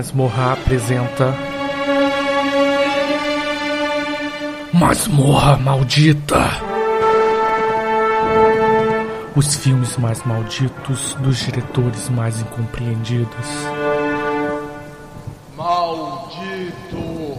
Masmorra 0.00 0.54
apresenta. 0.54 1.34
Masmorra 4.72 5.58
Maldita! 5.58 6.40
Os 9.36 9.56
filmes 9.56 9.98
mais 9.98 10.24
malditos 10.24 11.12
dos 11.20 11.40
diretores 11.40 12.08
mais 12.08 12.40
incompreendidos. 12.40 13.46
Maldito! 15.54 17.36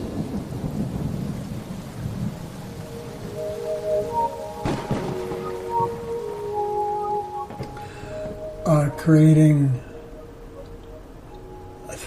uh, 8.68 8.90
creating 8.98 9.82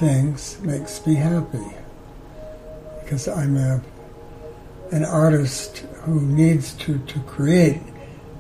things 0.05 0.61
makes 0.61 1.07
me 1.07 1.15
happy 1.15 1.67
because 3.03 3.27
I'm 3.27 3.57
a 3.57 3.81
an 4.93 5.03
artist 5.03 5.79
who 6.03 6.21
needs 6.21 6.74
to, 6.74 6.99
to 6.99 7.19
create 7.21 7.80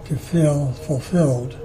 to 0.04 0.14
feel 0.14 0.72
fulfilled. 0.72 1.58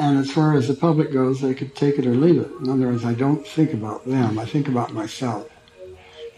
And 0.00 0.18
as 0.18 0.32
far 0.32 0.56
as 0.56 0.66
the 0.66 0.74
public 0.74 1.12
goes, 1.12 1.40
they 1.40 1.54
could 1.54 1.76
take 1.76 1.96
it 1.96 2.06
or 2.06 2.14
leave 2.14 2.40
it. 2.40 2.50
In 2.60 2.68
other 2.68 2.88
words, 2.88 3.04
I 3.04 3.14
don't 3.14 3.46
think 3.46 3.72
about 3.72 4.04
them. 4.04 4.40
I 4.40 4.44
think 4.44 4.66
about 4.66 4.92
myself. 4.92 5.48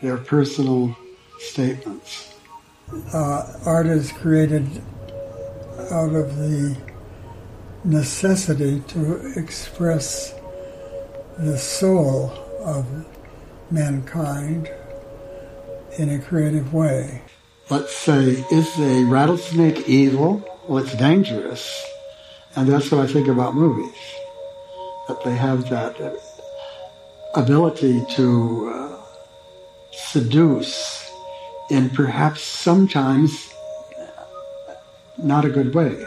They're 0.02 0.18
personal 0.18 0.94
statements. 1.38 2.34
Uh, 3.14 3.54
art 3.64 3.86
is 3.86 4.12
created 4.12 4.66
out 5.90 6.14
of 6.14 6.36
the 6.36 6.76
necessity 7.84 8.80
to 8.88 9.32
express 9.34 10.35
the 11.38 11.58
soul 11.58 12.30
of 12.60 12.86
mankind 13.70 14.70
in 15.98 16.08
a 16.10 16.18
creative 16.18 16.72
way. 16.72 17.22
Let's 17.68 17.94
say, 17.94 18.44
is 18.50 18.78
a 18.78 19.04
rattlesnake 19.04 19.88
evil? 19.88 20.42
Well, 20.66 20.82
it's 20.84 20.94
dangerous. 20.96 21.84
And 22.54 22.68
that's 22.68 22.90
what 22.90 23.02
I 23.02 23.12
think 23.12 23.28
about 23.28 23.54
movies. 23.54 23.94
That 25.08 25.22
they 25.24 25.36
have 25.36 25.68
that 25.68 25.96
ability 27.34 28.04
to 28.10 28.72
uh, 28.74 29.00
seduce 29.92 31.10
in 31.70 31.90
perhaps 31.90 32.40
sometimes 32.40 33.52
not 35.18 35.44
a 35.44 35.50
good 35.50 35.74
way. 35.74 36.02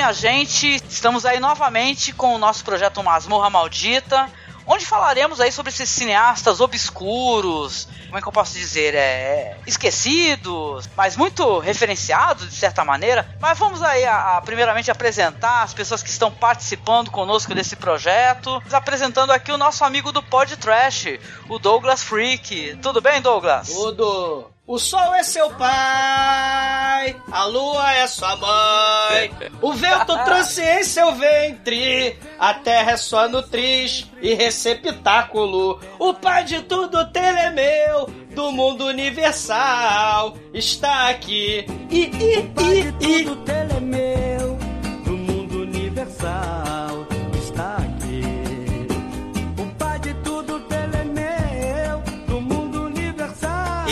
Minha 0.00 0.12
gente. 0.14 0.82
Estamos 0.88 1.26
aí 1.26 1.38
novamente 1.38 2.10
com 2.14 2.34
o 2.34 2.38
nosso 2.38 2.64
projeto 2.64 3.02
Masmorra 3.02 3.50
Maldita, 3.50 4.30
onde 4.66 4.86
falaremos 4.86 5.42
aí 5.42 5.52
sobre 5.52 5.70
esses 5.70 5.90
cineastas 5.90 6.58
obscuros, 6.58 7.86
como 8.06 8.16
é 8.16 8.22
que 8.22 8.26
eu 8.26 8.32
posso 8.32 8.54
dizer, 8.54 8.94
é 8.94 9.58
esquecidos, 9.66 10.88
mas 10.96 11.18
muito 11.18 11.58
referenciados 11.58 12.48
de 12.48 12.56
certa 12.56 12.82
maneira. 12.82 13.28
Mas 13.38 13.58
vamos 13.58 13.82
aí 13.82 14.06
a, 14.06 14.38
a, 14.38 14.40
primeiramente 14.40 14.90
apresentar 14.90 15.64
as 15.64 15.74
pessoas 15.74 16.02
que 16.02 16.08
estão 16.08 16.30
participando 16.30 17.10
conosco 17.10 17.54
desse 17.54 17.76
projeto, 17.76 18.62
apresentando 18.72 19.32
aqui 19.32 19.52
o 19.52 19.58
nosso 19.58 19.84
amigo 19.84 20.10
do 20.12 20.22
Pod 20.22 20.56
Trash, 20.56 21.18
o 21.46 21.58
Douglas 21.58 22.02
Freak. 22.02 22.78
Tudo 22.80 23.02
bem, 23.02 23.20
Douglas? 23.20 23.68
Tudo. 23.68 24.50
O 24.70 24.78
sol 24.78 25.12
é 25.16 25.24
seu 25.24 25.50
pai, 25.54 27.16
a 27.32 27.44
lua 27.46 27.92
é 27.92 28.06
sua 28.06 28.36
mãe, 28.36 29.28
o 29.60 29.72
vento 29.72 30.16
trouxe 30.24 30.62
em 30.62 30.84
seu 30.84 31.12
ventre, 31.12 32.16
a 32.38 32.54
terra 32.54 32.92
é 32.92 32.96
sua 32.96 33.26
nutriz 33.26 34.08
e 34.22 34.32
receptáculo. 34.32 35.80
O 35.98 36.14
pai 36.14 36.44
de 36.44 36.62
tudo 36.62 37.04
telemeu, 37.10 38.08
do 38.32 38.52
mundo 38.52 38.86
universal, 38.86 40.36
está 40.54 41.08
aqui. 41.08 41.66
E, 41.90 42.02
e, 42.04 42.38
o 42.38 42.50
pai 42.50 42.78
e, 42.78 42.92
de 42.92 43.04
e. 43.04 43.24
tudo 43.24 43.44
telemeu, 43.44 44.56
do 45.04 45.16
mundo 45.16 45.62
universal, 45.62 46.59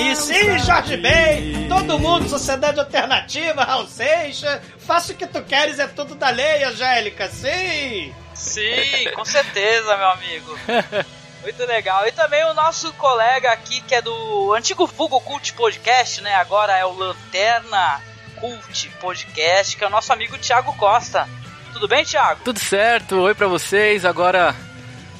E 0.01 0.15
sim, 0.15 0.59
Jorge 0.61 0.97
Ben, 0.97 1.69
todo 1.69 1.99
mundo, 1.99 2.29
sociedade 2.29 2.79
alternativa, 2.79 3.65
Raul 3.65 3.87
Seixas, 3.87 4.61
faça 4.79 5.13
o 5.13 5.17
que 5.17 5.27
tu 5.27 5.43
queres, 5.43 5.79
é 5.79 5.87
tudo 5.89 6.15
da 6.15 6.31
lei, 6.31 6.63
Angélica, 6.63 7.29
sim! 7.29 8.15
Sim, 8.33 9.11
com 9.15 9.25
certeza, 9.25 9.97
meu 9.97 10.09
amigo. 10.11 10.59
Muito 11.43 11.67
legal. 11.67 12.07
E 12.07 12.13
também 12.13 12.45
o 12.45 12.55
nosso 12.55 12.93
colega 12.93 13.51
aqui, 13.51 13.81
que 13.81 13.95
é 13.97 14.01
do 14.03 14.55
antigo 14.55 14.87
Fugo 14.87 15.21
Cult 15.21 15.53
Podcast, 15.55 16.21
né? 16.21 16.35
Agora 16.37 16.77
é 16.77 16.85
o 16.85 16.93
Lanterna 16.93 18.01
Cult 18.37 18.89
Podcast, 19.01 19.77
que 19.77 19.83
é 19.83 19.87
o 19.87 19.91
nosso 19.91 20.13
amigo 20.13 20.39
Thiago 20.39 20.73
Costa. 20.77 21.29
Tudo 21.73 21.89
bem, 21.89 22.05
Thiago? 22.05 22.41
Tudo 22.45 22.61
certo, 22.61 23.17
oi 23.23 23.35
pra 23.35 23.49
vocês. 23.49 24.05
Agora 24.05 24.55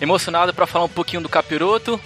emocionado 0.01 0.55
pra 0.55 0.67
falar 0.67 0.85
um 0.85 0.89
pouquinho 0.89 1.23
do 1.23 1.29
Capiroto, 1.29 2.01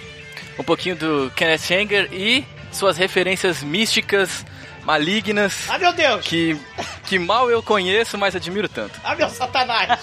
um 0.57 0.63
pouquinho 0.63 0.95
do 0.95 1.31
Kenneth 1.35 1.71
Anger 1.71 2.09
e 2.11 2.43
suas 2.73 2.97
referências 2.97 3.61
místicas, 3.63 4.45
malignas, 4.83 5.69
Ah, 5.69 5.77
meu 5.77 5.93
Deus! 5.93 6.25
que, 6.25 6.59
que 7.05 7.17
mal 7.19 7.49
eu 7.49 7.61
conheço, 7.63 8.17
mas 8.17 8.35
admiro 8.35 8.67
tanto. 8.67 8.99
Ah, 9.03 9.15
meu 9.15 9.29
satanás! 9.29 9.99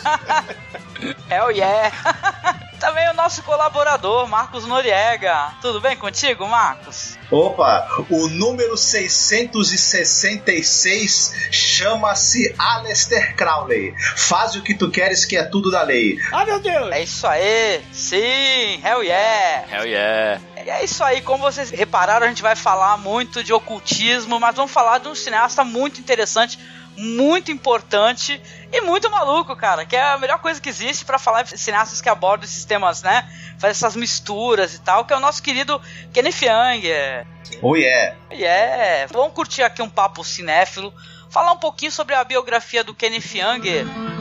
Hell 1.31 1.51
yeah! 1.51 1.93
também 2.81 3.09
o 3.11 3.15
nosso 3.15 3.43
colaborador, 3.43 4.27
Marcos 4.27 4.67
Noriega. 4.67 5.51
Tudo 5.61 5.83
bem 5.83 5.95
contigo, 5.97 6.49
Marcos? 6.49 7.19
Opa, 7.31 7.87
o 8.09 8.27
número 8.27 8.75
666 8.77 11.51
chama-se 11.53 12.53
Aleister 12.59 13.37
Crowley. 13.37 13.95
Faz 14.17 14.57
o 14.57 14.63
que 14.63 14.75
tu 14.75 14.91
queres 14.91 15.27
que 15.27 15.37
é 15.37 15.45
tudo 15.45 15.71
da 15.71 15.83
lei. 15.83 16.19
Ah, 16.33 16.47
meu 16.47 16.59
Deus! 16.59 16.91
É 16.91 17.03
isso 17.03 17.27
aí! 17.27 17.83
Sim! 17.93 18.81
Hell 18.83 19.05
yeah! 19.05 19.67
Hell 19.71 19.85
yeah! 19.87 20.41
É 20.57 20.83
isso 20.83 21.05
aí, 21.05 21.21
como 21.21 21.43
vocês 21.43 21.69
repararam, 21.71 22.25
a 22.27 22.29
gente 22.29 22.43
vai 22.43 22.57
falar 22.57 22.97
muito 22.97 23.45
de 23.45 23.53
ocultismo, 23.53 24.41
mas 24.41 24.57
vamos 24.57 24.73
falar 24.73 24.97
de 24.99 25.09
um 25.09 25.15
cineasta 25.15 25.63
muito 25.65 26.01
interessante, 26.01 26.59
muito 26.97 27.51
importante 27.51 28.41
e 28.73 28.81
muito 28.83 29.11
maluco, 29.11 29.57
cara, 29.57 29.85
que 29.85 29.97
é 29.97 30.03
a 30.03 30.19
melhor 30.19 30.39
coisa 30.39 30.61
que 30.61 30.69
existe 30.69 31.05
para 31.05 31.19
falar 31.19 31.43
de 31.43 31.57
cineastas 31.59 32.01
que 32.01 32.09
abordam 32.09 32.45
esses 32.45 32.65
temas, 32.65 33.03
né? 33.03 33.29
Faz 33.59 33.77
essas 33.77 33.97
misturas 33.97 34.75
e 34.75 34.81
tal, 34.81 35.05
que 35.05 35.13
é 35.13 35.17
o 35.17 35.21
nosso 35.21 35.43
querido 35.43 35.81
Kenneth 36.13 36.43
Young. 36.43 37.27
Oh 37.63 37.75
yeah. 37.75 38.17
E 38.31 38.45
é, 38.45 39.07
vamos 39.11 39.33
curtir 39.33 39.63
aqui 39.63 39.83
um 39.83 39.89
papo 39.89 40.23
cinéfilo, 40.23 40.93
falar 41.31 41.53
um 41.53 41.59
pouquinho 41.59 41.91
sobre 41.91 42.15
a 42.15 42.23
biografia 42.23 42.85
do 42.85 42.95
Kenneth 42.95 43.35
Young. 43.35 44.20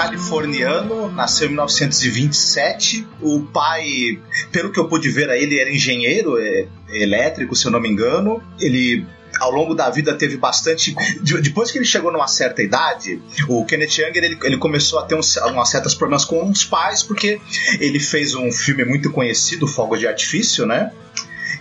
Californiano, 0.00 1.10
nasceu 1.12 1.46
em 1.46 1.50
1927. 1.50 3.06
O 3.20 3.40
pai, 3.42 4.20
pelo 4.52 4.70
que 4.70 4.78
eu 4.78 4.88
pude 4.88 5.08
ver 5.10 5.28
ele 5.30 5.58
era 5.58 5.70
engenheiro 5.70 6.38
é, 6.38 6.66
elétrico, 6.90 7.56
se 7.56 7.66
eu 7.66 7.70
não 7.70 7.80
me 7.80 7.88
engano. 7.88 8.42
Ele 8.60 9.04
ao 9.40 9.50
longo 9.52 9.74
da 9.74 9.88
vida 9.90 10.14
teve 10.14 10.36
bastante. 10.36 10.94
de- 11.22 11.40
Depois 11.40 11.70
que 11.70 11.78
ele 11.78 11.84
chegou 11.84 12.12
numa 12.12 12.26
certa 12.28 12.62
idade, 12.62 13.20
o 13.48 13.64
Kenneth 13.64 13.98
Younger 13.98 14.24
ele, 14.24 14.38
ele 14.42 14.56
começou 14.56 14.98
a 14.98 15.02
ter 15.02 15.14
uns, 15.14 15.36
umas 15.36 15.68
certas 15.68 15.94
problemas 15.94 16.24
com 16.24 16.48
os 16.48 16.64
pais, 16.64 17.02
porque 17.02 17.40
ele 17.80 18.00
fez 18.00 18.34
um 18.34 18.50
filme 18.52 18.84
muito 18.84 19.10
conhecido, 19.12 19.66
Fogo 19.66 19.96
de 19.96 20.06
Artifício, 20.06 20.64
né? 20.66 20.92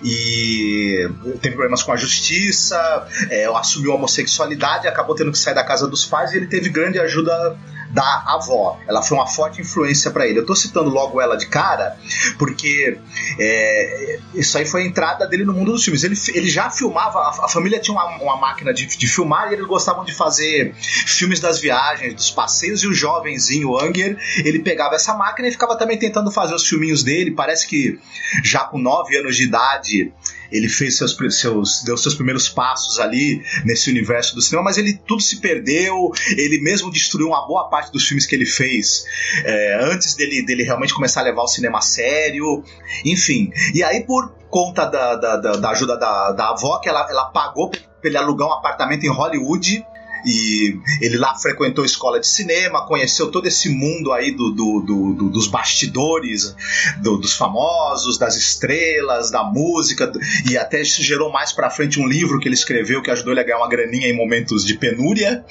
E 0.04 1.10
teve 1.42 1.56
problemas 1.56 1.82
com 1.82 1.92
a 1.92 1.96
justiça, 1.98 3.08
é, 3.30 3.46
assumiu 3.46 3.92
a 3.92 3.96
homossexualidade, 3.96 4.88
acabou 4.88 5.16
tendo 5.16 5.32
que 5.32 5.40
sair 5.40 5.56
da 5.56 5.64
casa 5.64 5.88
dos 5.88 6.06
pais 6.06 6.34
e 6.34 6.38
ele 6.38 6.46
teve 6.48 6.70
grande 6.70 7.00
ajuda 7.00 7.58
da 7.90 8.24
avó. 8.28 8.80
Ela 8.88 9.02
foi 9.02 9.18
uma 9.18 9.28
forte 9.28 9.62
influência 9.62 10.12
para 10.12 10.28
ele. 10.28 10.40
Eu 10.40 10.46
tô 10.46 10.56
citando 10.56 10.90
logo 10.90 11.22
ela 11.22 11.38
de 11.38 11.48
cara, 11.48 11.98
porque 12.38 12.98
é, 13.40 14.20
isso 14.34 14.58
aí 14.58 14.66
foi 14.66 14.84
a 14.84 14.86
entrada 14.86 15.26
dele 15.28 15.46
no 15.46 15.54
mundo 15.54 15.72
dos 15.72 15.84
filmes. 15.84 16.04
Ele, 16.04 16.16
ele 16.34 16.50
já 16.50 16.70
filmava, 16.70 17.20
a, 17.20 17.46
a 17.46 17.50
família 17.50 17.80
tinha 17.80 17.96
uma, 17.96 18.18
uma 18.18 18.38
máquina 18.38 18.74
de, 18.74 18.86
de, 18.86 19.08
filmar 19.08 19.50
e 19.50 19.54
eles 19.54 19.66
gostavam 19.66 20.04
de 20.04 20.14
fazer 20.14 20.74
filmes 20.76 21.40
das 21.40 21.60
viagens, 21.60 22.14
dos 22.14 22.32
passeios, 22.32 22.84
e 22.84 22.88
o 22.88 22.94
jovenzinho 22.94 23.78
Anger, 23.78 24.18
ele 24.44 24.60
pegava 24.60 24.96
essa 24.96 25.14
máquina 25.14 25.48
e 25.48 25.52
ficava 25.52 25.78
também 25.78 25.98
tentando 25.98 26.32
fazer 26.32 26.54
os 26.54 26.68
filminhos 26.68 27.04
dele. 27.04 27.32
Parece 27.32 27.68
que 27.68 28.00
já 28.44 28.62
com 28.62 28.78
9 28.78 29.18
anos 29.18 29.36
de 29.36 29.44
idade 29.44 30.14
ele 30.52 30.70
fez 30.70 30.98
seus, 30.98 31.16
seus 31.40 31.84
deu 31.84 31.98
seus 31.98 32.16
primeiros 32.16 32.50
passos 32.50 33.00
ali 33.00 33.42
nesse 33.66 33.90
universo 33.90 34.36
do 34.36 34.42
cinema, 34.42 34.64
mas 34.64 34.78
ele 34.78 34.94
tudo 35.08 35.22
se 35.22 35.40
perdeu. 35.40 36.12
Ele 36.38 36.60
mesmo 36.62 36.92
destruiu 36.92 37.28
uma 37.28 37.46
boa 37.48 37.70
parte 37.70 37.92
dos 37.92 38.06
filmes 38.08 38.26
que 38.26 38.36
ele 38.36 38.46
fez 38.46 39.06
é, 39.44 39.80
antes 39.82 40.16
dele, 40.16 40.46
dele 40.46 40.64
realmente 40.64 40.94
começar 40.94 41.22
a 41.22 41.24
levar 41.24 41.44
o 41.44 41.48
cinema 41.48 41.80
a 41.80 41.82
sério. 41.82 42.64
Enfim, 43.06 43.52
e 43.74 43.84
aí 43.84 44.04
por 44.06 44.36
conta 44.50 44.86
da, 44.86 45.16
da, 45.16 45.38
da, 45.38 45.52
da 45.54 45.70
ajuda 45.72 45.98
da, 45.98 46.32
da 46.32 46.50
avó, 46.50 46.80
que 46.80 46.90
ela, 46.90 47.06
ela 47.10 47.26
pagou 47.26 47.70
para 47.70 47.82
ele 48.04 48.18
alugar 48.18 48.48
um 48.48 48.54
apartamento 48.54 49.04
em 49.04 49.10
Hollywood 49.10 49.86
e 50.28 50.78
ele 51.00 51.18
lá 51.18 51.34
frequentou 51.36 51.86
escola 51.86 52.20
de 52.20 52.28
cinema, 52.28 52.86
conheceu 52.86 53.32
todo 53.32 53.48
esse 53.48 53.70
mundo 53.70 54.12
aí 54.12 54.32
do, 54.32 54.52
do, 54.52 54.82
do, 54.82 55.14
do 55.14 55.30
dos 55.30 55.48
bastidores, 55.48 56.54
dos 57.00 57.34
famosos, 57.34 58.18
das 58.18 58.36
estrelas, 58.36 59.32
da 59.32 59.46
música, 59.46 60.12
e 60.50 60.58
até 60.58 60.82
isso 60.82 61.02
gerou 61.02 61.32
mais 61.32 61.54
pra 61.54 61.70
frente 61.70 61.98
um 61.98 62.06
livro 62.06 62.42
que 62.42 62.48
ele 62.50 62.56
escreveu 62.56 63.02
que 63.02 63.10
ajudou 63.10 63.32
ele 63.32 63.40
a 63.40 63.44
ganhar 63.44 63.60
uma 63.60 63.70
graninha 63.70 64.10
em 64.10 64.16
momentos 64.16 64.66
de 64.66 64.74
penúria, 64.74 65.46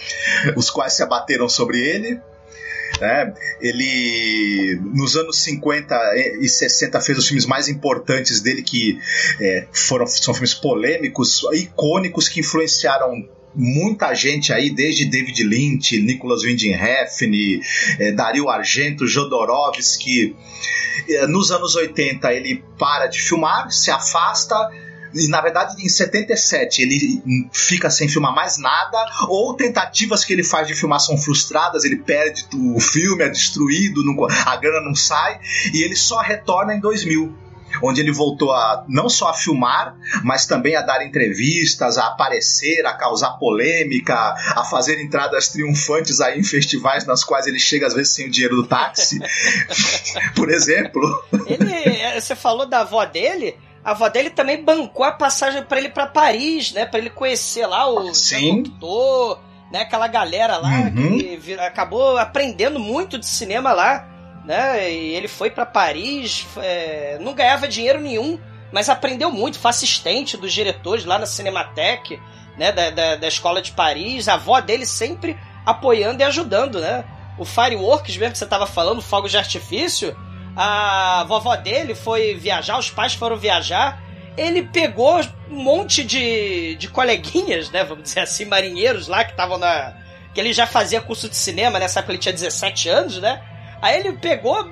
os 0.55 0.69
quais 0.69 0.93
se 0.93 1.03
abateram 1.03 1.49
sobre 1.49 1.81
ele. 1.81 2.21
É, 3.01 3.33
ele 3.61 4.81
nos 4.95 5.17
anos 5.17 5.43
50 5.43 5.95
e 6.41 6.49
60 6.49 6.99
fez 7.01 7.19
os 7.19 7.27
filmes 7.27 7.45
mais 7.45 7.69
importantes 7.69 8.41
dele 8.41 8.63
que 8.63 8.99
é, 9.39 9.67
foram 9.71 10.07
são 10.07 10.33
filmes 10.33 10.55
polêmicos, 10.55 11.43
icônicos 11.53 12.29
que 12.29 12.41
influenciaram 12.41 13.29
muita 13.57 14.15
gente 14.15 14.53
aí, 14.53 14.71
desde 14.71 15.07
David 15.07 15.43
Lynch, 15.43 16.01
Nicholas 16.01 16.43
Winding 16.43 16.73
Refn, 16.73 17.61
eh, 17.99 18.13
Dario 18.13 18.49
Argento, 18.49 19.07
Jodorowsky. 19.07 20.37
Eh, 21.09 21.27
nos 21.27 21.51
anos 21.51 21.75
80 21.75 22.33
ele 22.33 22.63
para 22.79 23.07
de 23.07 23.21
filmar, 23.21 23.71
se 23.71 23.91
afasta, 23.91 24.55
e 25.15 25.29
na 25.29 25.41
verdade 25.41 25.83
em 25.83 25.89
77 25.89 26.83
ele 26.83 27.49
fica 27.53 27.89
sem 27.89 28.09
filmar 28.09 28.35
mais 28.35 28.59
nada, 28.59 28.99
ou 29.29 29.55
tentativas 29.55 30.25
que 30.25 30.33
ele 30.33 30.45
faz 30.45 30.67
de 30.67 30.75
filmar 30.75 31.01
são 31.01 31.17
frustradas, 31.17 31.85
ele 31.85 31.97
perde 31.97 32.45
o 32.55 32.79
filme, 32.79 33.25
é 33.25 33.29
destruído, 33.29 34.03
a 34.45 34.57
grana 34.57 34.85
não 34.85 34.95
sai, 34.95 35.41
e 35.73 35.83
ele 35.83 35.97
só 35.97 36.21
retorna 36.21 36.75
em 36.75 36.81
2000 36.81 37.46
onde 37.83 38.01
ele 38.01 38.13
voltou 38.13 38.53
a 38.53 38.85
não 38.89 39.09
só 39.09 39.29
a 39.31 39.35
filmar, 39.35 39.97
mas 40.23 40.47
também 40.47 40.77
a 40.77 40.83
dar 40.83 41.05
entrevistas, 41.05 41.99
a 41.99 42.07
aparecer, 42.09 42.85
a 42.87 42.95
causar 42.95 43.31
polêmica, 43.39 44.15
a 44.15 44.65
fazer 44.65 45.03
entradas 45.03 45.49
triunfantes 45.49 46.21
aí 46.21 46.39
em 46.39 46.45
festivais 46.45 47.05
nas 47.07 47.23
quais 47.25 47.47
ele 47.47 47.59
chega 47.59 47.87
às 47.87 47.95
vezes 47.95 48.15
sem 48.15 48.27
o 48.27 48.31
dinheiro 48.31 48.57
do 48.57 48.67
táxi, 48.67 49.19
por 50.35 50.51
exemplo. 50.51 51.01
Ele, 51.47 51.73
é, 51.73 52.21
você 52.21 52.35
falou 52.35 52.67
da 52.67 52.81
avó 52.81 53.05
dele? 53.05 53.57
A 53.85 53.93
avó 53.93 54.09
dele 54.09 54.31
também 54.31 54.65
bancou 54.65 55.05
a 55.05 55.13
passagem 55.13 55.63
para 55.63 55.79
ele 55.79 55.89
para 55.91 56.07
Paris, 56.07 56.73
né? 56.73 56.85
Para 56.87 56.99
ele 56.99 57.11
conhecer 57.11 57.67
lá 57.67 57.89
o 57.89 58.13
Sim. 58.13 58.65
Condutor, 58.65 59.39
né? 59.73 59.81
Aquela 59.83 60.09
galera 60.09 60.57
lá 60.57 60.71
Uhum. 60.71 61.19
que 61.19 61.55
acabou 61.55 62.19
aprendendo 62.19 62.81
muito 62.81 63.17
de 63.19 63.27
cinema 63.27 63.73
lá 63.73 64.09
né? 64.47 64.91
E 64.91 65.15
ele 65.15 65.29
foi 65.29 65.51
para 65.51 65.67
Paris, 65.67 66.47
é, 66.59 67.19
não 67.21 67.35
ganhava 67.35 67.67
dinheiro 67.67 68.01
nenhum, 68.01 68.39
mas 68.73 68.89
aprendeu 68.89 69.31
muito, 69.31 69.59
foi 69.59 69.71
assistente 69.71 70.37
dos 70.37 70.53
diretores 70.53 71.05
lá 71.05 71.19
na 71.19 71.27
Cinemateque, 71.27 72.21
né? 72.57 72.71
Da, 72.73 72.91
da, 72.91 73.17
da 73.17 73.29
escola 73.29 73.61
de 73.61 73.73
Paris, 73.73 74.29
a 74.29 74.35
avó 74.35 74.61
dele 74.61 74.87
sempre 74.87 75.37
apoiando 75.65 76.23
e 76.23 76.25
ajudando, 76.25 76.81
né? 76.81 77.05
O 77.37 77.45
Fireworks, 77.45 78.17
mesmo 78.17 78.33
que 78.33 78.39
você 78.39 78.45
estava 78.45 78.67
falando, 78.67 79.03
fogos 79.03 79.31
de 79.31 79.37
artifício, 79.37 80.17
a 80.57 81.25
vovó 81.29 81.55
dele 81.57 81.95
foi 81.95 82.35
viajar, 82.35 82.79
os 82.79 82.89
pais 82.89 83.13
foram 83.13 83.37
viajar, 83.37 84.01
ele 84.39 84.63
pegou 84.63 85.21
um 85.51 85.63
monte 85.63 86.03
de, 86.03 86.77
de 86.77 86.89
coleguinhas, 86.89 87.71
né? 87.71 87.85
Vamos 87.85 88.05
dizer 88.05 88.21
assim, 88.21 88.45
marinheiros 88.45 89.09
lá 89.09 89.25
que 89.25 89.33
estavam 89.33 89.59
na. 89.59 89.95
que 90.33 90.41
ele 90.41 90.53
já 90.53 90.67
fazia 90.67 91.01
curso 91.01 91.29
de 91.29 91.37
cinema, 91.37 91.79
nessa 91.79 91.99
época 91.99 92.13
ele 92.13 92.21
tinha 92.21 92.33
17 92.33 92.89
anos, 92.89 93.21
né? 93.21 93.43
Aí 93.83 93.99
ele 94.01 94.13
pegou, 94.13 94.71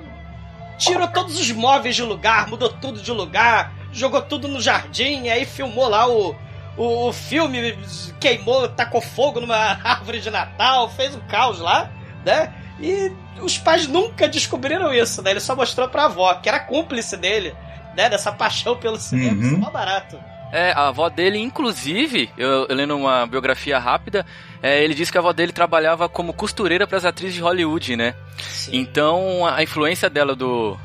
tirou 0.77 1.07
todos 1.07 1.39
os 1.39 1.51
móveis 1.51 1.95
de 1.95 2.03
lugar, 2.03 2.47
mudou 2.47 2.69
tudo 2.69 3.01
de 3.01 3.11
lugar, 3.11 3.71
jogou 3.91 4.21
tudo 4.21 4.47
no 4.47 4.59
jardim, 4.61 5.29
aí 5.29 5.45
filmou 5.45 5.87
lá 5.87 6.07
o, 6.07 6.35
o, 6.77 7.07
o 7.07 7.13
filme, 7.13 7.77
queimou, 8.19 8.67
tacou 8.69 9.01
fogo 9.01 9.39
numa 9.39 9.55
árvore 9.83 10.19
de 10.19 10.29
Natal, 10.29 10.89
fez 10.89 11.15
um 11.15 11.21
caos 11.21 11.59
lá, 11.59 11.89
né? 12.25 12.53
E 12.79 13.11
os 13.41 13.57
pais 13.57 13.87
nunca 13.87 14.27
descobriram 14.27 14.93
isso, 14.93 15.21
né? 15.21 15.31
Ele 15.31 15.39
só 15.39 15.55
mostrou 15.55 15.87
pra 15.87 16.05
avó, 16.05 16.33
que 16.35 16.49
era 16.49 16.59
cúmplice 16.59 17.15
dele, 17.15 17.55
né? 17.95 18.09
Dessa 18.09 18.31
paixão 18.31 18.75
pelo 18.75 18.97
cinema, 18.97 19.33
Uhum. 19.33 19.41
isso 19.47 19.55
é 19.55 19.57
mó 19.57 19.69
barato. 19.69 20.19
É, 20.55 20.71
a 20.71 20.87
avó 20.87 21.09
dele, 21.09 21.37
inclusive, 21.37 22.29
eu, 22.37 22.65
eu 22.69 22.73
lendo 22.73 22.95
uma 22.95 23.27
biografia 23.27 23.77
rápida, 23.77 24.25
é, 24.63 24.81
ele 24.81 24.93
disse 24.93 25.11
que 25.11 25.17
a 25.17 25.19
avó 25.19 25.33
dele 25.33 25.51
trabalhava 25.51 26.07
como 26.07 26.31
costureira 26.31 26.87
para 26.87 26.97
as 26.97 27.03
atrizes 27.03 27.35
de 27.35 27.41
Hollywood, 27.41 27.97
né? 27.97 28.15
Então 28.71 29.45
a 29.45 29.61
influência 29.61 30.09
dela 30.09 30.33
do 30.33 30.77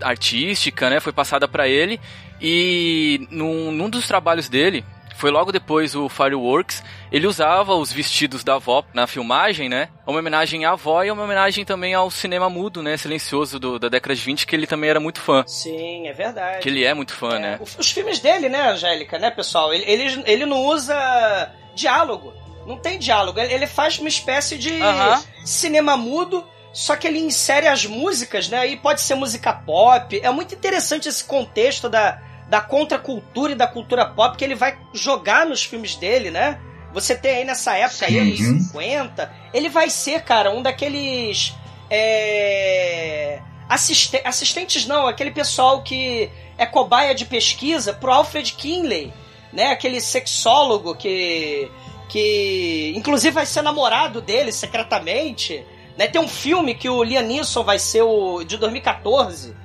artística, 0.00 0.88
né, 0.88 1.00
foi 1.00 1.12
passada 1.12 1.48
para 1.48 1.66
ele 1.66 2.00
e 2.40 3.26
num, 3.28 3.72
num 3.72 3.90
dos 3.90 4.06
trabalhos 4.06 4.48
dele 4.48 4.84
foi 5.22 5.30
logo 5.30 5.52
depois 5.52 5.94
o 5.94 6.08
Fireworks. 6.08 6.82
Ele 7.12 7.28
usava 7.28 7.76
os 7.76 7.92
vestidos 7.92 8.42
da 8.42 8.54
avó 8.56 8.84
na 8.92 9.06
filmagem, 9.06 9.68
né? 9.68 9.88
Uma 10.04 10.18
homenagem 10.18 10.64
à 10.64 10.72
avó 10.72 11.04
e 11.04 11.12
uma 11.12 11.22
homenagem 11.22 11.64
também 11.64 11.94
ao 11.94 12.10
cinema 12.10 12.50
mudo, 12.50 12.82
né? 12.82 12.96
Silencioso 12.96 13.56
do, 13.60 13.78
da 13.78 13.88
década 13.88 14.16
de 14.16 14.20
20, 14.20 14.44
que 14.44 14.56
ele 14.56 14.66
também 14.66 14.90
era 14.90 14.98
muito 14.98 15.20
fã. 15.20 15.44
Sim, 15.46 16.08
é 16.08 16.12
verdade. 16.12 16.58
Que 16.58 16.68
ele 16.68 16.84
é 16.84 16.92
muito 16.92 17.14
fã, 17.14 17.38
né? 17.38 17.60
É, 17.60 17.62
Os 17.78 17.92
filmes 17.92 18.18
dele, 18.18 18.48
né, 18.48 18.70
Angélica, 18.70 19.16
né, 19.16 19.30
pessoal? 19.30 19.72
Ele, 19.72 19.84
ele, 19.86 20.24
ele 20.26 20.44
não 20.44 20.58
usa 20.66 21.52
diálogo. 21.72 22.34
Não 22.66 22.76
tem 22.76 22.98
diálogo. 22.98 23.38
Ele, 23.38 23.68
faz 23.68 24.00
uma 24.00 24.08
espécie 24.08 24.58
de 24.58 24.82
Aham. 24.82 25.22
cinema 25.44 25.96
mudo, 25.96 26.44
só 26.72 26.96
que 26.96 27.06
ele 27.06 27.20
insere 27.20 27.68
as 27.68 27.86
músicas, 27.86 28.48
né? 28.48 28.66
E 28.66 28.76
pode 28.76 29.00
ser 29.00 29.14
música 29.14 29.52
pop. 29.52 30.18
É 30.20 30.30
muito 30.32 30.52
interessante 30.52 31.08
esse 31.08 31.22
contexto 31.22 31.88
da, 31.88 32.20
da 32.52 32.60
contracultura 32.60 33.52
e 33.52 33.54
da 33.54 33.66
cultura 33.66 34.04
pop 34.04 34.36
que 34.36 34.44
ele 34.44 34.54
vai 34.54 34.76
jogar 34.92 35.46
nos 35.46 35.64
filmes 35.64 35.96
dele, 35.96 36.30
né? 36.30 36.60
Você 36.92 37.16
tem 37.16 37.36
aí 37.36 37.44
nessa 37.46 37.74
época 37.78 38.04
aí, 38.04 38.18
anos 38.18 38.40
Uhum. 38.40 38.60
50, 38.60 39.32
ele 39.54 39.70
vai 39.70 39.88
ser, 39.88 40.20
cara, 40.22 40.50
um 40.50 40.60
daqueles. 40.60 41.54
É, 41.88 43.40
assiste- 43.70 44.20
assistentes 44.22 44.86
não, 44.86 45.06
aquele 45.06 45.30
pessoal 45.30 45.80
que 45.82 46.28
é 46.58 46.66
cobaia 46.66 47.14
de 47.14 47.24
pesquisa 47.24 47.94
pro 47.94 48.12
Alfred 48.12 48.52
Kinley, 48.52 49.10
né? 49.50 49.68
Aquele 49.68 49.98
sexólogo 49.98 50.94
que. 50.94 51.70
que 52.10 52.92
inclusive 52.94 53.32
vai 53.32 53.46
ser 53.46 53.62
namorado 53.62 54.20
dele 54.20 54.52
secretamente. 54.52 55.64
Né? 55.96 56.06
Tem 56.06 56.20
um 56.20 56.28
filme 56.28 56.74
que 56.74 56.88
o 56.90 57.02
Liam 57.02 57.22
Neeson 57.22 57.64
vai 57.64 57.78
ser 57.78 58.02
o 58.02 58.44
de 58.44 58.58
2014 58.58 59.56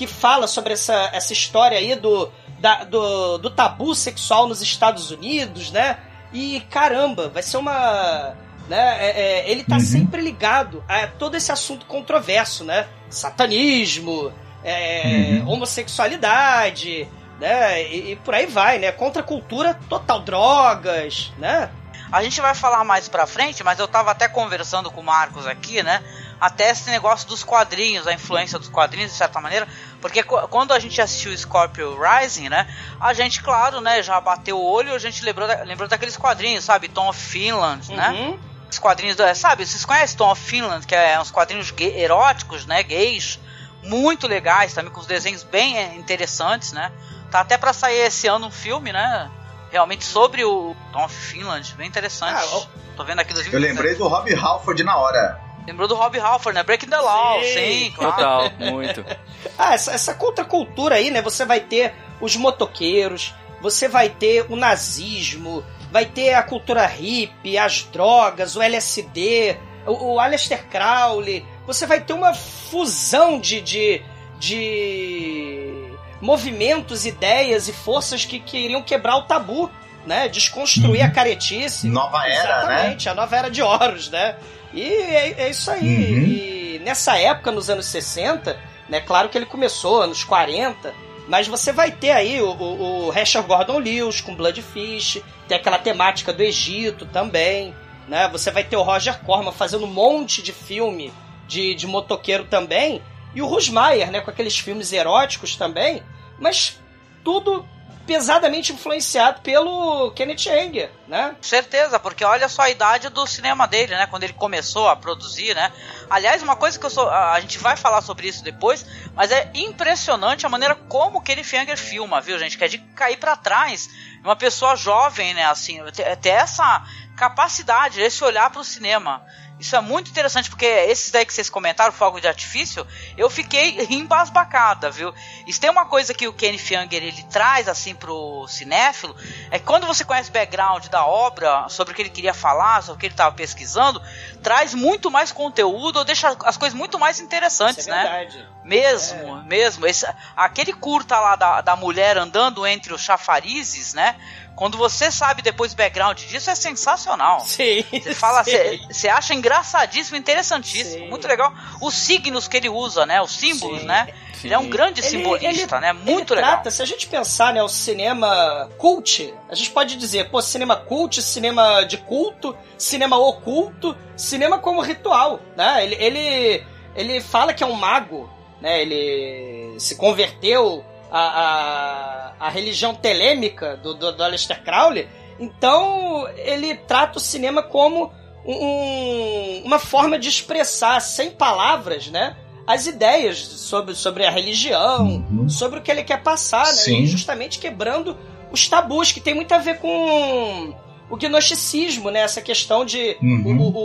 que 0.00 0.06
fala 0.06 0.46
sobre 0.46 0.72
essa, 0.72 1.10
essa 1.12 1.34
história 1.34 1.76
aí 1.76 1.94
do, 1.94 2.32
da- 2.58 2.84
do, 2.84 3.36
do 3.36 3.50
tabu 3.50 3.94
sexual 3.94 4.46
nos 4.48 4.62
Estados 4.62 5.10
Unidos, 5.10 5.70
né? 5.70 5.98
E 6.32 6.60
caramba, 6.70 7.28
vai 7.28 7.42
ser 7.42 7.58
uma. 7.58 8.34
Né? 8.66 8.96
é- 8.98 9.20
é, 9.20 9.50
ele 9.50 9.62
tá 9.62 9.74
Uhum. 9.74 9.80
sempre 9.80 10.22
ligado 10.22 10.82
a 10.88 11.06
todo 11.06 11.34
esse 11.34 11.52
assunto 11.52 11.84
controverso, 11.84 12.64
né? 12.64 12.86
Satanismo, 13.10 14.32
é, 14.64 15.40
Uhum. 15.42 15.50
homossexualidade, 15.50 17.06
né? 17.38 17.82
E, 17.92 18.12
e 18.12 18.16
por 18.16 18.34
aí 18.34 18.46
vai, 18.46 18.78
né? 18.78 18.90
Contra 18.92 19.20
a 19.20 19.24
cultura 19.24 19.74
total, 19.88 20.20
drogas, 20.20 21.30
né? 21.36 21.68
A 22.10 22.22
gente 22.22 22.40
vai 22.40 22.54
falar 22.54 22.84
mais 22.84 23.06
pra 23.08 23.26
frente, 23.26 23.62
mas 23.62 23.78
eu 23.78 23.86
tava 23.86 24.10
até 24.12 24.26
conversando 24.28 24.90
com 24.90 25.00
o 25.00 25.04
Marcos 25.04 25.46
aqui, 25.46 25.82
né? 25.82 26.02
Até 26.40 26.70
esse 26.70 26.88
negócio 26.90 27.28
dos 27.28 27.44
quadrinhos, 27.44 28.06
a 28.06 28.12
influência 28.14 28.58
dos 28.58 28.68
quadrinhos, 28.68 29.12
de 29.12 29.18
certa 29.18 29.40
maneira. 29.40 29.68
Porque 30.00 30.22
quando 30.22 30.72
a 30.72 30.78
gente 30.78 31.00
assistiu 31.00 31.36
Scorpio 31.36 31.98
Rising, 32.00 32.48
né? 32.48 32.66
A 32.98 33.12
gente, 33.12 33.42
claro, 33.42 33.80
né? 33.80 34.02
Já 34.02 34.18
bateu 34.20 34.58
o 34.58 34.64
olho, 34.64 34.94
a 34.94 34.98
gente 34.98 35.22
lembrou, 35.24 35.46
da- 35.46 35.62
lembrou 35.64 35.86
daqueles 35.88 36.16
quadrinhos, 36.16 36.64
sabe? 36.64 36.88
Tom 36.88 37.08
of 37.08 37.20
Finland, 37.20 37.92
né? 37.94 38.08
Uhum. 38.10 38.38
Os 38.70 38.78
quadrinhos, 38.78 39.16
do, 39.16 39.34
sabe? 39.34 39.66
Vocês 39.66 39.84
conhecem 39.84 40.16
Tom 40.16 40.30
of 40.30 40.40
Finland, 40.40 40.86
que 40.86 40.94
é 40.94 41.20
uns 41.20 41.30
quadrinhos 41.30 41.70
gay- 41.72 42.00
eróticos, 42.00 42.64
né? 42.64 42.82
Gays. 42.82 43.38
Muito 43.82 44.26
legais 44.26 44.72
também, 44.74 44.92
com 44.92 45.00
os 45.00 45.06
desenhos 45.06 45.42
bem 45.42 45.76
é, 45.78 45.94
interessantes, 45.96 46.72
né? 46.72 46.90
Tá 47.30 47.40
até 47.40 47.56
pra 47.58 47.72
sair 47.72 47.98
esse 48.00 48.26
ano 48.26 48.46
um 48.46 48.50
filme, 48.50 48.92
né? 48.92 49.30
Realmente 49.70 50.04
sobre 50.04 50.44
o 50.44 50.74
Tom 50.92 51.04
of 51.04 51.14
Finland, 51.14 51.74
bem 51.76 51.86
interessante. 51.86 52.34
Ah, 52.42 52.46
ó. 52.52 52.66
Tô 52.96 53.04
vendo 53.04 53.20
aqui 53.20 53.32
2017. 53.32 53.54
Eu 53.54 53.60
lembrei 53.60 53.94
do 53.94 54.06
Rob 54.08 54.34
Halford 54.34 54.82
na 54.84 54.96
hora. 54.96 55.40
Lembrou 55.66 55.86
do 55.86 55.94
Rob 55.94 56.18
Halford, 56.18 56.54
né? 56.54 56.62
Breaking 56.62 56.88
the 56.88 56.96
Law, 56.96 57.40
Sim. 57.42 57.54
sim, 57.54 57.92
claro. 57.94 58.16
Total, 58.16 58.50
muito. 58.70 59.04
Ah, 59.56 59.74
essa, 59.74 59.92
essa 59.92 60.14
contracultura 60.14 60.96
aí, 60.96 61.10
né? 61.10 61.22
Você 61.22 61.46
vai 61.46 61.60
ter 61.60 61.94
os 62.20 62.36
motoqueiros, 62.36 63.34
você 63.60 63.88
vai 63.88 64.10
ter 64.10 64.44
o 64.50 64.56
nazismo, 64.56 65.64
vai 65.90 66.04
ter 66.04 66.34
a 66.34 66.42
cultura 66.42 66.86
hippie, 66.86 67.58
as 67.58 67.82
drogas, 67.84 68.56
o 68.56 68.62
LSD, 68.62 69.56
o, 69.86 70.14
o 70.14 70.20
Aleister 70.20 70.66
Crowley. 70.68 71.44
Você 71.66 71.86
vai 71.86 72.00
ter 72.00 72.12
uma 72.12 72.34
fusão 72.34 73.38
de, 73.38 73.60
de, 73.60 74.02
de 74.38 75.92
movimentos, 76.20 77.06
ideias 77.06 77.68
e 77.68 77.72
forças 77.72 78.24
que 78.24 78.38
queriam 78.38 78.82
quebrar 78.82 79.16
o 79.16 79.22
tabu, 79.22 79.70
né? 80.06 80.28
Desconstruir 80.28 81.02
a 81.02 81.10
caretice. 81.10 81.88
Nova 81.88 82.26
era, 82.26 82.66
né? 82.66 82.74
Exatamente, 82.74 83.08
a 83.08 83.14
nova 83.14 83.36
era 83.36 83.50
de 83.50 83.62
Horus, 83.62 84.10
né? 84.10 84.36
E 84.72 84.82
é, 84.82 85.42
é 85.42 85.50
isso 85.50 85.70
aí. 85.70 86.14
Uhum. 86.14 86.26
E 86.26 86.80
nessa 86.84 87.16
época, 87.18 87.50
nos 87.50 87.68
anos 87.68 87.86
60, 87.86 88.58
né? 88.88 89.00
Claro 89.00 89.28
que 89.28 89.38
ele 89.38 89.46
começou, 89.46 90.02
anos 90.02 90.24
40, 90.24 90.92
mas 91.28 91.46
você 91.46 91.72
vai 91.72 91.92
ter 91.92 92.10
aí 92.10 92.40
o, 92.40 92.50
o, 92.50 93.08
o 93.08 93.42
Gordon 93.46 93.78
Lewis 93.78 94.20
com 94.20 94.34
Bloodfish, 94.34 95.22
tem 95.46 95.56
aquela 95.56 95.78
temática 95.78 96.32
do 96.32 96.42
Egito 96.42 97.06
também, 97.06 97.74
né? 98.08 98.28
Você 98.32 98.50
vai 98.50 98.64
ter 98.64 98.76
o 98.76 98.82
Roger 98.82 99.20
Corman 99.20 99.52
fazendo 99.52 99.84
um 99.84 99.92
monte 99.92 100.42
de 100.42 100.52
filme 100.52 101.12
de, 101.46 101.74
de 101.74 101.86
motoqueiro 101.86 102.44
também, 102.44 103.02
e 103.34 103.40
o 103.40 103.46
Rusmaier, 103.46 104.10
né? 104.10 104.20
Com 104.20 104.30
aqueles 104.30 104.58
filmes 104.58 104.92
eróticos 104.92 105.54
também, 105.54 106.02
mas 106.38 106.80
tudo 107.22 107.64
pesadamente 108.06 108.72
influenciado 108.72 109.40
pelo 109.40 110.10
Kenneth 110.12 110.48
Anger, 110.48 110.90
né? 111.06 111.36
Certeza, 111.40 111.98
porque 111.98 112.24
olha 112.24 112.48
só 112.48 112.62
a 112.62 112.70
idade 112.70 113.08
do 113.08 113.26
cinema 113.26 113.66
dele, 113.66 113.94
né? 113.94 114.06
Quando 114.06 114.24
ele 114.24 114.32
começou 114.32 114.88
a 114.88 114.96
produzir, 114.96 115.54
né? 115.54 115.72
Aliás, 116.08 116.42
uma 116.42 116.56
coisa 116.56 116.78
que 116.78 116.84
eu 116.84 116.90
sou. 116.90 117.08
A 117.08 117.38
gente 117.40 117.58
vai 117.58 117.76
falar 117.76 118.02
sobre 118.02 118.28
isso 118.28 118.42
depois, 118.42 118.84
mas 119.14 119.30
é 119.30 119.50
impressionante 119.54 120.44
a 120.44 120.48
maneira 120.48 120.74
como 120.74 121.18
o 121.18 121.22
Kenneth 121.22 121.54
Anger 121.54 121.76
filma, 121.76 122.20
viu, 122.20 122.38
gente? 122.38 122.58
Que 122.58 122.64
é 122.64 122.68
de 122.68 122.78
cair 122.78 123.16
pra 123.16 123.36
trás. 123.36 123.88
Uma 124.22 124.36
pessoa 124.36 124.76
jovem, 124.76 125.32
né? 125.32 125.44
Assim, 125.44 125.80
ter 126.20 126.30
essa 126.30 126.82
capacidade, 127.16 128.00
esse 128.00 128.24
olhar 128.24 128.50
pro 128.50 128.64
cinema. 128.64 129.24
Isso 129.60 129.76
é 129.76 129.80
muito 129.80 130.10
interessante, 130.10 130.48
porque 130.48 130.64
esses 130.64 131.10
daí 131.10 131.26
que 131.26 131.34
vocês 131.34 131.50
comentaram, 131.50 131.92
Fogo 131.92 132.18
de 132.18 132.26
Artifício, 132.26 132.86
eu 133.16 133.28
fiquei 133.28 133.86
embasbacada, 133.90 134.90
viu? 134.90 135.14
Se 135.46 135.60
tem 135.60 135.68
uma 135.68 135.84
coisa 135.84 136.14
que 136.14 136.26
o 136.26 136.32
Kenneth 136.32 136.74
Anger 136.74 137.02
ele 137.02 137.22
traz, 137.24 137.68
assim, 137.68 137.94
pro 137.94 138.46
cinéfilo, 138.48 139.14
é 139.50 139.58
que 139.58 139.64
quando 139.66 139.86
você 139.86 140.02
conhece 140.02 140.30
o 140.30 140.32
background 140.32 140.86
da 140.86 141.04
obra, 141.04 141.68
sobre 141.68 141.92
o 141.92 141.94
que 141.94 142.00
ele 142.00 142.08
queria 142.08 142.32
falar, 142.32 142.82
sobre 142.82 142.96
o 142.96 142.98
que 143.00 143.06
ele 143.06 143.12
estava 143.12 143.34
pesquisando, 143.34 144.00
traz 144.42 144.72
muito 144.72 145.10
mais 145.10 145.30
conteúdo, 145.30 145.98
ou 145.98 146.04
deixa 146.04 146.34
as 146.44 146.56
coisas 146.56 146.76
muito 146.76 146.98
mais 146.98 147.20
interessantes, 147.20 147.86
Isso 147.86 147.90
é 147.90 147.92
né? 147.92 148.02
verdade. 148.02 148.48
Mesmo, 148.64 149.42
mesmo. 149.44 149.86
Esse, 149.86 150.06
aquele 150.36 150.72
curta 150.72 151.18
lá 151.18 151.36
da, 151.36 151.60
da 151.60 151.76
mulher 151.76 152.16
andando 152.16 152.66
entre 152.66 152.94
os 152.94 153.02
chafarizes, 153.02 153.92
né? 153.92 154.16
Quando 154.60 154.76
você 154.76 155.10
sabe 155.10 155.40
depois 155.40 155.72
o 155.72 155.76
background 155.76 156.20
disso, 156.20 156.50
é 156.50 156.54
sensacional. 156.54 157.40
Sim. 157.46 157.82
Você 157.90 158.14
fala, 158.14 158.44
sim. 158.44 158.78
você 158.90 159.08
acha 159.08 159.32
engraçadíssimo, 159.32 160.18
interessantíssimo, 160.18 161.04
Sim. 161.04 161.08
muito 161.08 161.26
legal. 161.26 161.50
Os 161.80 161.94
signos 161.94 162.46
que 162.46 162.58
ele 162.58 162.68
usa, 162.68 163.06
né? 163.06 163.22
Os 163.22 163.32
símbolos, 163.32 163.80
Sim. 163.80 163.86
né? 163.86 164.08
Ele 164.44 164.52
é 164.52 164.58
um 164.58 164.68
grande 164.68 165.00
Ele- 165.00 165.08
simbolista, 165.08 165.76
ele- 165.76 165.80
né? 165.86 165.92
Muito 165.94 166.34
legal. 166.34 166.50
Trata, 166.50 166.70
se 166.70 166.82
a 166.82 166.84
gente 166.84 167.06
pensar, 167.06 167.54
né, 167.54 167.62
o 167.62 167.68
cinema 167.70 168.68
cult, 168.76 169.32
a 169.48 169.54
gente 169.54 169.70
pode 169.70 169.96
dizer, 169.96 170.28
pô, 170.28 170.42
cinema 170.42 170.76
cult, 170.76 171.22
cinema 171.22 171.82
de 171.84 171.96
culto, 171.96 172.54
cinema 172.76 173.16
oculto, 173.16 173.96
cinema 174.14 174.58
como 174.58 174.82
ritual, 174.82 175.40
né? 175.56 175.82
Ele, 175.84 175.94
ele, 175.94 176.66
ele 176.94 177.20
fala 177.22 177.54
que 177.54 177.64
é 177.64 177.66
um 177.66 177.72
mago, 177.72 178.28
né? 178.60 178.82
Ele 178.82 179.80
se 179.80 179.94
converteu 179.96 180.84
à, 181.10 182.29
à 182.40 182.48
religião 182.48 182.94
telêmica 182.94 183.76
do, 183.76 183.92
do, 183.94 184.12
do 184.12 184.24
Aleister 184.24 184.62
Crowley, 184.64 185.06
então 185.38 186.26
ele 186.38 186.74
trata 186.74 187.18
o 187.18 187.20
cinema 187.20 187.62
como 187.62 188.10
um- 188.44 189.62
uma 189.64 189.78
forma 189.78 190.18
de 190.18 190.28
expressar 190.28 191.00
sem 191.00 191.30
palavras, 191.30 192.08
né? 192.08 192.36
As 192.66 192.86
ideias 192.86 193.38
sobre, 193.38 193.94
sobre 193.94 194.24
a 194.24 194.30
religião, 194.30 195.04
Uhum. 195.30 195.48
sobre 195.48 195.78
o 195.78 195.82
que 195.82 195.90
ele 195.90 196.04
quer 196.04 196.22
passar, 196.22 196.66
né? 196.66 196.72
Sim. 196.72 197.02
E 197.02 197.06
justamente 197.06 197.58
quebrando 197.58 198.16
os 198.50 198.68
tabus, 198.68 199.12
que 199.12 199.20
tem 199.20 199.34
muito 199.34 199.52
a 199.52 199.58
ver 199.58 199.78
com 199.78 200.74
o 201.10 201.16
gnosticismo, 201.16 202.10
né? 202.10 202.20
Essa 202.20 202.40
questão 202.40 202.84
de 202.84 203.16
Uhum. 203.20 203.60
o, 203.60 203.78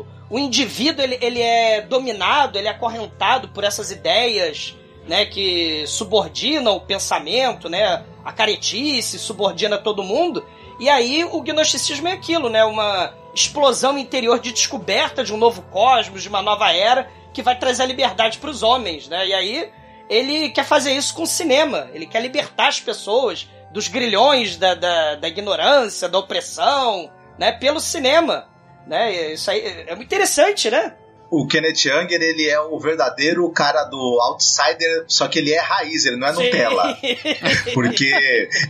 o, 0.00 0.04
o 0.30 0.38
indivíduo 0.38 1.02
ele, 1.04 1.18
ele 1.20 1.40
é 1.42 1.82
dominado, 1.82 2.58
ele 2.58 2.68
é 2.68 2.70
acorrentado 2.70 3.48
por 3.48 3.62
essas 3.64 3.90
ideias, 3.90 4.74
né? 5.08 5.24
Que 5.24 5.84
subordinam 5.86 6.76
o 6.76 6.80
pensamento, 6.80 7.68
né? 7.68 8.04
A 8.24 8.30
caretice 8.30 9.18
subordina 9.18 9.78
todo 9.78 10.04
mundo. 10.04 10.46
E 10.78 10.88
aí 10.88 11.24
o 11.24 11.40
gnosticismo 11.40 12.06
é 12.06 12.12
aquilo, 12.12 12.48
né? 12.48 12.64
Uma 12.64 13.12
explosão 13.34 13.98
interior 13.98 14.38
de 14.38 14.52
descoberta 14.52 15.24
de 15.24 15.32
um 15.32 15.36
novo 15.36 15.62
cosmos, 15.62 16.22
de 16.22 16.28
uma 16.28 16.42
nova 16.42 16.72
era, 16.72 17.10
que 17.32 17.42
vai 17.42 17.58
trazer 17.58 17.82
a 17.82 17.86
liberdade 17.86 18.38
para 18.38 18.50
os 18.50 18.62
homens, 18.62 19.08
né? 19.08 19.26
E 19.26 19.34
aí 19.34 19.70
ele 20.08 20.50
quer 20.50 20.64
fazer 20.64 20.92
isso 20.92 21.14
com 21.14 21.22
o 21.22 21.26
cinema. 21.26 21.88
Ele 21.92 22.06
quer 22.06 22.20
libertar 22.20 22.68
as 22.68 22.78
pessoas 22.78 23.48
dos 23.72 23.88
grilhões 23.88 24.56
da, 24.56 24.74
da, 24.74 25.14
da 25.16 25.28
ignorância, 25.28 26.08
da 26.08 26.18
opressão, 26.18 27.10
né? 27.38 27.52
Pelo 27.52 27.80
cinema, 27.80 28.46
né? 28.86 29.32
Isso 29.32 29.50
aí 29.50 29.84
é 29.86 29.94
muito 29.94 30.06
interessante, 30.06 30.70
né? 30.70 30.94
O 31.30 31.46
Kenneth 31.46 31.86
Anger, 31.92 32.22
ele 32.22 32.48
é 32.48 32.58
o 32.60 32.78
verdadeiro 32.78 33.48
cara 33.50 33.84
do 33.84 34.20
outsider, 34.20 35.04
só 35.06 35.28
que 35.28 35.38
ele 35.38 35.52
é 35.52 35.60
raiz, 35.60 36.06
ele 36.06 36.16
não 36.16 36.28
é 36.28 36.32
Nutella. 36.32 36.98
Porque 37.74 38.10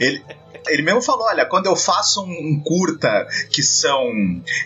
ele, 0.01 0.25
ele 0.69 0.83
mesmo 0.83 1.03
falou: 1.03 1.27
olha, 1.27 1.45
quando 1.47 1.67
eu 1.67 1.77
faço 1.77 2.23
um, 2.23 2.27
um 2.31 2.63
curta 2.65 3.27
que 3.51 3.63
são 3.63 4.03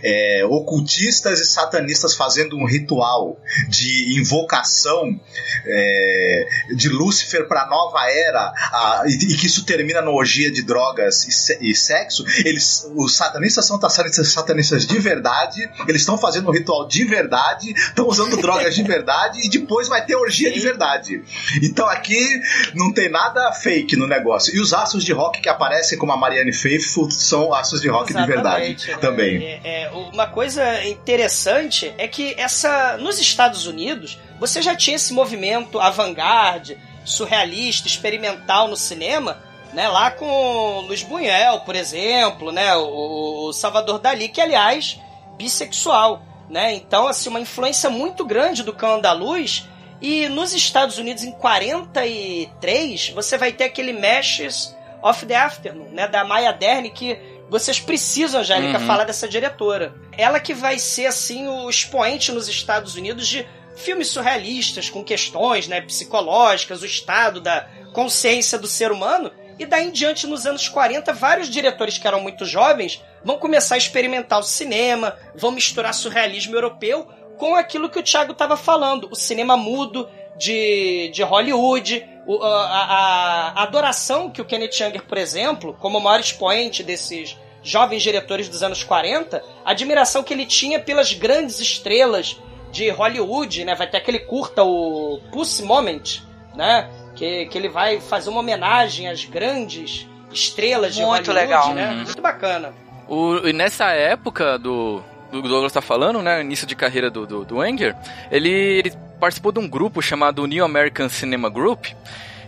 é, 0.02 0.44
ocultistas 0.48 1.40
e 1.40 1.44
satanistas 1.46 2.14
fazendo 2.14 2.56
um 2.56 2.64
ritual 2.66 3.38
de 3.68 4.18
invocação 4.18 5.18
é, 5.66 6.46
de 6.76 6.88
Lúcifer 6.88 7.46
para 7.46 7.66
nova 7.66 7.98
era 8.10 8.52
a- 8.72 9.02
e, 9.06 9.32
e 9.32 9.36
que 9.36 9.46
isso 9.46 9.64
termina 9.64 10.00
na 10.02 10.10
orgia 10.10 10.50
de 10.50 10.62
drogas 10.62 11.26
e, 11.26 11.32
se- 11.32 11.58
e 11.60 11.74
sexo, 11.74 12.24
eles, 12.44 12.90
os 12.96 13.16
satanistas 13.16 13.66
são 13.66 13.80
satanistas, 13.80 14.28
satanistas 14.28 14.86
de 14.86 14.98
verdade, 14.98 15.68
eles 15.88 16.02
estão 16.02 16.18
fazendo 16.18 16.48
um 16.48 16.52
ritual 16.52 16.86
de 16.88 17.04
verdade, 17.04 17.70
estão 17.72 18.06
usando 18.08 18.36
drogas 18.36 18.74
de 18.74 18.82
verdade 18.82 19.40
e 19.44 19.48
depois 19.48 19.88
vai 19.88 20.04
ter 20.04 20.16
orgia 20.16 20.52
de 20.52 20.60
verdade. 20.60 21.22
Então 21.62 21.86
aqui 21.88 22.40
não 22.74 22.92
tem 22.92 23.10
nada 23.10 23.52
fake 23.52 23.96
no 23.96 24.06
negócio. 24.06 24.54
E 24.54 24.60
os 24.60 24.72
astros 24.72 25.04
de 25.04 25.12
rock 25.12 25.40
que 25.40 25.48
aparecem 25.48 25.91
como 25.96 26.12
a 26.12 26.16
Marianne 26.16 26.52
Faithfull 26.52 27.10
são 27.10 27.52
astros 27.52 27.80
de 27.80 27.88
rock 27.88 28.12
de 28.12 28.26
verdade 28.26 28.72
Exatamente, 28.72 28.90
né? 28.90 28.96
também. 28.96 29.44
É, 29.44 29.82
é, 29.82 29.90
uma 29.90 30.26
coisa 30.26 30.84
interessante 30.86 31.92
é 31.98 32.06
que 32.06 32.34
essa 32.38 32.96
nos 32.98 33.20
Estados 33.20 33.66
Unidos 33.66 34.18
você 34.38 34.60
já 34.60 34.74
tinha 34.74 34.96
esse 34.96 35.12
movimento 35.12 35.78
avant-garde, 35.80 36.78
surrealista, 37.04 37.86
experimental 37.86 38.68
no 38.68 38.76
cinema, 38.76 39.38
né? 39.72 39.88
Lá 39.88 40.10
com 40.10 40.80
Luiz 40.86 41.02
Buñuel, 41.02 41.60
por 41.60 41.74
exemplo, 41.74 42.52
né? 42.52 42.76
O, 42.76 43.48
o 43.48 43.52
Salvador 43.52 43.98
Dali, 43.98 44.28
que 44.28 44.40
aliás 44.40 45.00
bissexual, 45.36 46.22
né? 46.48 46.74
Então 46.74 47.06
assim 47.06 47.28
uma 47.28 47.40
influência 47.40 47.88
muito 47.88 48.24
grande 48.24 48.62
do 48.62 48.72
cão 48.72 49.00
da 49.00 49.12
luz. 49.12 49.68
E 50.00 50.28
nos 50.28 50.52
Estados 50.52 50.98
Unidos 50.98 51.22
em 51.22 51.30
43 51.30 53.10
você 53.10 53.38
vai 53.38 53.52
ter 53.52 53.64
aquele 53.64 53.92
Meshes 53.92 54.76
of 55.02 55.26
the 55.26 55.34
Afternoon, 55.34 55.88
né, 55.90 56.06
da 56.08 56.24
Maya 56.24 56.52
Dern, 56.52 56.88
que 56.90 57.18
vocês 57.48 57.78
precisam, 57.80 58.40
Angélica, 58.40 58.78
Uhum. 58.78 58.86
falar 58.86 59.04
dessa 59.04 59.28
diretora. 59.28 59.94
Ela 60.16 60.40
que 60.40 60.54
vai 60.54 60.78
ser, 60.78 61.06
assim, 61.06 61.46
o 61.48 61.68
expoente 61.68 62.32
nos 62.32 62.48
Estados 62.48 62.94
Unidos 62.94 63.26
de 63.28 63.46
filmes 63.76 64.08
surrealistas, 64.08 64.88
com 64.88 65.02
questões 65.04 65.66
né, 65.68 65.80
psicológicas, 65.80 66.82
o 66.82 66.86
estado 66.86 67.40
da 67.40 67.66
consciência 67.92 68.58
do 68.58 68.66
ser 68.66 68.90
humano. 68.92 69.30
E 69.58 69.66
daí 69.66 69.86
em 69.88 69.90
diante, 69.90 70.26
nos 70.26 70.46
anos 70.46 70.68
40, 70.68 71.12
vários 71.12 71.48
diretores 71.48 71.98
que 71.98 72.06
eram 72.06 72.20
muito 72.20 72.44
jovens 72.44 73.02
vão 73.24 73.38
começar 73.38 73.74
a 73.74 73.78
experimentar 73.78 74.38
o 74.38 74.42
cinema, 74.42 75.16
vão 75.34 75.50
misturar 75.50 75.92
surrealismo 75.94 76.54
europeu 76.54 77.06
com 77.38 77.54
aquilo 77.54 77.88
que 77.90 77.98
o 77.98 78.02
Thiago 78.02 78.32
estava 78.32 78.56
falando, 78.56 79.08
o 79.10 79.16
cinema 79.16 79.56
mudo 79.56 80.08
de, 80.38 81.10
de 81.12 81.22
Hollywood, 81.22 82.06
o- 82.26 82.42
a, 82.42 83.52
a- 83.56 83.62
adoração 83.62 84.30
que 84.30 84.40
o 84.40 84.44
Kenneth 84.44 84.80
Anger, 84.82 85.02
por 85.04 85.18
exemplo, 85.18 85.76
como 85.80 85.98
o 85.98 86.00
maior 86.00 86.20
expoente 86.20 86.82
desses 86.82 87.36
jovens 87.62 88.02
diretores 88.02 88.48
dos 88.48 88.62
anos 88.62 88.82
40, 88.82 89.42
a 89.64 89.70
admiração 89.70 90.22
que 90.22 90.32
ele 90.34 90.44
tinha 90.46 90.80
pelas 90.80 91.12
grandes 91.12 91.60
estrelas 91.60 92.40
de 92.72 92.88
Hollywood, 92.90 93.64
né? 93.64 93.74
Vai 93.74 93.86
ter 93.86 93.98
aquele 93.98 94.18
curta, 94.18 94.62
o 94.64 95.20
Pussy 95.30 95.62
Moment, 95.62 96.20
né? 96.56 96.88
Que, 97.14 97.46
que 97.46 97.56
ele 97.58 97.68
vai 97.68 98.00
fazer 98.00 98.30
uma 98.30 98.40
homenagem 98.40 99.08
às 99.08 99.24
grandes 99.24 100.06
estrelas 100.32 100.94
de 100.94 101.02
Muito 101.04 101.26
Hollywood, 101.30 101.34
legal. 101.34 101.74
né? 101.74 101.90
Uhum. 101.90 101.96
Muito 102.04 102.22
bacana. 102.22 102.72
O, 103.08 103.36
e 103.46 103.52
nessa 103.52 103.90
época 103.90 104.58
do 104.58 105.02
o 105.30 105.40
Douglas 105.42 105.72
tá 105.72 105.80
falando, 105.80 106.20
né? 106.22 106.40
Início 106.40 106.66
de 106.66 106.74
carreira 106.74 107.10
do, 107.10 107.26
do, 107.26 107.44
do 107.44 107.60
Anger, 107.60 107.94
ele, 108.30 108.50
ele 108.50 108.92
participou 109.22 109.52
de 109.52 109.60
um 109.60 109.68
grupo 109.68 110.02
chamado 110.02 110.44
New 110.48 110.64
American 110.64 111.08
Cinema 111.08 111.48
Group, 111.48 111.86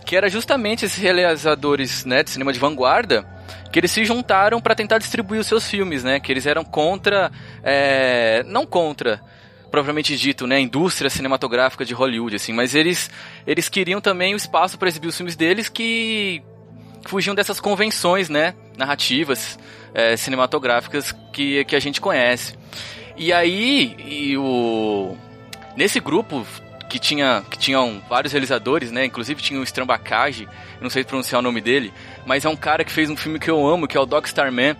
que 0.05 0.13
era 0.13 0.27
justamente 0.27 0.83
esses 0.83 0.97
realizadores 0.97 2.03
né, 2.03 2.21
de 2.21 2.31
cinema 2.31 2.51
de 2.51 2.59
vanguarda 2.59 3.25
que 3.71 3.79
eles 3.79 3.91
se 3.91 4.03
juntaram 4.03 4.59
para 4.59 4.75
tentar 4.75 4.97
distribuir 4.97 5.39
os 5.39 5.47
seus 5.47 5.69
filmes, 5.69 6.03
né? 6.03 6.19
Que 6.19 6.33
eles 6.33 6.45
eram 6.45 6.65
contra, 6.65 7.31
é, 7.63 8.43
não 8.47 8.65
contra, 8.65 9.21
propriamente 9.71 10.17
dito, 10.17 10.45
né, 10.45 10.57
a 10.57 10.59
indústria 10.59 11.09
cinematográfica 11.09 11.85
de 11.85 11.93
Hollywood, 11.93 12.35
assim, 12.35 12.51
mas 12.51 12.75
eles 12.75 13.09
eles 13.47 13.69
queriam 13.69 14.01
também 14.01 14.33
o 14.33 14.37
espaço 14.37 14.77
para 14.77 14.89
exibir 14.89 15.07
os 15.07 15.15
filmes 15.15 15.37
deles 15.37 15.69
que 15.69 16.43
fugiam 17.05 17.33
dessas 17.33 17.61
convenções, 17.61 18.27
né, 18.27 18.53
narrativas 18.77 19.57
é, 19.93 20.17
cinematográficas 20.17 21.13
que, 21.31 21.63
que 21.63 21.75
a 21.75 21.79
gente 21.79 22.01
conhece. 22.01 22.53
E 23.15 23.31
aí, 23.31 23.95
e 23.99 24.37
o 24.37 25.15
nesse 25.75 25.99
grupo 25.99 26.45
que 26.89 26.99
tinha 26.99 27.43
que 27.49 27.57
tinham 27.57 28.01
vários 28.09 28.31
realizadores, 28.33 28.91
né? 28.91 29.05
Inclusive 29.05 29.41
tinha 29.41 29.59
o 29.59 29.63
Strambacage, 29.63 30.47
não 30.79 30.89
sei 30.89 31.03
pronunciar 31.03 31.39
o 31.39 31.43
nome 31.43 31.61
dele, 31.61 31.93
mas 32.25 32.45
é 32.45 32.49
um 32.49 32.55
cara 32.55 32.83
que 32.83 32.91
fez 32.91 33.09
um 33.09 33.17
filme 33.17 33.39
que 33.39 33.49
eu 33.49 33.65
amo, 33.67 33.87
que 33.87 33.97
é 33.97 33.99
o 33.99 34.05
Dog 34.05 34.27
Star 34.27 34.51
Man. 34.51 34.75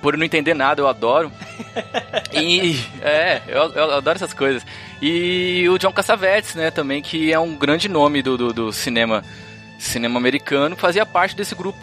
Por 0.00 0.16
não 0.16 0.24
entender 0.24 0.54
nada, 0.54 0.80
eu 0.80 0.86
adoro. 0.86 1.30
e 2.32 2.78
é, 3.00 3.42
eu, 3.48 3.72
eu, 3.72 3.94
adoro 3.94 4.16
essas 4.16 4.32
coisas. 4.32 4.64
E 5.02 5.68
o 5.68 5.76
John 5.76 5.92
Cassavetes, 5.92 6.54
né, 6.54 6.70
também, 6.70 7.02
que 7.02 7.32
é 7.32 7.38
um 7.38 7.56
grande 7.56 7.88
nome 7.88 8.22
do, 8.22 8.36
do, 8.36 8.52
do 8.52 8.72
cinema 8.72 9.24
cinema 9.76 10.18
americano, 10.18 10.76
fazia 10.76 11.06
parte 11.06 11.36
desse 11.36 11.54
grupo 11.54 11.78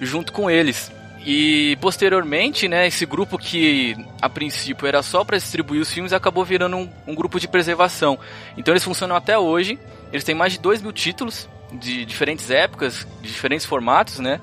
junto 0.00 0.32
com 0.32 0.50
eles. 0.50 0.90
E 1.24 1.76
posteriormente, 1.80 2.68
né, 2.68 2.86
esse 2.86 3.06
grupo 3.06 3.38
que 3.38 3.96
a 4.20 4.28
princípio 4.28 4.86
era 4.86 5.02
só 5.02 5.24
para 5.24 5.38
distribuir 5.38 5.80
os 5.80 5.90
filmes 5.90 6.12
acabou 6.12 6.44
virando 6.44 6.76
um, 6.76 6.90
um, 7.06 7.14
grupo 7.14 7.40
de 7.40 7.48
preservação. 7.48 8.18
Então 8.58 8.72
eles 8.72 8.84
funcionam 8.84 9.16
até 9.16 9.38
hoje. 9.38 9.78
Eles 10.12 10.22
têm 10.22 10.34
mais 10.34 10.52
de 10.52 10.60
2 10.60 10.82
mil 10.82 10.92
títulos 10.92 11.48
de 11.72 12.04
diferentes 12.04 12.50
épocas, 12.50 13.06
de 13.22 13.28
diferentes 13.28 13.66
formatos, 13.66 14.18
né? 14.18 14.38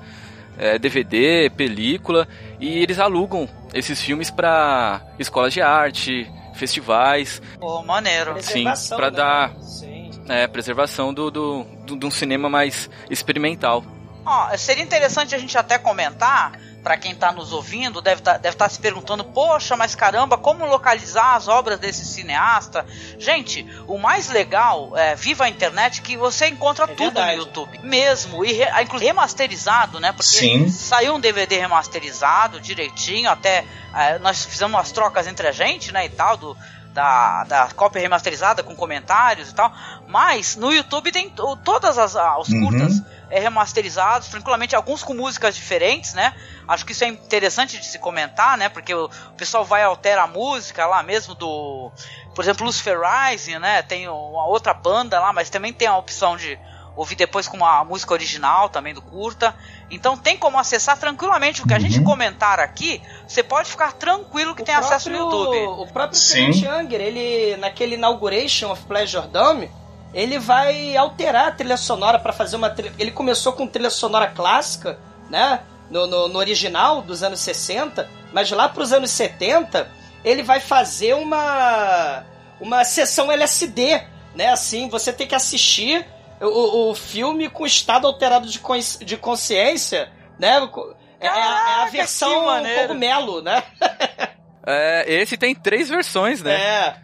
É, 0.58 0.78
DVD, 0.78 1.50
película, 1.56 2.28
e 2.60 2.80
eles 2.80 2.98
alugam 2.98 3.48
esses 3.72 4.00
filmes 4.02 4.30
para 4.30 5.00
escolas 5.18 5.52
de 5.54 5.62
arte, 5.62 6.30
festivais. 6.54 7.40
Pô, 7.58 7.82
maneiro. 7.82 8.34
Sim, 8.42 8.64
para 8.90 9.10
né? 9.10 9.16
dar 9.16 9.54
Sim. 9.60 10.10
É, 10.28 10.46
preservação 10.46 11.14
do, 11.14 11.30
do, 11.30 11.64
do, 11.86 11.96
de 11.96 12.06
um 12.06 12.10
cinema 12.10 12.50
mais 12.50 12.90
experimental. 13.08 13.84
Ó, 14.24 14.56
seria 14.56 14.84
interessante 14.84 15.34
a 15.34 15.38
gente 15.38 15.56
até 15.56 15.78
comentar 15.78 16.52
para 16.82 16.96
quem 16.96 17.12
está 17.12 17.30
nos 17.30 17.52
ouvindo, 17.52 18.02
deve 18.02 18.20
estar 18.20 18.32
tá, 18.32 18.38
deve 18.38 18.56
tá 18.56 18.68
se 18.68 18.78
perguntando: 18.78 19.24
poxa, 19.24 19.76
mas 19.76 19.94
caramba, 19.94 20.36
como 20.36 20.66
localizar 20.66 21.36
as 21.36 21.46
obras 21.48 21.78
desse 21.78 22.04
cineasta? 22.04 22.84
Gente, 23.18 23.66
o 23.86 23.98
mais 23.98 24.28
legal, 24.28 24.96
é, 24.96 25.14
viva 25.14 25.44
a 25.44 25.48
internet, 25.48 26.02
que 26.02 26.16
você 26.16 26.48
encontra 26.48 26.84
é 26.84 26.88
tudo 26.88 27.14
verdade. 27.14 27.36
no 27.36 27.42
YouTube. 27.42 27.78
Mesmo, 27.82 28.44
e 28.44 28.52
re, 28.52 28.64
inclusive 28.82 29.06
remasterizado, 29.06 30.00
né? 30.00 30.12
Porque 30.12 30.28
Sim. 30.28 30.68
saiu 30.68 31.14
um 31.14 31.20
DVD 31.20 31.58
remasterizado 31.58 32.60
direitinho, 32.60 33.30
até 33.30 33.64
é, 33.94 34.18
nós 34.18 34.44
fizemos 34.44 34.74
umas 34.74 34.90
trocas 34.90 35.26
entre 35.26 35.46
a 35.46 35.52
gente, 35.52 35.92
né? 35.92 36.06
E 36.06 36.08
tal, 36.08 36.36
do, 36.36 36.56
da, 36.92 37.44
da 37.44 37.68
cópia 37.74 38.00
remasterizada 38.00 38.62
com 38.62 38.74
comentários 38.74 39.50
e 39.50 39.54
tal. 39.54 39.72
Mas 40.08 40.56
no 40.56 40.72
YouTube 40.72 41.10
tem 41.12 41.32
todas 41.64 41.98
as 41.98 42.14
os 42.38 42.48
uhum. 42.48 42.60
É, 43.32 43.40
remasterizados, 43.40 44.28
tranquilamente, 44.28 44.76
alguns 44.76 45.02
com 45.02 45.14
músicas 45.14 45.56
diferentes, 45.56 46.12
né? 46.12 46.34
Acho 46.68 46.84
que 46.84 46.92
isso 46.92 47.02
é 47.02 47.08
interessante 47.08 47.78
de 47.78 47.86
se 47.86 47.98
comentar, 47.98 48.58
né? 48.58 48.68
Porque 48.68 48.94
o, 48.94 49.06
o 49.06 49.32
pessoal 49.38 49.64
vai 49.64 49.82
alterar 49.82 50.24
a 50.24 50.26
música 50.26 50.84
lá 50.84 51.02
mesmo 51.02 51.34
do. 51.34 51.90
Por 52.34 52.44
exemplo, 52.44 52.66
Lucifer 52.66 52.98
Rising, 53.00 53.58
né? 53.58 53.80
Tem 53.80 54.06
uma 54.06 54.46
outra 54.46 54.74
banda 54.74 55.18
lá, 55.18 55.32
mas 55.32 55.48
também 55.48 55.72
tem 55.72 55.88
a 55.88 55.96
opção 55.96 56.36
de 56.36 56.58
ouvir 56.94 57.14
depois 57.14 57.48
com 57.48 57.56
uma 57.56 57.82
música 57.84 58.12
original 58.12 58.68
também 58.68 58.92
do 58.92 59.00
curta. 59.00 59.54
Então 59.90 60.14
tem 60.14 60.36
como 60.36 60.58
acessar 60.58 60.98
tranquilamente 60.98 61.62
o 61.62 61.66
que 61.66 61.72
a 61.72 61.78
gente 61.78 62.00
uhum. 62.00 62.04
comentar 62.04 62.60
aqui. 62.60 63.00
Você 63.26 63.42
pode 63.42 63.70
ficar 63.70 63.92
tranquilo 63.92 64.54
que 64.54 64.60
o 64.60 64.64
tem 64.64 64.74
próprio, 64.74 64.94
acesso 64.94 65.08
no 65.08 65.16
YouTube. 65.16 65.56
O 65.80 65.86
próprio 65.86 66.20
Kenneth 66.20 66.68
Anger, 66.68 67.00
ele 67.00 67.56
naquele 67.56 67.94
Inauguration 67.94 68.70
of 68.70 68.82
Pleasure 68.84 69.26
Dome, 69.28 69.70
ele 70.12 70.38
vai 70.38 70.96
alterar 70.96 71.48
a 71.48 71.52
trilha 71.52 71.76
sonora 71.76 72.18
para 72.18 72.32
fazer 72.32 72.56
uma 72.56 72.70
trilha... 72.70 72.92
Ele 72.98 73.10
começou 73.10 73.52
com 73.52 73.66
trilha 73.66 73.90
sonora 73.90 74.28
clássica, 74.28 74.98
né? 75.30 75.60
No, 75.90 76.06
no, 76.06 76.28
no, 76.28 76.38
original 76.38 77.02
dos 77.02 77.22
anos 77.22 77.40
60, 77.40 78.08
mas 78.32 78.50
lá 78.50 78.68
para 78.68 78.82
os 78.82 78.92
anos 78.92 79.10
70 79.10 79.90
ele 80.24 80.42
vai 80.42 80.58
fazer 80.60 81.14
uma 81.14 82.24
uma 82.60 82.84
sessão 82.84 83.30
LSD, 83.30 84.02
né? 84.34 84.48
Assim, 84.48 84.88
você 84.88 85.12
tem 85.12 85.26
que 85.26 85.34
assistir 85.34 86.06
o, 86.40 86.90
o 86.90 86.94
filme 86.94 87.50
com 87.50 87.66
estado 87.66 88.06
alterado 88.06 88.46
de, 88.46 88.60
de 89.04 89.16
consciência, 89.16 90.10
né? 90.38 90.56
É, 91.20 91.28
Caraca, 91.28 91.70
é 91.70 91.82
a 91.82 91.86
versão 91.86 92.44
cogumelo, 92.80 93.42
né? 93.42 93.62
é, 94.66 95.12
esse 95.12 95.36
tem 95.36 95.54
três 95.54 95.88
versões, 95.88 96.42
né? 96.42 96.54
É. 96.54 97.02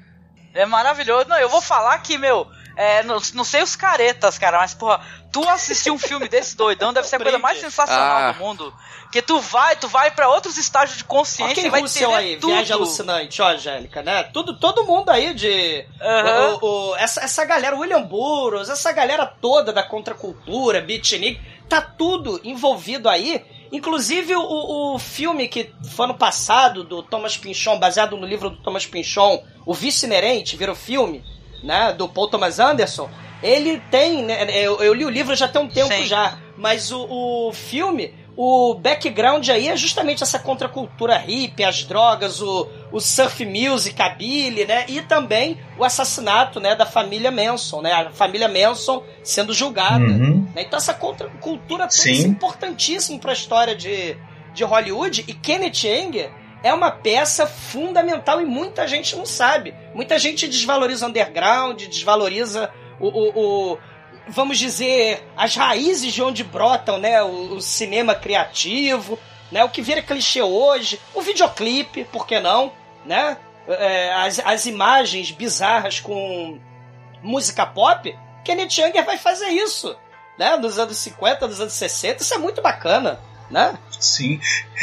É 0.55 0.67
maravilhoso. 0.67 1.29
Não, 1.29 1.39
eu 1.39 1.49
vou 1.49 1.61
falar 1.61 1.99
que, 1.99 2.19
meu, 2.19 2.49
é, 2.79 3.03
não, 3.03 3.19
não 3.35 3.43
sei 3.43 3.61
os 3.61 3.75
caretas, 3.75 4.39
cara, 4.39 4.59
mas, 4.59 4.73
porra, 4.73 5.01
tu 5.33 5.43
assistir 5.49 5.91
um 5.91 5.99
filme 5.99 6.29
desse 6.29 6.57
doidão 6.57 6.93
deve 6.93 7.09
ser 7.09 7.17
a 7.17 7.19
coisa 7.19 7.37
mais 7.37 7.59
sensacional 7.59 8.19
ah. 8.19 8.31
do 8.31 8.39
mundo. 8.39 8.73
Que 9.11 9.21
tu 9.21 9.41
vai, 9.41 9.75
tu 9.75 9.89
vai 9.89 10.13
para 10.13 10.29
outros 10.29 10.57
estágios 10.57 10.99
de 10.99 11.03
consciência 11.03 11.67
e 11.67 11.71
vai 11.71 11.83
ter 11.83 12.05
aí, 12.05 12.37
tudo. 12.37 12.53
Viagem 12.53 12.73
alucinante, 12.77 13.43
ó, 13.43 13.49
Angélica, 13.49 14.01
né? 14.01 14.23
Tudo, 14.33 14.57
todo 14.61 14.85
mundo 14.85 15.11
aí 15.11 15.35
de... 15.35 15.85
Uhum. 16.01 16.59
O, 16.63 16.91
o, 16.93 16.97
essa, 16.97 17.21
essa 17.25 17.45
galera, 17.45 17.75
William 17.75 18.03
Burroughs, 18.03 18.69
essa 18.69 18.93
galera 18.93 19.27
toda 19.27 19.73
da 19.73 19.83
contracultura, 19.83 20.81
beatnik, 20.81 21.41
tá 21.69 21.81
tudo 21.81 22.41
envolvido 22.45 23.09
aí. 23.09 23.45
Inclusive 23.73 24.37
o, 24.37 24.95
o 24.95 24.99
filme 25.01 25.49
que 25.49 25.73
foi 25.97 26.05
ano 26.05 26.15
passado, 26.15 26.85
do 26.85 27.03
Thomas 27.03 27.37
Pinchon, 27.37 27.77
baseado 27.77 28.17
no 28.17 28.25
livro 28.25 28.51
do 28.51 28.63
Thomas 28.63 28.87
Pinchon, 28.87 29.43
O 29.67 29.75
Vice 29.75 30.07
Inerente, 30.07 30.57
virou 30.57 30.77
filme 30.77 31.25
né, 31.63 31.93
do 31.93 32.09
Paul 32.09 32.29
Thomas 32.29 32.59
Anderson, 32.59 33.09
ele 33.43 33.81
tem, 33.91 34.25
né, 34.25 34.51
eu, 34.61 34.81
eu, 34.83 34.93
li 34.93 35.05
o 35.05 35.11
livro 35.11 35.35
já 35.35 35.49
tem 35.49 35.63
um 35.63 35.69
tempo 35.69 35.93
Sim. 35.93 36.07
já, 36.07 36.39
mas 36.57 36.91
o, 36.91 37.07
o 37.09 37.53
filme, 37.53 38.13
o 38.37 38.75
background 38.75 39.49
aí 39.49 39.69
é 39.69 39.77
justamente 39.77 40.23
essa 40.23 40.39
contracultura 40.39 41.17
hippie, 41.17 41.65
as 41.65 41.85
drogas, 41.85 42.41
o, 42.41 42.69
o 42.91 43.01
surf 43.01 43.45
music, 43.45 44.01
a 44.01 44.09
Billy, 44.09 44.65
né, 44.65 44.85
e 44.89 45.01
também 45.03 45.59
o 45.79 45.85
assassinato, 45.85 46.59
né, 46.59 46.75
da 46.75 46.87
família 46.87 47.31
Manson, 47.31 47.81
né, 47.81 47.93
a 47.93 48.11
família 48.11 48.49
Manson 48.49 49.03
sendo 49.23 49.55
julgada. 49.55 50.05
Uhum. 50.05 50.49
Né, 50.55 50.63
então 50.63 50.77
essa 50.77 50.95
contracultura 50.95 51.89
toda 51.89 52.11
é 52.11 52.23
importantíssima 52.23 53.19
para 53.19 53.31
a 53.31 53.35
história 53.35 53.77
de, 53.77 54.17
de 54.53 54.65
Hollywood 54.65 55.25
e 55.29 55.33
Kenneth 55.33 55.87
Anger 55.87 56.48
é 56.63 56.73
uma 56.73 56.91
peça 56.91 57.47
fundamental 57.47 58.41
e 58.41 58.45
muita 58.45 58.87
gente 58.87 59.17
não 59.17 59.27
sabe. 59.27 59.75
Muita 59.95 60.19
gente 60.19 60.49
desvaloriza 60.49 61.07
underground, 61.07 61.83
desvaloriza 61.85 62.71
o, 62.99 63.09
o, 63.09 63.73
o 63.73 63.79
vamos 64.29 64.59
dizer, 64.59 65.27
as 65.37 65.55
raízes 65.55 66.13
de 66.13 66.23
onde 66.23 66.45
brotam, 66.45 66.99
né, 66.99 67.23
o, 67.23 67.55
o, 67.55 67.61
cinema 67.61 68.15
criativo, 68.15 69.19
né, 69.51 69.65
o 69.65 69.69
que 69.69 69.81
vira 69.81 70.03
clichê 70.03 70.43
hoje, 70.43 71.01
o 71.15 71.23
videoclipe, 71.23 72.05
por 72.05 72.27
que 72.27 72.39
não, 72.39 72.73
né, 73.07 73.39
é, 73.67 74.13
as, 74.15 74.39
as 74.41 74.67
imagens 74.67 75.31
bizarras 75.31 76.01
com 76.01 76.59
música 77.23 77.65
pop, 77.65 78.17
Kenneth 78.45 78.83
Anger 78.83 79.05
vai 79.05 79.17
fazer 79.17 79.49
isso, 79.49 79.97
né, 80.39 80.57
nos 80.57 80.79
anos 80.79 80.99
50, 80.99 81.47
nos 81.47 81.61
anos 81.61 81.73
60, 81.73 82.23
isso 82.23 82.35
é 82.35 82.39
muito 82.39 82.61
bacana 82.61 83.19
né? 83.51 83.77
Sim. 83.99 84.41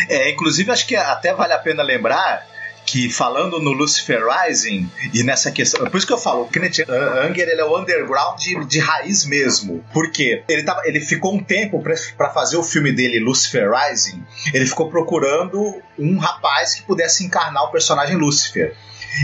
É, 0.09 0.31
inclusive, 0.31 0.71
acho 0.71 0.87
que 0.87 0.95
até 0.95 1.33
vale 1.33 1.53
a 1.53 1.59
pena 1.59 1.83
lembrar 1.83 2.45
que 2.85 3.09
falando 3.09 3.59
no 3.59 3.71
Lucifer 3.71 4.21
Rising 4.23 4.89
e 5.13 5.23
nessa 5.23 5.51
questão, 5.51 5.89
por 5.89 5.97
isso 5.97 6.05
que 6.05 6.13
eu 6.13 6.17
falo, 6.17 6.43
o 6.43 6.47
Kenneth 6.47 6.85
Anger 6.87 7.49
ele 7.49 7.59
é 7.59 7.65
o 7.65 7.77
underground 7.77 8.39
de, 8.39 8.63
de 8.65 8.79
raiz 8.79 9.25
mesmo, 9.25 9.83
porque 9.91 10.43
ele 10.47 10.63
tava, 10.63 10.81
ele 10.85 11.01
ficou 11.01 11.33
um 11.33 11.43
tempo 11.43 11.81
para 11.81 12.29
fazer 12.29 12.57
o 12.57 12.63
filme 12.63 12.91
dele 12.91 13.19
Lucifer 13.19 13.71
Rising, 13.71 14.23
ele 14.53 14.65
ficou 14.65 14.89
procurando 14.89 15.81
um 15.97 16.17
rapaz 16.17 16.75
que 16.75 16.83
pudesse 16.83 17.25
encarnar 17.25 17.63
o 17.63 17.71
personagem 17.71 18.15
Lucifer. 18.15 18.75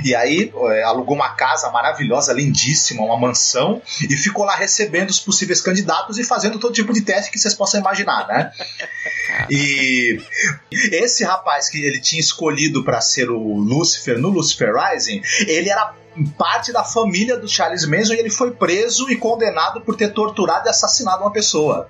E 0.04 0.16
aí 0.16 0.52
é, 0.72 0.84
alugou 0.84 1.16
uma 1.16 1.30
casa 1.36 1.70
maravilhosa, 1.70 2.34
lindíssima, 2.34 3.04
uma 3.04 3.18
mansão, 3.18 3.82
e 4.02 4.16
ficou 4.16 4.46
lá 4.46 4.56
recebendo 4.56 5.10
os 5.10 5.20
possíveis 5.20 5.62
candidatos 5.62 6.18
e 6.18 6.24
fazendo 6.24 6.60
todo 6.60 6.74
tipo 6.74 6.94
de 6.94 7.02
teste 7.02 7.32
que 7.32 7.40
vocês 7.40 7.54
possam 7.54 7.80
imaginar, 7.80 8.28
né? 8.28 8.52
E 9.50 10.20
esse 10.72 11.24
rapaz 11.24 11.70
que 11.70 11.84
ele 11.84 12.00
tinha 12.00 12.20
escolhido 12.20 12.84
para 12.84 13.02
ser 13.02 13.30
o 13.30 13.58
Lucifer 13.58 14.18
no 14.18 14.30
Lucifer 14.30 14.74
Rising, 14.74 15.22
ele 15.48 15.70
era 15.70 15.94
parte 16.38 16.72
da 16.72 16.84
família 16.84 17.38
do 17.38 17.48
Charles 17.48 17.86
Manson 17.86 18.14
e 18.14 18.20
ele 18.20 18.30
foi 18.30 18.52
preso 18.52 19.10
e 19.10 19.16
condenado 19.16 19.82
por 19.82 19.96
ter 19.96 20.10
torturado 20.10 20.68
e 20.68 20.70
assassinado 20.70 21.24
uma 21.24 21.32
pessoa. 21.32 21.90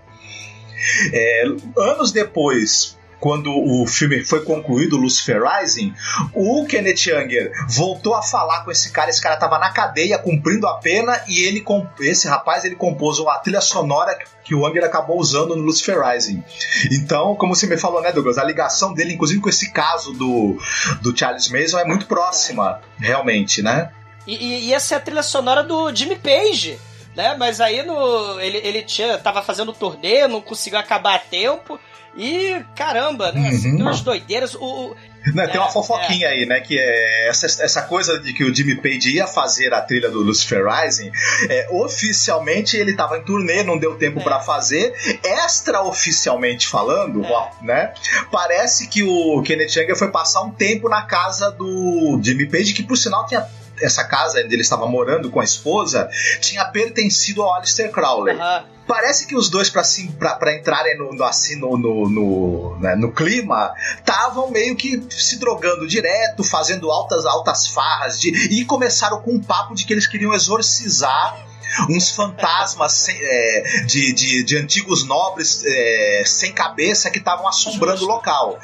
É, 1.14 1.44
anos 1.78 2.12
depois, 2.12 2.98
quando 3.22 3.52
o 3.52 3.86
filme 3.86 4.26
foi 4.26 4.44
concluído, 4.44 4.98
Lucifer 4.98 5.44
Rising, 5.44 5.94
o 6.34 6.66
Kenneth 6.66 7.06
Younger 7.06 7.52
voltou 7.70 8.16
a 8.16 8.24
falar 8.24 8.66
com 8.66 8.72
esse 8.72 8.92
cara. 8.92 9.12
Esse 9.12 9.22
cara 9.22 9.38
tava 9.38 9.60
na 9.60 9.70
cadeia 9.72 10.18
cumprindo 10.18 10.66
a 10.68 10.80
pena 10.80 11.22
e 11.28 11.44
ele, 11.44 11.64
esse 12.00 12.28
rapaz, 12.28 12.66
ele 12.66 12.76
compôs 12.76 13.20
uma 13.20 13.38
trilha 13.38 13.62
sonora 13.62 14.18
que 14.44 14.56
o 14.56 14.66
Anger 14.66 14.84
acabou 14.84 15.20
usando 15.20 15.56
no 15.56 15.62
Lucifer 15.62 16.02
Rising. 16.04 16.44
Então, 16.92 17.36
como 17.36 17.56
você 17.56 17.68
me 17.68 17.78
falou, 17.78 18.02
né, 18.02 18.12
Douglas, 18.12 18.40
a 18.40 18.44
ligação 18.44 18.92
dele, 18.92 19.14
inclusive 19.14 19.40
com 19.40 19.50
esse 19.50 19.72
caso 19.72 20.14
do, 20.14 20.58
do 21.02 21.16
Charles 21.16 21.48
Mason, 21.50 21.78
é 21.78 21.86
muito 21.86 22.08
próxima, 22.08 22.82
realmente, 22.98 23.62
né? 23.62 23.92
E, 24.26 24.36
e, 24.36 24.66
e 24.70 24.74
essa 24.74 24.96
é 24.96 24.98
a 24.98 25.02
trilha 25.02 25.24
sonora 25.24 25.64
do 25.64 25.94
Jimmy 25.94 26.16
Page 26.16 26.80
né? 27.16 27.36
Mas 27.38 27.60
aí 27.62 27.84
no, 27.84 28.40
ele, 28.40 28.58
ele 28.60 28.82
tinha, 28.84 29.18
tava 29.18 29.42
fazendo 29.42 29.74
turnê, 29.74 30.28
não 30.28 30.42
conseguiu 30.42 30.80
acabar 30.80 31.16
a 31.16 31.20
tempo. 31.20 31.80
E 32.16 32.62
caramba, 32.76 33.32
né? 33.32 33.48
Assim, 33.50 33.70
Uhum. 33.70 33.76
tem 33.78 33.82
umas 33.86 34.02
doideiras. 34.02 34.54
O, 34.56 34.60
o- 34.66 34.96
Né, 35.34 35.48
tem 35.48 35.62
uma 35.62 35.70
É, 35.70 35.72
fofoquinha 35.72 36.28
aí, 36.30 36.46
né? 36.46 36.60
Que 36.60 36.78
é 36.78 37.30
essa, 37.30 37.46
essa 37.46 37.84
coisa 37.84 38.20
de 38.20 38.34
que 38.34 38.44
o 38.44 38.54
Jimmy 38.54 38.76
Page 38.82 39.16
ia 39.16 39.28
fazer 39.28 39.72
a 39.74 39.80
trilha 39.82 40.10
do 40.10 40.20
Lucifer 40.22 40.66
Rising. 40.68 41.10
é, 41.50 41.68
oficialmente 41.72 42.76
ele 42.76 42.96
tava 42.96 43.18
em 43.18 43.24
turnê, 43.24 43.64
não 43.64 43.78
deu 43.78 43.96
tempo 43.98 44.20
É. 44.20 44.24
pra 44.24 44.40
fazer. 44.42 44.94
Extraoficialmente 45.24 46.68
falando, 46.68 47.24
É. 47.24 47.32
ó, 47.32 47.48
né? 47.62 47.94
Parece 48.32 48.88
que 48.88 49.04
o 49.04 49.42
Kenneth 49.44 49.76
Younger 49.76 49.96
foi 49.96 50.12
passar 50.12 50.42
um 50.42 50.52
tempo 50.52 50.90
na 50.90 51.04
casa 51.04 51.50
do 51.52 52.20
Jimmy 52.22 52.48
Page, 52.48 52.74
que 52.74 52.84
por 52.84 52.98
sinal 52.98 53.26
tinha. 53.26 53.48
Essa 53.82 54.04
casa 54.04 54.42
onde 54.44 54.54
ele 54.54 54.62
estava 54.62 54.88
morando 54.88 55.30
com 55.30 55.40
a 55.40 55.44
esposa 55.44 56.10
tinha 56.40 56.64
pertencido 56.66 57.42
ao 57.42 57.56
Aleister 57.56 57.92
Crowley. 57.92 58.36
Aham. 58.36 58.66
Parece 58.88 59.26
que 59.26 59.36
os 59.38 59.50
dois, 59.50 59.70
pra, 59.70 59.82
assim, 59.82 60.12
pra, 60.12 60.36
pra 60.36 60.54
entrarem 60.54 60.98
no, 60.98 61.14
no, 61.14 61.24
assim, 61.24 61.56
no, 61.56 61.78
no, 61.78 62.10
no, 62.10 62.78
né, 62.80 62.94
no 62.94 63.12
clima, 63.12 63.74
estavam 63.98 64.52
meio 64.52 64.76
que 64.76 65.02
se 65.10 65.40
drogando 65.40 65.88
direto, 65.88 66.44
fazendo 66.44 66.92
altas, 66.92 67.26
altas 67.26 67.68
farras, 67.68 68.20
de, 68.20 68.32
e 68.54 68.66
começaram 68.66 69.22
com 69.22 69.32
um 69.32 69.42
papo 69.42 69.76
de 69.76 69.86
que 69.86 69.94
eles 69.94 70.08
queriam 70.08 70.34
exorcizar 70.34 71.51
uns 71.90 72.12
fantasmas 72.12 72.94
sem- 72.94 73.18
é, 73.20 73.84
de, 73.86 74.14
de, 74.14 74.44
de 74.44 74.58
antigos 74.58 75.06
nobres 75.06 75.64
é, 75.66 76.24
sem 76.26 76.52
cabeça 76.52 77.10
que 77.10 77.20
estavam 77.20 77.48
assombrando 77.48 78.04
o 78.04 78.08
local. 78.08 78.60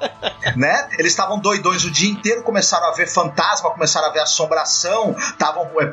né? 0.56 0.88
Eles 0.98 1.12
estavam 1.12 1.38
doidões 1.38 1.84
o 1.84 1.90
dia 1.90 2.10
inteiro, 2.10 2.42
começaram 2.42 2.86
a 2.88 2.92
ver 2.92 3.06
fantasma, 3.06 3.70
começaram 3.70 4.08
a 4.08 4.12
ver 4.12 4.20
assombração, 4.20 5.14
estavam 5.18 5.68
é, 5.80 5.90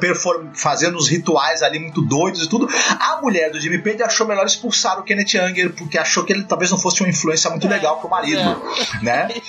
fazendo 0.56 0.98
os 0.98 1.10
rituais 1.10 1.62
ali 1.62 1.80
muito 1.80 2.02
doidos 2.02 2.44
e 2.44 2.50
tudo. 2.50 2.68
A 3.00 3.20
mulher 3.22 3.52
do 3.52 3.60
Jimmy 3.60 3.80
Page 3.80 4.04
achou 4.04 4.28
melhor 4.28 4.46
expulsar 4.46 5.00
o 5.00 5.04
Kenneth 5.04 5.34
Younger, 5.34 5.74
porque 5.74 5.98
achou 5.98 6.24
que 6.24 6.34
ele 6.34 6.44
talvez 6.44 6.72
não 6.72 6.78
fosse 6.78 7.02
uma 7.02 7.10
influência 7.10 7.50
muito 7.50 7.68
legal 7.68 8.00
pro 8.00 8.10
marido, 8.10 8.62
né? 9.02 9.28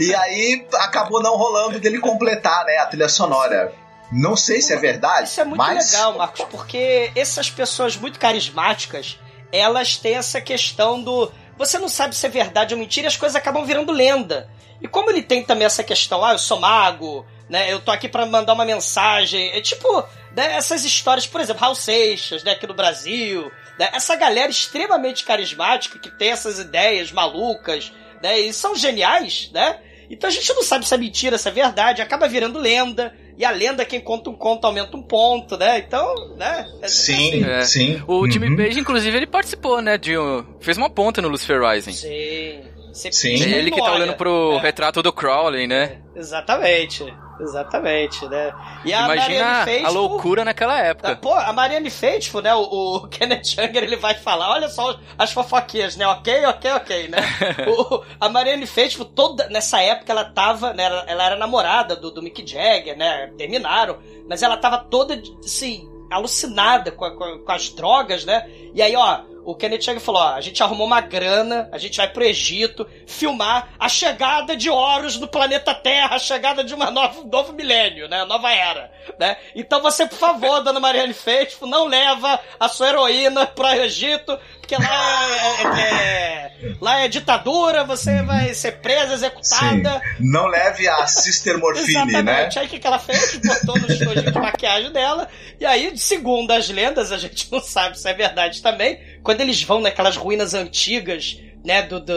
E 0.00 0.14
aí 0.14 0.66
acabou 0.74 1.22
não 1.22 1.36
rolando 1.36 1.78
dele 1.78 1.98
completar, 1.98 2.64
né, 2.64 2.76
a 2.78 2.86
trilha 2.86 3.08
sonora. 3.08 3.72
Não 4.12 4.36
sei 4.36 4.60
se 4.60 4.72
é 4.72 4.76
verdade, 4.76 5.28
Isso 5.28 5.40
é 5.40 5.44
muito 5.44 5.58
mas 5.58 5.92
legal, 5.92 6.16
Marcos, 6.16 6.44
porque 6.50 7.10
essas 7.16 7.50
pessoas 7.50 7.96
muito 7.96 8.18
carismáticas, 8.18 9.18
elas 9.50 9.96
têm 9.96 10.16
essa 10.16 10.40
questão 10.40 11.02
do. 11.02 11.30
Você 11.56 11.78
não 11.78 11.88
sabe 11.88 12.14
se 12.14 12.26
é 12.26 12.28
verdade 12.28 12.74
ou 12.74 12.80
mentira 12.80 13.06
e 13.06 13.08
as 13.08 13.16
coisas 13.16 13.36
acabam 13.36 13.64
virando 13.64 13.92
lenda. 13.92 14.48
E 14.80 14.88
como 14.88 15.10
ele 15.10 15.22
tem 15.22 15.42
também 15.44 15.64
essa 15.64 15.82
questão, 15.82 16.24
ah, 16.24 16.32
eu 16.32 16.38
sou 16.38 16.60
mago, 16.60 17.24
né? 17.48 17.72
Eu 17.72 17.80
tô 17.80 17.90
aqui 17.90 18.08
pra 18.08 18.26
mandar 18.26 18.52
uma 18.52 18.64
mensagem. 18.64 19.50
É 19.50 19.60
tipo, 19.60 20.04
né, 20.36 20.56
essas 20.56 20.84
histórias, 20.84 21.26
por 21.26 21.40
exemplo, 21.40 21.62
Raul 21.62 21.74
Seixas, 21.74 22.42
né, 22.42 22.52
aqui 22.52 22.66
no 22.66 22.74
Brasil, 22.74 23.50
né? 23.78 23.88
Essa 23.92 24.16
galera 24.16 24.50
extremamente 24.50 25.24
carismática 25.24 25.98
que 25.98 26.10
tem 26.10 26.30
essas 26.30 26.58
ideias 26.58 27.12
malucas, 27.12 27.92
né? 28.22 28.38
E 28.40 28.52
são 28.52 28.74
geniais, 28.74 29.50
né? 29.52 29.80
Então 30.10 30.28
a 30.28 30.32
gente 30.32 30.52
não 30.52 30.62
sabe 30.62 30.86
se 30.86 30.94
é 30.94 30.98
mentira, 30.98 31.38
se 31.38 31.48
é 31.48 31.52
verdade, 31.52 32.02
acaba 32.02 32.28
virando 32.28 32.58
lenda. 32.58 33.14
E 33.36 33.44
a 33.44 33.50
lenda, 33.50 33.84
quem 33.84 34.00
conta 34.00 34.30
um 34.30 34.34
conto, 34.34 34.64
aumenta 34.66 34.96
um 34.96 35.02
ponto, 35.02 35.56
né? 35.56 35.78
Então, 35.78 36.14
né? 36.36 36.66
é 36.80 36.86
sim, 36.88 37.44
É. 37.44 37.62
sim. 37.64 38.00
O 38.06 38.30
Jimmy 38.30 38.48
Uhum. 38.50 38.56
Page, 38.56 38.78
inclusive, 38.78 39.16
ele 39.16 39.26
participou, 39.26 39.80
né? 39.80 39.98
De, 39.98 40.16
um- 40.16 40.44
fez 40.60 40.76
uma 40.76 40.88
ponta 40.88 41.20
no 41.20 41.28
Lucifer 41.28 41.60
Rising. 41.60 41.92
Sim. 41.92 42.60
Você 42.92 43.10
Sim. 43.10 43.42
É 43.42 43.48
e 43.48 43.54
ele 43.54 43.72
que 43.72 43.80
tá 43.82 43.92
olhando 43.92 44.14
pro 44.14 44.52
É, 44.52 44.60
retrato 44.60 45.02
do 45.02 45.12
Crowley, 45.12 45.66
né? 45.66 45.98
Exatamente. 46.14 47.04
Exatamente, 47.40 48.26
né? 48.28 48.52
E 48.84 48.92
a 48.92 49.00
Imagina 49.04 49.14
Marianne 49.22 49.42
a, 49.60 49.64
Faithfull- 49.64 49.92
loucura 50.08 50.44
naquela 50.44 50.74
Ah, 50.74 50.80
época. 50.84 51.16
Pô, 51.16 51.34
a 51.34 51.52
Marianne 51.52 51.90
Faithfull, 51.90 52.42
né? 52.42 52.54
O, 52.54 52.62
o 52.62 53.06
Kenneth 53.08 53.54
Younger, 53.58 53.82
ele 53.82 53.96
vai 53.96 54.14
falar, 54.14 54.50
olha 54.50 54.68
só 54.68 54.98
as 55.18 55.32
fofoquinhas, 55.32 55.96
né? 55.96 56.06
Ok, 56.06 56.44
ok, 56.46 56.70
ok, 56.72 57.08
né? 57.08 57.18
O- 57.68 58.02
a 58.20 58.28
Marianne 58.28 58.66
Faithfull, 58.66 59.06
toda, 59.06 59.48
nessa 59.48 59.80
época, 59.80 60.12
ela 60.12 60.24
tava, 60.24 60.72
né? 60.72 60.84
Ela, 60.84 61.04
ela 61.06 61.24
era 61.26 61.36
namorada 61.36 61.96
do, 61.96 62.10
do 62.10 62.22
Mick 62.22 62.46
Jagger, 62.46 62.96
né? 62.96 63.30
Terminaram, 63.36 63.98
mas 64.28 64.42
ela 64.42 64.56
tava 64.56 64.78
toda, 64.78 65.20
assim, 65.44 65.88
alucinada 66.10 66.90
com, 66.90 67.04
a- 67.04 67.16
com 67.16 67.24
a- 67.24 67.38
com 67.38 67.52
as 67.52 67.68
drogas, 67.70 68.24
né? 68.24 68.48
E 68.74 68.80
aí, 68.82 68.94
ó, 68.96 69.20
o 69.44 69.54
Kenneth 69.54 69.86
Younger 69.86 70.00
falou, 70.00 70.22
ó, 70.22 70.34
a 70.34 70.40
gente 70.40 70.62
arrumou 70.62 70.86
uma 70.86 71.00
grana, 71.00 71.68
a 71.72 71.78
gente 71.78 71.96
vai 71.96 72.08
pro 72.08 72.24
Egito 72.24 72.86
filmar 73.06 73.68
a 73.78 73.88
chegada 73.88 74.56
de 74.56 74.70
Horus 74.70 75.18
no 75.18 75.28
planeta 75.28 75.74
Terra, 75.74 76.16
a 76.16 76.18
chegada 76.18 76.64
de 76.64 76.74
uma 76.74 76.90
nova, 76.90 77.20
um 77.20 77.26
novo 77.28 77.52
milênio, 77.52 78.08
né? 78.08 78.24
Nova 78.24 78.50
era, 78.52 78.90
né? 79.18 79.36
Então 79.54 79.80
você, 79.82 80.06
por 80.06 80.18
favor, 80.18 80.62
dona 80.62 80.80
Mariane 80.80 81.12
Faithfull, 81.14 81.68
não 81.68 81.86
leva 81.86 82.40
a 82.58 82.68
sua 82.68 82.88
heroína 82.88 83.46
pro 83.46 83.66
Egito, 83.68 84.38
porque 84.60 84.76
lá 84.76 85.28
é, 85.28 85.62
é- 85.78 85.94
é- 85.94 86.74
lá 86.80 87.00
é 87.00 87.08
ditadura, 87.08 87.84
você 87.84 88.22
vai 88.22 88.54
ser 88.54 88.80
presa, 88.80 89.08
Sim. 89.08 89.14
executada. 89.14 90.00
Não 90.18 90.46
leve 90.46 90.88
a 90.88 91.06
Sister 91.06 91.58
Morphine, 91.58 91.92
né? 91.92 92.00
Exatamente. 92.20 92.58
Aí 92.58 92.66
o 92.66 92.68
que, 92.70 92.78
que 92.78 92.86
ela 92.86 92.98
fez? 92.98 93.38
Botou 93.44 93.78
no 93.78 93.92
estojinho 93.92 94.32
de 94.32 94.38
maquiagem 94.38 94.90
dela. 94.90 95.28
E 95.60 95.66
aí, 95.66 95.96
segundo 95.98 96.50
as 96.52 96.68
lendas, 96.70 97.12
a 97.12 97.18
gente 97.18 97.50
não 97.52 97.60
sabe 97.60 97.98
se 97.98 98.08
é 98.08 98.14
verdade 98.14 98.62
também. 98.62 98.98
Quando 99.24 99.40
eles 99.40 99.62
vão 99.62 99.80
naquelas 99.80 100.16
ruínas 100.16 100.54
antigas, 100.54 101.40
né, 101.64 101.82
do, 101.82 101.98
do, 101.98 102.14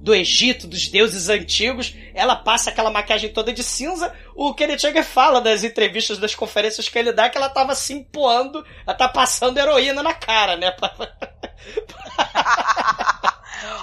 do 0.00 0.14
Egito, 0.14 0.68
dos 0.68 0.88
deuses 0.88 1.28
antigos, 1.28 1.94
ela 2.14 2.36
passa 2.36 2.70
aquela 2.70 2.90
maquiagem 2.90 3.30
toda 3.32 3.52
de 3.52 3.62
cinza. 3.62 4.14
O 4.36 4.54
Kenneth 4.54 4.78
Jagger 4.78 5.04
fala 5.04 5.40
das 5.40 5.64
entrevistas, 5.64 6.16
das 6.16 6.34
conferências 6.34 6.88
que 6.88 6.96
ele 6.96 7.12
dá, 7.12 7.28
que 7.28 7.36
ela 7.36 7.48
tava 7.48 7.74
se 7.74 7.92
empoando, 7.92 8.64
ela 8.86 8.96
tá 8.96 9.08
passando 9.08 9.58
heroína 9.58 10.00
na 10.00 10.14
cara, 10.14 10.56
né? 10.56 10.72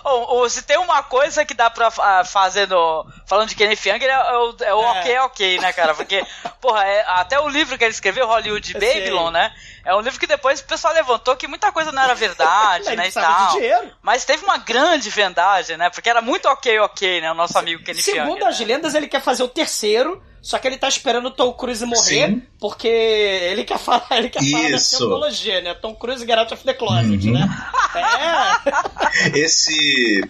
Ô, 0.03 0.37
ô, 0.39 0.49
se 0.49 0.61
tem 0.63 0.77
uma 0.77 1.03
coisa 1.03 1.45
que 1.45 1.53
dá 1.53 1.69
pra 1.69 1.91
ah, 1.99 2.23
fazer 2.25 2.67
no. 2.67 3.05
Falando 3.25 3.49
de 3.49 3.55
Kenneth 3.55 3.85
Younger, 3.85 4.09
é, 4.09 4.13
é 4.13 4.37
o, 4.37 4.55
é 4.61 4.73
o 4.73 4.81
É. 4.81 4.99
ok, 4.99 5.19
ok, 5.19 5.59
né, 5.59 5.73
cara? 5.73 5.93
Porque, 5.93 6.25
porra, 6.59 6.83
é- 6.85 7.03
até 7.07 7.39
o 7.39 7.47
livro 7.47 7.77
que 7.77 7.83
ele 7.83 7.91
escreveu, 7.93 8.27
Hollywood 8.27 8.73
Eu 8.73 8.79
Babylon, 8.79 9.23
sei. 9.23 9.31
né? 9.31 9.53
É 9.83 9.95
um 9.95 10.01
livro 10.01 10.19
que 10.19 10.27
depois 10.27 10.59
o 10.59 10.65
pessoal 10.65 10.93
levantou 10.93 11.35
que 11.35 11.47
muita 11.47 11.71
coisa 11.71 11.91
não 11.91 12.03
era 12.03 12.13
verdade, 12.13 12.93
né? 12.95 13.07
E 13.07 13.11
tal. 13.11 13.57
Mas 14.01 14.25
teve 14.25 14.43
uma 14.43 14.57
grande 14.57 15.09
vendagem, 15.09 15.77
né? 15.77 15.89
Porque 15.89 16.09
era 16.09 16.21
muito 16.21 16.47
ok, 16.47 16.79
ok, 16.79 17.21
né? 17.21 17.31
O 17.31 17.35
nosso 17.35 17.57
amigo 17.57 17.83
Kenneth 17.83 18.03
Segundo 18.03 18.29
Younger. 18.39 18.47
as 18.47 18.59
lendas, 18.59 18.93
ele 18.95 19.07
quer 19.07 19.21
fazer 19.21 19.43
o 19.43 19.47
terceiro, 19.47 20.21
só 20.41 20.57
que 20.57 20.67
ele 20.67 20.77
tá 20.77 20.87
esperando 20.89 21.27
o 21.27 21.31
Tom 21.31 21.53
Cruise 21.53 21.85
morrer, 21.85 22.27
Sim. 22.27 22.41
porque 22.59 22.87
ele 22.87 23.63
quer 23.63 23.77
falar, 23.77 24.07
ele 24.11 24.29
quer 24.29 24.43
falar 24.43 24.69
da 24.69 24.75
Isso. 24.77 24.97
cientologia, 24.97 25.61
né? 25.61 25.73
Tom 25.75 25.93
Cruise 25.95 26.25
Get 26.25 26.37
Out 26.37 26.53
of 26.53 26.63
the 26.63 26.73
Closet, 26.73 27.27
Uhum. 27.27 27.33
né? 27.33 27.47
É. 29.33 29.37
esse 29.39 30.21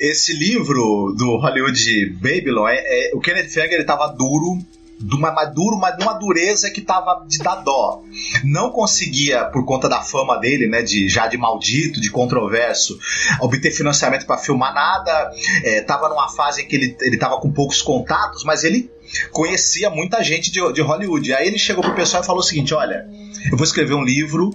esse 0.00 0.32
livro 0.32 1.12
do 1.18 1.36
Hollywood 1.38 2.06
Babylon, 2.20 2.68
é, 2.68 3.08
é- 3.08 3.10
o 3.14 3.20
Kenneth 3.20 3.48
Younger 3.56 3.72
ele 3.72 3.84
tava 3.84 4.06
duro, 4.08 4.58
de 5.00 5.14
uma, 5.16 5.32
mas 5.32 5.52
duro, 5.52 5.76
mas 5.76 5.96
de 5.96 6.02
uma 6.04 6.12
dureza 6.14 6.70
que 6.70 6.80
tava 6.80 7.24
de 7.26 7.38
dar 7.38 7.56
dó. 7.56 8.00
Não 8.44 8.70
conseguia, 8.70 9.44
por 9.46 9.64
conta 9.64 9.88
da 9.88 10.00
fama 10.02 10.36
dele, 10.38 10.68
né, 10.68 10.82
de 10.82 11.08
já 11.08 11.26
de 11.26 11.36
maldito, 11.36 12.00
de 12.00 12.10
controverso, 12.10 12.96
obter 13.40 13.70
financiamento 13.72 14.24
para 14.26 14.38
filmar 14.38 14.72
nada. 14.72 15.32
É, 15.64 15.80
tava 15.82 16.08
numa 16.08 16.28
fase 16.28 16.62
em 16.62 16.68
que 16.68 16.76
ele, 16.76 16.96
ele 17.00 17.16
tava 17.16 17.40
com 17.40 17.50
poucos 17.52 17.82
contatos, 17.82 18.44
mas 18.44 18.62
ele 18.64 18.90
conhecia 19.30 19.90
muita 19.90 20.22
gente 20.22 20.50
de, 20.50 20.72
de 20.72 20.80
Hollywood. 20.80 21.32
Aí 21.32 21.46
ele 21.46 21.58
chegou 21.58 21.82
pro 21.82 21.94
pessoal 21.94 22.22
e 22.22 22.26
falou 22.26 22.40
o 22.40 22.44
seguinte: 22.44 22.74
olha, 22.74 23.06
eu 23.50 23.56
vou 23.56 23.64
escrever 23.64 23.94
um 23.94 24.04
livro 24.04 24.54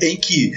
em 0.00 0.16
que 0.16 0.52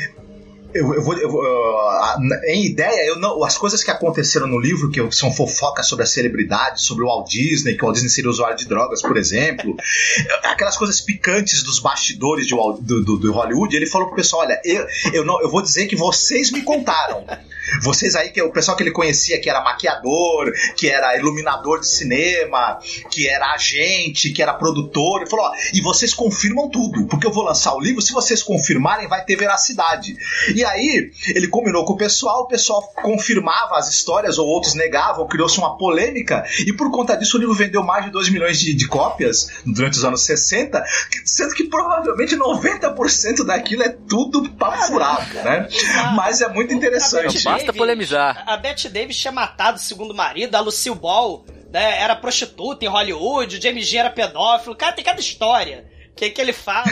eu, 0.73 0.93
eu 0.93 1.01
vou, 1.03 1.17
eu 1.17 1.41
ah, 1.89 2.17
em 2.47 2.65
ideia, 2.65 3.08
eu 3.08 3.17
não, 3.19 3.43
as 3.43 3.58
coisas 3.58 3.84
que 3.84 3.91
aconteceram 3.91 4.47
no 4.47 4.60
livro, 4.60 4.89
que 4.89 4.99
são 5.12 5.32
fofocas 5.34 5.88
sobre 5.88 6.03
a 6.03 6.08
celebridade, 6.08 6.82
sobre 6.84 7.03
o 7.03 7.08
Walt 7.08 7.29
Disney, 7.29 7.75
que 7.75 7.84
o 7.84 7.86
Walt 7.86 7.95
Disney 7.95 8.10
seria 8.10 8.29
usuário 8.29 8.58
de 8.58 8.65
drogas, 8.67 9.01
por 9.01 9.17
exemplo, 9.17 9.75
aquelas 10.43 10.77
coisas 10.77 11.01
picantes 11.01 11.63
dos 11.63 11.79
bastidores 11.79 12.45
de 12.47 12.55
do, 12.55 13.03
do- 13.03 13.17
do 13.17 13.32
Hollywood, 13.32 13.75
ele 13.75 13.86
falou 13.88 14.08
pro 14.08 14.15
pessoal: 14.17 14.43
olha, 14.43 14.60
eu, 14.63 14.86
eu, 15.13 15.25
não, 15.25 15.41
eu 15.41 15.49
vou 15.49 15.62
dizer 15.62 15.88
que 15.88 15.95
vocês 15.95 16.51
me 16.51 16.62
contaram. 16.62 17.25
Vocês 17.84 18.15
aí, 18.15 18.29
que 18.32 18.41
o 18.41 18.51
pessoal 18.51 18.75
que 18.75 18.82
ele 18.82 18.89
conhecia, 18.91 19.39
que 19.39 19.47
era 19.49 19.62
maquiador, 19.63 20.51
que 20.75 20.88
era 20.89 21.15
iluminador 21.17 21.79
de 21.79 21.88
cinema, 21.88 22.79
que 23.12 23.27
era 23.27 23.53
agente, 23.53 24.32
que 24.32 24.41
era 24.41 24.53
produtor, 24.53 25.21
ele 25.21 25.29
falou: 25.29 25.45
ó, 25.45 25.51
e 25.73 25.79
vocês 25.82 26.13
confirmam 26.13 26.67
tudo, 26.69 27.05
porque 27.08 27.27
eu 27.27 27.32
vou 27.32 27.43
lançar 27.43 27.75
o 27.75 27.79
livro, 27.79 28.01
se 28.01 28.12
vocês 28.12 28.41
confirmarem, 28.41 29.08
vai 29.08 29.23
ter 29.23 29.36
veracidade. 29.36 30.15
Aí, 30.63 31.12
ele 31.28 31.48
combinou 31.48 31.86
com 31.86 31.93
o 31.93 31.98
pessoal, 31.98 32.41
o 32.41 32.48
pessoal 32.48 32.82
confirmava 32.95 33.78
as 33.78 33.89
histórias 33.89 34.38
ou 34.38 34.48
outros 34.48 34.74
negavam, 34.74 35.28
criou-se 35.28 35.58
uma 35.58 35.78
polêmica, 35.78 36.43
e 36.65 36.74
por 36.74 36.91
conta 36.91 37.15
disso 37.15 37.38
o 37.38 37.39
livro 37.39 37.54
vendeu 37.54 37.84
mais 37.84 38.06
de 38.06 38.12
2 38.12 38.30
milhões 38.30 38.60
de, 38.60 38.74
de 38.74 38.88
cópias 38.88 39.50
durante 39.65 39.98
os 39.98 40.04
anos 40.04 40.22
60, 40.22 40.84
sendo 41.26 41.54
que 41.54 41.65
provavelmente 41.65 42.36
90% 42.36 43.45
daquilo 43.45 43.84
é 43.84 43.89
tudo 44.08 44.50
papo 44.52 44.82
furado, 44.84 45.34
né? 45.36 45.67
Mas 46.15 46.41
é 46.41 46.50
muito 46.50 46.74
interessante. 46.74 47.43
Basta 47.43 47.74
polemizar. 47.74 48.43
A 48.48 48.58
Bette 48.58 48.89
Davis 48.89 49.17
tinha 49.17 49.32
matado 49.32 49.78
o 49.78 49.82
segundo 49.82 50.13
marido, 50.13 50.56
a 50.56 50.60
Lucille 50.60 50.95
Ball 50.95 51.45
né, 51.72 52.02
era 52.02 52.15
prostituta 52.15 52.86
em 52.86 52.88
Hollywood, 52.88 53.58
o 53.58 53.62
James 53.62 53.89
Dean 53.89 54.02
era 54.02 54.10
pedófilo. 54.10 54.76
Cara, 54.76 54.93
tem 54.93 55.04
cada 55.04 55.19
história. 55.19 55.86
O 56.19 56.21
que, 56.21 56.32
que 56.32 56.41
ele 56.41 56.51
fala? 56.51 56.84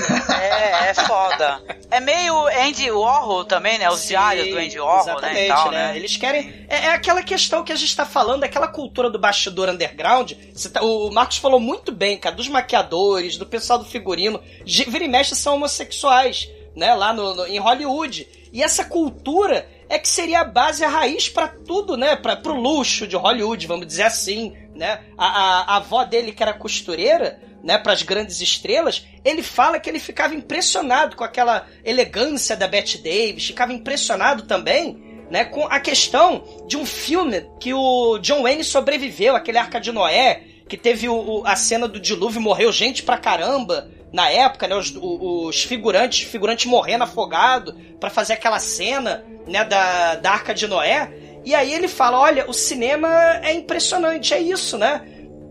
É, 0.41 0.89
é 0.89 0.93
foda. 0.93 1.61
É 1.91 1.99
meio 1.99 2.47
Andy 2.47 2.89
Warhol 2.89 3.43
também, 3.43 3.77
né? 3.77 3.89
Os 3.89 3.99
Sim, 3.99 4.07
diários 4.09 4.47
do 4.47 4.57
Andy 4.57 4.79
Warhol, 4.79 5.19
né? 5.19 5.43
E 5.45 5.47
tal, 5.49 5.69
né? 5.69 5.97
Eles 5.97 6.15
querem. 6.15 6.65
É, 6.69 6.85
é 6.85 6.91
aquela 6.91 7.21
questão 7.21 7.61
que 7.61 7.73
a 7.73 7.75
gente 7.75 7.93
tá 7.93 8.05
falando, 8.05 8.45
aquela 8.45 8.69
cultura 8.69 9.09
do 9.09 9.19
bastidor 9.19 9.67
underground. 9.67 10.31
Tá- 10.71 10.81
o 10.81 11.11
Marcos 11.11 11.39
falou 11.39 11.59
muito 11.59 11.91
bem, 11.91 12.17
cara, 12.17 12.33
dos 12.37 12.47
maquiadores, 12.47 13.35
do 13.35 13.45
pessoal 13.45 13.77
do 13.79 13.83
figurino. 13.83 14.41
Vira 14.65 15.03
e 15.03 15.09
mexe 15.09 15.35
são 15.35 15.55
homossexuais, 15.55 16.47
né? 16.73 16.95
Lá 16.95 17.11
no, 17.11 17.35
no- 17.35 17.47
em 17.47 17.59
Hollywood. 17.59 18.25
E 18.53 18.63
essa 18.63 18.85
cultura 18.85 19.67
é 19.89 19.99
que 19.99 20.07
seria 20.07 20.39
a 20.39 20.45
base, 20.45 20.85
a 20.85 20.87
raiz 20.89 21.27
pra 21.27 21.49
tudo, 21.49 21.97
né? 21.97 22.15
Pra, 22.15 22.37
pro 22.37 22.53
luxo 22.55 23.05
de 23.05 23.17
Hollywood, 23.17 23.67
vamos 23.67 23.87
dizer 23.87 24.03
assim, 24.03 24.55
né? 24.73 25.01
A, 25.17 25.25
a, 25.25 25.61
a 25.73 25.75
avó 25.75 26.05
dele, 26.05 26.31
que 26.31 26.41
era 26.41 26.53
costureira, 26.53 27.41
né, 27.67 27.77
para 27.77 27.91
as 27.91 28.01
grandes 28.01 28.39
estrelas, 28.39 29.05
ele 29.25 29.43
fala 29.43 29.77
que 29.77 29.89
ele 29.89 29.99
ficava 29.99 30.33
impressionado 30.33 31.17
com 31.17 31.23
aquela 31.25 31.67
elegância 31.83 32.55
da 32.55 32.65
Bette 32.65 32.97
Davis, 32.97 33.47
ficava 33.47 33.73
impressionado 33.73 34.43
também, 34.43 34.97
né, 35.29 35.43
com 35.43 35.65
a 35.65 35.77
questão 35.77 36.45
de 36.65 36.77
um 36.77 36.85
filme 36.85 37.45
que 37.59 37.73
o 37.73 38.19
John 38.19 38.43
Wayne 38.43 38.63
sobreviveu, 38.63 39.35
aquele 39.35 39.57
Arca 39.57 39.81
de 39.81 39.91
Noé, 39.91 40.43
que 40.69 40.77
teve 40.77 41.09
o, 41.09 41.43
a 41.45 41.57
cena 41.57 41.89
do 41.89 41.99
dilúvio, 41.99 42.39
morreu 42.39 42.71
gente 42.71 43.03
pra 43.03 43.17
caramba 43.17 43.89
na 44.13 44.29
época, 44.29 44.65
né, 44.65 44.73
os, 44.73 44.95
os 44.95 45.61
figurantes, 45.61 46.21
figurantes 46.25 46.65
morrendo 46.67 47.03
afogado 47.03 47.77
para 47.99 48.09
fazer 48.09 48.31
aquela 48.31 48.59
cena, 48.59 49.25
né, 49.45 49.65
da, 49.65 50.15
da 50.15 50.31
Arca 50.31 50.53
de 50.53 50.67
Noé. 50.67 51.11
E 51.43 51.53
aí 51.53 51.73
ele 51.73 51.89
fala, 51.89 52.17
olha, 52.17 52.49
o 52.49 52.53
cinema 52.53 53.09
é 53.43 53.53
impressionante, 53.53 54.33
é 54.33 54.39
isso, 54.39 54.77
né? 54.77 55.01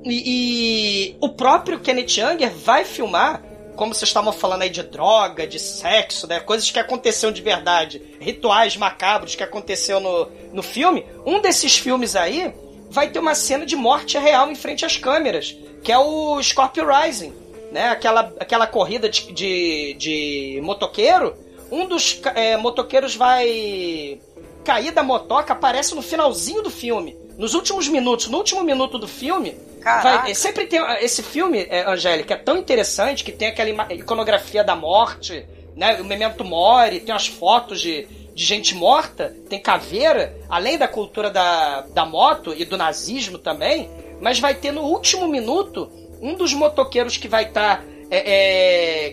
E, 0.09 1.11
e 1.11 1.17
o 1.21 1.31
próprio 1.31 1.81
Kenneth 1.81 2.21
Anger 2.21 2.51
vai 2.51 2.85
filmar, 2.85 3.43
como 3.75 3.93
vocês 3.93 4.09
estavam 4.09 4.33
falando 4.33 4.63
aí 4.63 4.71
de 4.71 4.83
droga, 4.83 5.47
de 5.47 5.59
sexo, 5.59 6.27
né? 6.29 6.39
Coisas 6.39 6.71
que 6.71 6.79
aconteceram 6.79 7.33
de 7.33 7.43
verdade, 7.43 8.01
rituais 8.21 8.77
macabros 8.77 9.35
que 9.35 9.43
aconteceu 9.43 9.99
no, 9.99 10.29
no 10.53 10.63
filme. 10.63 11.05
Um 11.27 11.41
desses 11.41 11.77
filmes 11.77 12.15
aí 12.15 12.55
vai 12.89 13.11
ter 13.11 13.19
uma 13.19 13.35
cena 13.35 13.67
de 13.67 13.75
morte 13.75 14.17
real 14.17 14.51
em 14.51 14.55
frente 14.55 14.87
às 14.87 14.97
câmeras, 14.97 15.57
que 15.83 15.91
é 15.91 15.99
o 15.99 16.41
Scorpio 16.41 16.87
Rising, 16.87 17.35
né? 17.73 17.89
Aquela, 17.89 18.33
aquela 18.39 18.67
corrida 18.67 19.09
de, 19.09 19.33
de, 19.33 19.95
de 19.95 20.61
motoqueiro. 20.63 21.35
Um 21.71 21.85
dos 21.85 22.21
é, 22.37 22.57
motoqueiros 22.57 23.17
vai 23.17 24.21
cair 24.65 24.93
da 24.93 25.03
motoca, 25.03 25.53
aparece 25.53 25.97
no 25.97 26.03
finalzinho 26.03 26.63
do 26.63 26.71
filme. 26.71 27.26
Nos 27.39 27.55
últimos 27.55 27.87
minutos, 27.89 28.29
no 28.29 28.39
último 28.39 28.63
minuto 28.65 28.99
do 28.99 29.07
filme, 29.09 29.57
vai, 30.03 30.35
sempre 30.35 30.67
tem 30.67 30.81
esse 31.01 31.23
filme, 31.23 31.67
é, 31.69 31.89
Angélica, 31.89 32.35
é 32.35 32.37
tão 32.39 32.57
interessante 32.57 33.23
que 33.23 33.31
tem 33.33 33.49
aquela 33.49 33.93
iconografia 33.93 34.65
da 34.65 34.75
morte, 34.75 35.45
né? 35.77 36.01
O 36.01 36.05
Memento 36.05 36.43
Mori, 36.45 37.01
tem 37.01 37.13
umas 37.15 37.27
fotos 37.27 37.81
de, 37.81 38.07
de 38.35 38.45
gente 38.45 38.75
morta, 38.75 39.35
tem 39.49 39.61
caveira, 39.61 40.35
além 40.49 40.79
da 40.79 40.89
cultura 40.89 41.31
da, 41.31 41.83
da 41.93 42.07
moto 42.07 42.55
e 42.57 42.65
do 42.65 42.77
nazismo 42.77 43.37
também, 43.39 43.91
mas 44.21 44.41
vai 44.41 44.55
ter 44.55 44.73
no 44.73 44.83
último 44.83 45.29
minuto 45.29 45.91
um 46.23 46.35
dos 46.35 46.55
motoqueiros 46.55 47.17
que 47.19 47.29
vai 47.29 47.45
estar. 47.45 47.85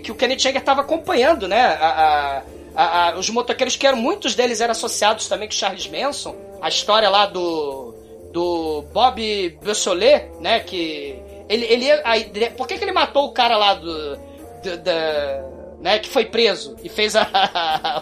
que 0.03 0.11
o 0.11 0.15
Kenneth 0.15 0.39
Jagger 0.39 0.61
estava 0.61 0.81
acompanhando, 0.81 1.47
né? 1.47 1.61
a- 1.61 2.41
a- 2.75 3.09
a- 3.09 3.17
os 3.17 3.29
motoqueiros 3.29 3.75
que 3.75 3.85
eram, 3.85 3.97
muitos 3.97 4.33
deles 4.35 4.61
eram 4.61 4.71
associados 4.71 5.27
também 5.27 5.47
com 5.47 5.53
Charles 5.53 5.87
Manson. 5.87 6.35
A 6.61 6.69
história 6.69 7.09
lá 7.09 7.25
do 7.25 7.92
do 8.33 8.81
Bob 8.91 9.49
Beausoleil, 9.61 10.31
né, 10.41 10.59
que 10.59 11.15
ele 11.47 11.65
ele 11.65 11.91
a 11.91 12.49
por 12.57 12.67
que, 12.67 12.77
que 12.77 12.83
ele 12.83 12.91
matou 12.91 13.25
o 13.27 13.31
cara 13.31 13.55
lá 13.55 13.75
do, 13.75 14.15
do- 14.63 14.77
da 14.83 15.43
né, 15.79 15.99
que 15.99 16.09
foi 16.09 16.25
preso 16.25 16.75
e 16.83 16.89
fez 16.89 17.15
a, 17.15 17.27
a, 17.31 18.01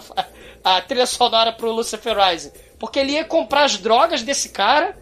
a 0.77 0.81
trilha 0.81 1.05
sonora 1.05 1.51
pro 1.51 1.71
Lucifer 1.71 2.15
Rising? 2.17 2.51
Porque 2.79 2.99
ele 2.99 3.11
ia 3.13 3.25
comprar 3.25 3.65
as 3.65 3.77
drogas 3.77 4.23
desse 4.23 4.49
cara 4.49 4.97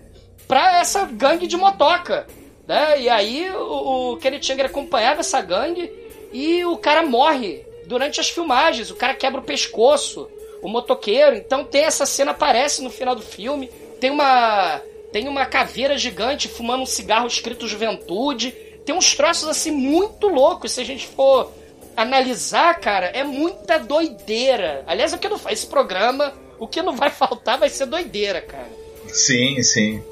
pra 0.47 0.79
essa 0.79 1.05
gangue 1.05 1.45
de 1.45 1.55
motoca, 1.55 2.25
né? 2.67 2.99
E 2.99 3.07
aí 3.09 3.49
o, 3.51 4.13
o 4.13 4.17
Kenneth 4.17 4.49
Anger 4.51 4.65
acompanhava 4.65 5.19
essa 5.19 5.39
gangue 5.41 5.91
e 6.33 6.65
o 6.65 6.75
cara 6.77 7.03
morre 7.03 7.63
durante 7.85 8.19
as 8.19 8.29
filmagens. 8.29 8.89
O 8.89 8.95
cara 8.95 9.13
quebra 9.13 9.39
o 9.41 9.43
pescoço, 9.43 10.27
o 10.61 10.67
motoqueiro. 10.67 11.35
Então 11.35 11.63
tem 11.63 11.83
essa 11.83 12.05
cena 12.05 12.31
aparece 12.31 12.81
no 12.81 12.89
final 12.89 13.13
do 13.15 13.21
filme. 13.21 13.67
Tem 13.99 14.09
uma 14.09 14.81
tem 15.11 15.27
uma 15.27 15.45
caveira 15.45 15.97
gigante 15.97 16.47
fumando 16.47 16.83
um 16.83 16.85
cigarro 16.85 17.27
escrito 17.27 17.67
Juventude. 17.67 18.51
Tem 18.85 18.95
uns 18.95 19.15
troços 19.15 19.47
assim 19.47 19.71
muito 19.71 20.27
loucos. 20.27 20.73
Se 20.73 20.81
a 20.81 20.85
gente 20.85 21.07
for 21.07 21.51
analisar, 21.95 22.79
cara, 22.79 23.07
é 23.07 23.23
muita 23.23 23.77
doideira. 23.79 24.83
Aliás, 24.87 25.13
o 25.13 25.17
que 25.17 25.27
não 25.27 25.37
faz 25.37 25.59
esse 25.59 25.67
programa, 25.67 26.33
o 26.59 26.67
que 26.67 26.81
não 26.81 26.95
vai 26.95 27.09
faltar 27.11 27.57
vai 27.57 27.69
ser 27.69 27.85
doideira, 27.85 28.41
cara. 28.41 28.69
Sim, 29.07 29.61
sim. 29.63 30.03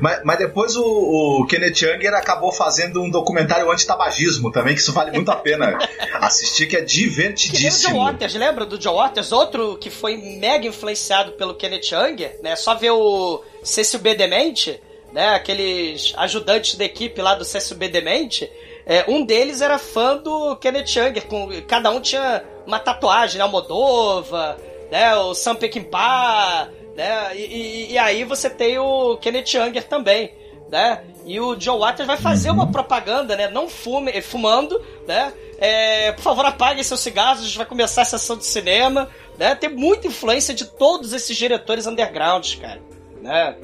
Mas, 0.00 0.20
mas 0.24 0.38
depois 0.38 0.76
o, 0.76 0.84
o 0.84 1.46
Kenneth 1.46 1.84
Anger 1.84 2.14
acabou 2.14 2.52
fazendo 2.52 3.02
um 3.02 3.10
documentário 3.10 3.70
anti-tabagismo 3.70 4.50
também, 4.50 4.74
que 4.74 4.80
isso 4.80 4.92
vale 4.92 5.10
muito 5.10 5.30
a 5.30 5.36
pena 5.36 5.78
assistir, 6.20 6.66
que 6.66 6.76
é 6.76 6.82
Que 6.82 6.86
nem 6.86 7.06
o 7.06 7.08
John 7.08 7.08
divertidíssimo. 7.08 8.04
Waters, 8.04 8.34
lembra 8.34 8.66
do 8.66 8.78
John 8.78 8.94
Waters? 8.94 9.32
Outro 9.32 9.76
que 9.78 9.90
foi 9.90 10.16
mega 10.16 10.66
influenciado 10.66 11.32
pelo 11.32 11.54
Kenneth 11.54 11.92
Anger, 11.92 12.38
né? 12.42 12.56
Só 12.56 12.74
ver 12.74 12.90
o 12.90 13.42
Cecil 13.62 14.00
B. 14.00 14.14
Demente, 14.14 14.80
né? 15.12 15.34
Aqueles 15.34 16.12
ajudantes 16.16 16.76
da 16.76 16.84
equipe 16.84 17.20
lá 17.20 17.34
do 17.34 17.44
Cecil 17.44 17.76
B. 17.76 17.88
Demente. 17.88 18.50
É, 18.84 19.04
um 19.08 19.24
deles 19.24 19.60
era 19.60 19.78
fã 19.78 20.16
do 20.16 20.56
Kenneth 20.56 20.96
Anger, 20.98 21.26
com, 21.26 21.48
cada 21.68 21.90
um 21.90 22.00
tinha 22.00 22.44
uma 22.66 22.78
tatuagem, 22.78 23.38
né? 23.38 23.44
O 23.44 23.48
Modova, 23.48 24.56
né? 24.90 25.14
O 25.16 25.34
Sam 25.34 25.54
Peckinpah, 25.54 26.68
né? 26.96 27.36
E, 27.36 27.40
e- 27.40 27.92
e 27.92 27.98
aí 27.98 28.24
você 28.24 28.48
tem 28.50 28.78
o 28.78 29.16
Kenneth 29.18 29.54
Anger 29.56 29.84
também, 29.84 30.34
né? 30.70 31.02
E 31.24 31.38
o 31.40 31.54
John 31.54 31.78
Waters 31.78 32.06
vai 32.06 32.16
fazer 32.16 32.50
uma 32.50 32.70
propaganda, 32.70 33.36
né? 33.36 33.48
Não 33.48 33.68
fume, 33.68 34.20
fumando, 34.22 34.80
né? 35.06 35.32
É, 35.58 36.10
por 36.12 36.22
favor, 36.22 36.44
apaguem 36.44 36.82
seus 36.82 36.98
cigarros, 37.00 37.42
a 37.42 37.44
gente 37.44 37.56
vai 37.56 37.66
começar 37.66 38.02
a 38.02 38.04
sessão 38.04 38.36
de 38.36 38.44
cinema, 38.44 39.08
né? 39.38 39.54
Tem 39.54 39.70
muita 39.70 40.08
influência 40.08 40.52
de 40.52 40.64
todos 40.64 41.12
esses 41.12 41.36
diretores 41.36 41.86
undergrounds, 41.86 42.56
cara, 42.56 42.80
né? 43.20 43.56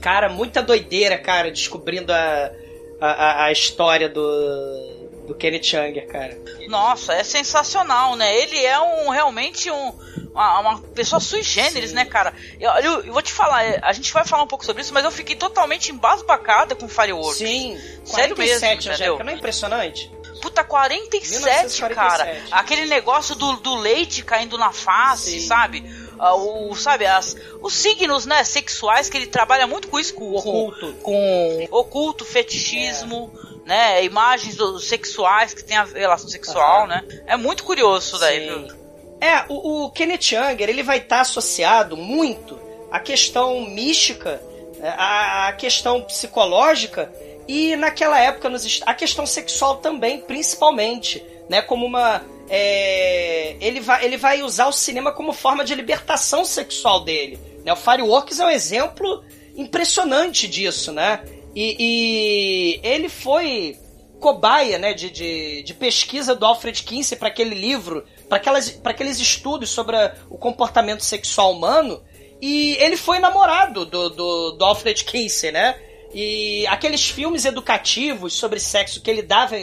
Cara, 0.00 0.28
muita 0.28 0.62
doideira, 0.62 1.16
cara, 1.18 1.50
descobrindo 1.50 2.12
a, 2.12 2.50
a- 3.00 3.44
a 3.46 3.52
história 3.52 4.08
do, 4.08 4.99
do 5.30 5.34
Kenneth 5.36 5.74
Anger, 5.74 6.06
cara. 6.08 6.36
Nossa, 6.68 7.14
é 7.14 7.22
sensacional, 7.22 8.16
né? 8.16 8.36
Ele 8.36 8.58
é 8.64 8.80
um 8.80 9.10
realmente 9.10 9.70
um, 9.70 9.92
uma, 10.32 10.58
uma 10.58 10.78
pessoa 10.80 11.20
sui 11.20 11.42
generis, 11.42 11.92
né, 11.92 12.04
cara? 12.04 12.34
Eu, 12.58 12.70
eu, 12.72 13.04
eu 13.04 13.12
vou 13.12 13.22
te 13.22 13.32
falar, 13.32 13.62
é, 13.64 13.78
a 13.80 13.92
gente 13.92 14.12
vai 14.12 14.24
falar 14.24 14.42
um 14.42 14.48
pouco 14.48 14.66
sobre 14.66 14.82
isso, 14.82 14.92
mas 14.92 15.04
eu 15.04 15.10
fiquei 15.12 15.36
totalmente 15.36 15.92
embasbacada 15.92 16.74
com 16.74 16.88
Fireworks. 16.88 17.38
Sim, 17.38 17.78
Sério 18.04 18.34
47, 18.34 18.88
mesmo, 18.88 18.92
entendeu? 18.92 19.24
não 19.24 19.32
é 19.32 19.36
impressionante? 19.36 20.10
Puta, 20.42 20.64
47, 20.64 21.94
cara. 21.94 22.24
1947. 22.24 22.48
Aquele 22.50 22.86
negócio 22.86 23.36
do, 23.36 23.56
do 23.56 23.76
leite 23.76 24.24
caindo 24.24 24.58
na 24.58 24.72
face, 24.72 25.32
Sim. 25.32 25.46
sabe? 25.46 25.84
Ah, 26.18 26.34
o, 26.34 26.74
sabe, 26.74 27.06
as, 27.06 27.36
os 27.62 27.72
signos, 27.72 28.26
né, 28.26 28.42
sexuais, 28.42 29.08
que 29.08 29.16
ele 29.16 29.26
trabalha 29.26 29.66
muito 29.66 29.88
com 29.88 29.98
isso, 29.98 30.12
com, 30.12 30.34
Oculto. 30.34 30.92
com, 31.02 31.66
com 31.68 31.68
oculto, 31.70 32.24
fetichismo, 32.24 33.32
né, 33.70 34.04
imagens 34.04 34.56
do- 34.56 34.80
sexuais 34.80 35.54
que 35.54 35.62
tem 35.62 35.76
a 35.76 35.84
relação 35.84 36.28
sexual, 36.28 36.78
Aham. 36.80 36.86
né. 36.88 37.04
É 37.24 37.36
muito 37.36 37.62
curioso 37.62 38.08
isso 38.08 38.18
daí, 38.18 38.40
Sim. 38.48 38.64
viu? 38.66 38.76
É, 39.20 39.44
o, 39.48 39.84
o 39.84 39.90
Kenneth 39.92 40.34
Anger, 40.34 40.68
ele 40.68 40.82
vai 40.82 40.98
estar 40.98 41.20
associado 41.20 41.96
muito 41.96 42.58
à 42.90 42.98
questão 42.98 43.60
mística, 43.60 44.42
né, 44.78 44.92
à, 44.98 45.46
à 45.48 45.52
questão 45.52 46.02
psicológica 46.02 47.12
e 47.46 47.76
naquela 47.76 48.18
época 48.18 48.48
nos, 48.48 48.80
a 48.84 48.92
questão 48.92 49.24
sexual 49.24 49.76
também, 49.76 50.20
principalmente, 50.20 51.24
né, 51.48 51.62
como 51.62 51.86
uma 51.86 52.22
é, 52.48 53.56
ele 53.60 53.78
vai 53.78 54.04
ele 54.04 54.16
vai 54.16 54.42
usar 54.42 54.66
o 54.66 54.72
cinema 54.72 55.12
como 55.12 55.32
forma 55.32 55.64
de 55.64 55.76
libertação 55.76 56.44
sexual 56.44 57.04
dele. 57.04 57.38
Né? 57.64 57.72
O 57.72 57.76
Fireworks 57.76 58.40
é 58.40 58.46
um 58.46 58.50
exemplo 58.50 59.22
impressionante 59.54 60.48
disso, 60.48 60.90
né? 60.90 61.20
E, 61.54 61.76
e 61.78 62.80
ele 62.82 63.08
foi 63.08 63.76
cobaia, 64.20 64.78
né, 64.78 64.92
de, 64.92 65.10
de, 65.10 65.62
de 65.62 65.74
pesquisa 65.74 66.34
do 66.34 66.44
Alfred 66.44 66.82
Kinsey 66.82 67.16
para 67.16 67.28
aquele 67.28 67.54
livro 67.54 68.04
para 68.28 68.92
aqueles 68.92 69.18
estudos 69.18 69.70
sobre 69.70 69.96
a, 69.96 70.14
o 70.28 70.38
comportamento 70.38 71.02
sexual 71.02 71.52
humano. 71.52 72.02
E 72.40 72.76
ele 72.80 72.96
foi 72.96 73.18
namorado 73.18 73.84
do, 73.84 74.08
do, 74.10 74.52
do 74.52 74.64
Alfred 74.64 75.04
Kinsey, 75.04 75.50
né? 75.50 75.76
E 76.14 76.66
aqueles 76.68 77.08
filmes 77.08 77.44
educativos 77.44 78.32
sobre 78.34 78.58
sexo 78.58 79.02
que 79.02 79.10
ele 79.10 79.22
dava 79.22 79.56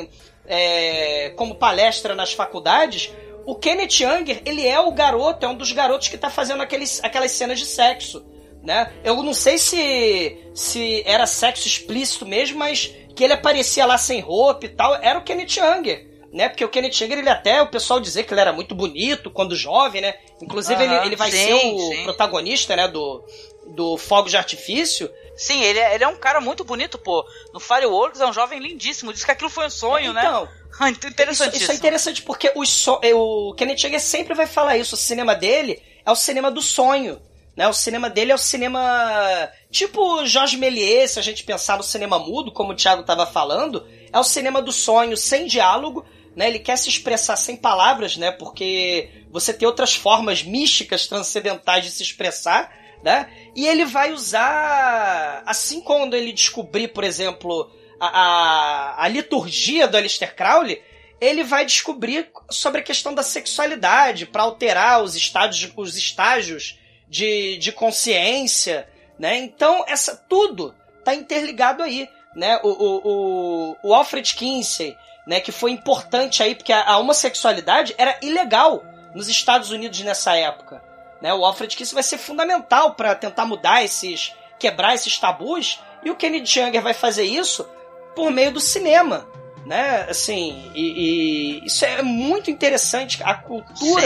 é, 0.46 1.34
como 1.36 1.56
palestra 1.56 2.16
nas 2.16 2.34
faculdades, 2.34 3.12
o 3.46 3.56
Kenneth 3.56 4.04
Anger, 4.04 4.42
ele 4.46 4.66
é 4.66 4.80
o 4.80 4.92
garoto, 4.92 5.46
é 5.46 5.50
um 5.50 5.56
dos 5.56 5.72
garotos 5.72 6.08
que 6.08 6.18
tá 6.18 6.30
fazendo 6.30 6.62
aqueles, 6.62 7.02
aquelas 7.04 7.32
cenas 7.32 7.60
de 7.60 7.66
sexo, 7.66 8.26
né? 8.68 8.92
Eu 9.02 9.24
não 9.24 9.34
sei 9.34 9.58
se, 9.58 10.38
se 10.54 11.02
era 11.06 11.26
sexo 11.26 11.66
explícito 11.66 12.26
mesmo, 12.26 12.60
mas 12.60 12.94
que 13.16 13.24
ele 13.24 13.32
aparecia 13.32 13.86
lá 13.86 13.98
sem 13.98 14.20
roupa 14.20 14.66
e 14.66 14.70
tal, 14.70 14.94
era 14.96 15.18
o 15.18 15.24
Kenneth 15.24 15.58
Anger. 15.58 16.06
Né? 16.34 16.50
Porque 16.50 16.66
o 16.66 16.68
Kenneth 16.68 17.02
Anger, 17.02 17.18
ele 17.18 17.30
até, 17.30 17.62
o 17.62 17.72
pessoal 17.72 17.98
dizer 18.02 18.24
que 18.24 18.34
ele 18.34 18.42
era 18.42 18.52
muito 18.52 18.76
bonito 18.76 19.32
quando 19.32 19.56
jovem, 19.56 20.02
né? 20.02 20.16
Inclusive, 20.42 20.84
ele, 20.84 20.94
ele 21.06 21.16
vai 21.16 21.32
sim, 21.32 21.38
ser 21.38 21.54
o 21.54 21.80
sim. 21.80 22.04
protagonista, 22.04 22.76
né, 22.76 22.90
do, 22.90 23.26
do 23.68 23.98
Fogo 23.98 24.28
de 24.28 24.36
Artifício. 24.36 25.10
Sim, 25.38 25.64
ele 25.64 25.80
é, 25.80 25.96
ele 25.96 26.04
é 26.04 26.08
um 26.10 26.18
cara 26.18 26.42
muito 26.42 26.66
bonito, 26.66 26.98
pô. 26.98 27.26
No 27.54 27.62
Fireworks 27.62 28.20
é 28.20 28.28
um 28.28 28.34
jovem 28.34 28.60
lindíssimo. 28.60 29.14
Diz 29.14 29.24
que 29.24 29.32
aquilo 29.32 29.50
foi 29.50 29.68
um 29.68 29.70
sonho, 29.70 30.12
né? 30.12 30.20
então, 30.20 30.44
né? 30.82 30.90
interessante 30.90 31.54
isso, 31.56 31.64
isso 31.64 31.72
é 31.72 31.76
interessante 31.76 32.22
porque 32.22 32.52
o, 32.54 32.66
so, 32.66 33.00
o 33.16 33.54
Kenneth 33.54 33.86
Anger 33.86 34.02
sempre 34.02 34.34
vai 34.34 34.46
falar 34.46 34.78
isso. 34.78 34.96
O 34.96 34.98
cinema 34.98 35.34
dele 35.34 35.82
é 36.06 36.12
o 36.12 36.16
cinema 36.18 36.52
do 36.52 36.62
sonho. 36.62 37.22
Né? 37.58 37.68
O 37.68 37.74
cinema 37.74 38.08
dele 38.08 38.32
é 38.32 38.36
o 38.36 38.38
cinema 38.38 39.50
tipo 39.72 40.24
Jorge 40.28 40.56
Méliès, 40.56 41.12
se 41.12 41.20
a 41.20 41.24
gente 41.24 41.44
pensar 41.44 41.76
no 41.76 41.84
cinema 41.84 42.20
mudo, 42.20 42.52
como 42.52 42.72
o 42.72 42.76
Thiago 42.76 43.02
estava 43.02 43.26
falando, 43.26 43.84
é 44.14 44.20
o 44.20 44.24
cinema 44.24 44.62
do 44.62 44.72
sonho, 44.72 45.18
sem 45.18 45.48
diálogo, 45.48 46.06
né? 46.36 46.48
Ele 46.48 46.60
quer 46.60 46.78
se 46.78 46.88
expressar 46.88 47.36
sem 47.36 47.56
palavras, 47.56 48.16
né? 48.16 48.32
Porque 48.32 49.10
você 49.32 49.52
tem 49.52 49.68
outras 49.68 49.96
formas 49.96 50.44
místicas, 50.44 51.08
transcendentais 51.08 51.84
de 51.84 51.90
se 51.90 52.04
expressar, 52.04 52.72
né? 53.04 53.28
E 53.56 53.68
ele 53.68 53.86
vai 53.86 54.14
usar, 54.14 55.42
assim 55.44 55.82
quando 55.82 56.14
ele 56.14 56.32
descobrir, 56.32 56.90
por 56.90 57.04
exemplo, 57.04 57.72
a, 58.00 58.08
a, 58.08 59.04
a 59.04 59.08
liturgia 59.08 59.88
do 59.88 59.98
Aleister 59.98 60.36
Crowley, 60.36 60.80
ele 61.20 61.44
vai 61.44 61.66
descobrir 61.66 62.30
sobre 62.52 62.82
a 62.82 62.84
questão 62.84 63.16
da 63.16 63.24
sexualidade 63.24 64.28
para 64.28 64.44
alterar 64.44 65.02
os 65.02 65.16
estágios, 65.16 65.74
os 65.76 65.98
estágios 65.98 66.78
de, 67.08 67.58
de 67.58 67.72
consciência, 67.72 68.88
né? 69.18 69.38
Então, 69.38 69.84
essa 69.88 70.16
tudo 70.16 70.76
tá 71.04 71.14
interligado 71.14 71.84
aí, 71.84 72.10
né? 72.36 72.60
O, 72.64 72.70
o, 72.70 73.02
o, 73.04 73.78
o 73.84 73.94
Alfred 73.94 74.36
Kinsey, 74.36 74.96
né, 75.26 75.40
que 75.40 75.52
foi 75.52 75.72
importante 75.72 76.42
aí, 76.42 76.56
porque 76.56 76.72
a, 76.72 76.84
a 76.86 76.98
homossexualidade 76.98 77.94
era 77.98 78.18
ilegal 78.22 78.84
nos 79.14 79.28
Estados 79.28 79.72
Unidos 79.72 80.00
nessa 80.02 80.36
época. 80.36 80.82
Né? 81.22 81.34
O 81.34 81.44
Alfred 81.44 81.76
Kinsey 81.76 81.94
vai 81.94 82.04
ser 82.04 82.18
fundamental 82.18 82.94
para 82.94 83.16
tentar 83.16 83.46
mudar 83.46 83.84
esses, 83.84 84.34
quebrar 84.60 84.94
esses 84.94 85.18
tabus, 85.20 85.82
e 86.04 86.12
o 86.12 86.16
Kennedy 86.16 86.60
Younger 86.60 86.82
vai 86.82 86.94
fazer 86.94 87.24
isso 87.24 87.68
por 88.16 88.32
meio 88.32 88.52
do 88.52 88.60
cinema. 88.60 89.28
Né, 89.68 90.08
assim, 90.10 90.72
e, 90.74 91.60
e 91.60 91.66
isso 91.66 91.84
é 91.84 92.02
muito 92.02 92.50
interessante, 92.50 93.22
a 93.22 93.34
cultura 93.34 94.02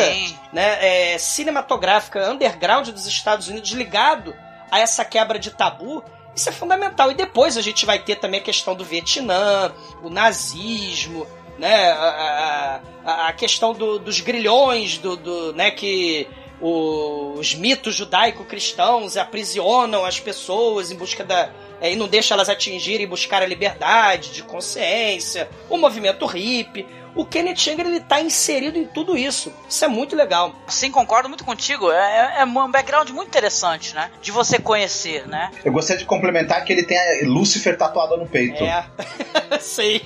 né, 0.51 1.13
é, 1.13 1.17
cinematográfica 1.19 2.31
underground 2.31 2.89
dos 2.89 3.05
Estados 3.05 3.47
Unidos 3.47 3.69
ligado 3.69 4.33
a 4.71 4.79
essa 4.79 5.05
quebra 5.05 5.37
de 5.37 5.51
tabu 5.51 6.03
isso 6.35 6.49
é 6.49 6.51
fundamental. 6.51 7.11
E 7.11 7.13
depois 7.13 7.57
a 7.57 7.61
gente 7.61 7.85
vai 7.85 7.99
ter 7.99 8.15
também 8.15 8.39
a 8.39 8.43
questão 8.43 8.75
do 8.75 8.83
Vietnã, 8.83 9.73
o 10.01 10.09
nazismo, 10.09 11.27
né? 11.57 11.91
A, 11.91 12.81
a, 13.05 13.27
a 13.27 13.33
questão 13.33 13.73
do, 13.73 13.99
dos 13.99 14.19
grilhões, 14.21 14.97
do, 14.97 15.15
do 15.15 15.53
né? 15.53 15.71
Que 15.71 16.27
os 16.59 17.55
mitos 17.55 17.95
judaico-cristãos 17.95 19.17
aprisionam 19.17 20.05
as 20.05 20.19
pessoas 20.19 20.91
em 20.91 20.95
busca 20.95 21.23
da. 21.23 21.49
É, 21.81 21.91
e 21.91 21.95
não 21.95 22.07
deixa 22.07 22.35
elas 22.35 22.47
atingirem 22.47 23.05
e 23.05 23.09
buscar 23.09 23.41
a 23.41 23.45
liberdade 23.45 24.31
de 24.31 24.43
consciência, 24.43 25.49
o 25.67 25.77
movimento 25.77 26.25
hippie. 26.27 26.85
O 27.13 27.25
Kenneth 27.25 27.67
Anger 27.69 27.87
ele 27.87 27.99
tá 27.99 28.21
inserido 28.21 28.77
em 28.77 28.85
tudo 28.85 29.17
isso. 29.17 29.51
Isso 29.67 29.83
é 29.83 29.87
muito 29.87 30.15
legal. 30.15 30.55
Sim, 30.67 30.91
concordo 30.91 31.27
muito 31.27 31.43
contigo. 31.43 31.91
É, 31.91 32.37
é, 32.37 32.41
é 32.41 32.45
um 32.45 32.71
background 32.71 33.09
muito 33.09 33.27
interessante, 33.27 33.93
né? 33.93 34.11
De 34.21 34.31
você 34.31 34.57
conhecer, 34.57 35.27
né? 35.27 35.51
Eu 35.65 35.73
gostaria 35.73 35.99
de 35.99 36.05
complementar 36.05 36.63
que 36.63 36.71
ele 36.71 36.83
tem 36.83 36.97
a 36.97 37.27
Lúcifer 37.27 37.77
tatuada 37.77 38.15
no 38.15 38.27
peito. 38.27 38.63
É, 38.63 38.85
sim. 39.59 39.99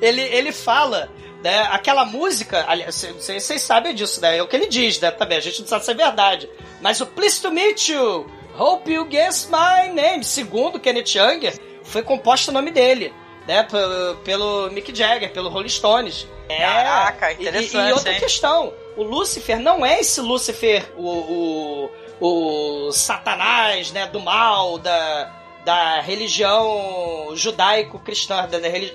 Ele, 0.00 0.20
ele 0.20 0.52
fala 0.52 1.10
né, 1.42 1.66
aquela 1.70 2.04
música, 2.04 2.66
vocês 3.18 3.62
sabem 3.62 3.94
disso, 3.94 4.20
né? 4.20 4.36
É 4.36 4.42
o 4.42 4.46
que 4.46 4.54
ele 4.54 4.66
diz, 4.66 5.00
né? 5.00 5.10
Também, 5.10 5.38
a 5.38 5.40
gente 5.40 5.60
não 5.60 5.68
sabe 5.68 5.84
se 5.84 5.90
é 5.90 5.94
verdade. 5.94 6.48
Mas 6.80 7.00
o 7.00 7.06
Pleased 7.06 7.42
to 7.42 7.50
Meet 7.50 7.88
You, 7.88 8.30
Hope 8.58 8.90
You 8.90 9.04
Guess 9.04 9.48
My 9.50 9.92
Name, 9.92 10.24
segundo 10.24 10.80
Kenneth 10.80 11.16
Anger, 11.16 11.58
foi 11.84 12.02
composto 12.02 12.50
o 12.50 12.54
nome 12.54 12.70
dele, 12.70 13.12
né? 13.46 13.62
Pelo, 13.64 14.16
pelo 14.16 14.70
Mick 14.70 14.94
Jagger, 14.94 15.32
pelo 15.32 15.48
Rolling 15.48 15.68
Stones. 15.68 16.26
É, 16.48 16.58
Caraca, 16.58 17.32
interessante. 17.32 17.86
E, 17.86 17.90
e 17.90 17.92
outra 17.92 18.12
hein? 18.12 18.20
questão, 18.20 18.72
o 18.96 19.02
Lúcifer 19.02 19.60
não 19.60 19.84
é 19.84 20.00
esse 20.00 20.20
Lúcifer, 20.20 20.90
o, 20.96 21.90
o, 22.20 22.86
o 22.88 22.92
Satanás, 22.92 23.92
né, 23.92 24.06
do 24.06 24.20
mal, 24.20 24.78
da, 24.78 25.32
da 25.64 26.00
religião 26.00 27.32
judaico-cristã, 27.34 28.48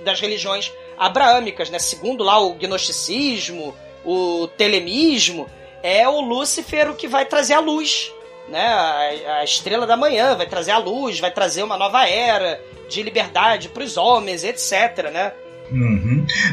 das 0.03 0.19
religiões 0.19 0.71
abraâmicas, 0.97 1.69
né? 1.69 1.77
Segundo 1.79 2.23
lá 2.23 2.39
o 2.39 2.53
gnosticismo, 2.53 3.75
o 4.05 4.47
telemismo, 4.57 5.49
é 5.83 6.07
o 6.07 6.21
Lúcifer 6.21 6.89
o 6.89 6.95
que 6.95 7.07
vai 7.07 7.25
trazer 7.25 7.53
a 7.53 7.59
luz, 7.59 8.11
né? 8.47 8.65
A, 8.65 9.39
a 9.39 9.43
estrela 9.43 9.85
da 9.85 9.97
manhã 9.97 10.35
vai 10.35 10.45
trazer 10.45 10.71
a 10.71 10.77
luz, 10.77 11.19
vai 11.19 11.31
trazer 11.31 11.63
uma 11.63 11.77
nova 11.77 12.07
era 12.07 12.61
de 12.89 13.01
liberdade 13.01 13.69
para 13.69 13.83
os 13.83 13.97
homens, 13.97 14.43
etc, 14.43 15.11
né? 15.11 15.33
Uhum. 15.71 16.00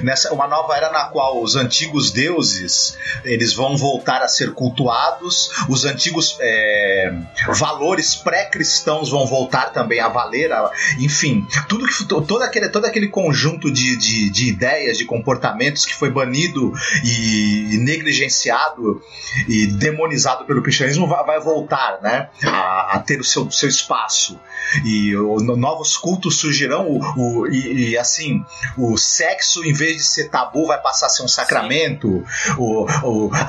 Nessa 0.03 0.33
uma 0.33 0.47
nova 0.47 0.77
era 0.77 0.91
na 0.91 1.05
qual 1.05 1.43
os 1.43 1.57
antigos 1.57 2.11
deuses 2.11 2.97
eles 3.25 3.53
vão 3.53 3.77
voltar 3.77 4.23
a 4.23 4.29
ser 4.29 4.53
cultuados, 4.53 5.51
os 5.69 5.85
antigos 5.85 6.37
é, 6.41 7.13
valores 7.57 8.15
pré-cristãos 8.15 9.11
vão 9.11 9.27
voltar 9.27 9.73
também 9.73 10.01
a 10.01 10.09
valer, 10.09 10.53
a, 10.53 10.71
enfim, 10.99 11.47
tudo 11.69 11.87
que 11.87 12.05
todo 12.05 12.43
aquele 12.43 12.69
todo 12.69 12.85
aquele 12.85 13.09
conjunto 13.09 13.71
de, 13.71 13.97
de, 13.97 14.31
de 14.31 14.49
ideias, 14.49 14.99
de 14.99 15.05
comportamentos 15.05 15.85
que 15.85 15.95
foi 15.95 16.11
banido 16.11 16.73
e, 17.05 17.75
e, 17.75 17.79
negligenciado 17.79 19.03
e 19.49 19.67
demonizado 19.67 20.45
pelo 20.45 20.63
cristianismo 20.63 21.07
vai, 21.07 21.25
vai 21.25 21.41
voltar, 21.41 22.01
né, 22.03 22.29
a, 22.45 22.97
a, 22.97 22.99
ter 23.01 23.21
o 23.21 23.25
seu, 23.25 23.51
seu 23.51 23.69
espaço. 23.69 24.39
E 24.85 25.17
o, 25.17 25.39
novos 25.57 25.97
cultos 25.97 26.39
surgirão 26.39 26.87
o, 26.89 27.01
o 27.17 27.47
e, 27.47 27.91
e 27.91 27.99
assim 27.99 28.45
os 28.77 29.05
sexo, 29.05 29.65
em 29.69 29.73
vez 29.75 29.97
de 29.97 30.03
ser 30.03 30.31
tabu, 30.31 30.67
vai 30.67 30.81
passar 30.81 31.07
a 31.07 31.09
ser 31.11 31.23
um 31.23 31.29
sacramento. 31.29 32.25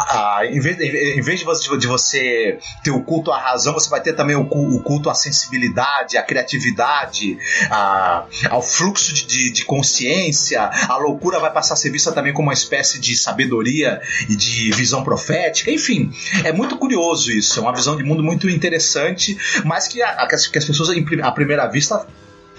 A, 0.10 0.42
em, 0.46 0.60
vez, 0.60 0.78
em 0.80 1.22
vez 1.22 1.40
de 1.40 1.46
você, 1.46 1.78
de 1.78 1.88
você 1.88 2.60
ter 2.84 2.92
o 2.92 3.02
culto 3.02 3.32
à 3.32 3.40
razão, 3.40 3.74
você 3.74 3.90
vai 3.90 4.02
ter 4.02 4.14
também 4.14 4.36
o, 4.36 4.42
o 4.42 4.82
culto 4.82 5.10
à 5.10 5.16
sensibilidade, 5.16 6.18
à 6.18 6.24
criatividade, 6.24 7.38
a, 7.72 8.26
ao 8.50 8.62
fluxo 8.62 9.14
de, 9.14 9.26
de, 9.26 9.50
de, 9.52 9.66
consciência. 9.66 10.70
A 10.90 10.98
loucura 10.98 11.40
vai 11.40 11.52
passar 11.54 11.76
a 11.76 11.78
ser 11.78 11.90
vista 11.90 12.12
também 12.12 12.34
como 12.34 12.50
uma 12.50 12.54
espécie 12.54 13.00
de 13.00 13.16
sabedoria 13.16 14.02
e 14.28 14.36
de 14.36 14.72
visão 14.72 15.04
profética. 15.04 15.72
Enfim, 15.72 16.12
é 16.44 16.52
muito 16.52 16.78
curioso 16.78 17.32
isso. 17.32 17.60
É 17.60 17.62
uma 17.62 17.74
visão 17.74 17.96
de 17.96 18.04
mundo 18.04 18.22
muito 18.22 18.50
interessante, 18.50 19.38
mas 19.64 19.88
que, 19.88 20.02
a, 20.04 20.28
que 20.28 20.36
as 20.36 20.66
pessoas, 20.66 20.90
à 21.24 21.32
primeira 21.32 21.66
vista, 21.68 22.06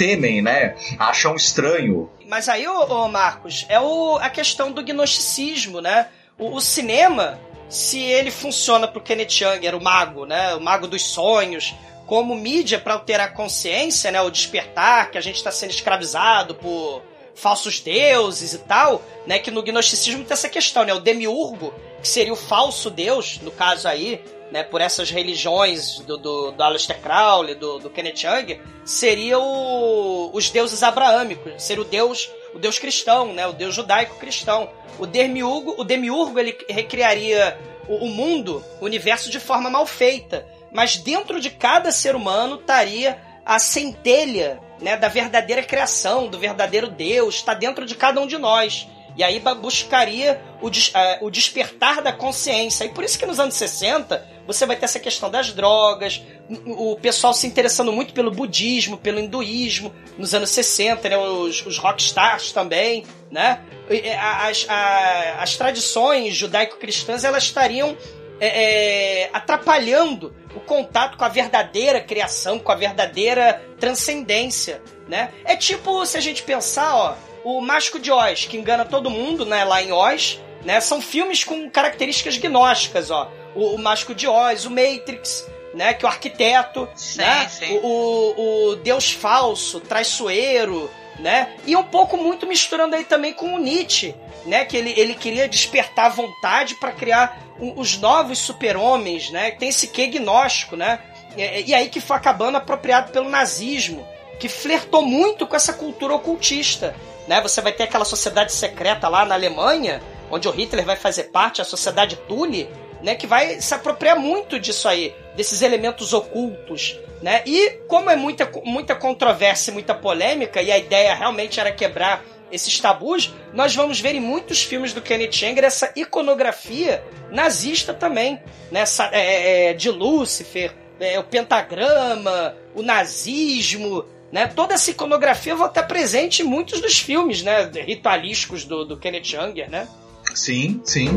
temem, 0.01 0.41
né? 0.41 0.75
Acham 0.99 1.37
estranho. 1.37 2.11
Mas 2.27 2.49
aí, 2.49 2.67
ô, 2.67 3.05
ô 3.05 3.09
Marcos, 3.09 3.67
é 3.69 3.79
o, 3.79 4.17
a 4.17 4.31
questão 4.31 4.73
do 4.73 4.83
gnosticismo, 4.83 5.83
né? 5.83 6.09
O, 6.39 6.57
o, 6.57 6.61
cinema, 6.61 7.39
se 7.69 8.01
ele 8.01 8.31
funciona 8.31 8.89
pro 8.89 9.03
Kenneth 9.03 9.45
Anger, 9.45 9.75
o 9.75 9.83
mago, 9.83 10.25
né? 10.25 10.55
O 10.55 10.61
mago 10.61 10.87
dos 10.87 11.03
sonhos, 11.03 11.75
como 12.07 12.35
mídia 12.35 12.79
para 12.79 12.95
alterar 12.95 13.29
a 13.29 13.31
consciência, 13.31 14.11
né? 14.11 14.23
O 14.23 14.31
despertar, 14.31 15.11
que 15.11 15.19
a 15.19 15.21
gente 15.21 15.37
está 15.37 15.53
sendo 15.53 15.71
escravizado 15.71 16.55
por 16.55 17.03
falsos 17.35 17.79
deuses 17.79 18.55
e 18.55 18.59
tal, 18.61 19.03
né? 19.27 19.39
Que 19.39 19.51
no 19.51 19.63
gnosticismo 19.63 20.25
tem 20.25 20.33
essa 20.33 20.49
questão, 20.49 20.83
né? 20.83 20.95
O 20.95 21.01
demiurgo, 21.01 21.75
que 22.01 22.09
seria 22.09 22.33
o 22.33 22.37
falso 22.37 22.89
deus, 22.89 23.39
no 23.43 23.51
caso 23.51 23.87
aí, 23.87 24.25
né, 24.51 24.63
por 24.63 24.81
essas 24.81 25.11
religiões 25.11 26.01
do, 26.01 26.17
do, 26.17 26.51
do 26.53 26.63
Aleister 26.63 27.01
Crowley, 27.01 27.55
do, 27.55 27.79
do 27.79 27.91
Kenneth 27.91 28.23
Young, 28.25 28.61
seriam 28.85 30.31
os 30.33 30.51
deuses 30.51 30.83
abraâmicos, 30.83 31.63
seria 31.63 31.83
o 31.83 31.87
deus, 31.87 32.31
o 32.55 32.59
deus 32.59 32.79
cristão, 32.79 33.33
né, 33.33 33.47
o 33.47 33.53
deus 33.53 33.75
judaico-cristão. 33.75 34.69
O 34.99 35.07
demiurgo, 35.07 35.75
o 35.79 35.85
demiurgo 35.85 36.39
ele 36.39 36.57
recriaria 36.69 37.59
o, 37.89 38.05
o 38.05 38.09
mundo, 38.09 38.65
o 38.81 38.85
universo 38.85 39.31
de 39.31 39.41
forma 39.41 39.71
mal 39.71 39.87
feita, 39.87 40.47
mas 40.73 40.97
dentro 40.97 41.41
de 41.41 41.51
cada 41.51 41.91
ser 41.91 42.15
humano 42.15 42.57
estaria 42.57 43.19
a 43.45 43.59
centelha 43.59 44.61
né, 44.81 44.97
da 44.97 45.09
verdadeira 45.09 45.63
criação, 45.63 46.29
do 46.29 46.39
verdadeiro 46.39 46.89
Deus, 46.89 47.37
está 47.37 47.55
dentro 47.55 47.85
de 47.85 47.95
cada 47.95 48.21
um 48.21 48.27
de 48.27 48.39
nós. 48.39 48.87
E 49.21 49.23
aí 49.23 49.39
buscaria 49.61 50.41
o, 50.63 50.71
des- 50.71 50.91
eh, 50.95 51.19
o 51.21 51.29
despertar 51.31 52.01
da 52.01 52.11
consciência. 52.11 52.85
E 52.87 52.89
por 52.89 53.05
isso 53.05 53.19
que 53.19 53.27
nos 53.27 53.39
anos 53.39 53.55
60 53.55 54.27
você 54.47 54.65
vai 54.65 54.77
ter 54.77 54.87
essa 54.87 54.99
questão 54.99 55.31
das 55.31 55.53
drogas, 55.53 56.23
o 56.67 56.97
pessoal 56.97 57.35
se 57.35 57.47
interessando 57.47 57.93
muito 57.93 58.15
pelo 58.15 58.31
budismo, 58.31 58.97
pelo 58.97 59.21
hinduísmo, 59.21 59.95
nos 60.17 60.33
anos 60.35 60.49
60, 60.51 61.07
né? 61.11 61.19
Os, 61.19 61.67
os 61.67 61.77
rockstars 61.77 62.51
também, 62.51 63.05
né? 63.31 63.61
Eh, 63.91 64.17
As, 64.17 64.65
a- 64.71 65.37
as 65.43 65.55
tradições 65.55 66.35
judaico-cristãs, 66.35 67.23
elas 67.23 67.43
estariam 67.45 67.95
é, 68.41 69.25
é, 69.25 69.31
atrapalhando 69.35 70.35
o 70.57 70.61
contato 70.61 71.19
com 71.19 71.25
a 71.27 71.29
verdadeira 71.29 72.01
criação, 72.01 72.59
com 72.59 72.73
a 72.73 72.75
verdadeira 72.75 73.63
transcendência, 73.79 74.81
né? 75.07 75.31
É 75.45 75.55
tipo, 75.57 76.07
se 76.07 76.17
a 76.17 76.21
gente 76.23 76.43
pensar, 76.43 76.97
ó, 76.97 77.15
o 77.45 77.61
Mágico 77.61 77.99
de 77.99 78.11
Oz, 78.11 78.45
que 78.47 78.57
engana 78.57 78.85
todo 78.85 79.11
mundo, 79.11 79.45
né, 79.45 79.65
lá 79.65 79.83
em 79.83 79.93
Oz, 79.93 80.41
né? 80.65 80.81
São 80.81 81.01
filmes 81.01 81.43
com 81.45 81.69
características 81.71 82.37
gnósticas, 82.37 83.11
ó. 83.11 83.31
O, 83.55 83.75
o 83.75 83.79
Mágico 83.79 84.15
de 84.15 84.27
Oz, 84.29 84.67
o 84.67 84.71
Matrix, 84.71 85.47
né, 85.75 85.95
que 85.95 86.05
o 86.05 86.09
arquiteto, 86.09 86.89
Sim, 86.95 87.19
né? 87.19 87.49
sim. 87.49 87.79
O, 87.83 88.35
o, 88.71 88.77
Deus 88.77 89.11
falso, 89.11 89.81
traiçoeiro, 89.81 90.91
né? 91.19 91.55
E 91.67 91.75
um 91.77 91.83
pouco 91.85 92.17
muito 92.17 92.47
misturando 92.47 92.95
aí 92.97 93.05
também 93.05 93.33
com 93.33 93.55
o 93.55 93.59
Nietzsche, 93.59 94.15
né? 94.47 94.65
Que 94.65 94.77
ele, 94.77 94.93
ele 94.97 95.15
queria 95.15 95.49
despertar 95.49 96.07
a 96.07 96.11
vontade 96.11 96.75
para 96.77 96.93
criar 96.93 97.39
o- 97.59 97.79
os 97.81 97.97
novos 97.99 98.39
super-homens, 98.39 99.31
né? 99.31 99.51
Tem 99.53 99.69
esse 99.69 99.87
quê 99.89 100.07
gnóstico, 100.07 100.77
né? 100.77 100.99
E, 101.37 101.71
e 101.71 101.75
aí 101.75 101.89
que 101.89 102.01
foi 102.01 102.17
acabando 102.17 102.57
apropriado 102.57 103.13
pelo 103.13 103.29
nazismo, 103.29 104.07
que 104.39 104.49
flertou 104.49 105.03
muito 105.03 105.47
com 105.47 105.55
essa 105.57 105.73
cultura 105.73 106.15
ocultista, 106.15 106.95
né? 107.31 107.41
Você 107.41 107.61
vai 107.61 107.71
ter 107.71 107.85
aquela 107.85 108.05
sociedade 108.05 108.53
secreta 108.53 109.07
lá 109.09 109.25
na 109.25 109.37
Alemanha, 109.37 110.03
onde 110.33 110.49
o 110.49 110.51
Hitler 110.51 110.85
vai 110.85 110.97
fazer 110.97 111.31
parte, 111.31 111.63
a 111.63 111.65
sociedade 111.65 112.17
Thule, 112.27 112.69
né? 113.05 113.15
Que 113.15 113.25
vai 113.25 113.61
se 113.61 113.73
apropriar 113.73 114.19
muito 114.19 114.59
disso 114.59 114.89
aí, 114.89 115.15
desses 115.37 115.63
elementos 115.63 116.13
ocultos, 116.13 116.99
né? 117.23 117.45
E 117.47 117.83
como 117.87 118.11
é 118.11 118.17
muita, 118.17 118.51
muita 118.65 118.97
controvérsia, 118.97 119.73
muita 119.73 119.95
polêmica, 119.95 120.61
e 120.61 120.73
a 120.73 120.79
ideia 120.79 121.15
realmente 121.15 121.61
era 121.61 121.71
quebrar 121.71 122.25
esses 122.51 122.81
tabus, 122.81 123.33
nós 123.55 123.77
vamos 123.77 124.01
ver 124.01 124.17
em 124.17 124.21
muitos 124.21 124.65
filmes 124.65 124.93
do 124.93 125.01
Kenneth 125.01 125.45
Anger 125.45 125.63
essa 125.63 125.93
iconografia 125.95 127.01
nazista 127.31 127.95
também, 127.95 128.43
né? 128.73 128.81
Essa, 128.81 129.09
é, 129.13 129.69
é, 129.69 129.73
de 129.73 129.89
Lúcifer, 129.89 130.75
é, 130.99 131.17
o 131.17 131.23
pentagrama, 131.23 132.57
o 132.75 132.83
nazismo, 132.83 134.05
né? 134.33 134.47
Toda 134.47 134.75
essa 134.75 134.91
iconografia 134.91 135.55
vai 135.55 135.69
estar 135.69 135.83
presente 135.85 136.43
em 136.43 136.45
muitos 136.45 136.81
dos 136.81 136.99
filmes, 136.99 137.43
né? 137.43 137.71
Ritualísticos 137.87 138.65
do, 138.65 138.85
do 138.85 138.97
Kenneth 138.97 139.35
Anger, 139.39 139.71
né? 139.71 139.89
Sim, 140.35 140.81
sim. 140.85 141.09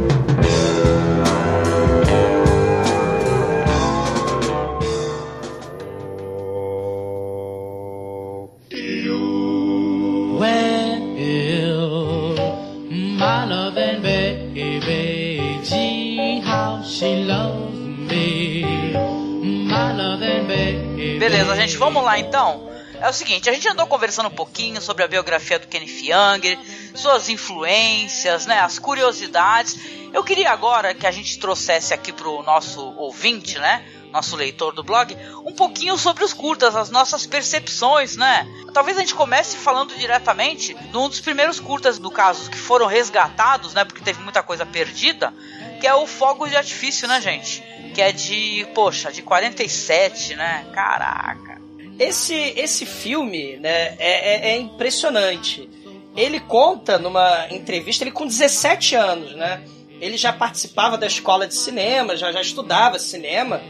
Beleza, 21.19 21.55
gente, 21.55 21.77
vamos 21.77 22.03
lá 22.03 22.19
então. 22.19 22.72
É 23.03 23.09
o 23.09 23.11
seguinte, 23.11 23.49
a 23.49 23.53
gente 23.53 23.67
andou 23.67 23.85
conversando 23.85 24.29
um 24.29 24.33
pouquinho 24.33 24.81
sobre 24.81 25.03
a 25.03 25.07
biografia 25.09 25.59
do 25.59 25.67
Kenneth 25.67 26.05
Younger, 26.05 26.57
suas 26.95 27.27
influências, 27.27 28.45
né, 28.45 28.61
as 28.61 28.79
curiosidades. 28.79 29.77
Eu 30.13 30.23
queria 30.23 30.49
agora 30.51 30.93
que 30.93 31.05
a 31.05 31.11
gente 31.11 31.37
trouxesse 31.37 31.93
aqui 31.93 32.13
pro 32.13 32.41
nosso 32.43 32.81
ouvinte, 32.95 33.59
né, 33.59 33.85
nosso 34.09 34.37
leitor 34.37 34.73
do 34.73 34.85
blog, 34.85 35.17
um 35.45 35.51
pouquinho 35.51 35.97
sobre 35.97 36.23
os 36.23 36.31
curtas, 36.31 36.77
as 36.77 36.89
nossas 36.89 37.25
percepções, 37.25 38.15
né? 38.15 38.47
Talvez 38.73 38.95
a 38.95 39.01
gente 39.01 39.15
comece 39.15 39.57
falando 39.57 39.93
diretamente 39.97 40.73
de 40.73 40.97
um 40.97 41.09
dos 41.09 41.19
primeiros 41.19 41.59
curtas, 41.59 41.99
no 41.99 42.09
caso, 42.09 42.49
que 42.49 42.57
foram 42.57 42.85
resgatados, 42.85 43.73
né, 43.73 43.83
porque 43.83 44.01
teve 44.01 44.21
muita 44.21 44.41
coisa 44.41 44.65
perdida, 44.65 45.33
que 45.81 45.85
é 45.85 45.93
o 45.93 46.07
Fogo 46.07 46.47
de 46.47 46.55
Artifício, 46.55 47.05
né, 47.05 47.19
gente? 47.19 47.61
Que 47.93 48.01
é 48.01 48.13
de, 48.13 48.65
poxa, 48.73 49.11
de 49.11 49.21
47, 49.21 50.37
né? 50.37 50.65
Caraca. 50.73 51.52
Esse, 51.99 52.33
esse 52.57 52.85
filme, 52.85 53.57
né, 53.57 53.95
é, 53.99 54.49
é- 54.49 54.49
é 54.53 54.57
impressionante. 54.57 55.69
Ele 56.15 56.39
conta 56.39 56.97
numa 56.97 57.47
entrevista, 57.49 58.03
ele 58.03 58.11
com 58.11 58.25
17 58.27 58.95
anos, 58.95 59.35
né? 59.35 59.63
Ele 59.99 60.17
já 60.17 60.33
participava 60.33 60.97
da 60.97 61.07
escola 61.07 61.47
de 61.47 61.55
cinema, 61.55 62.15
já, 62.15 62.31
já 62.31 62.41
estudava 62.41 62.99
cinema. 62.99 63.61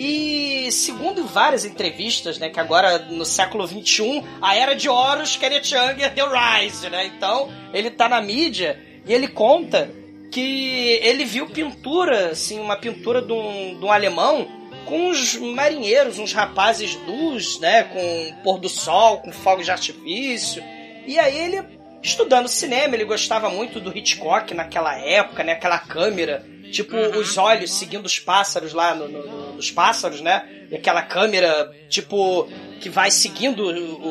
E 0.00 0.70
segundo 0.70 1.24
várias 1.24 1.64
entrevistas, 1.64 2.38
né, 2.38 2.50
que 2.50 2.60
agora 2.60 2.98
no 2.98 3.24
século 3.24 3.66
XXI, 3.66 4.22
a 4.40 4.54
era 4.54 4.74
de 4.74 4.88
Horus, 4.88 5.36
Kenneth 5.36 5.72
Anger 5.74 6.14
deu 6.14 6.28
rise, 6.30 6.88
né? 6.88 7.06
Então, 7.06 7.48
ele 7.72 7.90
tá 7.90 8.08
na 8.08 8.20
mídia 8.20 8.78
e 9.06 9.12
ele 9.12 9.26
conta 9.26 9.90
que 10.30 11.00
ele 11.02 11.24
viu 11.24 11.46
pintura, 11.46 12.28
assim, 12.30 12.60
uma 12.60 12.76
pintura 12.76 13.20
de 13.22 13.32
um, 13.32 13.78
de 13.78 13.84
um 13.84 13.90
alemão 13.90 14.46
com 14.88 15.08
uns 15.10 15.36
marinheiros, 15.36 16.18
uns 16.18 16.32
rapazes 16.32 16.96
nus, 17.06 17.60
né, 17.60 17.84
com 17.84 18.34
pôr 18.42 18.58
do 18.58 18.68
sol, 18.68 19.18
com 19.18 19.30
fogos 19.30 19.64
de 19.66 19.70
artifício. 19.70 20.62
E 21.06 21.18
aí 21.18 21.36
ele, 21.38 21.62
estudando 22.02 22.48
cinema, 22.48 22.94
ele 22.94 23.04
gostava 23.04 23.50
muito 23.50 23.80
do 23.80 23.96
Hitchcock 23.96 24.54
naquela 24.54 24.96
época, 24.98 25.44
né, 25.44 25.52
aquela 25.52 25.78
câmera, 25.78 26.44
tipo 26.72 26.96
os 26.96 27.36
olhos 27.38 27.72
seguindo 27.72 28.06
os 28.06 28.18
pássaros 28.18 28.72
lá 28.72 28.94
no- 28.94 29.08
no- 29.08 29.52
nos 29.54 29.70
pássaros, 29.70 30.20
né, 30.20 30.46
e 30.70 30.76
aquela 30.76 31.02
câmera, 31.02 31.70
tipo, 31.88 32.48
que 32.80 32.88
vai 32.88 33.10
seguindo 33.10 33.64
o- 33.64 34.04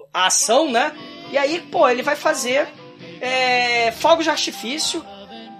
o- 0.00 0.06
a 0.12 0.26
ação, 0.26 0.70
né. 0.70 0.92
E 1.30 1.38
aí, 1.38 1.60
pô, 1.70 1.88
ele 1.88 2.02
vai 2.02 2.16
fazer 2.16 2.68
é, 3.20 3.92
fogos 3.92 4.24
de 4.24 4.30
artifício 4.30 5.04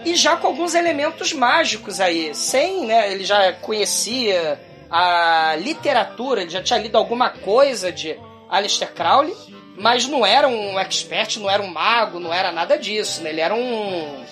e 0.05 0.15
já 0.17 0.37
com 0.37 0.47
alguns 0.49 0.75
elementos 0.75 1.33
mágicos 1.33 2.01
aí. 2.01 2.35
Sem, 2.35 2.87
né? 2.87 3.13
Ele 3.13 3.25
já 3.25 3.53
conhecia 3.53 4.61
a 4.91 5.57
literatura, 5.59 6.43
ele 6.43 6.51
já 6.51 6.63
tinha 6.63 6.79
lido 6.79 6.97
alguma 6.99 7.31
coisa 7.31 7.91
de 7.91 8.19
Aleister 8.49 8.93
Crowley, 8.93 9.35
mas 9.77 10.07
não 10.07 10.25
era 10.27 10.47
um 10.47 10.79
expert, 10.79 11.39
não 11.39 11.49
era 11.49 11.63
um 11.63 11.69
mago, 11.69 12.21
não 12.21 12.33
era 12.33 12.53
nada 12.53 12.77
disso, 12.77 13.23
né? 13.23 13.31
Ele 13.31 13.41
era 13.41 13.55
um, 13.55 14.25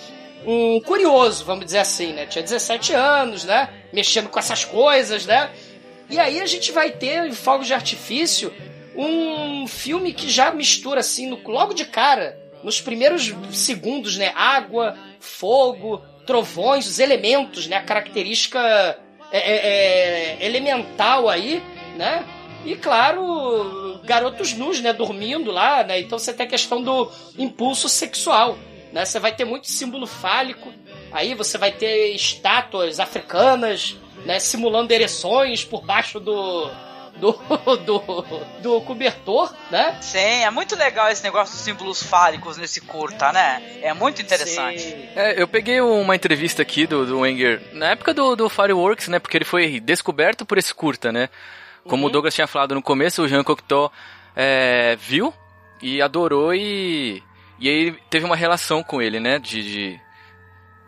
um 0.45 0.79
curioso, 0.81 1.43
vamos 1.45 1.65
dizer 1.65 1.79
assim, 1.79 2.13
né? 2.13 2.25
Tinha 2.27 2.43
17 2.43 2.93
anos, 2.93 3.43
né? 3.43 3.69
Mexendo 3.91 4.29
com 4.29 4.37
essas 4.39 4.63
coisas, 4.63 5.25
né? 5.25 5.49
E 6.09 6.19
aí 6.19 6.41
a 6.41 6.45
gente 6.45 6.71
vai 6.71 6.91
ter 6.91 7.25
em 7.27 7.31
Fogos 7.33 7.65
de 7.67 7.73
Artifício 7.73 8.53
um 8.95 9.65
filme 9.67 10.13
que 10.13 10.29
já 10.29 10.51
mistura 10.51 10.99
assim, 10.99 11.27
no- 11.27 11.39
logo 11.47 11.73
de 11.73 11.85
cara, 11.85 12.37
nos 12.63 12.79
primeiros 12.81 13.33
segundos, 13.53 14.17
né? 14.17 14.31
Água, 14.35 14.95
fogo, 15.21 16.01
trovões, 16.25 16.87
os 16.87 16.99
elementos, 16.99 17.67
né? 17.67 17.77
A 17.77 17.83
característica 17.83 18.59
é, 19.31 19.37
é, 19.37 20.37
é, 20.41 20.45
elemental 20.45 21.29
aí, 21.29 21.63
né? 21.95 22.25
E 22.65 22.75
claro, 22.75 23.99
garotos 24.03 24.53
nus, 24.53 24.81
né? 24.81 24.91
Dormindo 24.91 25.51
lá, 25.51 25.83
né? 25.83 25.99
Então 25.99 26.19
você 26.19 26.33
tem 26.33 26.45
a 26.45 26.49
questão 26.49 26.81
do 26.81 27.09
impulso 27.37 27.87
sexual, 27.87 28.57
né? 28.91 29.05
Você 29.05 29.19
vai 29.19 29.33
ter 29.33 29.45
muito 29.45 29.67
símbolo 29.67 30.05
fálico, 30.05 30.71
aí 31.11 31.33
você 31.33 31.57
vai 31.57 31.71
ter 31.71 32.13
estátuas 32.13 32.99
africanas, 32.99 33.95
né? 34.25 34.39
Simulando 34.39 34.93
ereções 34.93 35.63
por 35.63 35.83
baixo 35.83 36.19
do 36.19 36.69
do, 37.21 37.31
do, 37.85 38.25
do 38.61 38.81
cobertor, 38.81 39.53
né? 39.69 39.95
Sim, 40.01 40.17
é 40.17 40.49
muito 40.49 40.75
legal 40.75 41.09
esse 41.09 41.23
negócio 41.23 41.53
dos 41.53 41.63
símbolos 41.63 42.01
fálicos 42.01 42.57
nesse 42.57 42.81
curta, 42.81 43.31
né? 43.31 43.61
É 43.83 43.93
muito 43.93 44.21
interessante. 44.21 44.81
Sim. 44.81 45.09
É, 45.15 45.39
eu 45.39 45.47
peguei 45.47 45.79
uma 45.79 46.15
entrevista 46.15 46.63
aqui 46.63 46.87
do, 46.87 47.05
do 47.05 47.19
Wenger 47.19 47.61
na 47.73 47.91
época 47.91 48.11
do, 48.13 48.35
do 48.35 48.49
Fireworks, 48.49 49.07
né? 49.07 49.19
Porque 49.19 49.37
ele 49.37 49.45
foi 49.45 49.79
descoberto 49.79 50.43
por 50.45 50.57
esse 50.57 50.73
curta, 50.73 51.11
né? 51.11 51.29
Como 51.87 52.07
o 52.07 52.09
Douglas 52.09 52.33
tinha 52.33 52.47
falado 52.47 52.75
no 52.75 52.81
começo, 52.81 53.23
o 53.23 53.27
Jean 53.27 53.43
Cocteau 53.43 53.91
é, 54.35 54.95
viu 54.99 55.33
e 55.81 56.01
adorou 56.01 56.53
e. 56.53 57.23
E 57.59 57.69
aí 57.69 57.91
teve 58.09 58.25
uma 58.25 58.35
relação 58.35 58.81
com 58.81 59.01
ele, 59.01 59.19
né? 59.19 59.37
De. 59.37 59.63
de, 59.63 59.99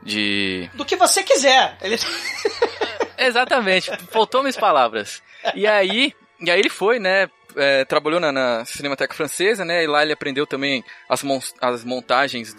de... 0.02 0.70
Do 0.74 0.86
que 0.86 0.96
você 0.96 1.24
quiser. 1.24 1.78
Ele... 1.82 1.98
Exatamente, 3.18 3.92
faltou 4.12 4.42
minhas 4.42 4.58
palavras. 4.58 5.22
E 5.56 5.68
aí, 5.68 6.14
e 6.44 6.52
aí 6.52 6.60
ele 6.60 6.70
foi, 6.70 7.00
né? 7.00 7.30
é, 7.56 7.86
trabalhou 7.86 8.20
na, 8.20 8.32
na 8.32 8.66
Cinemateca 8.66 9.14
Francesa, 9.14 9.64
né? 9.66 9.84
E 9.84 9.88
lá 9.88 10.04
ele 10.04 10.14
aprendeu 10.14 10.46
também 10.46 10.84
as, 11.08 11.24
mon 11.24 11.40
as 11.62 11.84
montagens 11.84 12.56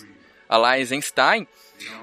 a 0.48 0.56
la 0.56 0.78
Eisenstein. 0.78 1.46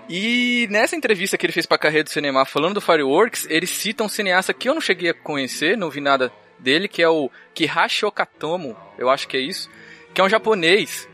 E 0.09 0.67
nessa 0.69 0.95
entrevista 0.95 1.37
que 1.37 1.45
ele 1.45 1.53
fez 1.53 1.65
pra 1.65 1.77
Carreira 1.77 2.03
do 2.03 2.09
Cinema, 2.09 2.45
falando 2.45 2.75
do 2.75 2.81
Fireworks, 2.81 3.47
ele 3.49 3.65
cita 3.65 4.03
um 4.03 4.09
cineasta 4.09 4.53
que 4.53 4.67
eu 4.67 4.73
não 4.73 4.81
cheguei 4.81 5.09
a 5.09 5.13
conhecer, 5.13 5.77
não 5.77 5.89
vi 5.89 6.01
nada 6.01 6.31
dele, 6.59 6.87
que 6.87 7.01
é 7.01 7.09
o 7.09 7.31
Kihashi 7.53 8.05
Okatomo, 8.05 8.77
eu 8.97 9.09
acho 9.09 9.27
que 9.27 9.37
é 9.37 9.39
isso, 9.39 9.69
que 10.13 10.21
é 10.21 10.23
um 10.23 10.29
japonês, 10.29 11.07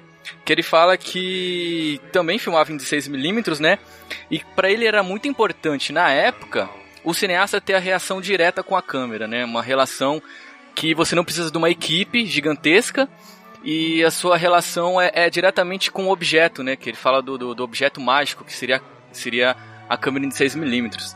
que 0.43 0.51
ele 0.51 0.63
fala 0.63 0.97
que 0.97 2.01
também 2.11 2.39
filmava 2.39 2.71
em 2.71 2.77
16mm, 2.77 3.59
né? 3.59 3.77
E 4.29 4.39
para 4.55 4.69
ele 4.69 4.85
era 4.85 5.03
muito 5.03 5.27
importante 5.27 5.93
na 5.93 6.11
época 6.11 6.69
o 7.03 7.13
cineasta 7.13 7.61
ter 7.61 7.75
a 7.75 7.79
reação 7.79 8.19
direta 8.19 8.63
com 8.63 8.75
a 8.75 8.81
câmera, 8.81 9.27
né? 9.27 9.45
Uma 9.45 9.61
relação 9.61 10.21
que 10.77 10.93
você 10.93 11.15
não 11.15 11.25
precisa 11.25 11.49
de 11.49 11.57
uma 11.57 11.71
equipe 11.71 12.27
gigantesca 12.27 13.09
e 13.63 14.03
a 14.03 14.11
sua 14.11 14.37
relação 14.37 15.01
é, 15.01 15.11
é 15.11 15.29
diretamente 15.29 15.91
com 15.91 16.05
o 16.05 16.11
objeto, 16.11 16.61
né? 16.61 16.75
Que 16.75 16.91
ele 16.91 16.97
fala 16.97 17.19
do, 17.19 17.35
do, 17.35 17.55
do 17.55 17.63
objeto 17.63 17.99
mágico, 17.99 18.45
que 18.45 18.53
seria, 18.53 18.79
seria 19.11 19.55
a 19.89 19.97
câmera 19.97 20.27
em 20.27 20.29
16mm. 20.29 21.15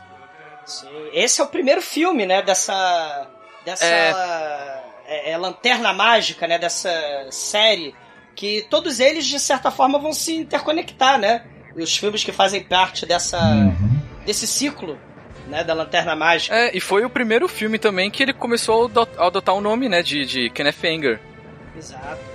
Sim. 0.66 0.88
Esse 1.12 1.40
é 1.40 1.44
o 1.44 1.46
primeiro 1.46 1.80
filme, 1.80 2.26
né, 2.26 2.42
dessa. 2.42 3.28
dessa. 3.64 3.84
É... 3.84 4.82
É, 5.06 5.30
é, 5.32 5.36
lanterna 5.36 5.92
mágica, 5.92 6.46
né, 6.48 6.58
dessa 6.58 6.90
série. 7.30 7.94
Que 8.34 8.66
todos 8.68 8.98
eles, 8.98 9.26
de 9.26 9.38
certa 9.38 9.70
forma, 9.70 9.98
vão 9.98 10.12
se 10.12 10.34
interconectar, 10.34 11.18
né? 11.18 11.44
Os 11.76 11.96
filmes 11.96 12.24
que 12.24 12.32
fazem 12.32 12.64
parte 12.64 13.06
dessa. 13.06 13.38
Uhum. 13.38 14.00
desse 14.26 14.46
ciclo. 14.46 14.98
Né, 15.48 15.64
da 15.64 15.74
Lanterna 15.74 16.14
Mágica. 16.14 16.54
É, 16.54 16.70
e 16.72 16.80
foi 16.80 17.04
o 17.04 17.10
primeiro 17.10 17.48
filme 17.48 17.78
também 17.78 18.10
que 18.10 18.22
ele 18.22 18.32
começou 18.32 18.90
a 19.18 19.26
adotar 19.26 19.54
o 19.54 19.60
nome, 19.60 19.88
né, 19.88 20.02
de, 20.02 20.24
de 20.24 20.50
Kenneth 20.50 20.84
Anger. 20.84 21.20
Exato. 21.76 22.32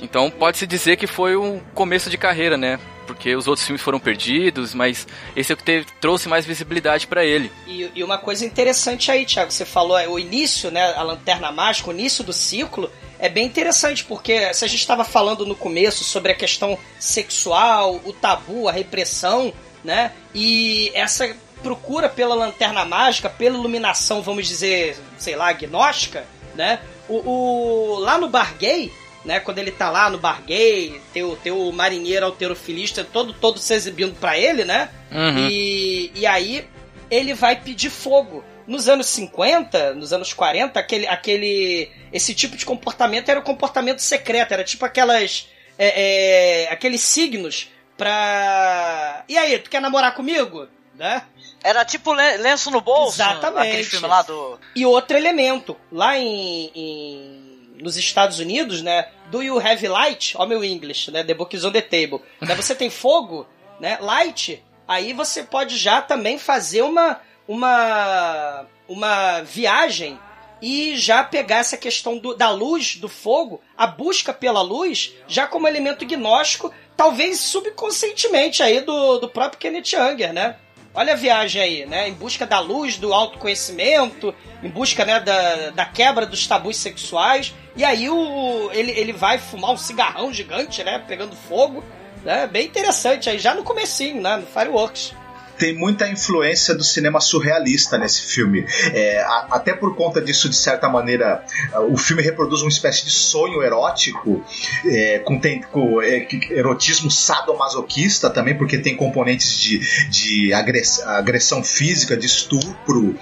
Então 0.00 0.30
pode-se 0.30 0.66
dizer 0.66 0.96
que 0.96 1.06
foi 1.06 1.36
um 1.36 1.60
começo 1.74 2.10
de 2.10 2.18
carreira, 2.18 2.56
né? 2.56 2.78
Porque 3.06 3.34
os 3.36 3.46
outros 3.46 3.66
filmes 3.66 3.82
foram 3.82 4.00
perdidos, 4.00 4.74
mas 4.74 5.06
esse 5.36 5.52
é 5.52 5.54
o 5.54 5.56
que 5.56 5.64
teve, 5.64 5.86
trouxe 6.00 6.28
mais 6.28 6.46
visibilidade 6.46 7.06
para 7.06 7.24
ele. 7.24 7.52
E, 7.66 7.90
e, 7.94 8.02
uma 8.02 8.16
coisa 8.16 8.46
interessante 8.46 9.10
aí, 9.10 9.26
Thiago, 9.26 9.52
você 9.52 9.64
falou, 9.64 9.98
é, 9.98 10.08
o 10.08 10.18
início, 10.18 10.70
né? 10.70 10.94
A 10.94 11.02
Lanterna 11.02 11.52
Mágica, 11.52 11.90
o 11.90 11.92
início 11.92 12.24
do 12.24 12.32
ciclo, 12.32 12.90
é 13.18 13.28
bem 13.28 13.46
interessante, 13.46 14.04
porque 14.04 14.52
se 14.54 14.64
a 14.64 14.68
gente 14.68 14.80
estava 14.80 15.04
falando 15.04 15.44
no 15.44 15.54
começo 15.54 16.02
sobre 16.02 16.32
a 16.32 16.34
questão 16.34 16.78
sexual, 16.98 18.00
o 18.04 18.12
tabu, 18.12 18.68
a 18.68 18.72
repressão, 18.72 19.52
né? 19.82 20.12
E 20.34 20.90
essa 20.94 21.34
procura 21.64 22.08
pela 22.08 22.34
lanterna 22.34 22.84
mágica, 22.84 23.30
pela 23.30 23.56
iluminação, 23.56 24.22
vamos 24.22 24.46
dizer, 24.46 24.96
sei 25.18 25.34
lá, 25.34 25.48
agnóstica, 25.48 26.26
né? 26.54 26.78
O, 27.08 27.16
o 27.28 27.98
lá 27.98 28.18
no 28.18 28.28
bar 28.28 28.54
gay, 28.58 28.92
né? 29.24 29.40
Quando 29.40 29.58
ele 29.58 29.70
tá 29.70 29.90
lá 29.90 30.10
no 30.10 30.18
bar 30.18 30.42
gay, 30.46 31.00
tem 31.12 31.22
o, 31.22 31.34
tem 31.36 31.50
o 31.50 31.72
marinheiro 31.72 32.26
alterofilista 32.26 33.02
todo, 33.02 33.32
todo 33.32 33.58
se 33.58 33.72
exibindo 33.74 34.14
para 34.20 34.38
ele, 34.38 34.64
né? 34.64 34.90
Uhum. 35.10 35.48
E, 35.48 36.12
e 36.14 36.26
aí 36.26 36.68
ele 37.10 37.32
vai 37.34 37.56
pedir 37.56 37.90
fogo. 37.90 38.44
Nos 38.66 38.88
anos 38.88 39.06
50, 39.08 39.94
nos 39.94 40.12
anos 40.12 40.32
40, 40.32 40.80
aquele, 40.80 41.06
aquele 41.06 41.90
esse 42.10 42.34
tipo 42.34 42.56
de 42.56 42.64
comportamento 42.64 43.28
era 43.28 43.40
o 43.40 43.42
comportamento 43.42 43.98
secreto, 43.98 44.52
era 44.52 44.64
tipo 44.64 44.86
aquelas 44.86 45.48
é, 45.78 46.62
é, 46.62 46.72
aqueles 46.72 47.02
signos 47.02 47.68
pra. 47.96 49.24
E 49.28 49.36
aí, 49.36 49.58
tu 49.58 49.70
quer 49.70 49.80
namorar 49.80 50.14
comigo? 50.14 50.68
Né? 50.94 51.22
Era 51.62 51.84
tipo 51.84 52.12
lenço 52.12 52.70
no 52.70 52.80
bolso. 52.80 53.16
Exatamente. 53.16 53.68
Aquele 53.68 53.84
filme 53.84 54.06
lá 54.06 54.22
do. 54.22 54.58
E 54.76 54.86
outro 54.86 55.16
elemento, 55.16 55.76
lá 55.90 56.16
em, 56.18 56.70
em 56.74 57.44
nos 57.80 57.96
Estados 57.96 58.38
Unidos, 58.38 58.82
né? 58.82 59.08
Do 59.30 59.42
you 59.42 59.58
have 59.58 59.86
light? 59.86 60.34
Ó, 60.36 60.46
meu 60.46 60.62
English, 60.62 61.10
né? 61.10 61.24
The 61.24 61.34
book 61.34 61.54
is 61.56 61.64
on 61.64 61.72
the 61.72 61.80
table. 61.80 62.20
Né, 62.40 62.54
você 62.56 62.74
tem 62.74 62.90
fogo, 62.90 63.46
né? 63.80 63.98
Light. 64.00 64.62
Aí 64.86 65.12
você 65.12 65.42
pode 65.42 65.76
já 65.76 66.02
também 66.02 66.38
fazer 66.38 66.82
uma, 66.82 67.20
uma, 67.48 68.66
uma 68.86 69.40
viagem 69.42 70.18
e 70.60 70.96
já 70.96 71.24
pegar 71.24 71.58
essa 71.58 71.76
questão 71.76 72.18
do, 72.18 72.34
da 72.34 72.50
luz, 72.50 72.96
do 72.96 73.08
fogo, 73.08 73.60
a 73.76 73.86
busca 73.86 74.32
pela 74.32 74.62
luz, 74.62 75.14
já 75.26 75.46
como 75.46 75.68
elemento 75.68 76.06
gnóstico, 76.06 76.72
talvez 76.96 77.40
subconscientemente 77.40 78.62
aí 78.62 78.80
do, 78.80 79.18
do 79.18 79.28
próprio 79.28 79.58
Kenneth 79.58 79.94
Anger, 79.94 80.32
né? 80.32 80.56
Olha 80.94 81.14
a 81.14 81.16
viagem 81.16 81.60
aí, 81.60 81.86
né? 81.86 82.08
Em 82.08 82.12
busca 82.12 82.46
da 82.46 82.60
luz, 82.60 82.96
do 82.96 83.12
autoconhecimento, 83.12 84.32
em 84.62 84.68
busca 84.68 85.04
né, 85.04 85.18
da, 85.18 85.70
da 85.70 85.84
quebra 85.84 86.24
dos 86.24 86.46
tabus 86.46 86.76
sexuais. 86.76 87.52
E 87.76 87.84
aí 87.84 88.08
o, 88.08 88.70
ele, 88.72 88.92
ele 88.92 89.12
vai 89.12 89.38
fumar 89.38 89.72
um 89.72 89.76
cigarrão 89.76 90.32
gigante, 90.32 90.84
né? 90.84 91.02
Pegando 91.06 91.34
fogo. 91.34 91.82
Né? 92.22 92.46
Bem 92.46 92.66
interessante 92.66 93.28
aí, 93.28 93.38
já 93.38 93.54
no 93.54 93.64
comecinho, 93.64 94.22
né? 94.22 94.36
No 94.36 94.46
Fireworks 94.46 95.12
tem 95.58 95.76
muita 95.76 96.08
influência 96.08 96.74
do 96.74 96.84
cinema 96.84 97.20
surrealista 97.20 97.98
nesse 97.98 98.22
filme. 98.22 98.66
É, 98.92 99.20
a, 99.20 99.46
até 99.50 99.72
por 99.72 99.94
conta 99.94 100.20
disso, 100.20 100.48
de 100.48 100.56
certa 100.56 100.88
maneira, 100.88 101.44
o 101.88 101.96
filme 101.96 102.22
reproduz 102.22 102.62
uma 102.62 102.68
espécie 102.68 103.04
de 103.04 103.10
sonho 103.10 103.62
erótico, 103.62 104.44
é, 104.86 105.18
com, 105.20 105.38
tem, 105.38 105.62
com 105.62 106.00
é, 106.02 106.26
erotismo 106.50 107.10
sadomasoquista 107.10 108.30
também, 108.30 108.56
porque 108.56 108.78
tem 108.78 108.96
componentes 108.96 109.58
de, 109.58 109.78
de 110.08 110.52
agressão, 110.52 111.08
agressão 111.08 111.64
física, 111.64 112.16
de 112.16 112.26
estupro. 112.26 113.18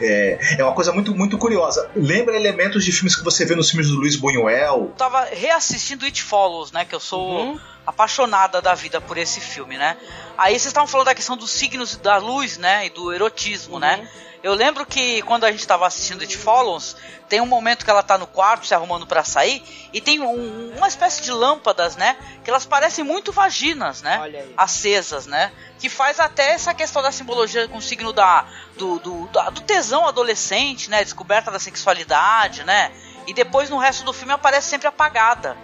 É, 0.00 0.56
é, 0.58 0.64
uma 0.64 0.74
coisa 0.74 0.92
muito, 0.92 1.14
muito 1.14 1.38
curiosa. 1.38 1.90
Lembra 1.94 2.36
elementos 2.36 2.84
de 2.84 2.92
filmes 2.92 3.16
que 3.16 3.24
você 3.24 3.44
vê 3.44 3.54
nos 3.54 3.70
filmes 3.70 3.88
do 3.88 3.96
Luiz 3.96 4.16
Buñuel? 4.16 4.80
Eu 4.80 4.94
tava 4.96 5.24
reassistindo 5.24 6.04
It 6.04 6.22
Follows, 6.22 6.72
né? 6.72 6.84
Que 6.84 6.94
eu 6.94 7.00
sou. 7.00 7.52
Uhum 7.52 7.60
apaixonada 7.86 8.60
da 8.60 8.74
vida 8.74 9.00
por 9.00 9.16
esse 9.18 9.40
filme, 9.40 9.76
né? 9.76 9.96
Aí 10.36 10.52
vocês 10.52 10.66
estavam 10.66 10.86
falando 10.86 11.06
da 11.06 11.14
questão 11.14 11.36
dos 11.36 11.50
signos 11.50 11.96
da 11.96 12.16
luz, 12.16 12.56
né? 12.56 12.86
E 12.86 12.90
do 12.90 13.12
erotismo, 13.12 13.78
né? 13.78 13.96
uhum. 13.96 14.02
né? 14.02 14.10
Eu 14.42 14.54
lembro 14.54 14.86
que 14.86 15.20
quando 15.22 15.44
a 15.44 15.50
gente 15.50 15.60
estava 15.60 15.86
assistindo 15.86 16.22
It 16.22 16.36
Follows, 16.36 16.96
tem 17.28 17.42
um 17.42 17.46
momento 17.46 17.84
que 17.84 17.90
ela 17.90 18.02
tá 18.02 18.16
no 18.16 18.26
quarto 18.26 18.66
se 18.66 18.74
arrumando 18.74 19.06
para 19.06 19.22
sair 19.22 19.62
e 19.92 20.00
tem 20.00 20.20
um, 20.20 20.74
uma 20.76 20.88
espécie 20.88 21.22
de 21.22 21.30
lâmpadas, 21.30 21.94
né? 21.94 22.16
Que 22.42 22.48
elas 22.48 22.64
parecem 22.64 23.04
muito 23.04 23.32
vaginas, 23.32 24.00
né? 24.00 24.18
Acesas, 24.56 25.26
né? 25.26 25.52
Que 25.78 25.90
faz 25.90 26.18
até 26.18 26.52
essa 26.52 26.72
questão 26.72 27.02
da 27.02 27.12
simbologia 27.12 27.68
com 27.68 27.76
o 27.76 27.82
signo 27.82 28.14
da, 28.14 28.46
do, 28.78 28.98
do, 28.98 29.26
do 29.26 29.60
tesão 29.60 30.08
adolescente, 30.08 30.88
né? 30.88 31.04
Descoberta 31.04 31.50
da 31.50 31.58
sexualidade, 31.58 32.64
né? 32.64 32.92
E 33.26 33.34
depois 33.34 33.68
no 33.68 33.76
resto 33.76 34.04
do 34.04 34.12
filme 34.12 34.32
aparece 34.32 34.68
sempre 34.68 34.88
apagada 34.88 35.56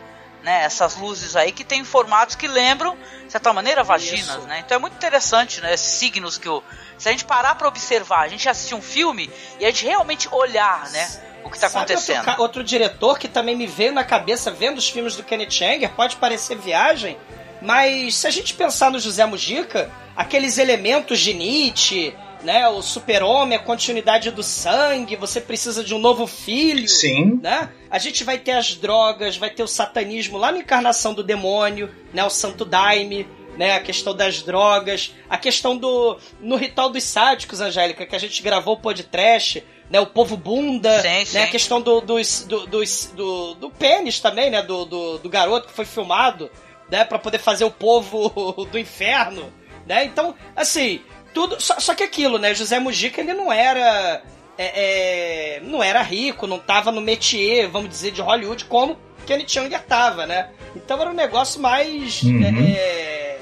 né? 0.46 0.62
Essas 0.62 0.94
luzes 0.94 1.34
aí 1.34 1.50
que 1.50 1.64
tem 1.64 1.82
formatos 1.82 2.36
que 2.36 2.46
lembram, 2.46 2.96
de 3.24 3.32
certa 3.32 3.52
maneira, 3.52 3.82
vaginas, 3.82 4.28
Isso. 4.28 4.40
né? 4.42 4.62
Então 4.64 4.76
é 4.76 4.78
muito 4.78 4.94
interessante, 4.94 5.60
né? 5.60 5.74
Esses 5.74 5.98
signos 5.98 6.38
que 6.38 6.48
o. 6.48 6.62
Se 6.96 7.08
a 7.08 7.10
gente 7.10 7.24
parar 7.24 7.56
para 7.56 7.66
observar, 7.66 8.20
a 8.20 8.28
gente 8.28 8.48
assistir 8.48 8.76
um 8.76 8.80
filme 8.80 9.28
e 9.58 9.64
a 9.64 9.68
gente 9.70 9.84
realmente 9.84 10.28
olhar, 10.32 10.88
né? 10.90 11.10
O 11.42 11.50
que 11.50 11.56
está 11.56 11.66
acontecendo. 11.66 12.18
Outro, 12.28 12.42
outro, 12.42 12.64
diretor 12.64 13.18
que 13.18 13.26
também 13.26 13.56
me 13.56 13.66
veio 13.66 13.92
na 13.92 14.04
cabeça 14.04 14.48
vendo 14.52 14.78
os 14.78 14.88
filmes 14.88 15.16
do 15.16 15.24
Kenneth 15.24 15.62
Anger, 15.62 15.90
pode 15.96 16.14
parecer 16.14 16.56
viagem, 16.56 17.18
mas 17.60 18.14
se 18.14 18.28
a 18.28 18.30
gente 18.30 18.54
pensar 18.54 18.88
no 18.88 19.00
José 19.00 19.26
Mujica, 19.26 19.90
aqueles 20.16 20.58
elementos 20.58 21.18
de 21.18 21.34
Nietzsche, 21.34 22.16
né? 22.42 22.68
O 22.68 22.82
super-homem, 22.82 23.56
a 23.56 23.62
continuidade 23.62 24.30
do 24.30 24.42
sangue, 24.42 25.16
você 25.16 25.40
precisa 25.40 25.82
de 25.82 25.94
um 25.94 25.98
novo 25.98 26.26
filho. 26.26 26.88
Sim. 26.88 27.38
Né? 27.42 27.70
A 27.90 27.98
gente 27.98 28.24
vai 28.24 28.38
ter 28.38 28.52
as 28.52 28.74
drogas, 28.74 29.36
vai 29.36 29.50
ter 29.50 29.62
o 29.62 29.68
satanismo 29.68 30.38
lá 30.38 30.52
na 30.52 30.58
encarnação 30.58 31.14
do 31.14 31.22
demônio, 31.22 31.90
né? 32.12 32.24
O 32.24 32.30
Santo 32.30 32.64
Daime, 32.64 33.26
né? 33.56 33.74
A 33.74 33.80
questão 33.80 34.14
das 34.14 34.42
drogas, 34.42 35.14
a 35.28 35.36
questão 35.36 35.76
do. 35.76 36.18
No 36.40 36.56
ritual 36.56 36.90
dos 36.90 37.04
sádicos, 37.04 37.60
Angélica, 37.60 38.06
que 38.06 38.14
a 38.14 38.20
gente 38.20 38.42
gravou 38.42 38.74
o 38.74 38.80
podcast, 38.80 39.64
né? 39.90 40.00
O 40.00 40.06
povo 40.06 40.36
bunda, 40.36 41.00
sim, 41.00 41.24
sim. 41.24 41.38
né? 41.38 41.44
A 41.44 41.48
questão 41.48 41.80
do, 41.80 42.00
dos, 42.00 42.44
do, 42.44 42.66
dos, 42.66 43.12
do, 43.14 43.54
do 43.54 43.70
pênis 43.70 44.20
também, 44.20 44.50
né? 44.50 44.62
Do, 44.62 44.84
do, 44.84 45.18
do 45.18 45.28
garoto 45.28 45.68
que 45.68 45.74
foi 45.74 45.84
filmado, 45.84 46.50
né? 46.90 47.04
Pra 47.04 47.18
poder 47.18 47.38
fazer 47.38 47.64
o 47.64 47.70
povo 47.70 48.66
do 48.70 48.78
inferno, 48.78 49.52
né? 49.86 50.04
Então, 50.04 50.34
assim, 50.54 51.00
tudo. 51.36 51.60
Só, 51.60 51.78
só 51.78 51.94
que 51.94 52.02
aquilo, 52.02 52.38
né? 52.38 52.54
José 52.54 52.78
Mujica, 52.78 53.20
ele 53.20 53.34
não 53.34 53.52
era. 53.52 54.22
É, 54.56 55.56
é, 55.56 55.60
não 55.60 55.82
era 55.82 56.00
rico, 56.00 56.46
não 56.46 56.58
tava 56.58 56.90
no 56.90 57.02
métier, 57.02 57.68
vamos 57.68 57.90
dizer, 57.90 58.10
de 58.10 58.22
Hollywood, 58.22 58.64
como 58.64 58.96
Kenny 59.26 59.46
Changer 59.46 59.82
tava, 59.82 60.24
né? 60.24 60.48
Então 60.74 60.98
era 60.98 61.10
um 61.10 61.14
negócio 61.14 61.60
mais. 61.60 62.22
Uhum. 62.22 62.42
É, 62.42 62.78
é 62.78 63.38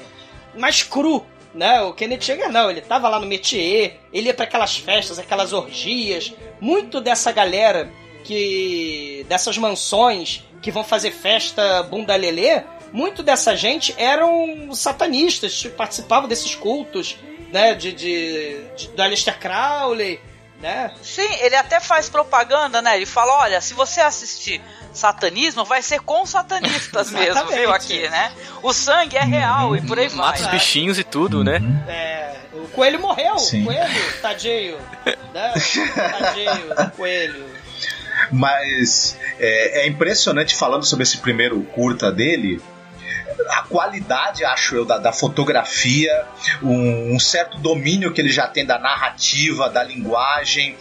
mais 0.57 0.83
cru, 0.83 1.25
né? 1.53 1.81
O 1.83 1.93
Kenneth 1.93 2.21
Changer 2.21 2.51
não, 2.51 2.69
ele 2.69 2.81
tava 2.81 3.07
lá 3.07 3.17
no 3.17 3.25
métier, 3.25 4.01
ele 4.11 4.27
ia 4.27 4.33
para 4.33 4.43
aquelas 4.43 4.75
festas, 4.75 5.17
aquelas 5.17 5.53
orgias. 5.53 6.33
Muito 6.59 6.99
dessa 6.99 7.31
galera 7.31 7.89
que. 8.25 9.25
dessas 9.29 9.57
mansões 9.57 10.43
que 10.61 10.69
vão 10.69 10.83
fazer 10.83 11.11
festa 11.11 11.81
bunda 11.83 12.13
lelê, 12.13 12.61
muito 12.91 13.23
dessa 13.23 13.55
gente 13.55 13.95
eram 13.97 14.73
satanistas, 14.73 15.65
participavam 15.77 16.27
desses 16.27 16.55
cultos 16.55 17.17
né, 17.51 17.73
de, 17.73 17.91
de, 17.93 18.63
de 18.75 18.87
do 18.89 19.01
Aleister 19.01 19.37
Crowley, 19.39 20.19
né? 20.61 20.91
Sim, 21.01 21.27
ele 21.41 21.55
até 21.55 21.79
faz 21.79 22.09
propaganda, 22.09 22.81
né? 22.81 22.95
Ele 22.95 23.05
fala, 23.05 23.33
olha, 23.39 23.61
se 23.61 23.73
você 23.73 24.01
assistir 24.01 24.61
satanismo, 24.93 25.65
vai 25.65 25.81
ser 25.81 25.99
com 25.99 26.25
satanistas 26.25 27.11
mesmo, 27.11 27.45
viu 27.47 27.71
aqui, 27.73 28.07
né? 28.09 28.31
O 28.63 28.73
sangue 28.73 29.17
é 29.17 29.23
real 29.23 29.75
e 29.75 29.81
por 29.81 29.99
aí 29.99 30.07
vai. 30.07 30.17
Mata 30.17 30.41
os 30.41 30.47
bichinhos 30.47 30.97
e 30.97 31.03
tudo, 31.03 31.43
né? 31.43 31.59
É, 31.87 32.35
o 32.53 32.67
coelho 32.69 32.99
morreu, 32.99 33.37
Sim. 33.37 33.63
o 33.63 33.65
coelho, 33.65 34.21
tadinho, 34.21 34.77
né? 35.33 35.53
Tadinho, 36.19 36.91
coelho. 36.95 37.45
Mas 38.31 39.17
é, 39.39 39.81
é, 39.81 39.87
impressionante 39.87 40.55
falando 40.55 40.85
sobre 40.85 41.03
esse 41.03 41.17
primeiro 41.17 41.61
curta 41.61 42.11
dele, 42.11 42.61
a 43.49 43.63
qualidade, 43.63 44.43
acho 44.45 44.75
eu, 44.75 44.85
da, 44.85 44.97
da 44.97 45.11
fotografia, 45.11 46.25
um, 46.61 47.15
um, 47.15 47.19
certo 47.19 47.57
domínio 47.57 48.13
que 48.13 48.21
ele 48.21 48.31
já 48.31 48.47
tem 48.47 48.65
da 48.65 48.79
narrativa, 48.79 49.69
da 49.69 49.83
linguagem. 49.83 50.75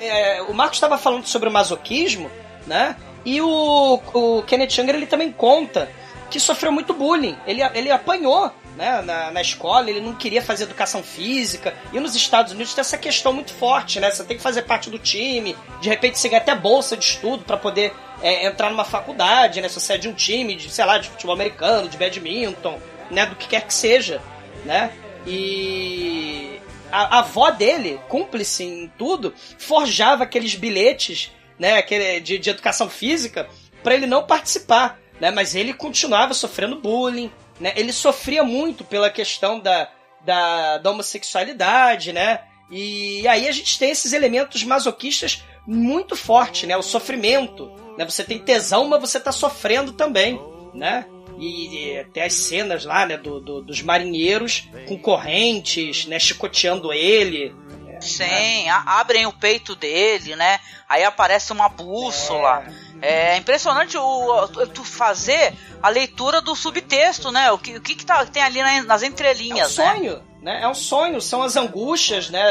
É, 0.00 0.42
o 0.42 0.52
Marcos 0.52 0.76
estava 0.76 0.98
falando 0.98 1.26
sobre 1.26 1.48
o 1.48 1.52
masoquismo, 1.52 2.30
né? 2.66 2.96
E 3.24 3.40
o, 3.40 4.00
o 4.14 4.42
Kenneth 4.42 4.76
Younger 4.78 4.94
ele 4.94 5.06
também 5.06 5.32
conta 5.32 5.88
que 6.30 6.40
sofreu 6.40 6.72
muito 6.72 6.92
bullying. 6.92 7.36
Ele, 7.46 7.62
ele 7.74 7.90
apanhou 7.90 8.52
né, 8.76 9.00
na, 9.02 9.30
na 9.30 9.40
escola, 9.40 9.88
ele 9.88 10.00
não 10.00 10.14
queria 10.14 10.42
fazer 10.42 10.64
educação 10.64 11.02
física. 11.02 11.74
E 11.92 11.98
nos 11.98 12.14
Estados 12.14 12.52
Unidos 12.52 12.74
tem 12.74 12.82
essa 12.82 12.98
questão 12.98 13.32
muito 13.32 13.52
forte, 13.52 13.98
né? 13.98 14.10
Você 14.10 14.24
tem 14.24 14.36
que 14.36 14.42
fazer 14.42 14.62
parte 14.62 14.90
do 14.90 14.98
time, 14.98 15.56
de 15.80 15.88
repente 15.88 16.18
você 16.18 16.28
ganha 16.28 16.42
até 16.42 16.54
bolsa 16.54 16.96
de 16.96 17.04
estudo 17.04 17.44
para 17.44 17.56
poder 17.56 17.92
é, 18.22 18.46
entrar 18.46 18.70
numa 18.70 18.84
faculdade, 18.84 19.60
né? 19.60 19.68
Se 19.68 19.80
você 19.80 19.94
é 19.94 19.98
de 19.98 20.08
um 20.08 20.12
time, 20.12 20.54
de, 20.54 20.70
sei 20.70 20.84
lá, 20.84 20.98
de 20.98 21.08
futebol 21.08 21.34
americano, 21.34 21.88
de 21.88 21.96
badminton, 21.96 22.78
né? 23.10 23.26
Do 23.26 23.36
que 23.36 23.48
quer 23.48 23.62
que 23.62 23.72
seja, 23.72 24.20
né? 24.64 24.92
E 25.26 26.60
a, 26.92 27.16
a 27.16 27.18
avó 27.20 27.50
dele, 27.50 28.00
cúmplice 28.08 28.62
em 28.62 28.92
tudo, 28.98 29.34
forjava 29.58 30.24
aqueles 30.24 30.54
bilhetes, 30.54 31.32
né? 31.58 31.78
Aquele, 31.78 32.20
de, 32.20 32.38
de 32.38 32.50
educação 32.50 32.90
física 32.90 33.48
para 33.82 33.94
ele 33.94 34.06
não 34.06 34.26
participar, 34.26 34.98
né? 35.20 35.30
Mas 35.30 35.54
ele 35.54 35.72
continuava 35.72 36.34
sofrendo 36.34 36.80
bullying, 36.80 37.30
né? 37.60 37.72
Ele 37.76 37.92
sofria 37.92 38.44
muito 38.44 38.84
pela 38.84 39.10
questão 39.10 39.58
da, 39.60 39.88
da, 40.24 40.78
da 40.78 40.90
homossexualidade, 40.90 42.12
né? 42.12 42.40
E 42.70 43.26
aí 43.28 43.48
a 43.48 43.52
gente 43.52 43.78
tem 43.78 43.90
esses 43.90 44.12
elementos 44.12 44.64
masoquistas 44.64 45.44
muito 45.66 46.16
forte, 46.16 46.66
né? 46.66 46.76
O 46.76 46.82
sofrimento, 46.82 47.72
né? 47.96 48.04
Você 48.04 48.24
tem 48.24 48.38
tesão, 48.38 48.88
mas 48.88 49.00
você 49.00 49.20
tá 49.20 49.32
sofrendo 49.32 49.92
também, 49.92 50.40
né? 50.74 51.06
E, 51.38 51.90
e 51.92 51.98
até 51.98 52.24
as 52.24 52.34
cenas 52.34 52.84
lá, 52.84 53.06
né? 53.06 53.16
Do, 53.16 53.40
do, 53.40 53.62
dos 53.62 53.82
marinheiros 53.82 54.68
com 54.86 54.98
correntes, 54.98 56.06
né? 56.06 56.18
Chicoteando 56.18 56.92
ele. 56.92 57.54
Sim, 58.00 58.68
abrem 58.68 59.26
o 59.26 59.32
peito 59.32 59.74
dele, 59.74 60.36
né? 60.36 60.60
Aí 60.88 61.02
aparece 61.04 61.52
uma 61.52 61.68
bússola. 61.68 62.64
É, 62.66 62.85
é 63.02 63.36
impressionante 63.36 63.96
o, 63.96 64.48
tu 64.72 64.84
fazer 64.84 65.54
a 65.82 65.88
leitura 65.88 66.40
do 66.40 66.54
subtexto, 66.54 67.30
né? 67.30 67.50
O 67.50 67.58
que, 67.58 67.76
o 67.76 67.80
que, 67.80 67.94
que 67.94 68.06
tá, 68.06 68.24
tem 68.26 68.42
ali 68.42 68.60
nas 68.82 69.02
entrelinhas, 69.02 69.78
é 69.78 69.82
um 69.82 69.94
sonho, 69.94 70.12
né? 70.40 70.54
né? 70.54 70.62
É 70.62 70.68
um 70.68 70.74
sonho, 70.74 71.20
são 71.20 71.42
as 71.42 71.56
angústias, 71.56 72.30
né? 72.30 72.42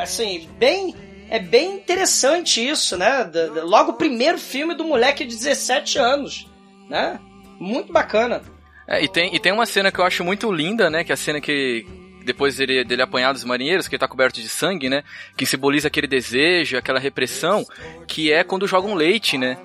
Assim, 0.00 0.48
bem 0.58 0.94
é 1.28 1.38
bem 1.38 1.74
interessante 1.74 2.66
isso, 2.66 2.96
né? 2.96 3.28
Logo 3.62 3.92
o 3.92 3.96
primeiro 3.96 4.38
filme 4.38 4.74
do 4.74 4.84
moleque 4.84 5.24
de 5.24 5.34
17 5.34 5.98
anos, 5.98 6.48
né? 6.88 7.18
Muito 7.58 7.92
bacana. 7.92 8.42
É, 8.86 9.02
e 9.02 9.08
tem, 9.08 9.34
e 9.34 9.40
tem 9.40 9.52
uma 9.52 9.66
cena 9.66 9.90
que 9.90 9.98
eu 9.98 10.04
acho 10.04 10.22
muito 10.22 10.50
linda, 10.52 10.88
né? 10.88 11.02
Que 11.02 11.10
é 11.10 11.14
a 11.14 11.16
cena 11.16 11.40
que, 11.40 11.84
depois 12.24 12.56
dele, 12.56 12.84
dele 12.84 13.02
apanhar 13.02 13.32
dos 13.32 13.42
marinheiros, 13.42 13.88
que 13.88 13.96
ele 13.96 14.00
tá 14.00 14.06
coberto 14.06 14.40
de 14.40 14.48
sangue, 14.48 14.88
né? 14.88 15.02
Que 15.36 15.44
simboliza 15.44 15.88
aquele 15.88 16.06
desejo, 16.06 16.76
aquela 16.76 17.00
repressão, 17.00 17.66
que 18.06 18.32
é 18.32 18.44
quando 18.44 18.68
jogam 18.68 18.94
leite, 18.94 19.36
né? 19.36 19.58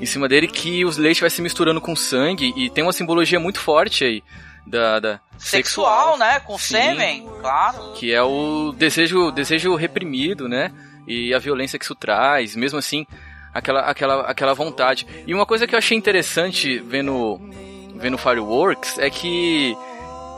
Em 0.00 0.06
cima 0.06 0.28
dele, 0.28 0.46
que 0.46 0.84
os 0.84 0.96
leite 0.96 1.20
vai 1.20 1.30
se 1.30 1.42
misturando 1.42 1.80
com 1.80 1.96
sangue, 1.96 2.52
e 2.56 2.70
tem 2.70 2.84
uma 2.84 2.92
simbologia 2.92 3.40
muito 3.40 3.58
forte 3.58 4.04
aí. 4.04 4.22
Da, 4.66 5.00
da 5.00 5.20
sexual, 5.38 6.16
sexual, 6.16 6.18
né? 6.18 6.40
Com 6.40 6.58
sim, 6.58 6.74
sêmen, 6.74 7.26
claro. 7.40 7.94
Que 7.94 8.12
é 8.12 8.22
o 8.22 8.74
desejo, 8.76 9.30
desejo 9.30 9.74
reprimido, 9.74 10.46
né? 10.46 10.70
E 11.06 11.32
a 11.32 11.38
violência 11.38 11.78
que 11.78 11.86
isso 11.86 11.94
traz, 11.94 12.54
mesmo 12.54 12.78
assim, 12.78 13.06
aquela, 13.52 13.80
aquela, 13.80 14.20
aquela 14.22 14.54
vontade. 14.54 15.06
E 15.26 15.34
uma 15.34 15.46
coisa 15.46 15.66
que 15.66 15.74
eu 15.74 15.78
achei 15.78 15.96
interessante 15.96 16.78
vendo, 16.80 17.40
vendo 17.96 18.18
Fireworks 18.18 18.98
é 18.98 19.08
que 19.08 19.74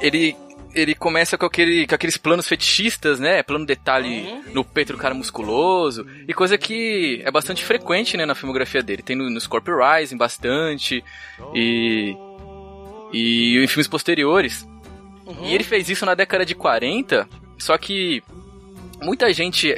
ele 0.01 0.37
ele 0.75 0.95
começa 0.95 1.37
com, 1.37 1.47
aquele, 1.47 1.87
com 1.87 1.95
aqueles 1.95 2.17
planos 2.17 2.47
fetichistas, 2.47 3.19
né? 3.19 3.43
Plano 3.43 3.67
detalhe 3.67 4.23
uhum. 4.23 4.43
no 4.55 4.65
peito 4.65 4.93
do 4.93 4.99
cara 4.99 5.15
musculoso. 5.15 6.07
E 6.27 6.35
coisa 6.35 6.57
que 6.57 7.21
é 7.25 7.31
bastante 7.31 7.65
frequente, 7.65 8.17
né, 8.17 8.25
na 8.25 8.35
filmografia 8.35 8.83
dele. 8.83 9.03
Tem 9.03 9.17
no, 9.17 9.29
no 9.29 9.41
Scorpio 9.41 9.79
Rising 9.79 10.17
bastante. 10.17 11.05
E. 11.55 12.17
E 13.13 13.59
em 13.63 13.67
filmes 13.67 13.89
posteriores. 13.89 14.67
Uhum. 15.27 15.47
E 15.47 15.55
ele 15.55 15.65
fez 15.65 15.89
isso 15.89 16.07
na 16.07 16.15
década 16.15 16.45
de 16.45 16.55
40. 16.55 17.29
Só 17.59 17.77
que 17.77 18.23
muita 19.03 19.33
gente 19.33 19.75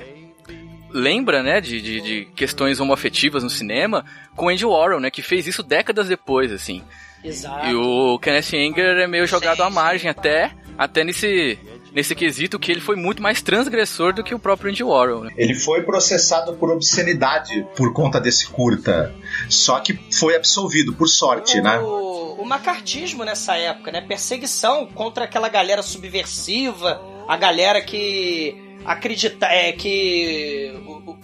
lembra, 0.91 1.43
né, 1.43 1.61
de, 1.61 1.81
de, 1.81 2.01
de 2.01 2.25
questões 2.37 2.79
homoafetivas 2.79 3.43
no 3.43 3.49
cinema 3.49 4.05
com 4.37 4.51
Andy 4.51 4.65
Warhol, 4.65 5.01
né, 5.01 5.11
que 5.11 5.23
fez 5.23 5.47
isso 5.47 5.63
décadas 5.63 6.09
depois, 6.09 6.53
assim. 6.53 6.83
Exato. 7.25 7.67
E 7.67 7.75
o 7.75 8.19
Kenneth 8.19 8.55
Anger 8.55 8.99
é 8.99 9.07
meio 9.07 9.27
jogado 9.27 9.63
à 9.63 9.71
margem 9.71 10.11
até, 10.11 10.53
até 10.85 11.05
nesse 11.05 11.59
nesse 11.93 12.15
quesito 12.15 12.59
que 12.59 12.73
ele 12.73 12.81
foi 12.81 12.97
muito 12.97 13.23
mais 13.23 13.43
transgressor 13.43 14.15
do 14.15 14.25
que 14.25 14.35
o 14.35 14.39
próprio 14.39 14.71
Andy 14.71 14.83
Warhol. 14.83 15.25
Né? 15.25 15.31
Ele 15.37 15.55
foi 15.55 15.83
processado 15.83 16.55
por 16.55 16.71
obscenidade 16.71 17.67
por 17.77 17.93
conta 17.93 18.19
desse 18.19 18.47
curta, 18.49 19.15
só 19.49 19.79
que 19.79 19.99
foi 20.11 20.35
absolvido 20.35 20.95
por 20.95 21.07
sorte, 21.07 21.61
o, 21.61 21.63
né? 21.63 21.79
O 21.79 22.45
macartismo 22.45 23.25
nessa 23.25 23.57
época, 23.57 23.93
né? 23.93 24.01
Perseguição 24.01 24.87
contra 24.87 25.25
aquela 25.25 25.49
galera 25.49 25.83
subversiva, 25.83 27.01
a 27.29 27.37
galera 27.37 27.81
que 27.83 28.57
acredita 28.85 29.47
é 29.47 29.73
que 29.73 30.73
o, 30.87 31.17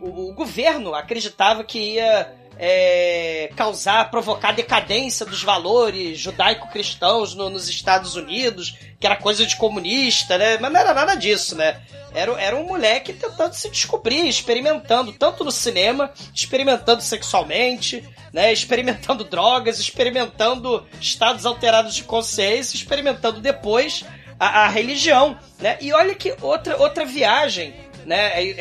o, 0.00 0.30
o 0.30 0.34
governo 0.34 0.94
acreditava 0.94 1.62
que 1.64 1.94
ia 1.94 2.34
é, 2.58 3.50
causar, 3.54 4.10
provocar 4.10 4.52
decadência 4.52 5.26
dos 5.26 5.42
valores 5.42 6.18
judaico-cristãos 6.18 7.34
no, 7.34 7.50
nos 7.50 7.68
Estados 7.68 8.16
Unidos, 8.16 8.76
que 8.98 9.06
era 9.06 9.16
coisa 9.16 9.44
de 9.44 9.56
comunista, 9.56 10.38
né? 10.38 10.58
Mas 10.58 10.72
não 10.72 10.80
era 10.80 10.94
nada 10.94 11.14
disso, 11.14 11.54
né? 11.54 11.80
Era, 12.14 12.32
era 12.40 12.56
um 12.56 12.64
moleque 12.64 13.12
tentando 13.12 13.52
se 13.52 13.68
descobrir, 13.68 14.26
experimentando, 14.26 15.12
tanto 15.12 15.44
no 15.44 15.52
cinema, 15.52 16.10
experimentando 16.34 17.02
sexualmente, 17.02 18.02
né? 18.32 18.52
Experimentando 18.52 19.22
drogas, 19.28 19.78
experimentando 19.78 20.86
estados 20.98 21.44
alterados 21.44 21.94
de 21.94 22.04
consciência, 22.04 22.74
experimentando 22.74 23.40
depois 23.40 24.02
a, 24.40 24.64
a 24.64 24.68
religião, 24.68 25.38
né? 25.60 25.76
E 25.80 25.92
olha 25.92 26.14
que 26.14 26.34
outra, 26.40 26.78
outra 26.78 27.04
viagem, 27.04 27.74
né? 28.06 28.32
É, 28.34 28.54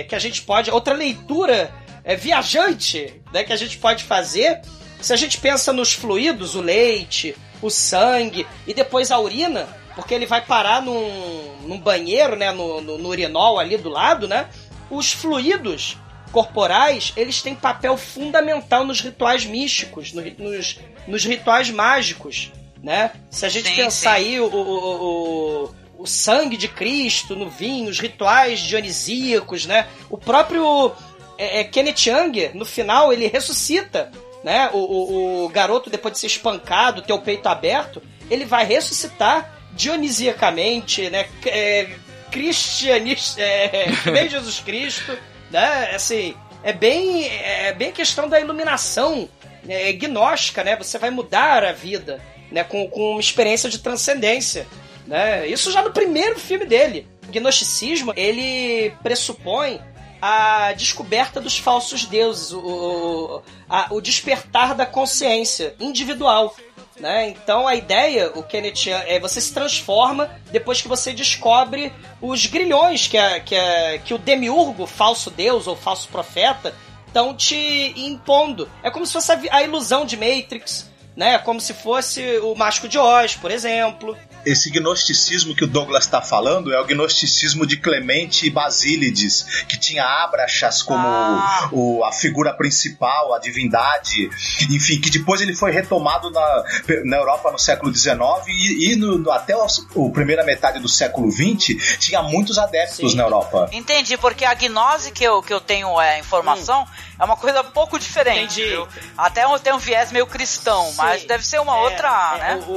é, 0.00 0.04
que 0.04 0.14
a 0.14 0.20
gente 0.20 0.42
pode, 0.42 0.70
outra 0.70 0.94
leitura 0.94 1.72
é, 2.04 2.14
viajante 2.14 3.20
né, 3.32 3.42
que 3.42 3.52
a 3.52 3.56
gente 3.56 3.78
pode 3.78 4.04
fazer. 4.04 4.60
Se 5.00 5.12
a 5.12 5.16
gente 5.16 5.38
pensa 5.38 5.72
nos 5.72 5.92
fluidos, 5.92 6.54
o 6.54 6.60
leite, 6.60 7.36
o 7.60 7.70
sangue 7.70 8.46
e 8.66 8.74
depois 8.74 9.10
a 9.10 9.18
urina, 9.18 9.66
porque 9.94 10.14
ele 10.14 10.26
vai 10.26 10.40
parar 10.40 10.82
num, 10.82 11.56
num 11.62 11.78
banheiro, 11.78 12.36
né, 12.36 12.52
no, 12.52 12.80
no, 12.80 12.98
no 12.98 13.08
urinol 13.08 13.58
ali 13.58 13.76
do 13.76 13.88
lado, 13.88 14.28
né? 14.28 14.48
Os 14.90 15.12
fluidos 15.12 15.96
corporais, 16.30 17.12
eles 17.16 17.40
têm 17.40 17.54
papel 17.54 17.96
fundamental 17.96 18.84
nos 18.84 19.00
rituais 19.00 19.46
místicos, 19.46 20.12
no, 20.12 20.22
nos, 20.38 20.80
nos 21.06 21.24
rituais 21.24 21.70
mágicos, 21.70 22.50
né? 22.82 23.12
Se 23.30 23.46
a 23.46 23.48
gente 23.48 23.68
sim, 23.68 23.76
pensar 23.76 24.16
sim. 24.18 24.24
aí 24.24 24.40
o, 24.40 24.46
o, 24.46 25.64
o, 25.68 25.74
o, 25.98 26.06
sangue 26.06 26.56
de 26.56 26.66
Cristo 26.66 27.36
no 27.36 27.48
vinho, 27.48 27.88
os 27.88 28.00
rituais 28.00 28.58
dionisíacos, 28.58 29.64
né? 29.64 29.86
O 30.10 30.18
próprio 30.18 30.92
é, 31.38 31.60
é 31.60 31.64
Kenneth 31.64 32.06
Young, 32.06 32.50
no 32.54 32.64
final, 32.64 33.12
ele 33.12 33.26
ressuscita, 33.26 34.10
né? 34.42 34.70
O, 34.72 34.78
o, 34.78 35.44
o, 35.44 35.48
garoto, 35.48 35.90
depois 35.90 36.14
de 36.14 36.20
ser 36.20 36.26
espancado, 36.26 37.02
ter 37.02 37.12
o 37.12 37.20
peito 37.20 37.48
aberto, 37.48 38.02
ele 38.30 38.44
vai 38.44 38.64
ressuscitar 38.64 39.58
dionisiacamente, 39.72 41.08
né? 41.10 41.26
É, 41.46 41.88
cristianista, 42.30 43.40
é, 43.40 43.86
bem 44.10 44.28
Jesus 44.30 44.60
Cristo, 44.60 45.16
né? 45.50 45.90
Assim, 45.94 46.34
é 46.62 46.72
bem, 46.72 47.26
é 47.26 47.72
bem 47.72 47.92
questão 47.92 48.28
da 48.28 48.40
iluminação 48.40 49.28
é, 49.68 49.92
gnóstica, 49.92 50.62
né? 50.62 50.76
Você 50.76 50.98
vai 50.98 51.10
mudar 51.10 51.64
a 51.64 51.72
vida, 51.72 52.20
né? 52.50 52.64
Com, 52.64 52.88
com 52.88 53.12
uma 53.12 53.20
experiência 53.20 53.70
de 53.70 53.78
transcendência, 53.78 54.66
né? 55.06 55.46
Isso 55.46 55.72
já 55.72 55.82
no 55.82 55.90
primeiro 55.90 56.38
filme 56.38 56.66
dele. 56.66 57.06
O 57.26 57.32
gnosticismo, 57.32 58.12
ele 58.14 58.90
pressupõe 59.02 59.80
a 60.26 60.72
descoberta 60.72 61.38
dos 61.38 61.58
falsos 61.58 62.06
deuses, 62.06 62.50
o, 62.50 63.42
a, 63.68 63.88
o 63.90 64.00
despertar 64.00 64.74
da 64.74 64.86
consciência 64.86 65.74
individual. 65.78 66.56
Né? 66.98 67.28
Então 67.28 67.68
a 67.68 67.74
ideia, 67.74 68.32
o 68.34 68.42
Kenneth, 68.42 68.88
é 68.88 69.20
você 69.20 69.38
se 69.38 69.52
transforma 69.52 70.30
depois 70.50 70.80
que 70.80 70.88
você 70.88 71.12
descobre 71.12 71.92
os 72.22 72.46
grilhões 72.46 73.06
que, 73.06 73.18
a, 73.18 73.38
que, 73.38 73.54
a, 73.54 73.98
que 73.98 74.14
o 74.14 74.18
demiurgo, 74.18 74.86
falso 74.86 75.30
deus 75.30 75.66
ou 75.66 75.76
falso 75.76 76.08
profeta, 76.08 76.74
estão 77.06 77.36
te 77.36 77.92
impondo. 77.94 78.66
É 78.82 78.90
como 78.90 79.04
se 79.04 79.12
fosse 79.12 79.30
a, 79.30 79.40
a, 79.50 79.62
ilusão 79.62 80.06
de 80.06 80.16
Matrix, 80.16 80.90
né? 81.14 81.36
Como 81.36 81.60
se 81.60 81.74
fosse 81.74 82.38
o 82.38 82.54
Mágico 82.54 82.88
de 82.88 82.96
Oz, 82.96 83.36
por 83.36 83.50
exemplo. 83.50 84.16
Esse 84.46 84.70
gnosticismo 84.70 85.54
que 85.54 85.64
o 85.64 85.66
Douglas 85.66 86.04
está 86.04 86.20
falando 86.22 86.72
é 86.72 86.80
o 86.80 86.84
gnosticismo 86.84 87.66
de 87.66 87.76
Clemente 87.76 88.46
e 88.46 88.50
Basílides, 88.50 89.64
que 89.68 89.78
tinha 89.78 90.04
Abraxas 90.04 90.82
como 90.82 91.06
Ah. 91.06 91.68
o, 91.72 92.04
a 92.04 92.12
figura 92.12 92.52
principal, 92.52 93.32
a 93.34 93.38
divindade, 93.38 94.28
enfim, 94.70 95.00
que 95.00 95.10
depois 95.10 95.40
ele 95.40 95.54
foi 95.54 95.70
retomado 95.70 96.30
na, 96.30 96.64
na 97.04 97.16
Europa 97.16 97.50
no 97.50 97.58
século 97.58 97.94
XIX 97.94 98.18
e, 98.48 98.92
e 98.92 98.96
no- 98.96 99.18
no- 99.18 99.30
até 99.30 99.56
o, 99.56 99.66
o 99.94 100.10
primeira 100.12 100.44
metade 100.44 100.78
do 100.80 100.88
século 100.88 101.30
XX 101.30 101.98
tinha 101.98 102.22
muitos 102.22 102.58
adeptos 102.58 103.12
Sim. 103.12 103.16
na 103.16 103.24
Europa. 103.24 103.68
Entendi, 103.72 104.16
porque 104.16 104.44
a 104.44 104.54
gnose 104.54 105.10
que 105.12 105.24
eu, 105.24 105.42
que 105.42 105.52
eu 105.52 105.60
tenho 105.60 106.00
é, 106.00 106.18
informação 106.18 106.86
é 107.18 107.24
uma 107.24 107.36
coisa 107.36 107.60
um 107.62 107.70
pouco 107.70 107.98
diferente. 107.98 108.60
Entendi. 108.60 108.86
Até 109.16 109.44
tem 109.58 109.72
um 109.72 109.78
viés 109.78 110.10
meio 110.12 110.26
cristão, 110.26 110.86
Sim. 110.86 110.94
mas 110.96 111.24
deve 111.24 111.46
ser 111.46 111.60
uma 111.60 111.76
É, 111.76 111.80
outra, 111.80 112.32
é, 112.34 112.38
né? 112.38 112.64
o- 112.66 112.72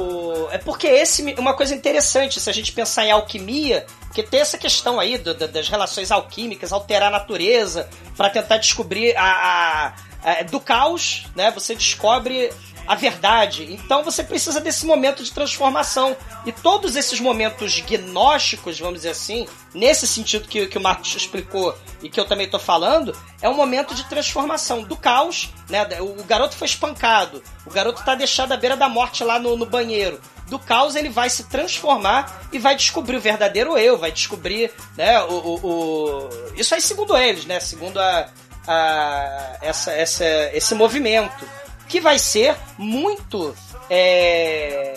o- 0.46 0.48
é 0.52 0.58
porque 0.58 0.86
esse 0.86 1.22
uma 1.38 1.54
coisa 1.58 1.74
interessante, 1.74 2.40
se 2.40 2.48
a 2.48 2.52
gente 2.54 2.72
pensar 2.72 3.04
em 3.04 3.10
alquimia, 3.10 3.84
que 4.14 4.22
tem 4.22 4.40
essa 4.40 4.56
questão 4.56 4.98
aí 4.98 5.18
do- 5.18 5.34
da- 5.34 5.46
das 5.46 5.68
relações 5.68 6.10
alquímicas, 6.12 6.72
alterar 6.72 7.08
a 7.08 7.10
natureza 7.18 7.88
para 8.16 8.30
tentar 8.30 8.56
descobrir 8.58 9.14
a, 9.16 9.24
a- 9.24 9.92
a- 10.30 10.42
do 10.44 10.60
caos, 10.60 11.26
né? 11.36 11.50
Você 11.50 11.74
descobre 11.74 12.50
a 12.86 12.94
verdade. 12.94 13.64
Então 13.70 14.02
você 14.02 14.22
precisa 14.24 14.60
desse 14.60 14.86
momento 14.86 15.22
de 15.22 15.30
transformação. 15.30 16.16
E 16.46 16.52
todos 16.52 16.96
esses 16.96 17.20
momentos 17.20 17.80
gnósticos, 17.80 18.78
vamos 18.78 18.94
dizer 19.00 19.10
assim, 19.10 19.46
nesse 19.74 20.06
sentido 20.06 20.48
que, 20.48 20.66
que 20.66 20.78
o 20.78 20.80
Marcos 20.80 21.14
explicou 21.14 21.76
e 22.02 22.08
que 22.08 22.18
eu 22.18 22.24
também 22.24 22.48
tô 22.48 22.58
falando, 22.58 23.14
é 23.42 23.48
um 23.48 23.54
momento 23.54 23.94
de 23.94 24.04
transformação 24.08 24.82
do 24.84 24.96
caos, 24.96 25.50
né? 25.68 25.86
O 26.00 26.22
garoto 26.24 26.56
foi 26.56 26.66
espancado, 26.66 27.42
o 27.66 27.70
garoto 27.70 28.02
tá 28.04 28.14
deixado 28.14 28.52
à 28.52 28.56
beira 28.56 28.76
da 28.76 28.88
morte 28.88 29.22
lá 29.22 29.38
no, 29.38 29.54
no 29.56 29.66
banheiro. 29.66 30.18
Do 30.48 30.58
caos 30.58 30.94
ele 30.96 31.08
vai 31.10 31.28
se 31.28 31.44
transformar 31.44 32.42
e 32.52 32.58
vai 32.58 32.74
descobrir 32.74 33.16
o 33.16 33.20
verdadeiro 33.20 33.76
eu, 33.76 33.98
vai 33.98 34.10
descobrir, 34.10 34.72
né, 34.96 35.20
o, 35.22 35.32
o- 35.32 35.66
o- 35.66 36.28
isso 36.56 36.74
aí 36.74 36.80
segundo 36.80 37.16
eles, 37.16 37.44
né, 37.44 37.60
segundo 37.60 37.98
a, 38.00 38.28
a- 38.66 39.56
essa, 39.60 39.92
essa, 39.92 40.24
esse 40.54 40.74
movimento, 40.74 41.46
que 41.86 42.00
vai 42.00 42.18
ser 42.18 42.56
muito 42.78 43.54
é, 43.90 44.94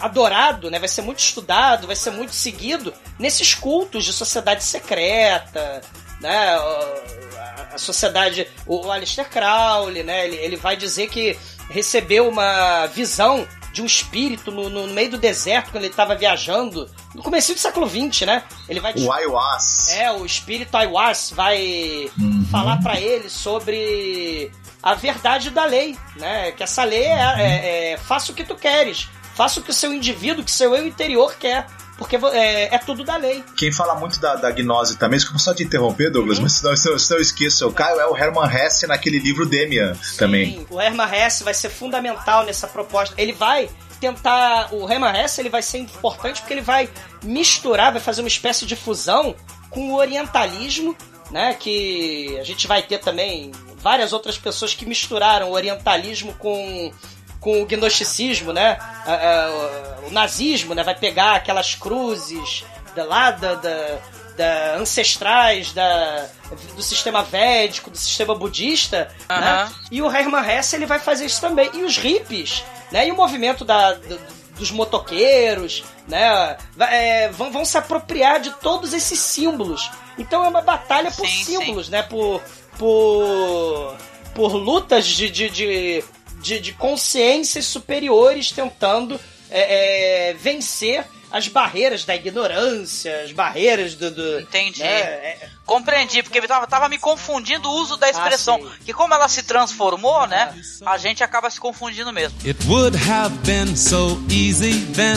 adorado, 0.00 0.70
né? 0.70 0.78
Vai 0.78 0.88
ser 0.88 1.02
muito 1.02 1.18
estudado, 1.20 1.86
vai 1.86 1.96
ser 1.96 2.10
muito 2.10 2.32
seguido 2.34 2.92
nesses 3.18 3.54
cultos 3.54 4.04
de 4.04 4.12
sociedade 4.12 4.64
secreta, 4.64 5.80
né? 6.20 6.56
A- 6.56 7.78
sociedade, 7.78 8.46
o 8.66 8.86
o 8.86 8.92
Aleister 8.92 9.28
Crowley, 9.30 10.02
né? 10.02 10.26
Ele, 10.26 10.36
ele 10.36 10.56
vai 10.56 10.76
dizer 10.76 11.08
que 11.08 11.38
recebeu 11.70 12.28
uma 12.28 12.86
visão 12.86 13.46
de 13.72 13.80
um 13.82 13.86
espírito 13.86 14.50
no, 14.52 14.68
no 14.68 14.86
meio 14.88 15.10
do 15.12 15.18
deserto 15.18 15.70
quando 15.70 15.84
ele 15.84 15.92
estava 15.92 16.14
viajando 16.14 16.88
no 17.14 17.22
começo 17.22 17.54
do 17.54 17.58
século 17.58 17.88
XX, 17.88 18.26
né? 18.26 18.42
Ele 18.68 18.80
vai 18.80 18.92
O 18.96 19.10
Ayahuasca. 19.12 19.92
é, 19.94 20.12
o 20.12 20.24
espírito 20.26 20.76
Aiwas 20.76 21.32
vai 21.34 22.10
falar 22.50 22.76
pra 22.82 23.00
ele 23.00 23.28
sobre 23.30 24.50
a 24.82 24.94
verdade 24.94 25.50
da 25.50 25.64
lei, 25.64 25.96
né? 26.16 26.52
Que 26.52 26.62
essa 26.62 26.84
lei 26.84 27.04
é, 27.04 27.34
é- 27.38 27.92
é 27.92 27.96
faça 27.96 28.32
o 28.32 28.34
que 28.34 28.44
tu 28.44 28.54
queres, 28.54 29.08
faça 29.34 29.60
o 29.60 29.62
que 29.62 29.70
o 29.70 29.74
seu 29.74 29.92
indivíduo, 29.92 30.44
que 30.44 30.50
o 30.50 30.54
seu 30.54 30.74
eu 30.74 30.86
interior 30.86 31.34
quer, 31.36 31.66
porque 32.02 32.16
é, 32.16 32.74
é 32.74 32.78
tudo 32.78 33.04
da 33.04 33.16
lei. 33.16 33.42
Quem 33.56 33.72
fala 33.72 33.94
muito 33.94 34.20
da, 34.20 34.34
da 34.36 34.50
gnose 34.50 34.96
também, 34.96 35.18
desculpa 35.18 35.38
só 35.38 35.54
te 35.54 35.62
interromper, 35.62 36.10
Douglas, 36.10 36.38
Uhum. 36.38 36.44
mas 36.44 36.52
senão, 36.54 36.76
senão, 36.76 36.98
senão 36.98 37.18
eu 37.18 37.22
esqueço. 37.22 37.66
O 37.68 37.72
Caio 37.72 38.00
é 38.00 38.06
o 38.06 38.16
Hermann 38.16 38.50
Hesse 38.52 38.86
naquele 38.86 39.18
livro 39.18 39.46
Demian 39.46 39.96
também. 40.18 40.46
Sim, 40.58 40.66
o 40.70 40.80
Hermann 40.80 41.08
Hesse 41.14 41.42
vai 41.44 41.54
ser 41.54 41.68
fundamental 41.70 42.44
nessa 42.44 42.66
proposta. 42.66 43.14
Ele 43.18 43.32
vai 43.32 43.68
tentar. 44.00 44.68
O 44.72 44.90
Hermann 44.90 45.14
Hesse 45.16 45.40
ele 45.40 45.48
vai 45.48 45.62
ser 45.62 45.78
importante 45.78 46.40
porque 46.40 46.54
ele 46.54 46.60
vai 46.60 46.88
misturar, 47.22 47.92
vai 47.92 48.00
fazer 48.00 48.20
uma 48.22 48.28
espécie 48.28 48.66
de 48.66 48.74
fusão 48.76 49.34
com 49.70 49.92
o 49.92 49.96
orientalismo, 49.96 50.96
né? 51.30 51.54
Que 51.54 52.36
a 52.40 52.44
gente 52.44 52.66
vai 52.66 52.82
ter 52.82 52.98
também 52.98 53.52
várias 53.78 54.12
outras 54.12 54.36
pessoas 54.38 54.74
que 54.74 54.84
misturaram 54.86 55.48
o 55.50 55.52
orientalismo 55.52 56.34
com 56.34 56.92
com 57.42 57.60
o 57.60 57.66
gnosticismo, 57.66 58.52
né? 58.52 58.78
O 60.06 60.10
nazismo, 60.10 60.74
né? 60.74 60.82
Vai 60.82 60.94
pegar 60.94 61.32
aquelas 61.34 61.74
cruzes 61.74 62.64
da, 62.96 63.04
lá 63.04 63.30
da, 63.32 63.54
da, 63.56 63.98
da 64.36 64.74
ancestrais 64.76 65.72
da, 65.72 66.26
do 66.74 66.82
sistema 66.82 67.22
védico, 67.22 67.90
do 67.90 67.98
sistema 67.98 68.34
budista, 68.34 69.10
né? 69.28 69.36
Aham. 69.36 69.72
E 69.90 70.00
o 70.00 70.10
Hermann 70.10 70.48
Hesse 70.48 70.76
ele 70.76 70.86
vai 70.86 70.98
fazer 70.98 71.26
isso 71.26 71.40
também. 71.40 71.68
E 71.74 71.82
os 71.82 71.98
hippies, 71.98 72.62
né? 72.90 73.06
E 73.08 73.10
o 73.12 73.16
movimento 73.16 73.64
da, 73.64 73.92
do- 73.92 74.42
dos 74.56 74.70
motoqueiros, 74.70 75.82
né? 76.06 76.56
é, 76.78 77.28
vão, 77.30 77.50
vão 77.50 77.64
se 77.64 77.76
apropriar 77.76 78.38
de 78.38 78.50
todos 78.50 78.92
esses 78.92 79.18
símbolos. 79.18 79.90
Então 80.18 80.44
é 80.44 80.48
uma 80.48 80.60
batalha 80.60 81.10
por 81.10 81.26
Sim, 81.26 81.44
símbolos, 81.44 81.88
né? 81.88 82.02
Por, 82.02 82.40
por, 82.78 83.96
por 84.34 84.54
lutas 84.54 85.06
de, 85.06 85.30
de, 85.30 85.48
de, 85.50 86.04
de, 86.42 86.60
de 86.60 86.72
consciências 86.72 87.64
superiores 87.66 88.50
tentando 88.50 89.18
é, 89.50 90.30
é, 90.30 90.34
vencer 90.34 91.06
as 91.30 91.48
barreiras 91.48 92.04
da 92.04 92.14
ignorância, 92.14 93.22
as 93.22 93.32
barreiras 93.32 93.94
do. 93.94 94.10
do 94.10 94.40
Entendi. 94.40 94.82
né? 94.82 94.88
É- 94.88 95.48
Compreendi, 95.64 96.22
porque 96.22 96.42
tava, 96.42 96.66
tava 96.66 96.88
me 96.88 96.98
confundindo 96.98 97.70
o 97.70 97.80
uso 97.80 97.96
da 97.96 98.10
expressão. 98.10 98.58
sim. 98.58 98.68
que 98.84 98.92
como 98.92 99.14
ela 99.14 99.28
se 99.28 99.42
transformou, 99.42 100.26
né? 100.26 100.52
A 100.84 100.98
gente 100.98 101.24
acaba 101.24 101.48
se 101.48 101.58
confundindo 101.58 102.12
mesmo. 102.12 102.36
It 102.44 102.58
would 102.66 102.96
have 103.08 103.34
been 103.46 103.74
so 103.74 104.20
easy 104.28 104.84
then 104.92 105.16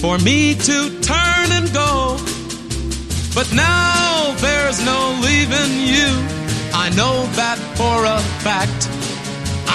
for 0.00 0.18
me 0.22 0.54
to 0.54 0.90
turn 1.02 1.52
and 1.52 1.68
go. 1.72 2.16
But 3.34 3.50
now 3.52 4.34
there's 4.40 4.78
no 4.80 5.20
leaving 5.20 5.86
you. 5.86 6.08
I 6.74 6.88
know 6.94 7.26
that 7.34 7.58
for 7.76 8.06
a 8.06 8.18
fact. 8.42 8.88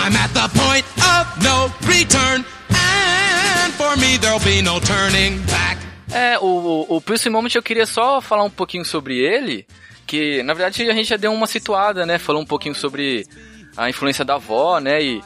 I'm 0.06 0.16
at 0.16 0.34
the 0.34 0.48
point 0.58 0.86
of 1.02 1.44
no 1.44 1.72
return. 1.88 2.46
And 2.70 3.74
for 3.74 3.98
me 3.98 4.18
there'll 4.18 4.40
be 4.40 4.62
no 4.62 4.80
turning 4.80 5.40
back. 5.46 5.78
É, 6.12 6.38
o, 6.40 6.86
o, 6.88 7.02
Pulse 7.02 7.30
Moment 7.30 7.54
eu 7.56 7.64
queria 7.64 7.86
só 7.86 8.22
falar 8.22 8.44
um 8.44 8.50
pouquinho 8.50 8.86
sobre 8.86 9.18
ele, 9.18 9.68
que 10.06 10.42
na 10.44 10.54
verdade 10.54 10.90
a 10.90 10.94
gente 10.94 11.10
já 11.10 11.18
deu 11.18 11.34
uma 11.34 11.48
situada, 11.48 12.06
né? 12.06 12.18
Falou 12.18 12.42
um 12.42 12.46
pouquinho 12.46 12.74
sobre 12.74 13.28
a 13.76 13.90
influência 13.90 14.24
da 14.24 14.36
avó, 14.36 14.80
né? 14.80 15.04
E 15.04 15.22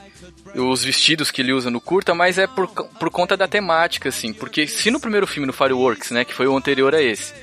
os 0.55 0.83
vestidos 0.83 1.29
que 1.31 1.41
ele 1.41 1.53
usa 1.53 1.69
no 1.69 1.79
curta, 1.79 2.15
mas 2.15 2.37
é 2.37 2.47
por, 2.47 2.67
por 2.67 3.09
conta 3.09 3.37
da 3.37 3.47
temática, 3.47 4.09
assim. 4.09 4.33
Porque 4.33 4.65
se 4.67 4.89
no 4.89 4.99
primeiro 4.99 5.27
filme, 5.27 5.45
no 5.45 5.53
Fireworks, 5.53 6.11
né? 6.11 6.25
Que 6.25 6.33
foi 6.33 6.47
o 6.47 6.57
anterior 6.57 6.95
a 6.95 7.01
esse, 7.01 7.33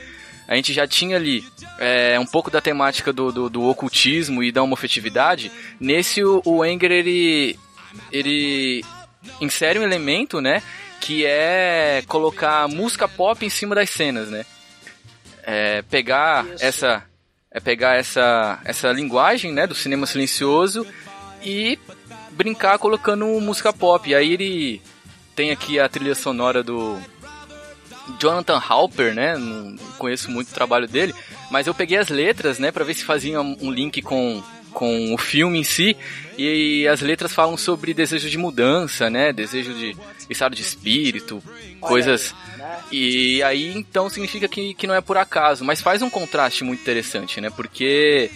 a 0.48 0.56
gente 0.56 0.72
já 0.72 0.86
tinha 0.86 1.16
ali 1.16 1.46
é, 1.78 2.18
um 2.18 2.24
pouco 2.24 2.50
da 2.50 2.58
temática 2.58 3.12
do, 3.12 3.30
do, 3.30 3.50
do 3.50 3.62
ocultismo 3.64 4.42
e 4.42 4.50
da 4.50 4.62
homofetividade, 4.62 5.52
nesse 5.78 6.24
o, 6.24 6.40
o 6.42 6.64
Enger, 6.64 6.90
ele, 6.90 7.58
ele 8.10 8.82
insere 9.42 9.78
um 9.78 9.82
elemento, 9.82 10.40
né? 10.40 10.62
Que 11.02 11.26
é 11.26 12.02
colocar 12.08 12.66
música 12.66 13.06
pop 13.06 13.44
em 13.44 13.50
cima 13.50 13.74
das 13.74 13.90
cenas, 13.90 14.30
né? 14.30 14.46
É 15.42 15.82
pegar 15.82 16.46
essa 16.60 17.04
é 17.50 17.60
pegar 17.60 17.96
essa 17.96 18.58
essa 18.64 18.90
linguagem, 18.90 19.52
né, 19.52 19.66
do 19.66 19.74
cinema 19.74 20.06
silencioso 20.06 20.86
e 21.42 21.78
brincar 22.30 22.78
colocando 22.78 23.26
música 23.40 23.72
pop. 23.72 24.08
E 24.08 24.14
aí 24.14 24.32
ele 24.32 24.82
tem 25.36 25.50
aqui 25.50 25.78
a 25.78 25.88
trilha 25.88 26.14
sonora 26.14 26.62
do 26.62 26.98
Jonathan 28.18 28.58
Halper, 28.58 29.14
né? 29.14 29.36
Não 29.36 29.76
conheço 29.98 30.30
muito 30.30 30.50
o 30.50 30.54
trabalho 30.54 30.88
dele, 30.88 31.14
mas 31.50 31.66
eu 31.66 31.74
peguei 31.74 31.98
as 31.98 32.08
letras, 32.08 32.58
né, 32.58 32.70
para 32.70 32.84
ver 32.84 32.94
se 32.94 33.04
fazia 33.04 33.40
um 33.40 33.70
link 33.70 34.02
com 34.02 34.42
com 34.72 35.12
o 35.12 35.18
filme 35.18 35.58
em 35.58 35.64
si, 35.64 35.96
e 36.36 36.86
as 36.86 37.00
letras 37.00 37.32
falam 37.32 37.56
sobre 37.56 37.92
desejo 37.92 38.30
de 38.30 38.38
mudança, 38.38 39.10
né? 39.10 39.32
Desejo 39.32 39.74
de 39.74 39.96
estado 40.30 40.54
de 40.54 40.62
espírito, 40.62 41.42
coisas. 41.80 42.32
E 42.92 43.42
aí 43.42 43.76
então 43.76 44.08
significa 44.08 44.46
que, 44.46 44.74
que 44.74 44.86
não 44.86 44.94
é 44.94 45.00
por 45.00 45.16
acaso, 45.16 45.64
mas 45.64 45.80
faz 45.80 46.00
um 46.00 46.08
contraste 46.08 46.62
muito 46.62 46.80
interessante, 46.80 47.40
né? 47.40 47.50
Porque 47.50 48.30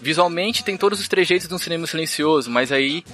visualmente 0.00 0.64
tem 0.64 0.76
todos 0.76 0.98
os 0.98 1.08
trejeitos 1.08 1.48
de 1.48 1.54
um 1.54 1.58
cinema 1.58 1.86
silencioso, 1.86 2.50
mas 2.50 2.72
aí 2.72 3.04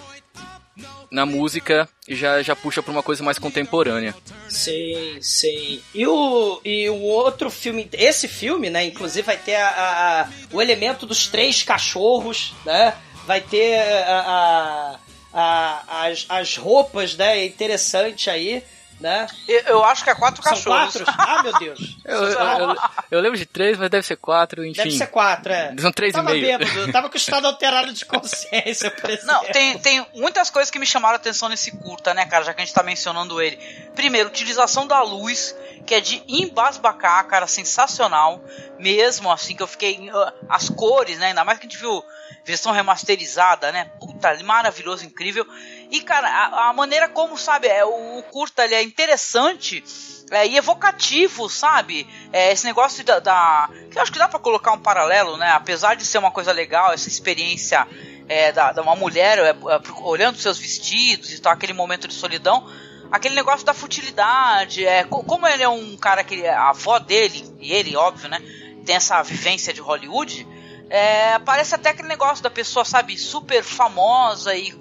na 1.11 1.25
música 1.25 1.89
já, 2.09 2.43
já 2.43 2.57
puxa 2.57 2.83
pra 2.83 2.91
uma 2.93 3.03
coisa 3.03 3.23
mais 3.23 3.39
contemporânea. 3.39 4.15
Sim, 4.49 5.19
sim. 5.21 5.81
E 5.95 6.07
o, 6.07 6.61
e 6.65 6.89
o 6.91 7.01
outro 7.03 7.51
filme, 7.51 7.89
esse 7.93 8.27
filme, 8.29 8.71
né, 8.71 8.85
inclusive 8.85 9.25
vai 9.25 9.37
ter 9.37 9.57
a, 9.57 9.69
a- 9.69 10.29
o 10.53 10.61
elemento 10.61 11.07
dos 11.07 11.27
três 11.29 11.63
cachorros, 11.63 12.53
né? 12.65 12.95
Vai 13.27 13.41
ter 13.41 13.79
a, 14.07 14.21
a- 14.21 14.99
a- 15.33 16.07
as, 16.07 16.27
as 16.29 16.57
roupas, 16.57 17.17
né? 17.17 17.45
Interessante 17.45 18.29
aí. 18.31 18.63
Né? 19.01 19.27
Eu, 19.49 19.61
eu 19.67 19.85
acho 19.85 20.03
que 20.05 20.11
é 20.11 20.15
quatro 20.15 20.43
São 20.43 20.53
cachorros. 20.53 20.93
quatro? 20.95 21.05
Ah, 21.19 21.43
meu 21.43 21.53
Deus. 21.59 21.79
Eu, 22.05 22.23
eu, 22.23 22.59
eu- 22.69 22.77
eu 23.13 23.21
lembro 23.21 23.39
de 23.39 23.47
três, 23.47 23.79
mas 23.79 23.89
deve 23.89 24.07
ser 24.07 24.17
quatro, 24.17 24.63
enfim. 24.63 24.77
Deve 24.77 24.91
ser 24.91 25.07
quatro, 25.07 25.51
é. 25.51 25.75
São 25.81 25.91
três 25.91 26.13
e 26.13 26.17
tava 26.17 26.31
meio. 26.31 26.59
bêbado, 26.59 26.93
tava 26.93 27.09
com 27.09 27.15
o 27.15 27.17
estado 27.17 27.47
alterado 27.47 27.93
de 27.95 28.05
consciência, 28.05 28.91
por 28.91 29.09
exemplo. 29.09 29.27
Não, 29.27 29.43
tem, 29.47 29.79
tem 29.79 30.07
muitas 30.15 30.51
coisas 30.51 30.71
que 30.71 30.79
me 30.79 30.85
chamaram 30.85 31.15
a 31.15 31.17
atenção 31.17 31.49
nesse 31.49 31.71
curta, 31.79 32.13
né, 32.13 32.27
cara? 32.27 32.45
Já 32.45 32.53
que 32.53 32.61
a 32.61 32.65
gente 32.65 32.75
tá 32.75 32.83
mencionando 32.83 33.41
ele. 33.41 33.57
Primeiro, 33.95 34.29
utilização 34.29 34.87
da 34.87 35.01
luz, 35.03 35.57
que 35.87 35.95
é 35.95 36.01
de 36.01 36.23
embasbacar, 36.29 37.27
cara, 37.27 37.47
sensacional. 37.47 38.45
Mesmo 38.79 39.33
assim, 39.33 39.57
que 39.57 39.63
eu 39.63 39.67
fiquei. 39.67 40.11
ah, 40.13 40.33
As 40.51 40.69
cores, 40.69 41.19
né? 41.19 41.29
Ainda 41.29 41.43
mais 41.45 41.59
que 41.59 41.67
a 41.67 41.69
gente 41.71 41.79
viu 41.81 42.03
versão 42.45 42.73
remasterizada, 42.73 43.73
né? 43.73 43.91
Puta, 43.99 44.37
maravilhoso, 44.45 45.05
incrível. 45.07 45.47
E, 45.91 46.01
cara, 46.01 46.29
a, 46.29 46.69
a 46.69 46.73
maneira 46.73 47.09
como, 47.09 47.37
sabe, 47.39 47.69
é, 47.69 47.85
o, 47.85 48.19
o 48.19 48.23
curta 48.25 48.65
ele 48.65 48.75
é 48.75 48.83
interessante 48.83 49.83
é, 50.31 50.47
e 50.47 50.57
evocativo, 50.57 51.49
sabe? 51.49 52.07
É, 52.33 52.53
esse 52.53 52.65
negócio 52.65 53.05
da, 53.05 53.19
da- 53.21 53.71
Que 53.91 53.99
eu 53.99 54.03
acho 54.03 54.13
que 54.13 54.19
dá 54.19 54.29
pra 54.29 54.39
colocar 54.39 54.73
um 54.73 54.79
paralelo, 54.81 55.37
né? 55.37 55.51
Apesar 55.51 55.95
de 55.97 56.05
ser 56.05 56.19
uma 56.19 56.31
coisa 56.31 56.53
legal, 56.53 56.93
essa 56.93 57.09
experiência 57.09 57.87
é, 58.29 58.51
da, 58.53 58.73
da 58.73 58.83
uma 58.83 58.97
mulher 58.97 59.39
é, 59.39 59.51
é, 59.51 59.55
olhando 60.03 60.39
seus 60.39 60.59
vestidos 60.59 61.33
e 61.33 61.41
tal, 61.41 61.53
aquele 61.53 61.73
momento 61.73 62.09
de 62.09 62.15
solidão. 62.15 62.67
Aquele 63.13 63.35
negócio 63.35 63.65
da 63.65 63.75
futilidade, 63.75 64.85
é, 64.85 65.05
co- 65.05 65.23
como 65.23 65.47
ele 65.47 65.63
é 65.63 65.69
um 65.69 65.97
cara 65.97 66.25
que 66.25 66.45
a 66.47 66.71
avó 66.71 66.99
dele, 66.99 67.45
e 67.61 67.73
ele, 67.73 67.95
óbvio, 67.95 68.29
né, 68.29 68.41
tem 68.85 68.97
essa 68.97 69.23
vivência 69.23 69.73
de 69.73 69.81
Hollywood, 69.81 70.47
é, 70.91 71.39
parece 71.41 71.75
até 71.75 71.91
aquele 71.91 72.09
negócio 72.09 72.43
da 72.43 72.51
pessoa, 72.51 72.85
sabe, 72.85 73.17
super 73.17 73.63
famosa 73.63 74.55
e 74.57 74.73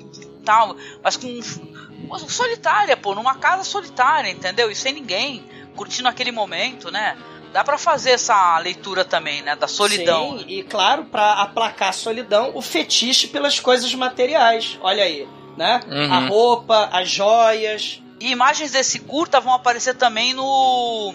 tal, 0.43 0.75
mas 1.03 1.17
com 1.17 1.39
solitária, 2.27 2.95
pô, 2.95 3.15
numa 3.15 3.35
casa 3.35 3.63
solitária, 3.63 4.29
entendeu? 4.29 4.69
E 4.69 4.75
sem 4.75 4.93
ninguém, 4.93 5.43
curtindo 5.75 6.07
aquele 6.07 6.31
momento, 6.31 6.91
né? 6.91 7.17
Dá 7.51 7.63
pra 7.63 7.77
fazer 7.77 8.11
essa 8.11 8.57
leitura 8.59 9.05
também, 9.05 9.43
né, 9.43 9.55
da 9.55 9.67
solidão. 9.67 10.39
Sim, 10.39 10.45
e 10.47 10.63
claro, 10.63 11.05
pra 11.05 11.33
aplacar 11.33 11.89
a 11.89 11.93
solidão, 11.93 12.51
o 12.55 12.61
fetiche 12.61 13.27
pelas 13.27 13.59
coisas 13.59 13.93
materiais. 13.93 14.77
Olha 14.81 15.03
aí, 15.03 15.27
né? 15.55 15.79
Uhum. 15.87 16.13
A 16.13 16.19
roupa, 16.27 16.89
as 16.91 17.09
joias. 17.09 18.01
E 18.19 18.31
imagens 18.31 18.71
desse 18.71 18.99
curta 18.99 19.39
vão 19.39 19.53
aparecer 19.53 19.95
também 19.95 20.33
no. 20.33 21.13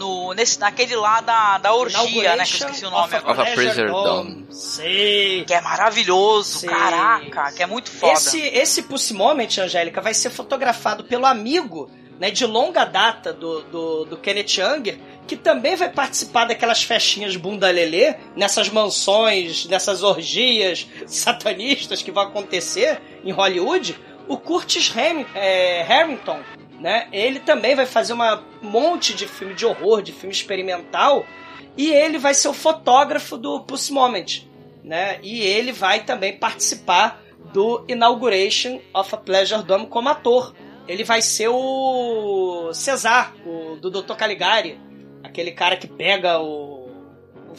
No 0.00 0.32
nesse, 0.32 0.58
naquele 0.58 0.96
lá 0.96 1.20
da, 1.20 1.58
da 1.58 1.74
orgia, 1.74 2.34
né? 2.34 2.44
Que 2.44 2.64
eu 2.64 2.68
esqueci 2.68 2.86
o 2.86 2.90
nome 2.90 3.14
agora. 3.14 3.42
Of 3.42 3.68
a 3.68 3.86
Dome. 3.86 4.46
Sim. 4.50 5.44
Que 5.46 5.54
é 5.54 5.60
maravilhoso, 5.60 6.60
Sim. 6.60 6.66
caraca, 6.66 7.52
que 7.52 7.62
é 7.62 7.66
muito 7.66 7.90
foda. 7.90 8.14
Esse, 8.14 8.40
esse 8.40 8.82
Pussy 8.82 9.12
Moment, 9.12 9.48
Angélica, 9.58 10.00
vai 10.00 10.14
ser 10.14 10.30
fotografado 10.30 11.04
pelo 11.04 11.26
amigo 11.26 11.90
né, 12.18 12.30
de 12.30 12.46
longa 12.46 12.84
data 12.84 13.32
do, 13.32 13.62
do, 13.62 14.04
do 14.06 14.16
Kenneth 14.16 14.58
Anger, 14.60 14.98
que 15.26 15.36
também 15.36 15.76
vai 15.76 15.90
participar 15.90 16.46
daquelas 16.46 16.82
festinhas 16.82 17.36
bunda 17.36 17.70
lelê, 17.70 18.16
nessas 18.34 18.68
mansões, 18.68 19.66
nessas 19.66 20.02
orgias 20.02 20.88
satanistas 21.06 22.02
que 22.02 22.10
vão 22.10 22.24
acontecer 22.24 23.00
em 23.22 23.30
Hollywood. 23.30 23.98
O 24.26 24.36
Curtis 24.36 24.92
Ham, 24.96 25.24
é, 25.34 25.82
Harrington, 25.82 26.40
né, 26.80 27.08
ele 27.12 27.38
também 27.38 27.74
vai 27.74 27.86
fazer 27.86 28.12
uma 28.12 28.42
monte 28.62 29.14
de 29.14 29.28
filme 29.28 29.54
de 29.54 29.66
horror, 29.66 30.02
de 30.02 30.12
filme 30.12 30.34
experimental, 30.34 31.26
e 31.76 31.92
ele 31.92 32.18
vai 32.18 32.34
ser 32.34 32.48
o 32.48 32.54
fotógrafo 32.54 33.36
do 33.36 33.60
Pussy 33.60 33.92
Moment 33.92 34.50
né? 34.84 35.18
E 35.22 35.42
ele 35.42 35.72
vai 35.72 36.04
também 36.04 36.36
participar 36.36 37.22
do 37.52 37.84
Inauguration 37.88 38.80
of 38.94 39.14
a 39.14 39.18
Pleasure 39.18 39.62
Dome 39.62 39.86
como 39.86 40.08
ator. 40.08 40.54
Ele 40.88 41.04
vai 41.04 41.22
ser 41.22 41.48
o 41.48 42.72
Cesar, 42.72 43.34
o 43.46 43.76
do 43.76 43.90
Dr. 43.90 44.14
Caligari, 44.14 44.78
aquele 45.22 45.52
cara 45.52 45.76
que 45.76 45.86
pega 45.86 46.40
o 46.40 46.79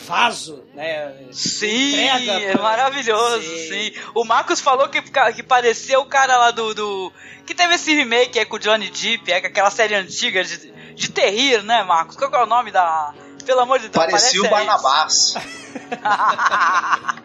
vaso, 0.06 0.64
né? 0.74 1.14
Sim, 1.32 1.94
entrega 2.06 2.32
é 2.52 2.58
maravilhoso, 2.58 3.42
Sim. 3.42 3.68
sim. 3.70 3.94
O 4.16 4.24
Marcos 4.24 4.60
falou 4.60 4.88
que, 4.90 5.02
que 5.02 5.44
parecia 5.44 6.00
o 6.00 6.06
cara 6.06 6.38
lá 6.38 6.52
do, 6.52 6.74
do- 6.74 7.14
Que 7.46 7.54
teve 7.56 7.76
esse 7.76 7.94
remake 7.94 8.40
é 8.40 8.46
com 8.46 8.56
o 8.56 8.60
Johnny 8.60 8.90
Depp, 8.90 9.32
é 9.32 9.42
com 9.42 9.48
aquela 9.48 9.70
série 9.72 9.96
antiga 9.96 10.44
de, 10.44 10.72
de 10.94 11.10
terrir, 11.12 11.64
né, 11.64 11.84
Marcos? 11.84 12.16
Qual 12.16 12.30
que 12.30 12.36
é 12.38 12.42
o 12.44 12.46
nome 12.46 12.72
da. 12.72 13.14
Pelo 13.46 13.62
amor 13.62 13.80
de 13.80 13.90
Deus, 13.90 14.06
Parecia 14.06 14.42
o 14.42 14.50
Barnabás. 14.50 15.34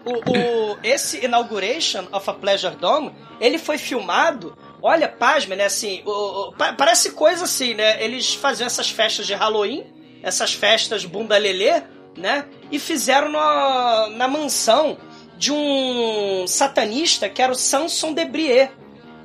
O, 0.05 0.12
o- 0.72 0.79
esse 0.83 1.24
Inauguration 1.24 2.07
of 2.12 2.31
a 2.31 2.33
Pleasure 2.33 2.77
Dome, 2.77 3.12
ele 3.41 3.59
foi 3.59 3.77
filmado. 3.77 4.57
Olha, 4.81 5.09
pasma, 5.09 5.57
né? 5.57 5.64
Assim, 5.64 6.03
o- 6.07 6.49
o- 6.49 6.53
pa- 6.53 6.72
parece 6.72 7.11
coisa 7.11 7.45
assim, 7.45 7.74
né? 7.74 8.03
Eles 8.03 8.35
faziam 8.35 8.66
essas 8.66 8.89
festas 8.89 9.27
de 9.27 9.35
Halloween, 9.35 9.85
essas 10.22 10.53
festas 10.55 11.05
bunda 11.05 11.37
lelê, 11.37 11.83
né? 12.16 12.46
E 12.70 12.78
fizeram 12.78 13.30
na, 13.30 14.08
na 14.10 14.28
mansão 14.28 14.98
de 15.36 15.52
um 15.52 16.46
satanista 16.46 17.28
que 17.28 17.42
era 17.42 17.52
o 17.52 17.56
Samson 17.56 18.12
Debrier. 18.12 18.72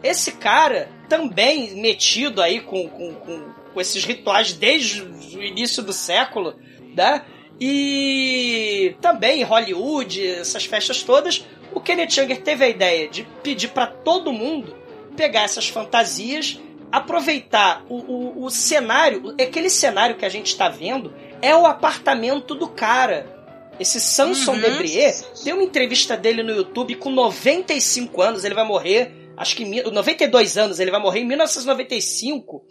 Esse 0.04 0.34
cara, 0.34 0.90
também 1.08 1.76
metido 1.76 2.42
aí 2.42 2.60
com, 2.60 2.88
com, 2.90 3.14
com, 3.14 3.54
com 3.74 3.82
esses 3.82 4.04
rituais 4.04 4.54
desde 4.54 5.02
o 5.02 5.44
início 5.44 5.84
do 5.84 5.94
século, 5.94 6.56
né? 6.96 7.24
E 7.60 8.96
também 9.02 9.44
Hollywood, 9.44 10.26
essas 10.26 10.66
festas 10.66 11.04
todas, 11.04 11.46
o 11.74 11.80
Kenneth 11.80 12.20
Anger 12.20 12.42
teve 12.42 12.66
a 12.66 12.70
ideia 12.70 13.08
de 13.08 13.24
pedir 13.44 13.70
para 13.70 13.88
todo 13.88 14.34
mundo 14.34 14.76
pegar 15.16 15.44
essas 15.44 15.68
fantasias, 15.68 16.60
aproveitar 16.92 17.86
o, 17.90 17.96
o, 17.96 18.46
o 18.46 18.50
cenário, 18.50 19.36
aquele 19.42 19.70
cenário 19.70 20.18
que 20.18 20.26
a 20.26 20.30
gente 20.30 20.48
está 20.48 20.70
vendo 20.70 21.14
é 21.42 21.56
o 21.56 21.66
apartamento 21.66 22.54
do 22.56 22.68
cara. 22.68 23.40
Esse 23.80 24.00
Samson 24.00 24.54
Uhum. 24.54 24.60
Debrier 24.62 25.16
deu 25.44 25.56
uma 25.56 25.64
entrevista 25.64 26.16
dele 26.16 26.44
no 26.44 26.52
YouTube 26.54 26.96
com 26.96 27.10
95 27.10 28.22
anos, 28.22 28.44
ele 28.44 28.54
vai 28.54 28.66
morrer, 28.66 29.12
acho 29.38 29.56
que 29.56 29.64
em 29.64 29.70
mil- 29.70 29.92
92 29.92 30.58
anos, 30.58 30.80
ele 30.80 30.92
vai 30.92 31.00
morrer 31.02 31.22
em 31.22 31.26
1995. 31.26 32.64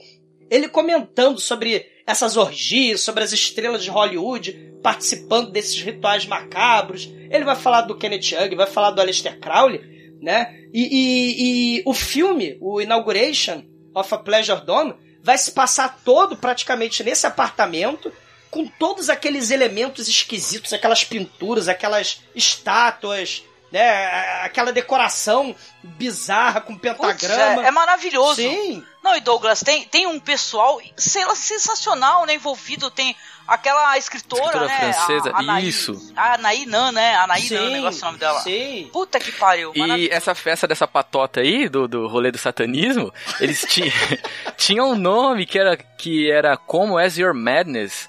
Ele 0.51 0.69
comentando 0.69 1.41
sobre 1.41 1.87
essas 2.07 2.37
orgias, 2.37 3.01
sobre 3.03 3.23
as 3.23 3.33
estrelas 3.33 3.83
de 3.85 3.91
Hollywood 3.91 4.53
participando 4.83 5.51
desses 5.51 5.81
rituais 5.81 6.27
macabros. 6.27 7.09
Ele 7.31 7.45
vai 7.45 7.55
falar 7.55 7.83
do 7.83 7.97
Kenneth 7.97 8.33
Young, 8.33 8.55
vai 8.57 8.67
falar 8.67 8.91
do 8.91 9.01
Aleister 9.01 9.39
Crowley, 9.39 9.81
né? 10.21 10.55
E, 10.73 10.83
e- 10.83 11.77
e 11.79 11.83
o 11.87 11.95
filme, 11.95 12.57
o 12.61 12.81
Inauguration 12.81 13.63
of 13.95 14.15
a 14.15 14.19
Pleasure 14.19 14.61
Dome, 14.65 14.95
vai 15.23 15.37
se 15.37 15.53
passar 15.53 16.01
todo 16.05 16.37
praticamente 16.37 17.03
nesse 17.03 17.27
apartamento, 17.27 18.13
com 18.51 18.67
todos 18.67 19.09
aqueles 19.09 19.51
elementos 19.51 20.09
esquisitos, 20.09 20.73
aquelas 20.73 21.05
pinturas, 21.05 21.69
aquelas 21.69 22.23
estátuas, 22.35 23.45
né? 23.71 24.43
Aquela 24.43 24.73
decoração 24.73 25.55
bizarra 25.83 26.61
com 26.61 26.77
Putz, 26.77 26.83
pentagrama. 26.99 27.65
é, 27.65 27.69
é 27.69 27.71
maravilhoso. 27.71 28.37
Sim. 28.37 28.85
Não, 29.03 29.17
e 29.17 29.21
Douglas, 29.21 29.63
tem, 29.63 29.85
tem 29.87 30.07
um 30.07 30.21
pessoal, 30.21 30.81
sei 30.97 31.25
lá, 31.25 31.35
sensacional, 31.35 32.27
né, 32.27 32.35
envolvido. 32.35 32.91
Tem 32.91 33.17
aquela 33.49 33.97
escritora, 33.97 34.43
Escritora 34.45 34.67
né? 34.69 34.93
francesa, 34.93 35.31
a, 35.31 35.39
Anaí, 35.39 35.69
isso. 35.69 36.13
A 36.15 36.35
Anaí 36.35 36.67
Nan, 36.67 36.93
né? 36.93 37.15
Anaí 37.17 37.49
Nan, 37.51 37.61
o 37.63 37.67
Sim, 37.67 37.73
negócio 37.73 37.99
é 37.99 38.03
o 38.03 38.07
nome 38.07 38.19
dela. 38.19 38.41
Sim. 38.41 38.91
Puta 38.93 39.19
que 39.19 39.33
pariu. 39.33 39.73
E 39.75 40.09
essa 40.11 40.35
festa 40.35 40.69
dessa 40.69 40.87
patota 40.87 41.41
aí, 41.41 41.69
do, 41.69 41.89
do 41.89 42.07
rolê 42.09 42.31
do 42.31 42.37
satanismo, 42.39 43.13
eles 43.41 43.63
ti- 43.63 43.91
tinham 44.59 44.91
um 44.91 44.97
nome 44.97 45.47
que 45.47 45.59
era, 45.59 45.77
que 45.77 46.31
era 46.31 46.57
Como 46.57 46.99
As 46.99 47.17
Your 47.17 47.35
Madness. 47.35 48.09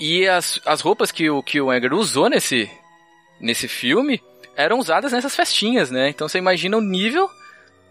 E 0.00 0.26
as, 0.26 0.58
as 0.64 0.80
roupas 0.80 1.12
que 1.12 1.28
o, 1.30 1.42
que 1.42 1.60
o 1.60 1.70
Edgar 1.72 1.92
usou 1.92 2.28
nesse, 2.30 2.68
nesse 3.38 3.68
filme 3.68 4.20
eram 4.56 4.78
usadas 4.78 5.12
nessas 5.12 5.34
festinhas, 5.34 5.90
né? 5.90 6.08
Então 6.08 6.28
você 6.28 6.38
imagina 6.38 6.76
o 6.76 6.80
nível 6.80 7.28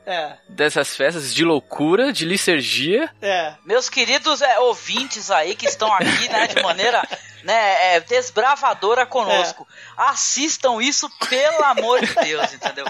É, 0.05 0.33
dessas 0.49 0.95
festas 0.95 1.33
de 1.33 1.43
loucura, 1.45 2.11
de 2.11 2.25
licergia. 2.25 3.09
é. 3.21 3.53
Meus 3.65 3.89
queridos 3.89 4.41
é, 4.41 4.59
ouvintes 4.59 5.29
aí 5.29 5.55
que 5.55 5.65
estão 5.67 5.93
aqui, 5.93 6.27
né, 6.29 6.47
de 6.47 6.61
maneira 6.63 7.01
né, 7.43 7.95
é, 7.95 7.99
desbravadora 8.01 9.05
conosco. 9.05 9.67
Assistam 9.97 10.81
isso, 10.81 11.09
pelo 11.29 11.63
amor 11.65 12.01
de 12.05 12.13
Deus, 12.15 12.53
entendeu? 12.53 12.85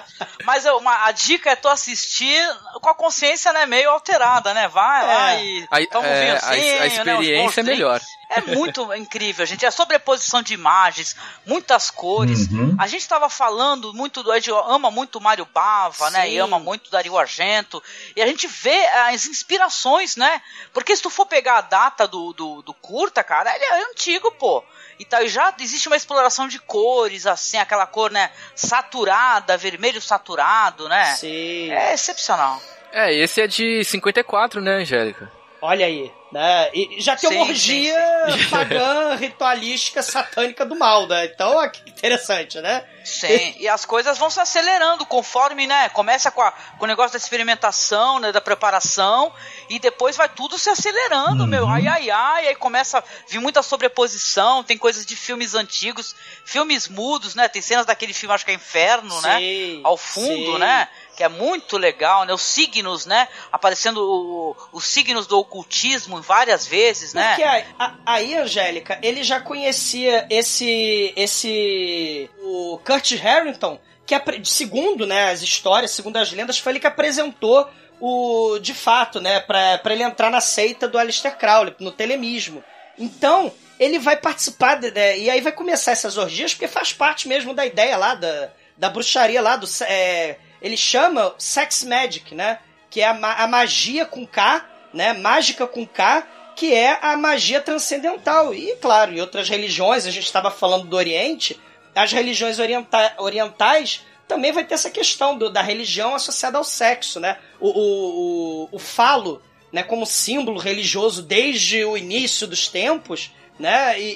Mas 0.45 0.65
eu- 0.65 0.77
uma, 0.77 1.05
a 1.05 1.11
dica 1.11 1.51
é 1.51 1.55
tu 1.55 1.67
assistir 1.67 2.41
com 2.81 2.89
a 2.89 2.95
consciência 2.95 3.51
né, 3.53 3.65
meio 3.65 3.89
alterada, 3.89 4.53
né? 4.53 4.67
Vai 4.67 5.05
lá 5.07 5.33
É. 5.33 5.43
e 5.45 5.67
A, 5.69 5.85
toma 5.87 6.07
um 6.07 6.11
é, 6.11 6.31
a, 6.31 6.39
vinhozinho, 6.39 6.51
a 6.51 6.81
né, 6.81 7.13
bons 7.13 7.21
experiência 7.21 7.59
é 7.59 7.63
drinks. 7.63 7.79
melhor. 7.79 8.01
É 8.33 8.41
muito 8.55 8.93
incrível, 8.95 9.45
gente. 9.45 9.65
É 9.65 9.69
sobreposição 9.71 10.41
de 10.41 10.53
imagens, 10.53 11.17
muitas 11.45 11.91
cores. 11.91 12.47
Uhum. 12.49 12.77
A 12.79 12.87
gente 12.87 13.01
estava 13.01 13.29
falando 13.29 13.93
muito 13.93 14.23
do. 14.23 14.31
A 14.31 14.35
gente 14.39 14.49
ama 14.67 14.89
muito 14.89 15.17
o 15.17 15.21
Mário 15.21 15.45
Bava, 15.53 16.09
né? 16.11 16.21
Sim. 16.21 16.29
E 16.29 16.37
ama 16.37 16.57
muito 16.57 16.87
o 16.87 16.91
Dario 16.91 17.17
Argento. 17.17 17.83
E 18.15 18.21
a 18.21 18.27
gente 18.27 18.47
vê 18.47 18.85
as 19.09 19.25
inspirações, 19.25 20.15
né? 20.15 20.41
Porque 20.71 20.95
se 20.95 21.01
tu 21.01 21.09
for 21.09 21.25
pegar 21.25 21.57
a 21.57 21.61
data 21.61 22.07
do, 22.07 22.31
do, 22.31 22.61
do 22.61 22.73
curta, 22.73 23.21
cara, 23.21 23.53
ele 23.53 23.65
é 23.65 23.83
antigo, 23.91 24.31
pô. 24.41 24.63
E 24.97 25.05
tá, 25.05 25.21
e 25.21 25.29
já 25.29 25.53
existe 25.59 25.87
uma 25.87 25.95
exploração 25.95 26.47
de 26.47 26.57
cores, 26.57 27.27
assim, 27.27 27.57
aquela 27.57 27.85
cor, 27.85 28.09
né? 28.11 28.31
Saturada, 28.55 29.55
vermelho 29.55 30.01
saturado, 30.01 30.89
né? 30.89 31.05
Sim. 31.13 31.71
É 31.71 31.93
excepcional. 31.93 32.59
É, 32.91 33.13
esse 33.13 33.39
é 33.39 33.47
de 33.47 33.83
54, 33.83 34.59
né, 34.59 34.77
Angélica? 34.77 35.31
Olha 35.61 35.85
aí, 35.85 36.11
né? 36.31 36.69
E 36.73 36.99
já 37.01 37.15
tem 37.15 37.29
uma 37.29 37.43
Sim, 37.45 37.49
orgia 37.51 37.95
sim, 38.31 38.45
pagã, 38.49 39.15
ritualística, 39.15 40.01
satânica 40.01 40.65
do 40.65 40.75
mal, 40.75 41.05
né? 41.07 41.25
Então, 41.25 41.55
ó, 41.55 41.67
que 41.67 41.87
interessante, 41.87 42.59
né? 42.61 42.83
Sim, 43.03 43.55
e 43.59 43.67
as 43.67 43.83
coisas 43.85 44.17
vão 44.17 44.29
se 44.29 44.39
acelerando 44.39 45.05
conforme, 45.05 45.65
né? 45.67 45.89
Começa 45.89 46.29
com, 46.31 46.41
a- 46.41 46.51
com 46.51 46.85
o 46.85 46.87
negócio 46.87 47.11
da 47.13 47.17
experimentação, 47.17 48.19
né? 48.19 48.31
Da 48.31 48.41
preparação, 48.41 49.31
e 49.69 49.77
depois 49.79 50.15
vai 50.15 50.29
tudo 50.29 50.57
se 50.57 50.69
acelerando, 50.69 51.45
meu. 51.47 51.67
Ai, 51.67 51.87
ai, 51.87 52.09
ai, 52.09 52.47
aí 52.47 52.55
começa 52.55 52.99
a 52.99 53.03
vir 53.27 53.39
muita 53.39 53.61
sobreposição, 53.61 54.63
tem 54.63 54.77
coisas 54.77 55.05
de 55.05 55.15
filmes 55.15 55.53
antigos, 55.55 56.15
filmes 56.45 56.87
mudos, 56.87 57.35
né? 57.35 57.47
Tem 57.47 57.61
cenas 57.61 57.85
daquele 57.85 58.13
filme, 58.13 58.33
acho 58.33 58.45
que 58.45 58.51
é 58.51 58.55
Inferno, 58.55 59.19
né? 59.21 59.37
Sim, 59.39 59.81
Ao 59.83 59.97
fundo, 59.97 60.53
sim. 60.53 60.57
né? 60.59 60.87
Que 61.21 61.25
é 61.25 61.29
muito 61.29 61.77
legal, 61.77 62.25
né? 62.25 62.33
Os 62.33 62.41
signos, 62.41 63.05
né? 63.05 63.27
Aparecendo 63.51 63.97
o- 64.01 64.55
os 64.73 64.85
signos 64.87 65.27
do 65.27 65.37
ocultismo 65.37 66.19
várias 66.19 66.65
vezes, 66.65 67.13
né? 67.13 67.27
Porque 67.29 67.43
aí, 67.43 67.65
aí, 68.05 68.35
Angélica, 68.35 68.97
ele 69.03 69.23
já 69.23 69.39
conhecia 69.39 70.25
esse. 70.31 71.13
esse. 71.15 72.27
o 72.41 72.79
Kurt 72.83 73.11
Harrington, 73.13 73.79
que 74.05 74.15
apre- 74.15 74.43
segundo 74.45 75.05
né, 75.05 75.29
as 75.31 75.43
histórias, 75.43 75.91
segundo 75.91 76.17
as 76.17 76.31
lendas, 76.31 76.57
foi 76.57 76.71
ele 76.73 76.79
que 76.79 76.87
apresentou 76.87 77.69
o. 77.99 78.57
de 78.59 78.73
fato, 78.73 79.21
né, 79.21 79.39
pra, 79.41 79.77
pra 79.77 79.93
ele 79.93 80.01
entrar 80.01 80.31
na 80.31 80.41
seita 80.41 80.87
do 80.87 80.97
Aleister 80.97 81.37
Crowley, 81.37 81.75
no 81.79 81.91
telemismo. 81.91 82.63
Então, 82.97 83.51
ele 83.79 83.99
vai 83.99 84.17
participar, 84.17 84.75
de- 84.79 84.89
né, 84.89 85.19
e 85.19 85.29
aí 85.29 85.39
vai 85.39 85.51
começar 85.51 85.91
essas 85.91 86.17
orgias, 86.17 86.53
porque 86.55 86.67
faz 86.67 86.91
parte 86.93 87.27
mesmo 87.27 87.53
da 87.53 87.63
ideia 87.65 87.95
lá, 87.95 88.15
da, 88.15 88.49
da 88.75 88.89
bruxaria 88.89 89.39
lá, 89.39 89.55
do. 89.55 89.67
é, 89.83 90.37
ele 90.61 90.77
chama 90.77 91.33
Sex 91.37 91.83
Magic, 91.83 92.35
né? 92.35 92.59
Que 92.89 93.01
é 93.01 93.07
a, 93.07 93.13
ma- 93.13 93.35
a 93.35 93.47
magia 93.47 94.05
com 94.05 94.25
K, 94.25 94.65
né? 94.93 95.13
Mágica 95.13 95.65
com 95.65 95.85
K, 95.87 96.27
que 96.55 96.73
é 96.73 96.99
a 97.01 97.15
magia 97.17 97.61
transcendental. 97.61 98.53
E, 98.53 98.75
claro, 98.77 99.13
em 99.13 99.21
outras 99.21 99.49
religiões, 99.49 100.05
a 100.05 100.11
gente 100.11 100.25
estava 100.25 100.51
falando 100.51 100.85
do 100.87 100.95
Oriente, 100.95 101.59
as 101.95 102.11
religiões 102.11 102.59
orienta 102.59 103.13
orientais 103.17 104.05
também 104.27 104.53
vai 104.53 104.63
ter 104.63 104.75
essa 104.75 104.89
questão 104.89 105.37
do- 105.37 105.49
da 105.49 105.61
religião 105.61 106.15
associada 106.15 106.57
ao 106.57 106.63
sexo, 106.63 107.19
né? 107.19 107.37
O, 107.59 107.67
o, 107.67 108.63
o, 108.63 108.69
o 108.73 108.79
falo, 108.79 109.41
né, 109.73 109.83
como 109.83 110.05
símbolo 110.05 110.57
religioso 110.59 111.21
desde 111.21 111.83
o 111.83 111.97
início 111.97 112.47
dos 112.47 112.67
tempos, 112.69 113.31
né? 113.59 113.99
E, 113.99 114.15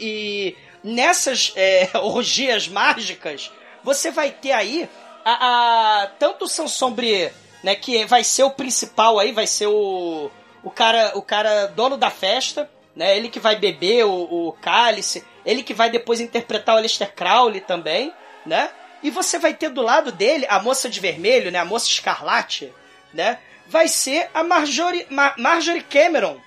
e 0.54 0.58
nessas 0.84 1.52
é, 1.56 1.90
orgias 2.00 2.68
mágicas, 2.68 3.52
você 3.84 4.10
vai 4.12 4.32
ter 4.32 4.52
aí 4.54 4.88
a, 5.26 6.04
a- 6.04 6.08
tanto 6.20 6.46
o 6.46 6.48
Sansombre, 6.48 7.32
né, 7.64 7.76
que 7.76 8.06
vai 8.06 8.24
ser 8.24 8.44
o 8.44 8.52
principal 8.52 9.18
aí, 9.20 9.32
vai 9.32 9.48
ser 9.48 9.68
o, 9.68 10.30
o 10.64 10.70
cara, 10.72 11.12
o 11.16 11.22
cara 11.22 11.66
dono 11.68 11.98
da 11.98 12.10
festa, 12.12 12.70
né? 12.96 13.18
Ele 13.18 13.28
que 13.28 13.40
vai 13.40 13.56
beber 13.58 14.06
o, 14.06 14.14
o 14.50 14.52
cálice, 14.62 15.26
ele 15.46 15.64
que 15.64 15.74
vai 15.74 15.90
depois 15.90 16.22
interpretar 16.22 16.76
o 16.76 16.78
Aleister 16.78 17.14
Crowley 17.14 17.60
também, 17.62 18.14
né? 18.46 18.70
E 19.04 19.10
você 19.10 19.38
vai 19.38 19.54
ter 19.54 19.70
do 19.70 19.82
lado 19.82 20.12
dele 20.12 20.46
a 20.48 20.60
moça 20.62 20.88
de 20.90 21.00
vermelho, 21.00 21.52
né? 21.52 21.60
A 21.60 21.66
moça 21.66 21.88
escarlate, 21.90 22.72
né? 23.14 23.40
Vai 23.68 23.88
ser 23.88 24.30
a 24.34 24.44
Marjorie, 24.44 25.06
Ma- 25.10 25.34
Marjorie 25.38 25.84
Cameron. 25.84 26.38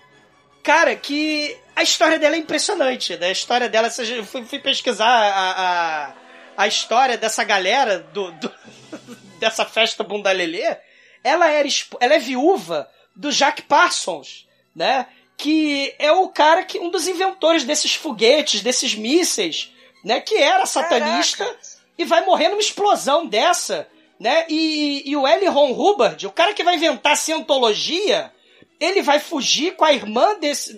Cara, 0.62 0.94
que 0.96 1.56
a 1.74 1.82
história 1.82 2.18
dela 2.18 2.34
é 2.36 2.38
impressionante, 2.38 3.16
né? 3.16 3.28
A 3.28 3.32
história 3.32 3.68
dela, 3.68 3.88
eu 4.16 4.24
fui, 4.24 4.44
fui 4.44 4.58
pesquisar 4.58 5.06
a, 5.08 5.50
a, 5.50 6.12
a 6.58 6.66
história 6.66 7.16
dessa 7.16 7.44
galera 7.44 8.00
do, 8.12 8.32
do- 8.32 8.54
dessa 9.38 9.64
festa 9.64 10.02
bundalelê, 10.02 10.76
ela 11.22 11.48
era 11.48 11.68
ela 12.00 12.14
é 12.14 12.18
viúva 12.18 12.90
do 13.14 13.30
Jack 13.32 13.62
Parsons, 13.62 14.46
né? 14.74 15.06
Que 15.36 15.94
é 16.00 16.10
o 16.10 16.28
cara 16.28 16.64
que 16.64 16.80
um 16.80 16.90
dos 16.90 17.06
inventores 17.06 17.62
desses 17.62 17.94
foguetes, 17.94 18.60
desses 18.60 18.94
mísseis, 18.96 19.72
né? 20.04 20.20
Que 20.20 20.34
era 20.36 20.66
satanista 20.66 21.44
e 21.96 22.04
vai 22.04 22.24
morrer 22.24 22.48
numa 22.48 22.60
explosão 22.60 23.24
dessa, 23.24 23.88
né? 24.18 24.44
E, 24.48 25.08
e 25.08 25.16
o 25.16 25.26
L. 25.28 25.46
Ron 25.46 25.70
Hubbard, 25.72 26.26
o 26.26 26.32
cara 26.32 26.52
que 26.54 26.64
vai 26.64 26.74
inventar 26.74 27.12
a 27.12 27.16
cientologia, 27.16 28.32
ele 28.80 29.00
vai 29.00 29.20
fugir 29.20 29.76
com 29.76 29.84
a 29.84 29.92
irmã 29.92 30.34
desse. 30.40 30.74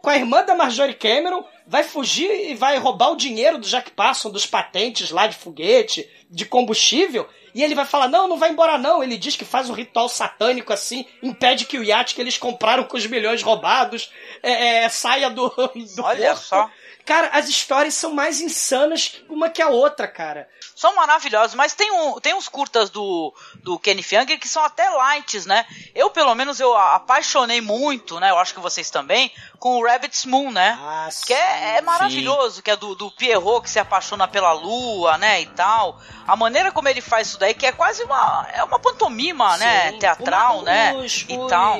Com 0.00 0.10
a 0.10 0.16
irmã 0.16 0.44
da 0.44 0.54
Marjorie 0.54 0.94
Cameron, 0.94 1.44
vai 1.66 1.82
fugir 1.82 2.50
e 2.50 2.54
vai 2.54 2.78
roubar 2.78 3.12
o 3.12 3.16
dinheiro 3.16 3.58
do 3.58 3.66
Jack 3.66 3.90
Parson, 3.90 4.30
dos 4.30 4.46
patentes 4.46 5.10
lá 5.10 5.26
de 5.26 5.36
foguete, 5.36 6.08
de 6.30 6.44
combustível, 6.44 7.28
e 7.58 7.62
ele 7.64 7.74
vai 7.74 7.84
falar: 7.84 8.06
não, 8.06 8.28
não 8.28 8.36
vai 8.38 8.50
embora 8.50 8.78
não. 8.78 9.02
Ele 9.02 9.18
diz 9.18 9.34
que 9.34 9.44
faz 9.44 9.68
um 9.68 9.72
ritual 9.72 10.08
satânico 10.08 10.72
assim, 10.72 11.04
impede 11.20 11.66
que 11.66 11.76
o 11.76 11.82
iate 11.82 12.14
que 12.14 12.20
eles 12.20 12.38
compraram 12.38 12.84
com 12.84 12.96
os 12.96 13.04
milhões 13.04 13.42
roubados 13.42 14.12
é, 14.44 14.84
é, 14.84 14.88
saia 14.88 15.28
do, 15.28 15.48
do 15.96 16.04
Olha 16.04 16.28
porto. 16.28 16.44
só. 16.44 16.70
Cara, 17.04 17.30
as 17.32 17.48
histórias 17.48 17.94
são 17.94 18.12
mais 18.12 18.38
insanas 18.42 19.22
uma 19.30 19.48
que 19.48 19.62
a 19.62 19.68
outra, 19.70 20.06
cara. 20.06 20.46
São 20.76 20.94
maravilhosos, 20.94 21.54
mas 21.54 21.72
tem, 21.72 21.90
um, 21.90 22.20
tem 22.20 22.34
uns 22.34 22.48
curtas 22.48 22.90
do, 22.90 23.34
do 23.62 23.78
Kenny 23.78 24.02
Fianger 24.02 24.38
que 24.38 24.46
são 24.46 24.62
até 24.62 24.88
lights, 24.90 25.46
né? 25.46 25.64
Eu, 25.94 26.10
pelo 26.10 26.34
menos, 26.34 26.60
eu 26.60 26.76
apaixonei 26.76 27.62
muito, 27.62 28.20
né? 28.20 28.30
Eu 28.30 28.38
acho 28.38 28.52
que 28.52 28.60
vocês 28.60 28.90
também, 28.90 29.32
com 29.58 29.78
o 29.78 29.86
Rabbit's 29.86 30.26
Moon, 30.26 30.50
né? 30.52 30.78
Ah, 30.78 31.08
Que 31.26 31.32
é, 31.32 31.78
é 31.78 31.80
maravilhoso, 31.80 32.62
que 32.62 32.70
é 32.70 32.76
do, 32.76 32.94
do 32.94 33.10
Pierrot 33.10 33.62
que 33.62 33.70
se 33.70 33.78
apaixona 33.78 34.28
pela 34.28 34.52
lua, 34.52 35.16
né, 35.16 35.40
e 35.40 35.46
tal. 35.46 35.98
A 36.26 36.36
maneira 36.36 36.70
como 36.70 36.88
ele 36.88 37.00
faz 37.00 37.28
isso 37.28 37.38
daí, 37.38 37.47
que 37.54 37.66
é 37.66 37.72
quase 37.72 38.02
uma, 38.04 38.46
é 38.52 38.62
uma 38.64 38.78
pantomima, 38.78 39.56
né, 39.58 39.92
Sim. 39.92 39.98
teatral, 39.98 40.56
Uma- 40.56 40.64
né, 40.64 40.94
os, 40.94 41.24
e 41.28 41.36
os, 41.36 41.48
tal. 41.50 41.78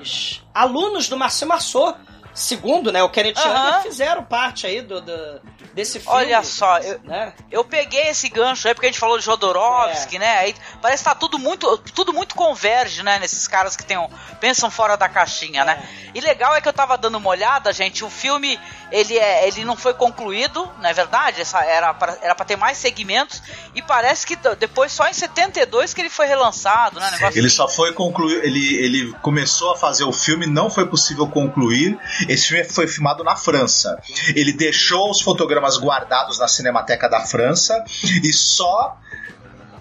Os 0.00 0.42
alunos 0.54 1.08
do 1.08 1.16
Marcel 1.16 1.48
Marceau, 1.48 1.96
segundo, 2.36 2.92
né, 2.92 3.02
o 3.02 3.08
Kenneth. 3.08 3.34
Anger, 3.38 3.82
fizeram 3.82 4.22
parte 4.22 4.66
aí 4.66 4.80
do, 4.82 5.00
do- 5.00 5.40
desse 5.74 5.98
filme. 5.98 6.16
Olha 6.16 6.42
só, 6.42 6.78
eu, 6.78 7.00
né? 7.04 7.32
eu 7.50 7.64
peguei 7.64 8.08
esse 8.08 8.28
gancho 8.28 8.68
aí 8.68 8.74
porque 8.74 8.86
a 8.86 8.90
gente 8.90 9.00
falou 9.00 9.18
de 9.18 9.24
Jodorowsky, 9.24 10.16
É. 10.16 10.18
né? 10.18 10.38
Aí 10.38 10.54
parece 10.80 11.02
que 11.02 11.08
tá 11.08 11.14
tudo 11.14 11.38
muito, 11.38 11.76
tudo 11.94 12.12
muito 12.12 12.34
converge, 12.34 13.02
né? 13.02 13.18
Nesses 13.18 13.48
caras 13.48 13.74
que 13.76 13.84
tem 13.84 13.98
um- 13.98 14.08
pensam 14.40 14.70
fora 14.70 14.96
da 14.96 15.08
caixinha, 15.08 15.64
né? 15.64 15.82
E 16.14 16.20
legal 16.20 16.54
é 16.54 16.60
que 16.60 16.68
eu 16.68 16.72
tava 16.72 16.96
dando 16.96 17.16
uma 17.18 17.28
olhada, 17.30 17.72
gente. 17.72 18.04
O 18.04 18.10
filme 18.10 18.58
ele 18.92 19.18
é, 19.18 19.48
ele 19.48 19.64
não 19.64 19.76
foi 19.76 19.92
concluído, 19.94 20.70
não 20.80 20.88
é 20.88 20.92
verdade? 20.92 21.40
Essa 21.40 21.62
era 21.64 21.92
pra, 21.92 22.16
era 22.22 22.34
para 22.34 22.46
ter 22.46 22.56
mais 22.56 22.78
segmentos 22.78 23.42
e 23.74 23.82
parece 23.82 24.26
que 24.26 24.36
depois 24.58 24.92
só 24.92 25.08
em 25.08 25.12
72 25.12 25.92
que 25.92 26.00
ele 26.00 26.08
foi 26.10 26.26
relançado, 26.26 27.00
né? 27.00 27.10
Negócio 27.10 27.38
Ele 27.38 27.46
assim. 27.48 27.56
só 27.56 27.68
foi 27.68 27.92
concluir, 27.92 28.44
ele, 28.44 28.76
ele 28.76 29.12
começou 29.22 29.72
a 29.72 29.76
fazer 29.76 30.04
o 30.04 30.12
filme, 30.12 30.46
não 30.46 30.70
foi 30.70 30.86
possível 30.86 31.26
concluir. 31.28 31.98
Esse 32.28 32.48
filme 32.48 32.64
foi 32.64 32.86
filmado 32.86 33.22
na 33.24 33.36
França. 33.36 34.00
Ele 34.34 34.52
deixou 34.52 35.10
os 35.10 35.20
fotogramas 35.20 35.78
guardados 35.78 36.38
na 36.38 36.48
Cinemateca 36.48 37.08
da 37.08 37.20
França 37.20 37.84
e 38.22 38.32
só 38.32 38.98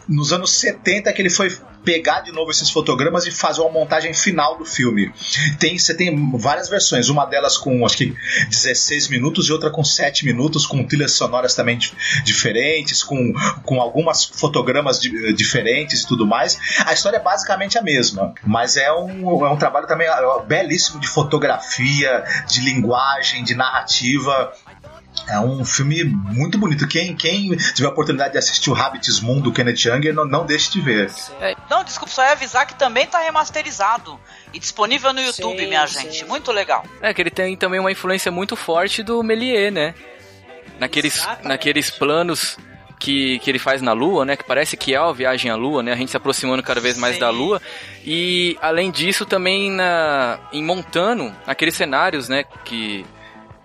nos 0.07 0.31
anos 0.33 0.51
70 0.59 1.11
que 1.13 1.21
ele 1.21 1.29
foi 1.29 1.55
pegar 1.83 2.21
de 2.21 2.31
novo 2.31 2.49
esses 2.49 2.69
fotogramas 2.71 3.27
e 3.27 3.31
fazer 3.31 3.61
uma 3.61 3.69
montagem 3.69 4.11
final 4.11 4.57
do 4.57 4.65
filme. 4.65 5.13
Tem, 5.59 5.77
você 5.77 5.93
tem 5.93 6.31
várias 6.35 6.67
versões, 6.67 7.09
uma 7.09 7.25
delas 7.25 7.57
com 7.57 7.85
acho 7.85 7.97
que 7.97 8.15
16 8.49 9.07
minutos 9.09 9.47
e 9.47 9.51
outra 9.53 9.69
com 9.69 9.83
7 9.83 10.25
minutos, 10.25 10.65
com 10.65 10.83
trilhas 10.83 11.11
sonoras 11.11 11.53
também 11.53 11.77
dif- 11.77 11.93
diferentes, 12.23 13.03
com, 13.03 13.31
com 13.63 13.79
algumas 13.79 14.25
fotogramas 14.25 14.99
di- 14.99 15.33
diferentes 15.33 16.01
e 16.01 16.07
tudo 16.07 16.25
mais. 16.25 16.57
A 16.87 16.93
história 16.93 17.17
é 17.17 17.21
basicamente 17.21 17.77
a 17.77 17.83
mesma, 17.83 18.33
mas 18.43 18.77
é 18.77 18.91
um, 18.91 19.45
é 19.45 19.49
um 19.51 19.57
trabalho 19.57 19.85
também 19.85 20.07
é, 20.07 20.15
belíssimo 20.47 20.99
de 20.99 21.07
fotografia, 21.07 22.23
de 22.47 22.61
linguagem, 22.61 23.43
de 23.43 23.53
narrativa. 23.53 24.51
É 25.27 25.39
um 25.39 25.63
filme 25.65 26.03
muito 26.03 26.57
bonito. 26.57 26.87
Quem, 26.87 27.15
quem 27.15 27.55
tiver 27.55 27.87
a 27.87 27.91
oportunidade 27.91 28.33
de 28.33 28.37
assistir 28.37 28.69
o 28.69 28.73
Rabbit's 28.73 29.19
Moon 29.19 29.39
do 29.39 29.51
Kenneth 29.51 29.87
Anger, 29.87 30.13
não, 30.13 30.25
não 30.25 30.45
deixe 30.45 30.71
de 30.71 30.81
ver. 30.81 31.11
Não, 31.69 31.83
desculpa, 31.83 32.13
só 32.13 32.23
ia 32.23 32.31
avisar 32.31 32.67
que 32.67 32.75
também 32.75 33.07
tá 33.07 33.19
remasterizado 33.19 34.19
e 34.53 34.59
disponível 34.59 35.11
no 35.13 35.21
YouTube, 35.21 35.59
Sim, 35.59 35.67
minha 35.67 35.87
sim. 35.87 36.01
gente. 36.01 36.25
Muito 36.25 36.51
legal. 36.51 36.85
É 37.01 37.13
que 37.13 37.21
ele 37.21 37.31
tem 37.31 37.55
também 37.57 37.79
uma 37.79 37.91
influência 37.91 38.31
muito 38.31 38.55
forte 38.55 39.01
do 39.03 39.21
Méliès, 39.23 39.73
né? 39.73 39.95
Naqueles, 40.79 41.15
Exatamente. 41.17 41.47
naqueles 41.47 41.89
planos 41.89 42.57
que, 42.99 43.39
que 43.39 43.51
ele 43.51 43.59
faz 43.59 43.81
na 43.81 43.93
Lua, 43.93 44.25
né? 44.25 44.35
Que 44.35 44.43
parece 44.43 44.75
que 44.75 44.93
é 44.93 44.97
a 44.97 45.11
viagem 45.11 45.51
à 45.51 45.55
Lua, 45.55 45.83
né? 45.83 45.93
A 45.93 45.95
gente 45.95 46.11
se 46.11 46.17
aproximando 46.17 46.63
cada 46.63 46.81
vez 46.81 46.97
mais 46.97 47.15
Sim. 47.15 47.19
da 47.19 47.29
Lua. 47.29 47.61
E 48.03 48.57
além 48.61 48.91
disso, 48.91 49.25
também 49.25 49.71
na, 49.71 50.39
em 50.51 50.63
Montano, 50.63 51.35
aqueles 51.45 51.75
cenários, 51.75 52.29
né? 52.29 52.43
Que, 52.63 53.05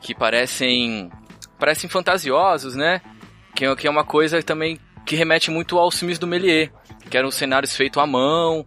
que 0.01 0.15
parecem, 0.15 1.11
parecem 1.61 1.89
fantasiosos, 1.89 2.75
né? 2.75 3.01
Que, 3.55 3.65
é- 3.67 3.77
que 3.77 3.87
é 3.87 3.91
uma 3.91 4.05
coisa 4.05 4.43
também 4.43 4.81
que 5.07 5.15
remete 5.15 5.51
muito 5.51 5.79
aos 5.79 5.97
filmes 5.99 6.19
do 6.19 6.27
Méliès. 6.27 6.71
Que 7.09 7.17
eram 7.17 7.31
cenários 7.31 7.75
feitos 7.77 8.01
à 8.01 8.07
mão, 8.07 8.65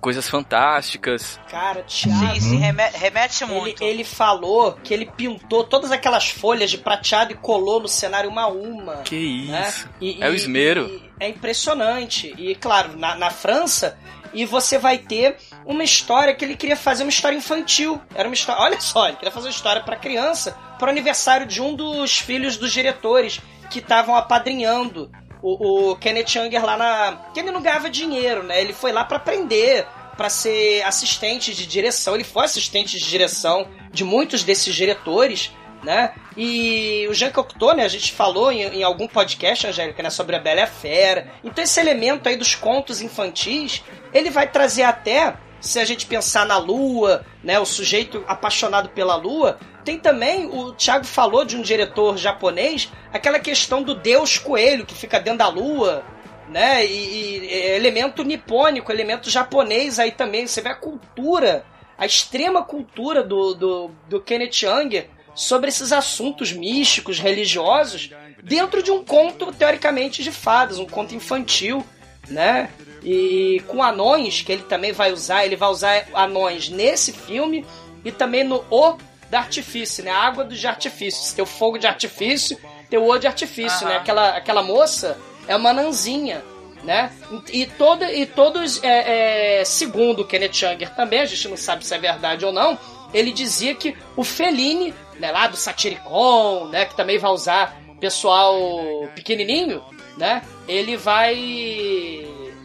coisas 0.00 0.28
fantásticas. 0.28 1.38
Cara, 1.48 1.82
Thiago. 1.84 2.34
Sim, 2.34 2.40
sim, 2.40 2.56
remete, 2.56 2.96
remete 2.98 3.44
Ele, 3.44 3.52
muito. 3.52 3.82
ele 3.84 4.04
falou 4.04 4.72
que 4.82 4.92
ele 4.92 5.06
pintou 5.06 5.62
todas 5.64 5.92
aquelas 5.92 6.28
folhas 6.28 6.70
de 6.70 6.78
prateado 6.78 7.32
e 7.32 7.36
colou 7.36 7.80
no 7.80 7.88
cenário 7.88 8.28
uma 8.30 8.42
a 8.42 8.48
uma. 8.48 8.96
Que 8.98 9.46
né? 9.48 9.68
isso. 9.68 9.88
E- 10.00 10.18
É 10.22 10.28
o 10.28 10.32
e- 10.32 10.36
esmero. 10.36 10.86
e 10.88 11.10
é 11.20 11.28
impressionante. 11.28 12.34
E 12.36 12.54
claro, 12.56 12.96
na, 12.96 13.14
na 13.14 13.30
França, 13.30 13.96
e 14.32 14.44
você 14.44 14.76
vai 14.78 14.98
ter 14.98 15.36
uma 15.66 15.84
história 15.84 16.34
que 16.34 16.44
ele 16.44 16.56
queria 16.56 16.76
fazer 16.76 17.04
uma 17.04 17.10
história 17.10 17.36
infantil. 17.36 18.00
Era 18.14 18.28
uma 18.28 18.34
história. 18.34 18.62
Olha 18.62 18.80
só, 18.80 19.08
ele 19.08 19.16
queria 19.16 19.32
fazer 19.32 19.46
uma 19.46 19.54
história 19.54 19.82
para 19.82 19.96
criança, 19.96 20.56
para 20.78 20.88
o 20.88 20.90
aniversário 20.90 21.46
de 21.46 21.60
um 21.60 21.74
dos 21.74 22.18
filhos 22.18 22.56
dos 22.56 22.72
diretores 22.72 23.40
que 23.70 23.78
estavam 23.78 24.14
apadrinhando 24.14 25.10
o, 25.42 25.90
o 25.90 25.96
Kenneth 25.96 26.38
Anger 26.38 26.64
lá 26.64 26.76
na. 26.76 27.16
Que 27.32 27.40
ele 27.40 27.50
não 27.50 27.62
ganhava 27.62 27.90
dinheiro, 27.90 28.42
né? 28.42 28.60
Ele 28.60 28.72
foi 28.72 28.92
lá 28.92 29.04
para 29.04 29.18
aprender. 29.18 29.86
Para 30.16 30.30
ser 30.30 30.80
assistente 30.84 31.52
de 31.52 31.66
direção, 31.66 32.14
ele 32.14 32.22
foi 32.22 32.44
assistente 32.44 32.96
de 32.96 33.04
direção 33.04 33.66
de 33.90 34.04
muitos 34.04 34.44
desses 34.44 34.72
diretores, 34.72 35.50
né? 35.82 36.14
E 36.36 37.06
o 37.10 37.14
Jean 37.14 37.30
Cocteau, 37.30 37.74
né, 37.74 37.84
a 37.84 37.88
gente 37.88 38.12
falou 38.12 38.52
em, 38.52 38.62
em 38.62 38.82
algum 38.84 39.08
podcast, 39.08 39.66
Angélica, 39.66 40.02
né, 40.02 40.10
sobre 40.10 40.36
a 40.36 40.38
Bela 40.38 40.60
e 40.60 40.62
a 40.62 40.66
Fera. 40.68 41.32
Então 41.42 41.62
esse 41.62 41.80
elemento 41.80 42.28
aí 42.28 42.36
dos 42.36 42.54
contos 42.54 43.00
infantis, 43.00 43.82
ele 44.12 44.30
vai 44.30 44.48
trazer 44.48 44.84
até, 44.84 45.34
se 45.64 45.80
a 45.80 45.84
gente 45.84 46.06
pensar 46.06 46.46
na 46.46 46.58
Lua, 46.58 47.24
né, 47.42 47.58
o 47.58 47.64
sujeito 47.64 48.22
apaixonado 48.26 48.90
pela 48.90 49.16
Lua, 49.16 49.58
tem 49.84 49.98
também, 49.98 50.46
o 50.46 50.72
Thiago 50.72 51.04
falou 51.04 51.44
de 51.44 51.56
um 51.56 51.62
diretor 51.62 52.16
japonês, 52.16 52.90
aquela 53.12 53.38
questão 53.38 53.82
do 53.82 53.94
deus 53.94 54.38
coelho 54.38 54.86
que 54.86 54.94
fica 54.94 55.18
dentro 55.18 55.38
da 55.38 55.48
Lua, 55.48 56.04
né, 56.48 56.84
e, 56.84 57.38
e 57.38 57.48
é 57.48 57.76
elemento 57.76 58.22
nipônico, 58.22 58.92
elemento 58.92 59.30
japonês 59.30 59.98
aí 59.98 60.12
também, 60.12 60.46
você 60.46 60.60
vê 60.60 60.68
a 60.68 60.74
cultura, 60.74 61.64
a 61.96 62.04
extrema 62.04 62.62
cultura 62.62 63.22
do, 63.22 63.54
do, 63.54 63.90
do 64.08 64.20
Kenneth 64.20 64.66
Anger 64.66 65.08
sobre 65.34 65.68
esses 65.68 65.92
assuntos 65.92 66.52
místicos, 66.52 67.18
religiosos, 67.18 68.10
dentro 68.42 68.82
de 68.82 68.90
um 68.90 69.02
conto, 69.02 69.50
teoricamente, 69.52 70.22
de 70.22 70.30
fadas, 70.30 70.78
um 70.78 70.86
conto 70.86 71.14
infantil, 71.14 71.84
né? 72.28 72.70
E 73.04 73.62
com 73.68 73.82
anões, 73.82 74.40
que 74.40 74.50
ele 74.50 74.62
também 74.62 74.92
vai 74.92 75.12
usar, 75.12 75.44
ele 75.44 75.56
vai 75.56 75.68
usar 75.68 76.06
anões 76.14 76.70
nesse 76.70 77.12
filme 77.12 77.64
e 78.04 78.10
também 78.10 78.44
no 78.44 78.64
O 78.70 78.96
da 79.30 79.40
Artifício, 79.40 80.02
né? 80.02 80.10
A 80.10 80.18
água 80.18 80.44
do 80.44 80.54
de 80.54 80.66
artifício. 80.66 81.22
Você 81.22 81.36
tem 81.36 81.42
o 81.42 81.46
fogo 81.46 81.78
de 81.78 81.86
artifício, 81.86 82.58
tem 82.88 82.98
o 82.98 83.06
O 83.06 83.18
de 83.18 83.26
artifício, 83.26 83.86
né? 83.86 83.94
Aham. 83.94 84.00
Aquela, 84.00 84.28
aquela 84.30 84.62
moça 84.62 85.18
é 85.46 85.54
uma 85.54 85.72
nanzinha, 85.72 86.42
né? 86.82 87.10
E, 87.52 87.66
todo, 87.66 88.04
e 88.04 88.26
todos, 88.26 88.82
é, 88.82 89.60
é, 89.60 89.64
segundo 89.64 90.20
o 90.20 90.24
Kenneth 90.24 90.62
Anger 90.64 90.94
também, 90.94 91.20
a 91.20 91.26
gente 91.26 91.48
não 91.48 91.56
sabe 91.56 91.84
se 91.84 91.94
é 91.94 91.98
verdade 91.98 92.44
ou 92.44 92.52
não, 92.52 92.78
ele 93.12 93.32
dizia 93.32 93.74
que 93.74 93.96
o 94.16 94.24
Fellini, 94.24 94.94
né, 95.18 95.30
lá 95.30 95.46
do 95.46 95.56
Satiricon, 95.56 96.66
né, 96.66 96.84
que 96.84 96.96
também 96.96 97.18
vai 97.18 97.30
usar 97.30 97.80
pessoal 98.00 99.08
pequenininho, 99.14 99.82
né, 100.18 100.42
ele 100.68 100.96
vai 100.96 102.23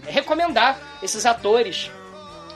recomendar 0.10 0.80
esses 1.02 1.26
atores 1.26 1.90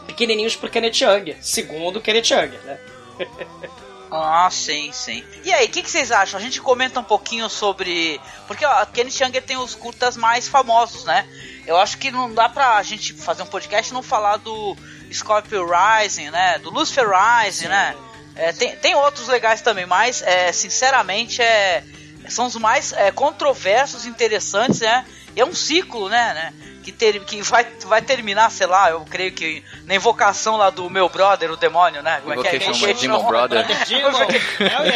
pequenininhos 0.05 0.55
pro 0.55 0.69
Kenneth 0.69 1.03
Anger, 1.03 1.37
segundo 1.41 1.97
o 1.97 2.01
Kenneth 2.01 2.31
Anger, 2.31 2.61
né? 2.63 2.79
Ah, 4.15 4.47
sim, 4.51 4.91
sim. 4.91 5.23
E 5.43 5.51
aí, 5.51 5.65
o 5.65 5.69
que, 5.69 5.81
que 5.81 5.89
vocês 5.89 6.11
acham? 6.11 6.39
A 6.39 6.43
gente 6.43 6.61
comenta 6.61 6.99
um 6.99 7.03
pouquinho 7.03 7.49
sobre. 7.49 8.21
Porque 8.45 8.63
ó, 8.63 8.69
a 8.69 8.85
Kenneth 8.85 9.23
Anger 9.23 9.41
tem 9.41 9.57
os 9.57 9.73
curtas 9.73 10.15
mais 10.15 10.47
famosos, 10.47 11.03
né? 11.03 11.27
Eu 11.65 11.77
acho 11.77 11.97
que 11.97 12.11
não 12.11 12.31
dá 12.31 12.47
pra 12.47 12.83
gente 12.83 13.11
fazer 13.11 13.41
um 13.41 13.47
podcast 13.47 13.89
e 13.89 13.93
não 13.93 14.03
falar 14.03 14.37
do 14.37 14.77
Scorpio 15.11 15.65
Rising, 15.65 16.29
né? 16.29 16.59
Do 16.59 16.69
Lucifer 16.69 17.07
Rising, 17.09 17.69
né? 17.69 17.95
É, 18.35 18.53
tem, 18.53 18.75
tem 18.75 18.93
outros 18.93 19.27
legais 19.27 19.61
também, 19.61 19.87
mas 19.87 20.21
é, 20.21 20.51
sinceramente 20.51 21.41
é, 21.41 21.83
são 22.29 22.45
os 22.45 22.55
mais 22.55 22.93
é, 22.93 23.11
controversos, 23.11 24.05
interessantes, 24.05 24.81
né? 24.81 25.05
E 25.35 25.41
é 25.41 25.45
um 25.45 25.53
ciclo, 25.53 26.09
né? 26.09 26.33
né? 26.33 26.53
Que, 26.83 26.91
ter, 26.91 27.19
que 27.23 27.41
vai, 27.41 27.65
vai 27.85 28.01
terminar, 28.01 28.51
sei 28.51 28.67
lá, 28.67 28.89
eu 28.89 29.01
creio 29.09 29.31
que 29.31 29.63
na 29.85 29.95
invocação 29.95 30.57
lá 30.57 30.69
do 30.69 30.89
meu 30.89 31.07
brother, 31.07 31.49
o 31.51 31.55
demônio, 31.57 32.03
né? 32.03 32.19
Como 32.21 32.33
é 32.33 32.37
que 32.37 32.47
é? 32.47 32.55
Invocation 32.69 32.99
Demon 32.99 33.23
Brother. 33.25 33.65
Demon. 33.87 34.11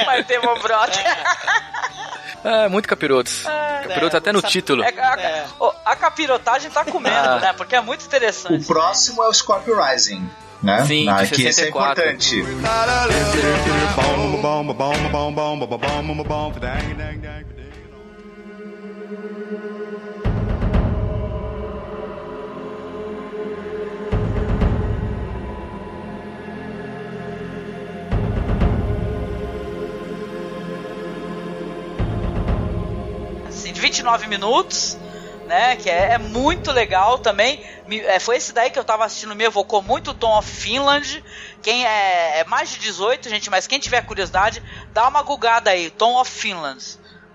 Vai 0.05 0.23
ter 0.23 0.39
Demon 0.41 0.59
Brother. 0.59 1.03
É, 2.43 2.67
muito 2.67 2.87
capirotos. 2.87 3.43
Capiroto 3.87 4.17
até 4.17 4.31
no 4.31 4.41
sabe- 4.41 4.51
título. 4.51 4.83
É, 4.83 4.89
a, 4.89 5.19
É. 5.19 5.45
a 5.85 5.95
capirotagem 5.95 6.69
tá 6.69 6.85
comendo, 6.85 7.29
Ah. 7.29 7.39
né? 7.39 7.53
Porque 7.53 7.75
é 7.75 7.81
muito 7.81 8.01
O 8.01 8.05
interessante. 8.05 8.65
próximo 8.65 9.23
é 9.23 9.27
o 9.27 9.33
Scorpio 9.33 9.81
Rising. 9.81 10.29
Né? 10.61 10.83
Sim, 10.85 11.07
Ah, 11.09 11.23
de 11.23 11.29
que 11.29 11.35
esse 11.43 11.61
é 11.61 11.65
64. 11.71 12.03
importante. 12.03 12.43
Assim, 33.67 33.73
de 33.73 33.81
29 33.81 34.27
minutos, 34.27 34.97
né? 35.45 35.75
Que 35.75 35.89
é, 35.89 36.13
é 36.13 36.17
muito 36.17 36.71
legal 36.71 37.19
também. 37.19 37.61
Me- 37.87 37.99
é, 37.99 38.19
foi 38.19 38.37
esse 38.37 38.53
daí 38.53 38.69
que 38.69 38.79
eu 38.79 38.83
tava 38.83 39.03
assistindo, 39.05 39.35
me 39.35 39.43
evocou 39.43 39.81
muito 39.81 40.11
o 40.11 40.13
Tom 40.13 40.37
of 40.37 40.49
Finland. 40.49 41.23
Quem 41.61 41.85
é, 41.85 42.39
é 42.39 42.43
mais 42.45 42.69
de 42.69 42.79
18, 42.79 43.29
gente, 43.29 43.49
mas 43.49 43.67
quem 43.67 43.79
tiver 43.79 44.05
curiosidade, 44.05 44.63
dá 44.93 45.07
uma 45.07 45.21
gugada 45.21 45.69
aí, 45.71 45.89
Tom 45.89 46.19
of 46.19 46.29
Finland. 46.31 46.81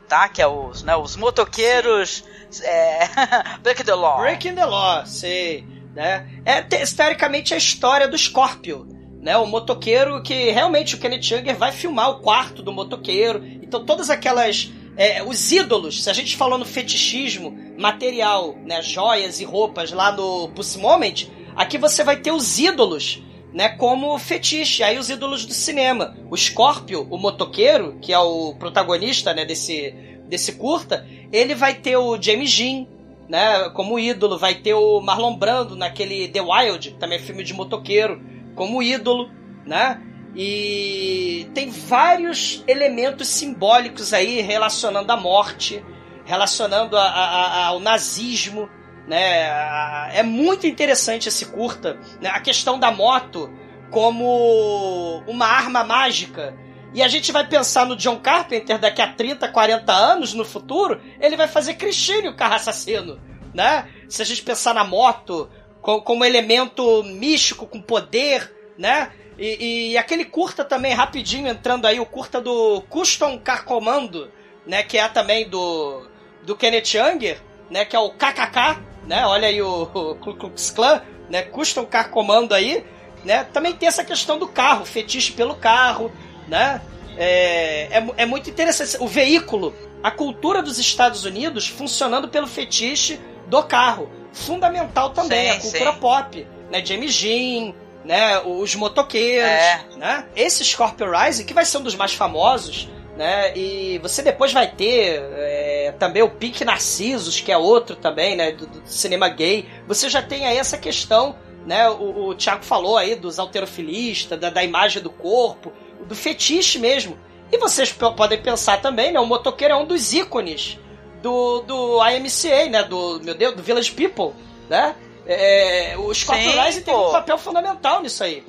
Tá? 0.08 0.28
Que 0.28 0.40
é 0.42 0.46
os, 0.46 0.82
né, 0.82 0.96
os 0.96 1.16
motoqueiros. 1.16 2.24
É, 2.62 3.08
Break 3.62 3.84
the 3.84 3.94
Law. 3.94 4.20
Breaking 4.20 4.54
the 4.54 4.64
Law, 4.64 5.06
sei, 5.06 5.66
né? 5.94 6.28
É 6.44 6.62
te- 6.62 6.94
teoricamente 6.96 7.52
a 7.54 7.56
história 7.56 8.06
do 8.08 8.16
Scorpio, 8.16 8.86
né? 9.22 9.36
O 9.38 9.46
motoqueiro 9.46 10.22
que 10.22 10.50
realmente 10.50 10.94
o 10.94 10.98
Kenneth 10.98 11.32
Anger 11.32 11.56
vai 11.56 11.72
filmar 11.72 12.10
o 12.10 12.20
quarto 12.20 12.62
do 12.62 12.72
motoqueiro. 12.72 13.42
Então 13.62 13.84
todas 13.86 14.10
aquelas 14.10 14.70
é, 14.96 15.22
os 15.22 15.50
ídolos, 15.50 16.02
se 16.02 16.10
a 16.10 16.12
gente 16.12 16.36
falou 16.36 16.58
no 16.58 16.64
fetichismo 16.64 17.56
material, 17.78 18.56
né, 18.64 18.82
joias 18.82 19.40
e 19.40 19.44
roupas 19.44 19.90
lá 19.92 20.12
no 20.12 20.48
Pussy 20.48 20.78
Moment, 20.78 21.26
aqui 21.56 21.78
você 21.78 22.04
vai 22.04 22.16
ter 22.16 22.32
os 22.32 22.58
ídolos, 22.58 23.22
né, 23.52 23.70
como 23.70 24.18
fetiche, 24.18 24.82
aí 24.82 24.98
os 24.98 25.10
ídolos 25.10 25.44
do 25.44 25.52
cinema. 25.52 26.16
O 26.30 26.36
Scorpio, 26.36 27.06
o 27.10 27.18
motoqueiro, 27.18 27.98
que 28.00 28.12
é 28.12 28.18
o 28.18 28.54
protagonista, 28.54 29.34
né, 29.34 29.44
desse 29.44 29.94
desse 30.32 30.52
curta, 30.52 31.06
ele 31.30 31.54
vai 31.54 31.74
ter 31.74 31.94
o 31.98 32.20
James 32.20 32.50
Jean, 32.50 32.86
né, 33.28 33.68
como 33.74 33.98
ídolo, 33.98 34.38
vai 34.38 34.54
ter 34.54 34.72
o 34.72 34.98
Marlon 34.98 35.36
Brando 35.36 35.76
naquele 35.76 36.26
The 36.28 36.40
Wild, 36.40 36.92
que 36.92 36.98
também 36.98 37.18
é 37.18 37.20
filme 37.20 37.44
de 37.44 37.52
motoqueiro, 37.52 38.18
como 38.54 38.82
ídolo, 38.82 39.30
né? 39.66 40.00
E 40.34 41.48
tem 41.54 41.70
vários 41.70 42.64
elementos 42.66 43.28
simbólicos 43.28 44.12
aí 44.12 44.40
relacionando 44.40 45.12
a 45.12 45.16
morte, 45.16 45.84
relacionando 46.24 46.96
a- 46.96 47.02
a- 47.08 47.46
a- 47.46 47.66
ao 47.66 47.80
nazismo, 47.80 48.68
né? 49.06 50.10
É 50.14 50.22
muito 50.22 50.66
interessante 50.66 51.28
esse 51.28 51.46
curta, 51.46 51.98
né? 52.20 52.30
A 52.30 52.40
questão 52.40 52.78
da 52.78 52.90
moto 52.90 53.50
como 53.90 55.22
uma 55.26 55.46
arma 55.46 55.84
mágica. 55.84 56.54
E 56.94 57.02
a 57.02 57.08
gente 57.08 57.32
vai 57.32 57.46
pensar 57.46 57.86
no 57.86 57.96
John 57.96 58.18
Carpenter 58.18 58.78
daqui 58.78 59.00
a 59.02 59.12
30, 59.12 59.48
40 59.48 59.92
anos 59.92 60.34
no 60.34 60.44
futuro, 60.44 61.00
ele 61.20 61.36
vai 61.36 61.48
fazer 61.48 61.74
Christine 61.74 62.28
o 62.28 62.36
carro 62.36 62.54
assassino, 62.54 63.18
né? 63.54 63.88
Se 64.08 64.22
a 64.22 64.24
gente 64.24 64.42
pensar 64.42 64.74
na 64.74 64.84
moto 64.84 65.48
co- 65.80 66.02
como 66.02 66.24
elemento 66.24 67.02
místico, 67.04 67.66
com 67.66 67.80
poder, 67.80 68.54
né? 68.78 69.10
E, 69.42 69.90
e 69.90 69.98
aquele 69.98 70.24
curta 70.24 70.64
também, 70.64 70.94
rapidinho, 70.94 71.48
entrando 71.48 71.86
aí, 71.86 71.98
o 71.98 72.06
curta 72.06 72.40
do 72.40 72.80
Custom 72.88 73.36
Car 73.38 73.64
Commando, 73.64 74.30
né? 74.64 74.84
Que 74.84 74.98
é 74.98 75.08
também 75.08 75.48
do, 75.48 76.06
do 76.44 76.56
Kenneth 76.56 76.96
Anger, 76.96 77.40
né? 77.68 77.84
Que 77.84 77.96
é 77.96 77.98
o 77.98 78.10
KKK, 78.10 78.78
né? 79.04 79.26
Olha 79.26 79.48
aí 79.48 79.60
o, 79.60 79.82
o 79.82 80.14
Ku 80.14 80.34
Klux 80.34 80.70
Klan, 80.70 81.02
né? 81.28 81.42
Custom 81.42 81.84
Car 81.84 82.10
Commando 82.10 82.52
aí, 82.52 82.86
né? 83.24 83.42
Também 83.42 83.72
tem 83.72 83.88
essa 83.88 84.04
questão 84.04 84.38
do 84.38 84.46
carro, 84.46 84.84
fetiche 84.84 85.32
pelo 85.32 85.56
carro, 85.56 86.12
né? 86.46 86.80
É, 87.16 87.98
é, 87.98 88.08
é 88.18 88.26
muito 88.26 88.48
interessante. 88.48 88.96
O 89.02 89.08
veículo, 89.08 89.74
a 90.04 90.12
cultura 90.12 90.62
dos 90.62 90.78
Estados 90.78 91.24
Unidos 91.24 91.66
funcionando 91.66 92.28
pelo 92.28 92.46
fetiche 92.46 93.18
do 93.48 93.60
carro. 93.64 94.08
Fundamental 94.32 95.10
também, 95.10 95.50
Sim, 95.50 95.58
a 95.58 95.60
cultura 95.60 95.92
sim. 95.92 95.98
pop, 95.98 96.46
né? 96.70 96.86
James 96.86 97.12
Jean, 97.12 97.74
né? 98.04 98.40
Os 98.40 98.74
motoqueiros, 98.74 99.48
É. 99.48 99.84
né? 99.96 100.26
Esse 100.34 100.64
Scorpio 100.64 101.10
Rising, 101.10 101.44
que 101.44 101.54
vai 101.54 101.64
ser 101.64 101.78
um 101.78 101.82
dos 101.82 101.94
mais 101.94 102.12
famosos, 102.14 102.88
né? 103.16 103.56
E 103.56 103.98
você 103.98 104.22
depois 104.22 104.52
vai 104.52 104.70
ter 104.70 105.22
é, 105.36 105.94
também 105.98 106.22
o 106.22 106.30
Pink 106.30 106.64
Narcisos, 106.64 107.40
que 107.40 107.52
é 107.52 107.56
outro 107.56 107.96
também, 107.96 108.36
né? 108.36 108.52
Do, 108.52 108.66
do 108.66 108.82
cinema 108.86 109.28
gay. 109.28 109.68
Você 109.86 110.08
já 110.08 110.22
tem 110.22 110.46
aí 110.46 110.56
essa 110.58 110.78
questão 110.78 111.36
né? 111.66 111.88
O, 111.88 112.28
o 112.28 112.34
Thiago 112.34 112.64
falou 112.64 112.96
aí 112.96 113.14
dos 113.14 113.38
alterofilistas, 113.38 114.38
da, 114.38 114.50
da 114.50 114.64
imagem 114.64 115.02
do 115.02 115.10
corpo, 115.10 115.72
do 116.06 116.14
fetiche 116.14 116.78
mesmo. 116.78 117.18
E 117.50 117.58
vocês 117.58 117.92
podem 117.92 118.40
pensar 118.40 118.80
também, 118.80 119.12
né? 119.12 119.20
O 119.20 119.26
motoqueiro 119.26 119.74
é 119.74 119.76
um 119.76 119.84
dos 119.86 120.12
ícones 120.12 120.78
do, 121.22 121.60
do 121.60 122.00
IMCA, 122.08 122.68
né? 122.70 122.82
Do, 122.82 123.20
meu 123.22 123.34
Deus, 123.34 123.54
do 123.54 123.62
Village 123.62 123.92
People, 123.92 124.32
né? 124.68 124.94
É, 125.26 125.94
o 125.98 126.12
Scorpio 126.14 126.50
Rising 126.62 126.82
tem 126.82 126.94
um 126.94 127.12
papel 127.12 127.38
fundamental 127.38 128.02
nisso 128.02 128.22
aí. 128.24 128.44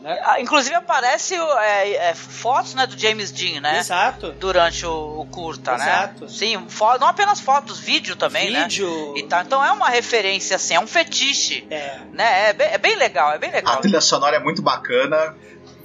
Né? 0.00 0.20
Ah, 0.22 0.38
inclusive 0.38 0.74
aparece 0.74 1.34
é, 1.34 2.10
é, 2.10 2.14
fotos 2.14 2.74
né, 2.74 2.86
do 2.86 2.96
James 2.98 3.32
Dean, 3.32 3.60
né? 3.62 3.78
Exato. 3.78 4.32
Durante 4.32 4.84
o, 4.84 5.20
o 5.20 5.26
curta, 5.26 5.78
né? 5.78 5.84
Exato. 5.84 6.24
né? 6.24 6.28
Sim, 6.30 6.66
não 7.00 7.08
apenas 7.08 7.40
fotos, 7.40 7.78
vídeo 7.78 8.14
também, 8.14 8.52
vídeo. 8.52 8.86
né? 9.14 9.20
E 9.20 9.22
tá, 9.22 9.42
então 9.42 9.64
é 9.64 9.72
uma 9.72 9.88
referência, 9.88 10.56
assim, 10.56 10.74
é 10.74 10.80
um 10.80 10.86
fetiche. 10.86 11.66
É. 11.70 12.00
Né? 12.12 12.50
É, 12.50 12.52
bem, 12.52 12.66
é 12.68 12.76
bem 12.78 12.96
legal, 12.96 13.32
é 13.32 13.38
bem 13.38 13.50
legal. 13.50 13.74
A 13.74 13.78
trilha 13.78 14.00
sonora 14.02 14.36
é 14.36 14.40
muito 14.40 14.60
bacana. 14.60 15.34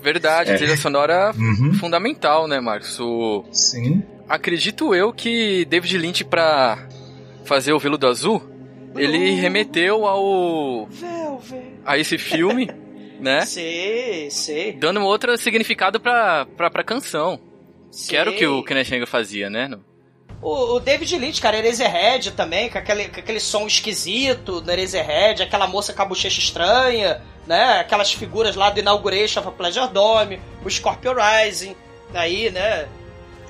Verdade, 0.02 0.52
É. 0.52 0.54
a 0.54 0.58
trilha 0.58 0.76
sonora 0.78 1.32
Uhum. 1.38 1.74
fundamental, 1.76 2.46
né, 2.46 2.60
Marcos? 2.60 3.00
O... 3.00 3.46
Sim. 3.54 4.04
Acredito 4.28 4.94
eu 4.94 5.14
que 5.14 5.64
David 5.66 5.98
Lynch, 5.98 6.24
pra 6.26 6.78
fazer 7.46 7.72
o 7.72 7.80
Veludo 7.80 8.06
Azul, 8.06 8.42
ele 8.96 9.32
remeteu 9.32 10.06
ao 10.06 10.88
a 11.86 11.98
esse 11.98 12.18
filme, 12.18 12.70
né? 13.20 13.46
Sei, 13.46 14.30
sei. 14.32 14.74
Dando 14.74 15.00
um 15.00 15.04
outro 15.06 15.38
significado 15.38 16.00
pra, 16.00 16.46
pra, 16.58 16.70
pra 16.70 16.84
canção. 16.84 17.40
Que 18.08 18.16
era 18.16 18.30
o 18.30 18.36
que 18.36 18.46
o 18.46 18.64
sei. 18.68 18.78
Anger 18.98 19.08
fazia, 19.08 19.50
né? 19.50 19.68
No- 19.68 19.84
O, 20.42 20.76
o 20.76 20.80
David 20.80 21.18
Lynch, 21.18 21.42
cara, 21.42 21.58
Eraserhead 21.58 22.32
também, 22.32 22.70
com 22.70 22.78
aquele, 22.78 23.10
com 23.10 23.20
aquele 23.20 23.40
som 23.40 23.66
esquisito 23.68 24.62
do 24.62 24.72
Eraserhead, 24.72 25.42
aquela 25.44 25.68
moça 25.68 25.92
com 25.92 26.02
a 26.02 26.06
bochecha 26.06 26.40
estranha, 26.40 27.22
né? 27.48 27.80
Aquelas 27.80 28.14
figuras 28.14 28.56
lá 28.56 28.70
do 28.70 28.80
Inauguration 28.80 29.40
of 29.42 29.50
a 29.50 29.52
Pleasure 29.52 29.90
Dome, 29.92 30.40
o 30.64 30.70
Scorpio 30.70 31.14
Rising, 31.14 31.76
aí, 32.14 32.50
né? 32.52 32.88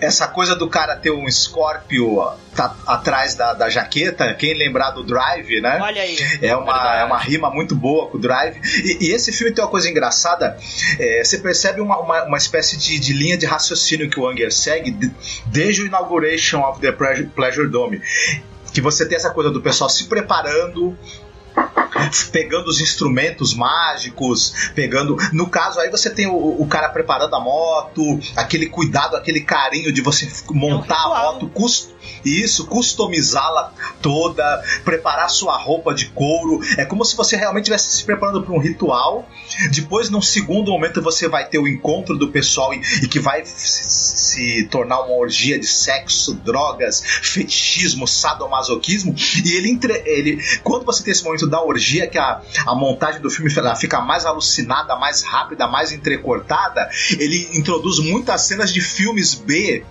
Essa 0.02 0.28
coisa 0.28 0.56
do 0.56 0.70
cara 0.70 0.96
ter 0.96 1.12
um 1.12 1.30
Scorpio 1.30 2.26
tá 2.56 2.76
atrás 2.88 3.36
da, 3.36 3.54
da 3.54 3.70
jaqueta, 3.70 4.34
quem 4.34 4.54
lembrar 4.58 4.92
do 4.92 5.04
Drive, 5.04 5.60
né? 5.62 5.80
Olha 5.82 6.02
aí. 6.02 6.18
É 6.42 6.56
uma, 6.56 6.74
Verdade. 6.74 7.02
é 7.02 7.04
uma 7.06 7.18
rima 7.18 7.50
muito 7.50 7.76
boa 7.76 8.08
com 8.10 8.18
o 8.18 8.22
Drive. 8.22 8.58
E, 8.84 9.08
e 9.08 9.12
esse 9.12 9.32
filme 9.32 9.54
tem 9.54 9.64
uma 9.64 9.70
coisa 9.70 9.90
engraçada. 9.90 10.58
é, 11.00 11.24
você 11.24 11.38
percebe 11.38 11.82
uma, 11.82 11.98
uma, 12.00 12.24
uma 12.24 12.38
espécie 12.38 12.78
de, 12.78 12.98
de 13.00 13.14
linha 13.14 13.38
de 13.38 13.46
raciocínio 13.46 14.10
que 14.10 14.20
o 14.20 14.28
Anger 14.28 14.52
segue 14.54 14.92
de- 14.92 15.12
desde 15.48 15.82
o 15.84 15.86
Inauguration 15.86 16.62
of 16.62 16.80
the 16.80 16.92
Pleasure 16.92 17.68
Dome. 17.68 18.02
Que 18.74 18.82
você 18.82 19.06
tem 19.06 19.18
essa 19.18 19.32
coisa 19.32 19.50
do 19.50 19.62
pessoal 19.62 19.90
se 19.90 20.06
preparando. 20.06 20.98
Pegando 22.32 22.68
os 22.68 22.80
instrumentos 22.82 23.54
mágicos, 23.54 24.54
pegando. 24.76 25.18
No 25.34 25.50
caso, 25.50 25.80
aí 25.80 25.90
você 25.90 26.10
tem 26.10 26.28
o, 26.28 26.62
o 26.62 26.68
cara 26.68 26.90
preparando 26.90 27.36
a 27.36 27.40
moto, 27.40 28.20
aquele 28.36 28.68
cuidado, 28.68 29.16
aquele 29.16 29.42
carinho 29.42 29.92
de 29.92 30.02
você 30.02 30.30
montar 30.52 30.96
a 30.96 31.00
ritual. 31.04 31.34
moto, 31.34 31.48
cus- 31.50 31.90
isso, 32.24 32.66
customizá-la 32.68 33.74
toda, 34.02 34.64
preparar 34.84 35.30
sua 35.30 35.58
roupa 35.58 35.94
de 35.94 36.08
couro. 36.08 36.60
É 36.78 36.86
como 36.86 37.04
se 37.06 37.16
você 37.16 37.36
realmente 37.36 37.64
estivesse 37.64 37.98
se 37.98 38.04
preparando 38.04 38.42
para 38.44 38.54
um 38.54 38.60
ritual. 38.60 39.28
Depois, 39.72 40.10
num 40.10 40.22
segundo 40.22 40.72
momento, 40.72 41.02
você 41.02 41.28
vai 41.28 41.48
ter 41.48 41.60
o 41.60 41.68
encontro 41.68 42.18
do 42.18 42.30
pessoal 42.30 42.74
e, 42.74 42.82
e 43.04 43.08
que 43.08 43.20
vai 43.20 43.46
se, 43.46 43.84
se 43.84 44.64
tornar 44.72 45.02
uma 45.02 45.16
orgia 45.16 45.60
de 45.60 45.68
sexo, 45.68 46.34
drogas, 46.34 47.02
fetichismo, 47.04 48.08
sadomasoquismo. 48.08 49.16
E 49.44 49.54
ele, 49.56 49.70
entre- 49.72 50.04
ele 50.06 50.40
quando 50.64 50.86
você 50.86 51.04
tem 51.04 51.12
esse 51.12 51.24
momento 51.24 51.48
da 51.48 51.62
orgia, 51.64 51.89
que 52.08 52.18
a, 52.18 52.42
a 52.66 52.76
montagem 52.76 53.22
do 53.22 53.30
filme 53.30 53.52
ela 53.56 53.76
fica 53.76 54.00
mais 54.00 54.26
alucinada, 54.26 54.96
mais 54.96 55.24
rápida, 55.24 55.68
mais 55.68 55.92
entrecortada, 55.92 56.90
ele 57.12 57.50
introduz 57.54 58.00
muitas 58.00 58.42
cenas 58.42 58.72
de 58.72 58.82
filmes 58.82 59.34
B 59.34 59.84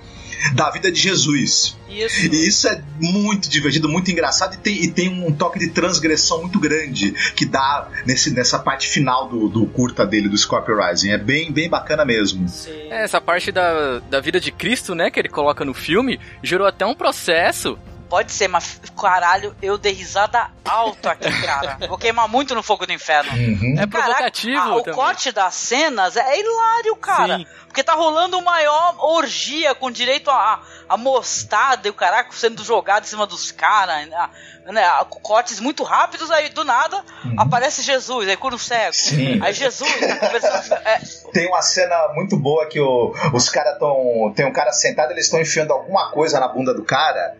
da 0.54 0.70
vida 0.70 0.90
de 0.90 1.00
Jesus. 1.00 1.76
Isso. 1.88 2.26
E 2.26 2.46
isso 2.46 2.68
é 2.68 2.82
muito 3.00 3.48
divertido, 3.48 3.88
muito 3.88 4.10
engraçado 4.10 4.54
e 4.54 4.58
tem, 4.58 4.82
e 4.84 4.90
tem 4.90 5.08
um 5.08 5.32
toque 5.32 5.58
de 5.58 5.68
transgressão 5.68 6.42
muito 6.42 6.58
grande 6.58 7.12
que 7.34 7.44
dá 7.44 7.88
nesse, 8.06 8.30
nessa 8.30 8.58
parte 8.58 8.88
final 8.88 9.28
do, 9.28 9.48
do 9.48 9.66
curta 9.66 10.06
dele, 10.06 10.28
do 10.28 10.36
Scorpio 10.36 10.76
Rising. 10.80 11.10
É 11.10 11.18
bem, 11.18 11.50
bem 11.50 11.68
bacana 11.68 12.04
mesmo. 12.04 12.48
Sim. 12.48 12.70
É, 12.90 13.02
essa 13.02 13.20
parte 13.20 13.50
da, 13.50 13.98
da 14.00 14.20
vida 14.20 14.38
de 14.38 14.52
Cristo, 14.52 14.94
né, 14.94 15.10
que 15.10 15.18
ele 15.18 15.28
coloca 15.28 15.64
no 15.64 15.74
filme, 15.74 16.20
gerou 16.42 16.66
até 16.66 16.86
um 16.86 16.94
processo. 16.94 17.78
Pode 18.08 18.32
ser, 18.32 18.48
mas 18.48 18.80
caralho, 19.00 19.54
eu 19.60 19.76
dei 19.76 19.92
risada 19.92 20.50
alto 20.64 21.08
aqui, 21.08 21.30
cara. 21.42 21.76
Vou 21.86 21.98
queimar 21.98 22.26
muito 22.28 22.54
no 22.54 22.62
fogo 22.62 22.86
do 22.86 22.92
inferno. 22.92 23.30
É 23.32 23.86
Caraca, 23.86 23.88
provocativo 23.88 24.58
ah, 24.60 24.76
o 24.76 24.84
corte 24.94 25.30
das 25.30 25.54
cenas 25.54 26.16
é 26.16 26.40
hilário, 26.40 26.96
cara. 26.96 27.38
Sim. 27.38 27.46
Porque 27.66 27.82
tá 27.84 27.92
rolando 27.94 28.38
uma 28.38 28.50
maior 28.52 28.94
orgia 28.98 29.74
com 29.74 29.90
direito 29.90 30.30
a, 30.30 30.62
a 30.88 30.96
mostarda 30.96 31.86
e 31.86 31.90
o 31.90 31.94
caraca 31.94 32.30
sendo 32.32 32.64
jogado 32.64 33.04
em 33.04 33.06
cima 33.06 33.26
dos 33.26 33.52
caras. 33.52 34.08
Né? 34.08 34.28
Né? 34.66 34.82
Cortes 35.22 35.60
muito 35.60 35.82
rápidos, 35.84 36.30
aí 36.30 36.48
do 36.48 36.64
nada 36.64 37.04
aparece 37.36 37.82
Jesus, 37.82 38.26
aí 38.26 38.36
cura 38.38 38.54
o 38.54 38.58
cego. 38.58 38.94
Sim. 38.94 39.38
Aí 39.42 39.52
Jesus 39.52 39.90
tá 40.00 40.16
conversando. 40.16 40.72
É, 40.84 41.00
Tem 41.32 41.46
uma 41.46 41.60
cena 41.60 42.08
muito 42.14 42.38
boa 42.38 42.66
que 42.68 42.80
o- 42.80 43.14
os 43.34 43.48
caras 43.50 43.74
estão. 43.74 44.32
Tem 44.34 44.46
um 44.46 44.52
cara 44.52 44.72
sentado, 44.72 45.10
eles 45.12 45.26
estão 45.26 45.38
enfiando 45.40 45.72
alguma 45.72 46.10
coisa 46.10 46.40
na 46.40 46.48
bunda 46.48 46.72
do 46.72 46.82
cara. 46.84 47.36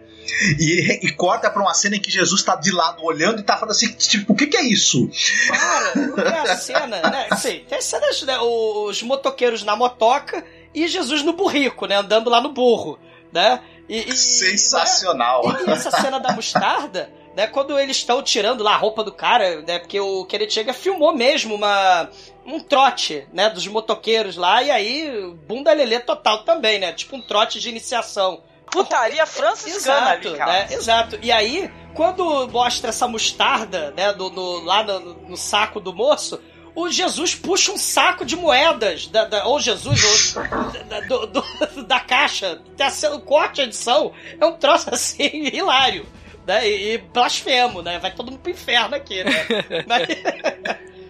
E, 0.59 1.06
e 1.06 1.12
corta 1.12 1.50
pra 1.50 1.62
uma 1.62 1.74
cena 1.74 1.96
em 1.96 2.00
que 2.00 2.10
Jesus 2.10 2.42
tá 2.42 2.55
de 2.56 2.70
lado 2.70 3.02
olhando 3.05 3.40
e 3.40 3.42
tá 3.42 3.55
falando 3.56 3.72
assim: 3.72 3.92
tipo, 3.92 4.32
o 4.32 4.36
que, 4.36 4.46
que 4.46 4.56
é 4.56 4.62
isso? 4.64 5.10
Cara, 5.48 5.92
tem 5.92 6.38
a 6.52 6.56
cena, 6.56 7.00
né? 7.10 7.28
Sim, 7.36 7.64
tem 7.68 7.80
cenas, 7.80 8.22
né? 8.22 8.38
Os 8.40 9.02
motoqueiros 9.02 9.62
na 9.62 9.74
motoca 9.76 10.44
e 10.74 10.86
Jesus 10.86 11.22
no 11.22 11.32
burrico, 11.32 11.86
né? 11.86 11.96
Andando 11.96 12.28
lá 12.30 12.40
no 12.40 12.52
burro, 12.52 12.98
né? 13.32 13.60
E, 13.88 14.10
e- 14.10 14.16
Sensacional. 14.16 15.42
E 15.66 15.70
essa 15.70 15.90
cena 15.90 16.18
da 16.20 16.32
mostarda, 16.32 17.10
né? 17.34 17.46
Quando 17.46 17.78
eles 17.78 17.96
estão 17.96 18.22
tirando 18.22 18.62
lá 18.62 18.74
a 18.74 18.76
roupa 18.76 19.02
do 19.02 19.12
cara, 19.12 19.62
né? 19.62 19.78
Porque 19.78 19.98
o 19.98 20.24
Kenneth 20.26 20.50
Chega 20.50 20.72
filmou 20.74 21.14
mesmo 21.14 21.55
uma 21.55 22.10
um 22.44 22.60
trote, 22.60 23.26
né? 23.32 23.48
Dos 23.50 23.66
motoqueiros 23.66 24.36
lá 24.36 24.62
e 24.62 24.70
aí 24.70 25.34
bunda 25.46 25.72
lelê 25.72 26.00
total 26.00 26.44
também, 26.44 26.78
né? 26.78 26.92
Tipo 26.92 27.16
um 27.16 27.22
trote 27.22 27.59
de 27.60 27.68
iniciação. 27.68 28.42
Putaria 28.70 29.27
franciscana 29.27 30.15
Exato, 30.15 30.28
ali, 30.28 30.36
cara. 30.39 30.53
né? 30.53 30.66
Exato. 30.70 31.19
E 31.23 31.31
aí, 31.32 31.70
quando 31.95 32.49
mostra 32.49 32.90
essa 32.90 33.07
mostarda, 33.09 33.93
né, 33.97 34.12
do, 34.12 34.31
no- 34.31 34.65
lá 34.65 34.82
no, 34.82 35.01
no 35.28 35.36
saco 35.36 35.81
do 35.81 35.93
moço, 35.95 36.40
o 36.74 36.89
Jesus 36.90 37.35
puxa 37.35 37.73
um 37.73 37.77
saco 37.78 38.24
de 38.24 38.36
moedas, 38.36 39.07
da, 39.09 39.24
da- 39.24 39.45
ou 39.47 39.59
Jesus, 39.59 40.35
ou, 40.36 40.45
da, 40.85 41.01
do- 41.01 41.27
do- 41.27 41.45
da 41.85 41.99
caixa. 42.01 42.61
Tem 42.77 42.86
a 42.86 42.90
cena- 42.90 43.16
O 43.16 43.20
corte, 43.20 43.61
a 43.61 43.65
edição, 43.65 44.12
é 44.40 44.47
um 44.47 44.53
troço 44.53 44.93
assim, 44.93 45.28
hilário. 45.53 46.07
Né? 46.47 46.66
E, 46.69 46.95
e 46.95 46.99
blasfemo, 46.99 47.82
né? 47.82 47.99
Vai 47.99 48.11
todo 48.15 48.31
mundo 48.31 48.40
pro 48.40 48.51
inferno 48.53 48.95
aqui, 48.95 49.23
né? 49.24 49.47
Mas- 49.86 50.09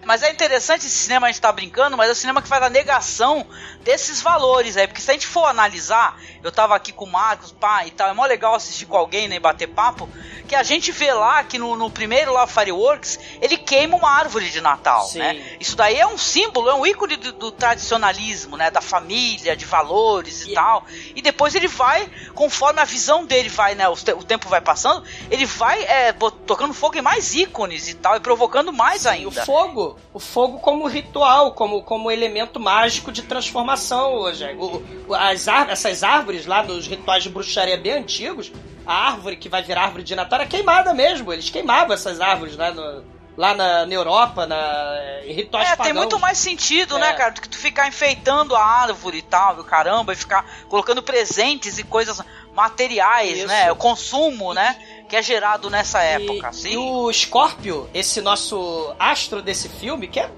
Mas 0.09 0.23
é 0.23 0.31
interessante 0.31 0.87
esse 0.87 0.97
cinema, 0.97 1.27
a 1.27 1.31
gente 1.31 1.39
tá 1.39 1.51
brincando, 1.51 1.95
mas 1.95 2.09
é 2.09 2.11
o 2.13 2.15
cinema 2.15 2.41
que 2.41 2.47
faz 2.47 2.63
a 2.63 2.67
negação 2.69 3.45
desses 3.83 4.23
valores 4.23 4.75
aí. 4.75 4.87
Porque 4.87 5.01
se 5.03 5.11
a 5.11 5.13
gente 5.13 5.27
for 5.27 5.45
analisar, 5.45 6.19
eu 6.43 6.51
tava 6.51 6.75
aqui 6.75 6.91
com 6.91 7.05
o 7.05 7.11
Marcos, 7.11 7.51
pá, 7.51 7.85
e 7.85 7.91
tal, 7.91 8.09
é 8.09 8.13
mó 8.13 8.25
legal 8.25 8.55
assistir 8.55 8.87
com 8.87 8.97
alguém, 8.97 9.27
né, 9.27 9.35
e 9.35 9.39
bater 9.39 9.67
papo, 9.67 10.09
que 10.47 10.55
a 10.55 10.63
gente 10.63 10.91
vê 10.91 11.13
lá 11.13 11.43
que 11.43 11.59
no, 11.59 11.75
no 11.75 11.91
primeiro 11.91 12.33
lá, 12.33 12.47
Fireworks, 12.47 13.19
ele 13.39 13.55
queima 13.55 13.95
uma 13.97 14.09
árvore 14.09 14.49
de 14.49 14.59
Natal, 14.61 15.05
Sim. 15.05 15.19
né? 15.19 15.57
Isso 15.59 15.75
daí 15.75 15.99
é 15.99 16.07
um 16.07 16.17
símbolo, 16.17 16.69
é 16.71 16.73
um 16.73 16.87
ícone 16.87 17.15
do, 17.15 17.31
do 17.33 17.51
tradicionalismo, 17.51 18.57
né, 18.57 18.71
da 18.71 18.81
família, 18.81 19.55
de 19.55 19.63
valores 19.65 20.43
e, 20.47 20.51
E- 20.51 20.53
tal. 20.55 20.85
E 21.15 21.21
depois 21.21 21.53
ele 21.53 21.67
vai, 21.67 22.09
conforme 22.33 22.81
a 22.81 22.83
visão 22.83 23.25
dele 23.27 23.47
vai, 23.49 23.75
né, 23.75 23.87
o, 23.87 23.95
te- 23.95 24.13
o 24.13 24.23
tempo 24.23 24.49
vai 24.49 24.59
passando, 24.59 25.03
ele 25.29 25.45
vai 25.45 25.83
é, 25.83 26.11
tocando 26.47 26.73
fogo 26.73 26.97
em 26.97 27.01
mais 27.03 27.35
ícones 27.35 27.87
e 27.87 27.93
tal, 27.93 28.15
e 28.15 28.19
provocando 28.19 28.73
mais 28.73 29.05
E 29.05 29.07
o 29.07 29.11
ainda. 29.11 29.45
fogo, 29.45 29.98
o 30.13 30.19
fogo 30.19 30.59
como 30.59 30.87
ritual, 30.87 31.53
como, 31.53 31.83
como 31.83 32.09
elemento 32.09 32.59
mágico 32.59 33.11
de 33.11 33.21
transformação 33.21 34.13
hoje. 34.13 34.43
O, 34.57 35.13
as 35.13 35.47
essas 35.47 36.03
árvores 36.03 36.45
lá 36.45 36.63
nos 36.63 36.87
rituais 36.87 37.23
de 37.23 37.29
bruxaria 37.29 37.77
bem 37.77 37.93
antigos, 37.93 38.51
a 38.85 39.07
árvore 39.11 39.35
que 39.35 39.47
vai 39.49 39.61
virar 39.61 39.83
árvore 39.83 40.03
de 40.03 40.15
Natal 40.15 40.41
é 40.41 40.45
queimada 40.45 40.93
mesmo. 40.93 41.31
Eles 41.31 41.49
queimavam 41.49 41.93
essas 41.93 42.19
árvores 42.19 42.55
lá, 42.57 42.71
no- 42.71 43.03
lá 43.39 43.53
na, 43.55 43.85
na 43.85 43.93
Europa, 43.93 44.45
na, 44.45 44.97
em 45.25 45.31
rituais 45.31 45.65
É, 45.65 45.69
pagãos. 45.71 45.85
tem 45.85 45.93
muito 45.93 46.19
mais 46.19 46.37
sentido, 46.37 46.97
né, 46.99 47.11
É. 47.11 47.13
cara, 47.13 47.29
do 47.31 47.39
que 47.39 47.47
tu 47.47 47.57
ficar 47.57 47.87
enfeitando 47.87 48.53
a 48.53 48.61
árvore 48.61 49.19
e 49.19 49.21
tal, 49.21 49.61
e 49.61 49.63
caramba, 49.63 50.11
e 50.11 50.15
ficar 50.17 50.45
colocando 50.67 51.01
presentes 51.01 51.77
e 51.79 51.83
coisas 51.85 52.21
materiais, 52.53 53.37
Isso. 53.37 53.47
né? 53.47 53.71
O 53.71 53.77
consumo, 53.77 54.53
né? 54.53 54.75
Que 55.07 55.15
é 55.15 55.23
gerado 55.23 55.69
nessa 55.69 56.03
E- 56.03 56.07
época, 56.21 56.49
assim. 56.49 56.73
E 56.73 56.77
o 56.77 57.11
Scorpio, 57.13 57.89
esse 57.93 58.19
nosso 58.19 58.93
astro 58.99 59.41
desse 59.41 59.69
filme, 59.69 60.09
que 60.09 60.19
é 60.19 60.29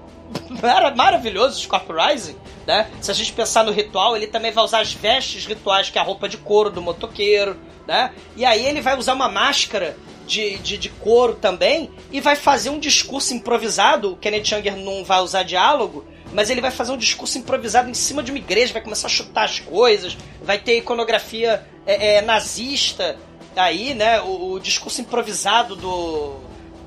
mara- 0.62 0.94
maravilhoso, 0.94 1.60
Scorpio 1.60 1.96
Rising, 2.00 2.36
né? 2.66 2.88
Se 3.00 3.10
a 3.10 3.14
gente 3.14 3.32
pensar 3.32 3.64
no 3.64 3.72
ritual, 3.72 4.16
ele 4.16 4.28
também 4.28 4.52
vai 4.52 4.62
usar 4.62 4.78
as 4.80 4.92
vestes 4.92 5.44
rituais, 5.44 5.90
que 5.90 5.98
é 5.98 6.00
a 6.00 6.04
roupa 6.04 6.28
de 6.28 6.36
couro 6.36 6.70
do 6.70 6.80
motoqueiro, 6.80 7.58
né? 7.86 8.12
E 8.36 8.44
aí 8.44 8.64
ele 8.64 8.80
vai 8.80 8.96
usar 8.96 9.14
uma 9.14 9.28
máscara 9.28 9.96
de, 10.26 10.58
de, 10.58 10.78
de 10.78 10.88
couro 10.88 11.34
também, 11.34 11.90
e 12.10 12.20
vai 12.20 12.36
fazer 12.36 12.70
um 12.70 12.78
discurso 12.78 13.34
improvisado. 13.34 14.12
O 14.12 14.16
Kenneth 14.16 14.50
Younger 14.52 14.76
não 14.76 15.04
vai 15.04 15.20
usar 15.20 15.42
diálogo, 15.42 16.04
mas 16.32 16.50
ele 16.50 16.60
vai 16.60 16.70
fazer 16.70 16.92
um 16.92 16.96
discurso 16.96 17.38
improvisado 17.38 17.90
em 17.90 17.94
cima 17.94 18.22
de 18.22 18.30
uma 18.30 18.38
igreja, 18.38 18.72
vai 18.72 18.82
começar 18.82 19.06
a 19.06 19.10
chutar 19.10 19.44
as 19.44 19.60
coisas, 19.60 20.16
vai 20.42 20.58
ter 20.58 20.78
iconografia 20.78 21.66
é, 21.86 22.16
é, 22.16 22.22
nazista 22.22 23.18
aí, 23.56 23.94
né? 23.94 24.20
O, 24.22 24.52
o, 24.52 24.60
discurso 24.60 25.00
improvisado 25.00 25.76
do, 25.76 26.36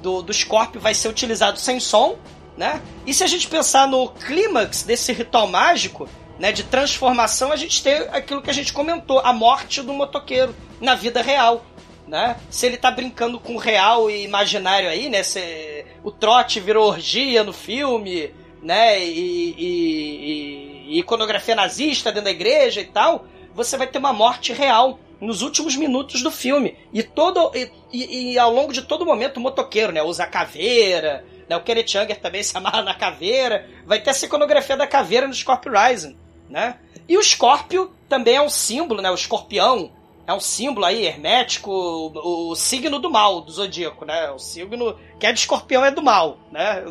do, 0.02 0.22
do 0.22 0.34
Scorpio 0.34 0.82
vai 0.82 0.94
ser 0.94 1.10
utilizado 1.10 1.60
sem 1.60 1.80
som, 1.80 2.18
né? 2.57 2.82
E 3.06 3.14
se 3.14 3.24
a 3.24 3.28
gente 3.28 3.48
pensar 3.48 3.88
no 3.88 4.10
clímax 4.10 4.84
desse 4.84 5.14
ritual 5.14 5.48
mágico, 5.48 6.10
né, 6.40 6.52
de 6.52 6.64
transformação, 6.64 7.52
a 7.52 7.56
gente 7.56 7.82
tem 7.82 7.95
aquilo 8.12 8.41
que 8.41 8.49
a 8.49 8.53
gente 8.53 8.74
comentou, 8.74 9.20
a 9.20 9.32
morte 9.32 9.82
do 9.82 9.94
motoqueiro 9.94 10.53
na 10.82 10.95
vida 10.95 11.22
real. 11.22 11.66
Né? 12.07 12.38
Se 12.49 12.68
ele 12.68 12.77
tá 12.77 12.91
brincando 12.91 13.40
com 13.40 13.57
real 13.57 14.11
e 14.11 14.23
imaginário 14.23 14.90
aí, 14.90 15.10
né? 15.10 15.23
Se 15.23 15.86
o 16.03 16.11
trote 16.11 16.60
virou 16.60 16.88
orgia 16.88 17.44
no 17.44 17.52
filme, 17.52 18.32
né? 18.61 19.03
E, 19.03 19.56
e, 19.57 20.88
e, 20.88 20.99
iconografia 20.99 21.56
nazista 21.56 22.11
dentro 22.11 22.26
da 22.26 22.32
igreja 22.32 22.80
e 22.80 22.86
tal, 22.86 23.26
você 23.56 23.76
vai 23.76 23.88
ter 23.88 23.98
uma 23.98 24.14
morte 24.14 24.53
real 24.53 24.99
nos 25.19 25.41
últimos 25.41 25.76
minutos 25.76 26.22
do 26.22 26.30
filme. 26.30 26.77
E 26.94 27.02
todo 27.02 27.52
e, 27.56 27.72
e, 27.91 28.34
e 28.34 28.40
ao 28.40 28.53
longo 28.53 28.72
de 28.72 28.84
todo 28.84 29.06
momento 29.06 29.38
o 29.38 29.41
motoqueiro, 29.41 29.91
né? 29.91 30.03
Usa 30.03 30.27
caveira, 30.27 31.26
né? 31.49 31.56
O 31.56 31.61
Kenneth 31.61 31.94
Younger 31.94 32.19
também 32.19 32.44
se 32.44 32.56
amarra 32.56 32.82
na 32.82 32.94
caveira. 32.94 33.68
Vai 33.86 34.02
ter 34.02 34.11
essa 34.11 34.26
iconografia 34.26 34.77
da 34.77 34.88
caveira 34.88 35.27
no 35.27 35.34
Scorpio 35.34 35.72
Rising, 35.72 36.18
né? 36.49 36.77
E 37.07 37.18
o 37.18 37.23
Scorpio 37.23 37.91
também 38.10 38.36
é 38.36 38.41
um 38.41 38.49
símbolo, 38.49 39.02
né? 39.02 39.10
O 39.11 39.15
escorpião 39.15 39.91
é 40.27 40.34
um 40.34 40.39
símbolo 40.39 40.85
aí 40.85 41.06
hermético, 41.06 41.72
o, 41.72 42.52
o 42.52 42.56
signo 42.56 42.99
do 42.99 43.11
mal 43.11 43.41
do 43.41 43.52
zodíaco, 43.52 44.06
né? 44.06 44.31
O 44.31 44.39
signo 44.39 44.97
que 45.19 45.27
é 45.27 45.34
de 45.34 45.39
escorpião 45.39 45.85
é 45.85 45.91
do 45.91 46.02
mal, 46.02 46.38
né? 46.52 46.84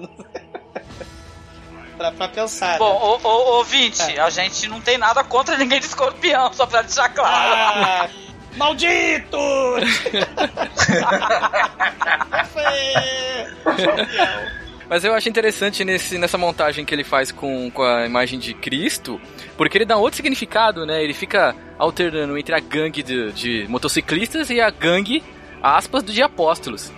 pra, 1.97 2.13
pra 2.13 2.29
pensar. 2.29 2.79
Bom, 2.79 3.19
né? 3.19 3.25
ouvinte, 3.25 4.03
é. 4.03 4.21
a 4.21 4.31
gente 4.31 4.69
não 4.69 4.81
tem 4.81 4.99
nada 4.99 5.25
contra 5.25 5.57
ninguém 5.57 5.81
de 5.81 5.87
escorpião, 5.87 6.53
só 6.53 6.67
pra 6.67 6.83
deixar 6.83 7.09
claro. 7.09 7.85
Ah, 7.85 8.09
maldito! 8.57 9.37
Mas 14.89 15.05
eu 15.05 15.15
acho 15.15 15.29
interessante 15.29 15.85
nesse, 15.85 16.19
nessa 16.19 16.37
montagem 16.37 16.85
que 16.85 16.95
ele 16.95 17.05
faz 17.05 17.33
com, 17.33 17.71
com 17.71 17.83
a 17.83 18.07
imagem 18.07 18.39
de 18.39 18.55
Cristo, 18.55 19.21
porque 19.57 19.79
ele 19.79 19.85
dá 19.85 19.97
outro 19.97 20.17
significado, 20.17 20.85
né? 20.85 21.03
Ele 21.03 21.15
fica 21.15 21.55
alternando 21.79 22.37
entre 22.37 22.55
a 22.55 22.61
gangue 22.61 23.03
de, 23.03 23.33
de 23.33 23.67
motociclistas 23.69 24.51
e 24.51 24.61
a 24.61 24.71
gangue, 24.71 25.23
aspas, 25.63 26.05
de 26.05 26.23
apóstolos. 26.23 26.93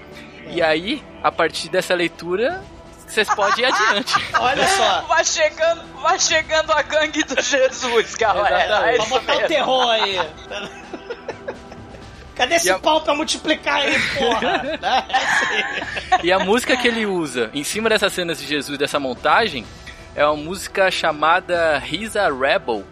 E 0.49 0.63
aí, 0.63 1.03
a 1.23 1.31
partir 1.31 1.69
dessa 1.69 1.95
leitura, 1.95 2.63
vocês 3.07 3.29
podem 3.35 3.65
ir 3.65 3.67
adiante. 3.67 4.15
Olha 4.39 4.67
só. 4.67 5.03
Vai 5.09 5.25
chegando, 5.25 5.83
vai 6.03 6.19
chegando 6.19 6.73
a 6.73 6.83
gangue 6.83 7.23
do 7.25 7.41
Jesus, 7.41 8.15
galera. 8.15 8.93
É 8.93 8.97
Vamos 8.97 9.09
botar 9.09 9.37
o 9.37 9.47
terror 9.47 9.91
aí. 9.91 10.19
Cadê 12.37 12.57
esse 12.57 12.71
a... 12.71 12.79
pau 12.79 13.01
pra 13.01 13.15
multiplicar 13.15 13.77
aí, 13.77 13.99
porra? 14.19 14.63
Né? 14.77 15.05
e 16.23 16.31
a 16.31 16.39
música 16.39 16.77
que 16.77 16.87
ele 16.87 17.07
usa 17.07 17.51
em 17.55 17.65
cima 17.65 17.89
dessas 17.89 18.13
cenas 18.13 18.39
de 18.39 18.47
Jesus, 18.47 18.79
dessa 18.79 19.01
montagem, 19.01 19.65
é 20.15 20.25
uma 20.25 20.37
música 20.37 20.91
chamada 20.91 21.83
He's 21.91 22.15
a 22.15 22.29
Rebel. 22.29 22.85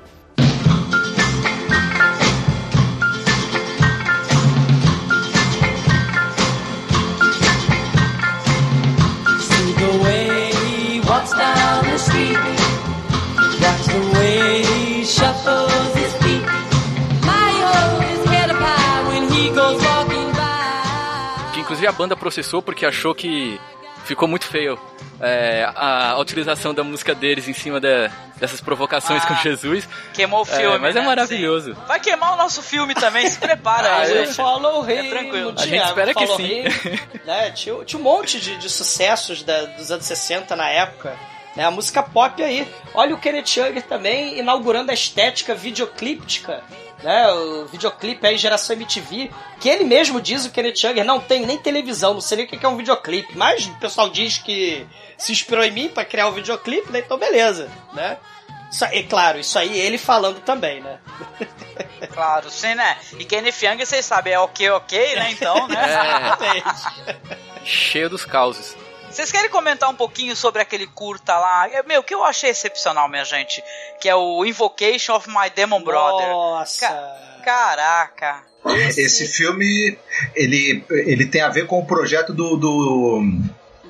See 9.40 9.72
the 9.74 9.98
way 10.04 10.52
he 10.52 11.00
walks 11.00 11.32
down 11.32 11.84
the 11.84 11.98
street, 11.98 12.38
watch 13.60 13.86
the 13.86 14.18
way 14.18 14.62
he 14.62 15.04
shuffles 15.04 15.73
a 21.86 21.92
banda 21.92 22.16
processou 22.16 22.62
porque 22.62 22.86
achou 22.86 23.14
que 23.14 23.60
ficou 24.04 24.28
muito 24.28 24.46
feio 24.46 24.78
é, 25.20 25.64
a, 25.74 26.10
a, 26.10 26.18
utilização 26.18 26.74
da 26.74 26.84
música 26.84 27.14
deles 27.14 27.48
em 27.48 27.54
cima 27.54 27.80
de, 27.80 28.10
dessas 28.36 28.60
provocações 28.60 29.22
ah, 29.24 29.26
com 29.26 29.34
Jesus. 29.36 29.88
Queimou 30.12 30.42
o 30.42 30.44
filme. 30.44 30.76
É, 30.76 30.78
mas 30.78 30.94
é 30.94 30.98
né? 30.98 31.04
é 31.04 31.08
maravilhoso. 31.08 31.74
Sim. 31.74 31.80
Vai 31.86 32.00
queimar 32.00 32.34
o 32.34 32.36
nosso 32.36 32.62
filme 32.62 32.94
também, 32.94 33.26
se 33.28 33.38
prepara. 33.38 33.96
ah, 33.96 34.06
eu 34.08 34.26
follow 34.32 34.82
rei. 34.82 35.06
É 35.06 35.10
tranquilo. 35.10 35.54
A 35.56 35.66
gente 35.66 35.84
espera 35.84 36.14
que 36.14 36.26
sim. 36.36 36.64
né? 37.24 37.50
tinha, 37.52 37.84
tinha 37.84 38.00
um 38.00 38.02
monte 38.02 38.40
de, 38.40 38.56
de 38.56 38.68
sucessos 38.68 39.42
da, 39.42 39.64
dos 39.66 39.90
anos 39.90 40.04
60 40.04 40.54
na 40.54 40.68
época. 40.68 41.16
Né? 41.56 41.64
A 41.64 41.70
música 41.70 42.02
pop 42.02 42.42
aí. 42.42 42.68
Olha 42.92 43.14
o 43.14 43.18
Kenneth 43.18 43.56
Younger 43.56 43.82
também 43.82 44.38
inaugurando 44.38 44.90
a 44.90 44.94
estética 44.94 45.54
videoclíptica 45.54 46.62
né, 47.04 47.30
o 47.30 47.66
videoclipe 47.66 48.26
aí, 48.26 48.38
geração 48.38 48.74
MTV, 48.74 49.30
que 49.60 49.68
ele 49.68 49.84
mesmo 49.84 50.20
diz, 50.20 50.46
o 50.46 50.50
Kenneth 50.50 50.82
Younger, 50.82 51.04
não 51.04 51.20
tem 51.20 51.44
nem 51.44 51.58
televisão, 51.58 52.14
não 52.14 52.20
sei 52.20 52.38
nem 52.38 52.46
o 52.46 52.48
que 52.48 52.64
é 52.64 52.68
um 52.68 52.78
videoclipe, 52.78 53.36
mas 53.36 53.66
o 53.66 53.74
pessoal 53.74 54.08
diz 54.08 54.38
que 54.38 54.86
se 55.18 55.30
inspirou 55.30 55.62
em 55.62 55.70
mim 55.70 55.88
para 55.88 56.04
criar 56.04 56.26
o 56.26 56.30
um 56.30 56.32
videoclipe, 56.34 56.90
né, 56.90 57.00
então 57.00 57.18
beleza, 57.18 57.70
né. 57.92 58.16
Isso, 58.72 58.84
é 58.86 59.02
claro, 59.02 59.38
isso 59.38 59.56
aí 59.58 59.78
ele 59.78 59.98
falando 59.98 60.40
também, 60.40 60.80
né? 60.80 60.98
Claro, 62.12 62.48
sim, 62.48 62.74
né? 62.74 62.96
E 63.18 63.24
Kenneth 63.24 63.62
Young, 63.62 63.84
vocês 63.84 64.04
sabem, 64.04 64.34
é 64.34 64.38
ok, 64.38 64.70
ok, 64.70 65.16
né? 65.16 65.30
Então, 65.32 65.66
né? 65.66 65.80
É. 67.26 67.64
Cheio 67.64 68.08
dos 68.08 68.24
causos. 68.24 68.76
Vocês 69.14 69.30
querem 69.30 69.48
comentar 69.48 69.88
um 69.88 69.94
pouquinho 69.94 70.34
sobre 70.34 70.60
aquele 70.60 70.88
curta 70.88 71.38
lá? 71.38 71.68
É, 71.70 71.84
meu, 71.84 72.02
que 72.02 72.12
eu 72.12 72.24
achei 72.24 72.50
excepcional, 72.50 73.08
minha 73.08 73.24
gente. 73.24 73.62
Que 74.00 74.08
é 74.08 74.14
o 74.16 74.44
Invocation 74.44 75.14
of 75.14 75.28
My 75.28 75.48
Demon 75.54 75.84
Brother. 75.84 76.28
Nossa! 76.30 76.80
Ca 76.80 77.42
caraca! 77.44 78.42
Esse... 78.66 79.02
Esse 79.02 79.28
filme, 79.28 79.96
ele, 80.34 80.84
ele 80.90 81.26
tem 81.26 81.42
a 81.42 81.48
ver 81.48 81.68
com 81.68 81.78
o 81.78 81.86
projeto 81.86 82.32
do, 82.32 82.56
do 82.56 83.22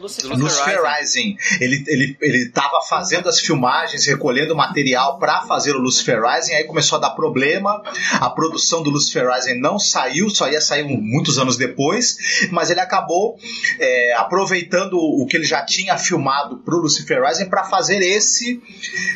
Lucifer, 0.05 0.37
Lucifer 0.37 0.81
Rising. 0.83 1.37
Ele, 1.61 1.83
ele, 1.87 2.17
ele 2.21 2.49
tava 2.51 2.81
fazendo 2.83 3.29
as 3.29 3.41
filmagens, 3.41 4.07
recolhendo 4.07 4.55
material 4.55 5.19
para 5.19 5.43
fazer 5.43 5.75
o 5.75 5.79
Lucifer 5.79 6.23
Rising, 6.23 6.53
aí 6.53 6.65
começou 6.65 6.99
a 6.99 7.01
dar 7.01 7.11
problema. 7.11 7.83
A 8.21 8.29
produção 8.29 8.83
do 8.83 8.91
Lucifer 8.91 9.27
Rising 9.27 9.59
não 9.59 9.79
saiu, 9.79 10.29
só 10.29 10.49
ia 10.49 10.61
sair 10.61 10.85
muitos 10.85 11.39
anos 11.39 11.57
depois, 11.57 12.17
mas 12.51 12.71
ele 12.71 12.81
acabou 12.81 13.39
é, 13.81 14.15
aproveitando 14.15 14.95
o 14.95 15.27
que 15.27 15.37
ele 15.37 15.47
já 15.47 15.65
tinha 15.65 15.97
filmado 15.97 16.59
pro 16.59 16.79
Lucifer 16.79 17.23
Rising 17.25 17.49
para 17.49 17.65
fazer 17.65 18.03
esse 18.03 18.63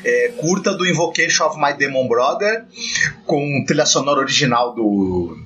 é, 0.04 0.28
curta 0.38 0.74
do 0.74 0.86
Invocation 0.86 1.44
of 1.44 1.58
My 1.60 1.74
Demon 1.74 2.08
Brother, 2.08 2.64
com 3.26 3.62
trilha 3.66 3.84
sonora 3.84 4.20
original 4.20 4.74
do 4.74 5.36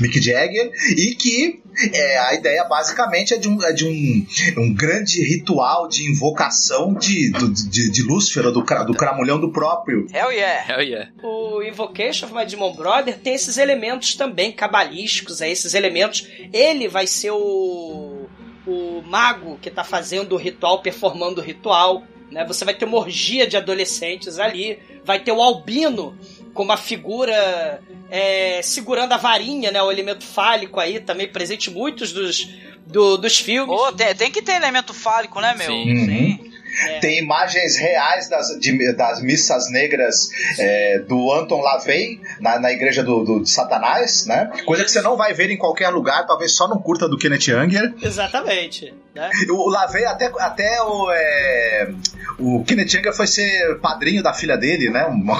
Mick 0.00 0.20
Jagger, 0.20 0.70
e 0.96 1.14
que 1.14 1.60
é, 1.92 2.18
a 2.18 2.34
ideia 2.34 2.64
basicamente 2.64 3.32
é 3.32 3.38
de, 3.38 3.48
um, 3.48 3.62
é 3.62 3.72
de 3.72 3.86
um, 3.86 4.26
um 4.62 4.74
grande 4.74 5.22
ritual 5.22 5.88
de 5.88 6.10
invocação 6.10 6.94
de, 6.94 7.30
de, 7.32 7.90
de 7.90 8.02
Lúcifer, 8.02 8.44
do, 8.44 8.62
do 8.62 8.94
cramulhão 8.94 9.40
do 9.40 9.52
próprio. 9.52 10.06
Hell 10.12 10.32
yeah! 10.32 10.72
Hell 10.72 10.82
yeah! 10.82 11.10
O 11.22 11.62
Invocation 11.62 12.26
of 12.26 12.34
My 12.34 12.44
Demon 12.44 12.74
Brother 12.74 13.18
tem 13.18 13.34
esses 13.34 13.56
elementos 13.56 14.14
também 14.14 14.52
cabalísticos, 14.52 15.40
é, 15.40 15.50
esses 15.50 15.74
elementos. 15.74 16.26
Ele 16.52 16.88
vai 16.88 17.06
ser 17.06 17.30
o, 17.30 18.26
o 18.66 19.02
mago 19.06 19.58
que 19.60 19.68
está 19.68 19.84
fazendo 19.84 20.34
o 20.34 20.38
ritual, 20.38 20.82
performando 20.82 21.40
o 21.40 21.44
ritual. 21.44 22.02
Né? 22.30 22.44
Você 22.46 22.64
vai 22.64 22.74
ter 22.74 22.84
uma 22.84 22.98
orgia 22.98 23.46
de 23.46 23.56
adolescentes 23.56 24.38
ali, 24.38 24.78
vai 25.04 25.20
ter 25.20 25.32
o 25.32 25.40
albino 25.42 26.16
com 26.52 26.62
uma 26.62 26.76
figura 26.76 27.80
é, 28.10 28.60
segurando 28.62 29.12
a 29.12 29.16
varinha, 29.16 29.70
né? 29.70 29.82
O 29.82 29.90
elemento 29.90 30.24
fálico 30.24 30.80
aí, 30.80 31.00
também 31.00 31.28
presente 31.28 31.70
em 31.70 31.74
muitos 31.74 32.12
dos, 32.12 32.48
do, 32.86 33.16
dos 33.16 33.38
filmes. 33.38 33.74
Oh, 33.78 33.92
tem, 33.92 34.14
tem, 34.14 34.30
que 34.30 34.42
ter 34.42 34.52
elemento 34.52 34.92
fálico, 34.92 35.40
né, 35.40 35.54
meu? 35.54 35.70
Sim. 35.70 36.06
Sim. 36.06 36.49
É. 36.86 36.98
Tem 37.00 37.18
imagens 37.18 37.76
reais 37.76 38.28
das, 38.28 38.58
de, 38.58 38.92
das 38.92 39.22
missas 39.22 39.70
negras 39.70 40.28
é, 40.58 40.98
do 41.00 41.32
Anton 41.32 41.60
LaVey 41.60 42.20
na, 42.40 42.58
na 42.58 42.72
igreja 42.72 43.02
do, 43.02 43.24
do, 43.24 43.40
de 43.42 43.50
Satanás, 43.50 44.26
né? 44.26 44.50
Coisa 44.64 44.84
que 44.84 44.90
você 44.90 45.02
não 45.02 45.16
vai 45.16 45.32
ver 45.34 45.50
em 45.50 45.56
qualquer 45.56 45.88
lugar, 45.90 46.26
talvez 46.26 46.54
só 46.56 46.68
no 46.68 46.80
curta 46.80 47.08
do 47.08 47.18
Kenneth 47.18 47.48
Younger. 47.48 47.94
Exatamente. 48.02 48.94
Né? 49.14 49.28
O 49.48 49.68
LaVey, 49.68 50.04
até, 50.04 50.30
até 50.38 50.82
o, 50.82 51.10
é, 51.10 51.90
o 52.38 52.64
Kenneth 52.64 52.94
Younger 52.94 53.12
foi 53.12 53.26
ser 53.26 53.78
padrinho 53.80 54.22
da 54.22 54.32
filha 54.32 54.56
dele, 54.56 54.88
né? 54.90 55.04
Uma... 55.06 55.38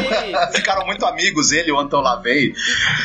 Ficaram 0.52 0.86
muito 0.86 1.04
amigos, 1.04 1.52
ele 1.52 1.68
e 1.68 1.72
o 1.72 1.78
Anton 1.78 2.00
LaVey. 2.00 2.54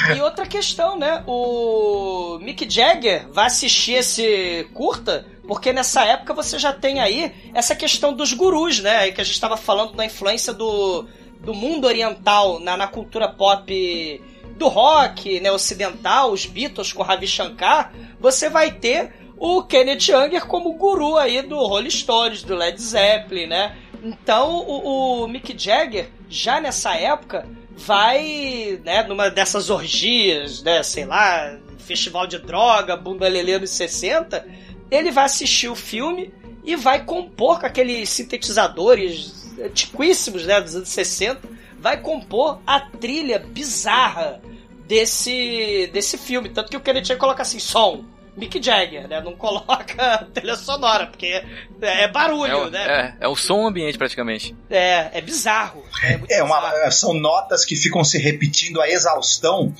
E, 0.09 0.17
e 0.17 0.21
outra 0.21 0.45
questão, 0.45 0.97
né? 0.97 1.23
O 1.27 2.39
Mick 2.41 2.69
Jagger 2.69 3.27
vai 3.31 3.45
assistir 3.45 3.93
esse 3.93 4.67
curta 4.73 5.25
porque 5.47 5.71
nessa 5.71 6.03
época 6.05 6.33
você 6.33 6.57
já 6.57 6.73
tem 6.73 6.99
aí 6.99 7.33
essa 7.53 7.75
questão 7.75 8.13
dos 8.13 8.33
gurus, 8.33 8.79
né? 8.79 9.11
Que 9.11 9.21
a 9.21 9.23
gente 9.23 9.35
estava 9.35 9.57
falando 9.57 9.93
da 9.93 10.05
influência 10.05 10.53
do, 10.53 11.05
do 11.39 11.53
mundo 11.53 11.85
oriental 11.85 12.59
na, 12.59 12.75
na 12.75 12.87
cultura 12.87 13.27
pop 13.27 14.21
do 14.57 14.67
rock 14.67 15.39
né, 15.41 15.51
ocidental, 15.51 16.31
os 16.31 16.45
Beatles 16.45 16.93
com 16.93 17.03
Ravi 17.03 17.27
Shankar, 17.27 17.93
você 18.19 18.49
vai 18.49 18.71
ter 18.71 19.13
o 19.37 19.61
Kenneth 19.63 20.13
Anger 20.13 20.45
como 20.45 20.73
guru 20.73 21.17
aí 21.17 21.41
do 21.41 21.57
Rolling 21.57 21.89
Stones, 21.89 22.41
do 22.41 22.55
Led 22.55 22.81
Zeppelin, 22.81 23.47
né? 23.47 23.75
Então 24.01 24.59
o, 24.65 25.23
o 25.23 25.27
Mick 25.27 25.53
Jagger, 25.57 26.09
já 26.29 26.61
nessa 26.61 26.95
época, 26.95 27.45
vai, 27.75 28.79
né, 28.83 29.03
numa 29.03 29.29
dessas 29.29 29.69
orgias, 29.69 30.63
né, 30.63 30.81
sei 30.83 31.05
lá, 31.05 31.57
festival 31.79 32.25
de 32.25 32.39
droga, 32.39 32.95
bunda 32.95 33.27
lelê 33.27 33.59
nos 33.59 33.71
60, 33.71 34.47
ele 34.89 35.11
vai 35.11 35.25
assistir 35.25 35.67
o 35.67 35.75
filme 35.75 36.33
e 36.63 36.75
vai 36.75 37.03
compor 37.03 37.59
com 37.59 37.65
aqueles 37.65 38.09
sintetizadores 38.09 39.53
antiquíssimos, 39.59 40.45
né, 40.45 40.59
dos 40.59 40.75
anos 40.75 40.89
60, 40.89 41.41
vai 41.79 42.01
compor 42.01 42.59
a 42.65 42.79
trilha 42.79 43.39
bizarra 43.39 44.41
desse, 44.87 45.89
desse 45.93 46.17
filme. 46.17 46.49
Tanto 46.49 46.69
que 46.69 46.77
o 46.77 46.81
Kennedy 46.81 47.15
coloca 47.15 47.41
assim, 47.41 47.59
som, 47.59 48.03
Mick 48.35 48.61
Jagger, 48.61 49.07
né? 49.07 49.21
Não 49.21 49.35
coloca 49.35 50.27
trilha 50.33 50.55
sonora, 50.55 51.07
porque 51.07 51.41
é 51.81 52.07
barulho, 52.09 52.51
é 52.51 52.55
o, 52.55 52.69
né? 52.69 53.15
É, 53.19 53.25
é 53.25 53.27
o 53.27 53.35
som 53.35 53.67
ambiente 53.67 53.97
praticamente. 53.97 54.55
É, 54.69 55.17
é 55.17 55.21
bizarro. 55.21 55.83
É, 56.03 56.39
é 56.39 56.43
uma, 56.43 56.91
são 56.91 57.13
notas 57.13 57.63
que 57.63 57.75
ficam 57.75 58.03
se 58.03 58.17
repetindo 58.17 58.81
a 58.81 58.89
exaustão 58.89 59.73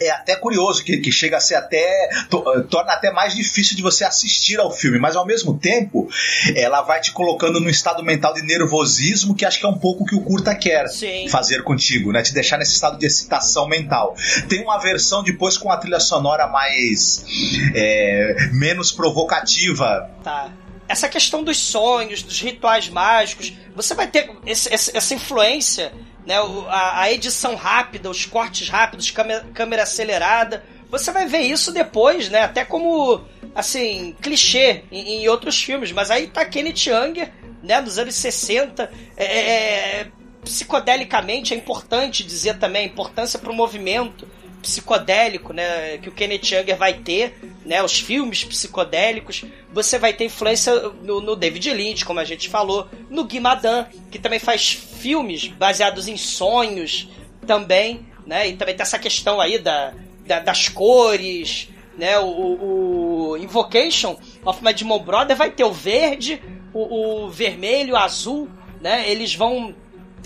é 0.00 0.10
até 0.10 0.36
curioso, 0.36 0.84
que, 0.84 0.98
que 0.98 1.12
chega 1.12 1.36
a 1.36 1.40
ser 1.40 1.54
até. 1.54 2.08
To, 2.30 2.44
eh, 2.54 2.62
torna 2.68 2.92
até 2.92 3.12
mais 3.12 3.34
difícil 3.34 3.76
de 3.76 3.82
você 3.82 4.04
assistir 4.04 4.58
ao 4.58 4.70
filme, 4.70 4.98
mas 4.98 5.16
ao 5.16 5.26
mesmo 5.26 5.58
tempo, 5.58 6.08
ela 6.54 6.82
vai 6.82 7.00
te 7.00 7.12
colocando 7.12 7.60
num 7.60 7.68
estado 7.68 8.02
mental 8.02 8.34
de 8.34 8.42
nervosismo 8.42 9.34
que 9.34 9.44
acho 9.44 9.58
que 9.58 9.66
é 9.66 9.68
um 9.68 9.78
pouco 9.78 10.04
que 10.04 10.14
o 10.14 10.20
curta 10.20 10.54
quer 10.54 10.88
Sim. 10.88 11.28
fazer 11.28 11.62
contigo, 11.62 12.12
né? 12.12 12.22
Te 12.22 12.32
deixar 12.32 12.58
nesse 12.58 12.72
estado 12.72 12.98
de 12.98 13.06
excitação 13.06 13.68
mental. 13.68 14.14
Tem 14.48 14.62
uma 14.62 14.78
versão 14.78 15.22
depois 15.22 15.56
com 15.56 15.70
a 15.70 15.76
trilha 15.76 16.00
sonora 16.00 16.46
mais. 16.46 17.24
É, 17.74 18.48
menos 18.52 18.92
provocativa. 18.92 20.10
Tá 20.22 20.52
essa 20.88 21.08
questão 21.08 21.42
dos 21.42 21.56
sonhos, 21.58 22.22
dos 22.22 22.40
rituais 22.40 22.88
mágicos, 22.88 23.52
você 23.74 23.94
vai 23.94 24.06
ter 24.06 24.30
esse, 24.46 24.72
essa 24.72 25.14
influência 25.14 25.92
né, 26.26 26.36
a, 26.68 27.02
a 27.02 27.12
edição 27.12 27.54
rápida, 27.54 28.10
os 28.10 28.24
cortes 28.24 28.68
rápidos, 28.68 29.10
câmera, 29.10 29.46
câmera 29.52 29.82
acelerada. 29.82 30.64
Você 30.90 31.10
vai 31.10 31.26
ver 31.26 31.40
isso 31.40 31.72
depois, 31.72 32.28
né? 32.28 32.42
Até 32.42 32.64
como, 32.64 33.20
assim, 33.54 34.14
clichê 34.20 34.84
em, 34.90 35.22
em 35.22 35.28
outros 35.28 35.62
filmes. 35.62 35.92
Mas 35.92 36.10
aí 36.10 36.28
tá 36.28 36.44
Kenneth 36.44 36.88
Anger, 36.88 37.32
né? 37.62 37.82
Dos 37.82 37.98
anos 37.98 38.14
60. 38.14 38.90
É, 39.16 39.24
é, 39.24 40.00
é, 40.00 40.06
psicodelicamente 40.44 41.54
é 41.54 41.56
importante 41.56 42.22
dizer 42.22 42.58
também 42.58 42.82
a 42.82 42.86
importância 42.86 43.38
para 43.38 43.50
o 43.50 43.54
movimento 43.54 44.28
psicodélico, 44.64 45.52
né, 45.52 45.98
que 45.98 46.08
o 46.08 46.12
Kenneth 46.12 46.54
Anger 46.54 46.76
vai 46.76 46.94
ter, 46.94 47.38
né, 47.66 47.82
os 47.82 48.00
filmes 48.00 48.42
psicodélicos, 48.42 49.44
você 49.70 49.98
vai 49.98 50.14
ter 50.14 50.24
influência 50.24 50.72
no, 51.02 51.20
no 51.20 51.36
David 51.36 51.70
Lynch, 51.70 52.04
como 52.04 52.18
a 52.18 52.24
gente 52.24 52.48
falou, 52.48 52.88
no 53.10 53.24
Guy 53.24 53.40
Madan, 53.40 53.86
que 54.10 54.18
também 54.18 54.38
faz 54.38 54.70
filmes 54.72 55.48
baseados 55.48 56.08
em 56.08 56.16
sonhos 56.16 57.10
também, 57.46 58.06
né, 58.26 58.48
e 58.48 58.54
também 58.54 58.74
tem 58.74 58.82
essa 58.82 58.98
questão 58.98 59.38
aí 59.38 59.58
da, 59.58 59.92
da 60.26 60.40
das 60.40 60.70
cores, 60.70 61.68
né, 61.98 62.18
o, 62.18 63.32
o, 63.32 63.36
Invocation 63.36 64.18
of 64.46 64.64
My 64.64 64.72
Demon 64.72 65.00
Brother 65.00 65.36
vai 65.36 65.50
ter 65.50 65.64
o 65.64 65.72
verde, 65.72 66.42
o, 66.72 67.24
o 67.24 67.30
vermelho, 67.30 67.92
o 67.92 67.98
azul, 67.98 68.48
né, 68.80 69.04
eles 69.10 69.34
vão 69.34 69.74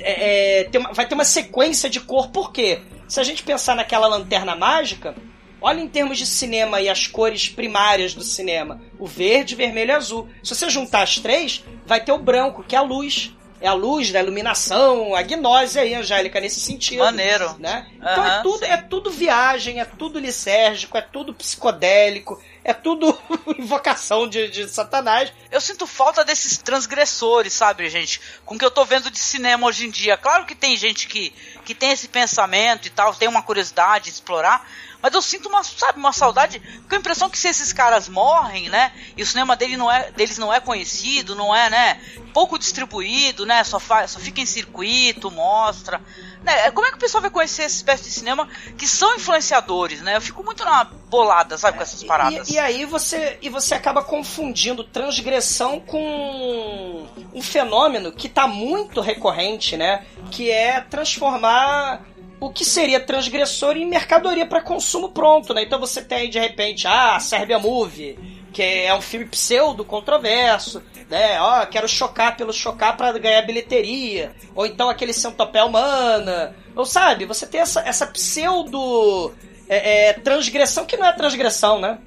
é, 0.00 0.60
é, 0.60 0.64
ter 0.64 0.78
uma, 0.78 0.92
vai 0.92 1.08
ter 1.08 1.14
uma 1.14 1.24
sequência 1.24 1.90
de 1.90 1.98
cor, 1.98 2.28
por 2.28 2.52
quê? 2.52 2.80
Se 3.08 3.18
a 3.18 3.22
gente 3.24 3.42
pensar 3.42 3.74
naquela 3.74 4.06
lanterna 4.06 4.54
mágica, 4.54 5.14
olha 5.60 5.80
em 5.80 5.88
termos 5.88 6.18
de 6.18 6.26
cinema 6.26 6.80
e 6.80 6.88
as 6.88 7.06
cores 7.06 7.48
primárias 7.48 8.14
do 8.14 8.22
cinema: 8.22 8.80
o 8.98 9.06
verde, 9.06 9.54
vermelho 9.54 9.90
e 9.90 9.94
azul. 9.94 10.28
Se 10.42 10.54
você 10.54 10.68
juntar 10.68 11.02
as 11.02 11.18
três, 11.18 11.64
vai 11.86 12.04
ter 12.04 12.12
o 12.12 12.18
branco, 12.18 12.62
que 12.62 12.76
é 12.76 12.78
a 12.78 12.82
luz. 12.82 13.34
É 13.60 13.66
a 13.66 13.72
luz 13.72 14.12
da 14.12 14.22
iluminação, 14.22 15.16
a 15.16 15.22
gnose 15.22 15.80
aí, 15.80 15.92
Angélica, 15.92 16.38
nesse 16.38 16.60
sentido. 16.60 17.00
Maneiro. 17.00 17.56
Né? 17.58 17.88
Então 17.96 18.24
é, 18.24 18.40
tudo, 18.40 18.64
é 18.64 18.76
tudo 18.76 19.10
viagem, 19.10 19.80
é 19.80 19.84
tudo 19.84 20.20
licérgico, 20.20 20.96
é 20.96 21.00
tudo 21.00 21.34
psicodélico, 21.34 22.40
é 22.68 22.74
tudo 22.74 23.18
invocação 23.58 24.28
de, 24.28 24.46
de 24.48 24.68
Satanás. 24.68 25.32
Eu 25.50 25.58
sinto 25.58 25.86
falta 25.86 26.22
desses 26.22 26.58
transgressores, 26.58 27.54
sabe, 27.54 27.88
gente? 27.88 28.20
Com 28.44 28.56
o 28.56 28.58
que 28.58 28.64
eu 28.64 28.70
tô 28.70 28.84
vendo 28.84 29.10
de 29.10 29.18
cinema 29.18 29.66
hoje 29.66 29.86
em 29.86 29.90
dia. 29.90 30.18
Claro 30.18 30.44
que 30.44 30.54
tem 30.54 30.76
gente 30.76 31.08
que, 31.08 31.30
que 31.64 31.74
tem 31.74 31.92
esse 31.92 32.08
pensamento 32.08 32.86
e 32.86 32.90
tal, 32.90 33.14
tem 33.14 33.26
uma 33.26 33.42
curiosidade 33.42 34.04
de 34.04 34.10
explorar, 34.10 34.68
mas 35.00 35.14
eu 35.14 35.22
sinto 35.22 35.48
uma, 35.48 35.64
sabe, 35.64 35.98
uma 35.98 36.12
saudade, 36.12 36.60
com 36.86 36.94
a 36.94 36.98
impressão 36.98 37.30
que 37.30 37.38
se 37.38 37.48
esses 37.48 37.72
caras 37.72 38.06
morrem, 38.06 38.68
né, 38.68 38.92
e 39.16 39.22
o 39.22 39.26
cinema 39.26 39.56
dele 39.56 39.78
não 39.78 39.90
é, 39.90 40.10
deles 40.10 40.36
não 40.36 40.52
é 40.52 40.60
conhecido, 40.60 41.34
não 41.34 41.54
é, 41.54 41.70
né, 41.70 42.00
pouco 42.34 42.58
distribuído, 42.58 43.46
né, 43.46 43.64
só, 43.64 43.78
faz, 43.78 44.10
só 44.10 44.18
fica 44.18 44.40
em 44.42 44.46
circuito, 44.46 45.30
mostra, 45.30 46.02
né, 46.42 46.70
como 46.70 46.86
é 46.86 46.90
que 46.90 46.96
o 46.96 47.00
pessoal 47.00 47.22
vai 47.22 47.30
conhecer 47.30 47.62
essa 47.62 47.76
espécie 47.76 48.04
de 48.04 48.10
cinema 48.10 48.48
que 48.76 48.86
são 48.86 49.14
influenciadores, 49.16 50.00
né, 50.00 50.16
eu 50.16 50.20
fico 50.20 50.42
muito 50.42 50.64
na 50.64 50.84
bolada, 50.84 51.56
sabe, 51.56 51.76
com 51.76 51.82
essas 51.82 52.02
paradas. 52.04 52.48
E, 52.48 52.54
e 52.54 52.58
aí 52.58 52.84
você, 52.84 53.38
e 53.42 53.48
você 53.48 53.74
acaba 53.74 54.02
confundindo 54.02 54.84
transgressão 54.84 55.80
com 55.80 57.06
um 57.34 57.42
fenômeno 57.42 58.12
que 58.12 58.28
tá 58.28 58.46
muito 58.46 59.00
recorrente, 59.00 59.76
né, 59.76 60.04
que 60.30 60.50
é 60.50 60.80
transformar 60.80 62.02
o 62.40 62.50
que 62.50 62.64
seria 62.64 63.00
transgressor 63.00 63.76
em 63.76 63.86
mercadoria 63.86 64.46
para 64.46 64.60
consumo 64.60 65.08
pronto, 65.08 65.52
né? 65.52 65.62
Então 65.64 65.80
você 65.80 66.00
tem 66.02 66.30
de 66.30 66.38
repente, 66.38 66.86
ah, 66.86 67.18
Serbia 67.18 67.58
Movie, 67.58 68.37
que 68.52 68.62
é 68.62 68.94
um 68.94 69.00
filme 69.00 69.26
pseudo 69.26 69.84
controverso, 69.84 70.82
né? 71.08 71.40
Ó, 71.40 71.66
quero 71.66 71.88
chocar 71.88 72.36
pelo 72.36 72.52
chocar 72.52 72.96
para 72.96 73.18
ganhar 73.18 73.42
bilheteria, 73.42 74.34
ou 74.54 74.66
então 74.66 74.88
aquele 74.88 75.12
centopé 75.12 75.62
humana, 75.62 76.54
ou 76.74 76.84
sabe? 76.84 77.24
Você 77.24 77.46
tem 77.46 77.60
essa, 77.60 77.80
essa 77.80 78.06
pseudo 78.06 79.32
é, 79.68 80.08
é, 80.08 80.12
transgressão 80.14 80.86
que 80.86 80.96
não 80.96 81.06
é 81.06 81.12
transgressão, 81.12 81.80
né? 81.80 81.98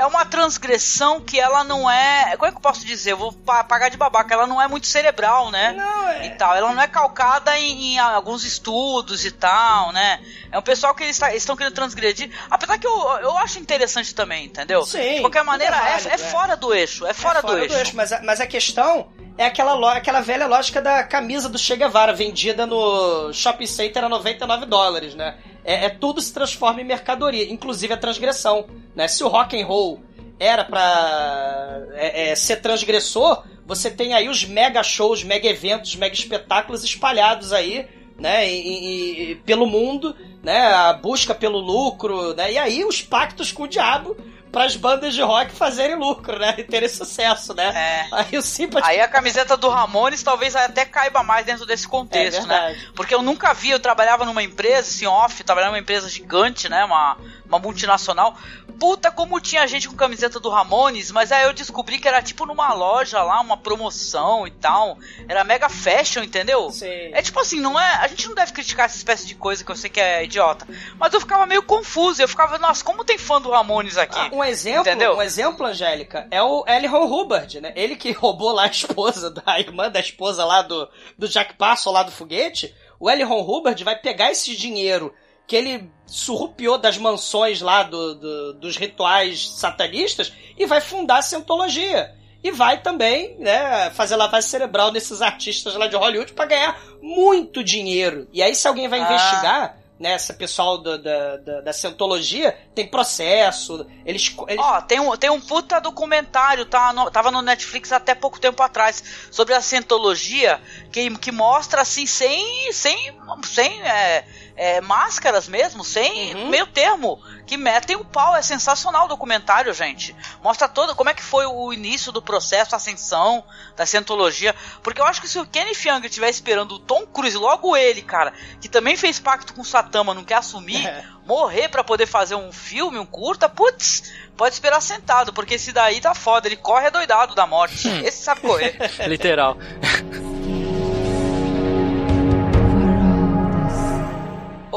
É 0.00 0.06
uma 0.06 0.24
transgressão 0.24 1.20
que 1.20 1.38
ela 1.38 1.62
não 1.62 1.88
é. 1.88 2.34
Como 2.36 2.46
é 2.46 2.50
que 2.50 2.56
eu 2.56 2.62
posso 2.62 2.86
dizer? 2.86 3.12
Eu 3.12 3.18
vou 3.18 3.32
pagar 3.32 3.90
de 3.90 3.98
babaca. 3.98 4.32
Ela 4.32 4.46
não 4.46 4.60
é 4.60 4.66
muito 4.66 4.86
cerebral, 4.86 5.50
né? 5.50 5.74
Não, 5.76 6.08
é. 6.08 6.26
E 6.26 6.30
tal. 6.30 6.56
Ela 6.56 6.72
não 6.72 6.82
é 6.82 6.88
calcada 6.88 7.58
em, 7.58 7.92
em 7.92 7.98
alguns 7.98 8.42
estudos 8.42 9.26
e 9.26 9.30
tal, 9.30 9.92
né? 9.92 10.18
É 10.50 10.58
um 10.58 10.62
pessoal 10.62 10.94
que 10.94 11.02
eles 11.02 11.20
estão 11.34 11.54
querendo 11.54 11.74
transgredir. 11.74 12.30
Apesar 12.50 12.78
que 12.78 12.86
eu, 12.86 13.08
eu 13.18 13.36
acho 13.36 13.58
interessante 13.58 14.14
também, 14.14 14.46
entendeu? 14.46 14.86
Sim. 14.86 15.16
De 15.16 15.20
qualquer 15.20 15.44
maneira, 15.44 15.76
é, 15.76 15.90
válido, 15.90 16.08
é, 16.08 16.14
é, 16.14 16.18
fora 16.18 16.56
do 16.56 16.72
eixo. 16.72 17.06
É 17.06 17.12
fora, 17.12 17.40
é 17.40 17.42
fora 17.42 17.60
do, 17.60 17.68
do, 17.68 17.74
eixo. 17.74 17.94
Mas, 17.94 18.10
a, 18.10 18.22
mas 18.22 18.40
a 18.40 18.46
questão 18.46 19.10
é 19.36 19.44
aquela, 19.44 19.92
aquela 19.92 20.22
velha 20.22 20.46
lógica 20.46 20.80
da 20.80 21.04
camisa 21.04 21.46
do 21.46 21.58
Che 21.58 21.76
Guevara 21.76 22.14
vendida 22.14 22.64
no 22.64 23.34
shopping 23.34 23.66
center 23.66 24.04
a 24.04 24.08
99 24.08 24.64
dólares, 24.64 25.14
né? 25.14 25.36
É, 25.62 25.84
é, 25.84 25.88
tudo 25.90 26.20
se 26.20 26.32
transforma 26.32 26.80
em 26.80 26.84
mercadoria, 26.84 27.52
inclusive 27.52 27.92
a 27.92 27.96
transgressão, 27.96 28.66
né? 29.00 29.08
Se 29.08 29.24
o 29.24 29.28
rock 29.28 29.58
and 29.58 29.64
roll 29.64 30.02
era 30.38 30.62
para 30.62 31.86
é, 31.94 32.32
é, 32.32 32.36
ser 32.36 32.56
transgressor, 32.56 33.42
você 33.66 33.90
tem 33.90 34.12
aí 34.12 34.28
os 34.28 34.44
mega 34.44 34.82
shows, 34.82 35.24
mega 35.24 35.48
eventos, 35.48 35.96
mega 35.96 36.14
espetáculos 36.14 36.84
espalhados 36.84 37.50
aí, 37.54 37.88
né, 38.18 38.46
e, 38.46 39.30
e, 39.30 39.34
pelo 39.36 39.64
mundo, 39.64 40.14
né, 40.42 40.60
a 40.60 40.92
busca 40.92 41.34
pelo 41.34 41.58
lucro, 41.58 42.34
né, 42.34 42.52
e 42.52 42.58
aí 42.58 42.84
os 42.84 43.00
pactos 43.00 43.50
com 43.50 43.62
o 43.62 43.68
diabo 43.68 44.14
para 44.50 44.64
as 44.64 44.76
bandas 44.76 45.14
de 45.14 45.22
rock 45.22 45.52
fazerem 45.52 45.96
lucro, 45.96 46.38
né? 46.38 46.54
E 46.58 46.64
terem 46.64 46.88
sucesso, 46.88 47.54
né? 47.54 47.72
É. 47.74 48.08
Aí 48.12 48.36
o 48.36 48.42
Sympathy... 48.42 48.88
Aí 48.88 49.00
a 49.00 49.08
camiseta 49.08 49.56
do 49.56 49.68
Ramones 49.68 50.22
talvez 50.22 50.56
até 50.56 50.84
caiba 50.84 51.22
mais 51.22 51.46
dentro 51.46 51.64
desse 51.64 51.86
contexto, 51.86 52.44
é 52.44 52.46
né? 52.46 52.80
Porque 52.94 53.14
eu 53.14 53.22
nunca 53.22 53.54
vi, 53.54 53.70
eu 53.70 53.78
trabalhava 53.78 54.24
numa 54.24 54.42
empresa, 54.42 54.88
assim, 54.88 55.06
off, 55.06 55.42
trabalhava 55.44 55.72
numa 55.72 55.80
empresa 55.80 56.08
gigante, 56.08 56.68
né? 56.68 56.84
Uma, 56.84 57.16
uma 57.46 57.58
multinacional. 57.58 58.36
Puta, 58.80 59.10
como 59.10 59.38
tinha 59.38 59.66
gente 59.68 59.86
com 59.86 59.94
camiseta 59.94 60.40
do 60.40 60.48
Ramones, 60.48 61.10
mas 61.10 61.30
aí 61.30 61.44
eu 61.44 61.52
descobri 61.52 61.98
que 61.98 62.08
era 62.08 62.22
tipo 62.22 62.46
numa 62.46 62.72
loja 62.72 63.22
lá, 63.22 63.38
uma 63.42 63.58
promoção 63.58 64.46
e 64.46 64.50
tal. 64.50 64.96
Era 65.28 65.44
mega 65.44 65.68
fashion, 65.68 66.22
entendeu? 66.22 66.70
Sim. 66.70 66.86
É 67.12 67.20
tipo 67.20 67.38
assim, 67.38 67.60
não 67.60 67.78
é. 67.78 67.96
A 67.96 68.08
gente 68.08 68.26
não 68.26 68.34
deve 68.34 68.52
criticar 68.52 68.86
essa 68.86 68.96
espécie 68.96 69.26
de 69.26 69.34
coisa 69.34 69.62
que 69.62 69.70
eu 69.70 69.76
sei 69.76 69.90
que 69.90 70.00
é 70.00 70.24
idiota. 70.24 70.66
Mas 70.98 71.12
eu 71.12 71.20
ficava 71.20 71.44
meio 71.44 71.62
confuso. 71.62 72.22
Eu 72.22 72.28
ficava, 72.28 72.56
nossa, 72.56 72.82
como 72.82 73.04
tem 73.04 73.18
fã 73.18 73.38
do 73.38 73.50
Ramones 73.50 73.98
aqui? 73.98 74.18
Ah, 74.18 74.30
um 74.32 74.42
exemplo, 74.42 74.80
entendeu? 74.80 75.14
um 75.14 75.20
exemplo, 75.20 75.66
Angélica, 75.66 76.26
é 76.30 76.42
o 76.42 76.64
L. 76.66 76.86
Ron 76.86 77.04
Hubbard, 77.04 77.60
né? 77.60 77.74
Ele 77.76 77.96
que 77.96 78.12
roubou 78.16 78.50
lá 78.50 78.62
a 78.62 78.68
esposa, 78.68 79.34
a 79.44 79.60
irmã 79.60 79.90
da 79.90 80.00
esposa 80.00 80.42
lá 80.42 80.62
do, 80.62 80.88
do 81.18 81.28
Jack 81.28 81.52
Passo 81.58 81.90
lá 81.90 82.02
do 82.02 82.10
foguete. 82.10 82.74
O 82.98 83.10
L. 83.10 83.24
Ron 83.24 83.42
Hubbard 83.42 83.84
vai 83.84 83.96
pegar 83.96 84.30
esse 84.30 84.56
dinheiro 84.56 85.14
que 85.50 85.56
ele 85.56 85.90
surrupiou 86.06 86.78
das 86.78 86.96
mansões 86.96 87.60
lá 87.60 87.82
do, 87.82 88.14
do, 88.14 88.54
dos 88.54 88.76
rituais 88.76 89.50
satanistas 89.50 90.32
e 90.56 90.64
vai 90.64 90.80
fundar 90.80 91.18
a 91.18 91.22
Scientologia. 91.22 92.14
E 92.40 92.52
vai 92.52 92.80
também 92.80 93.36
né, 93.36 93.90
fazer 93.90 94.14
lavagem 94.14 94.48
cerebral 94.48 94.92
nesses 94.92 95.20
artistas 95.20 95.74
lá 95.74 95.88
de 95.88 95.96
Hollywood 95.96 96.34
para 96.34 96.46
ganhar 96.46 96.80
muito 97.02 97.64
dinheiro. 97.64 98.28
E 98.32 98.40
aí, 98.40 98.54
se 98.54 98.68
alguém 98.68 98.86
vai 98.86 99.00
ah. 99.00 99.02
investigar, 99.02 99.80
né, 100.00 100.14
esse 100.14 100.32
pessoal 100.32 100.78
da, 100.78 100.96
da, 100.96 101.36
da, 101.36 101.60
da 101.60 101.72
Cientologia, 101.74 102.56
tem 102.74 102.86
processo, 102.86 103.86
eles... 104.06 104.34
eles... 104.48 104.64
Ó, 104.64 104.80
tem 104.80 104.98
um, 104.98 105.14
tem 105.14 105.28
um 105.28 105.40
puta 105.40 105.78
documentário, 105.78 106.64
tá 106.64 106.90
no, 106.94 107.10
tava 107.10 107.30
no 107.30 107.42
Netflix 107.42 107.92
até 107.92 108.14
pouco 108.14 108.40
tempo 108.40 108.62
atrás, 108.62 109.28
sobre 109.30 109.52
a 109.52 109.60
Cientologia, 109.60 110.58
que, 110.90 111.10
que 111.18 111.30
mostra, 111.30 111.82
assim, 111.82 112.06
sem, 112.06 112.72
sem, 112.72 113.14
sem 113.44 113.82
é, 113.82 114.24
é, 114.62 114.78
máscaras 114.82 115.48
mesmo, 115.48 115.82
sem 115.82 116.34
Uhum. 116.34 116.48
meio 116.50 116.66
termo, 116.66 117.18
que 117.46 117.56
metem 117.56 117.96
o 117.96 118.04
pau. 118.04 118.36
É 118.36 118.42
sensacional 118.42 119.06
o 119.06 119.08
documentário, 119.08 119.72
gente. 119.72 120.14
Mostra 120.44 120.68
todo 120.68 120.94
como 120.94 121.08
é 121.08 121.14
que 121.14 121.22
foi 121.22 121.46
o 121.46 121.72
início 121.72 122.12
do 122.12 122.20
processo, 122.20 122.74
a 122.74 122.76
ascensão 122.76 123.42
da 123.74 123.86
Cientologia. 123.86 124.54
Porque 124.82 125.00
eu 125.00 125.06
acho 125.06 125.18
que 125.22 125.28
se 125.28 125.38
o 125.38 125.46
Kenneth 125.46 125.86
Young 125.86 126.04
estiver 126.04 126.28
esperando 126.28 126.72
o 126.74 126.78
Tom 126.78 127.06
Cruise, 127.06 127.38
logo 127.38 127.74
ele, 127.74 128.02
cara, 128.02 128.34
que 128.60 128.68
também 128.68 128.98
fez 128.98 129.18
pacto 129.18 129.54
com 129.54 129.62
o 129.62 129.64
Satã, 129.64 130.04
mas 130.04 130.14
não 130.14 130.24
quer 130.24 130.34
assumir, 130.34 130.86
É. 130.86 131.04
morrer 131.24 131.68
pra 131.70 131.82
poder 131.82 132.04
fazer 132.06 132.34
um 132.34 132.52
filme, 132.52 132.98
um 132.98 133.06
curta, 133.06 133.48
putz, 133.48 134.12
pode 134.36 134.52
esperar 134.54 134.82
sentado, 134.82 135.32
porque 135.32 135.54
esse 135.54 135.72
daí 135.72 136.02
tá 136.02 136.14
foda, 136.14 136.46
ele 136.48 136.56
corre 136.56 136.88
adoidado 136.88 137.34
da 137.34 137.46
morte. 137.46 137.88
Esse 138.04 138.22
sabe 138.22 138.42
correr. 138.42 138.76
Literal. 139.08 139.56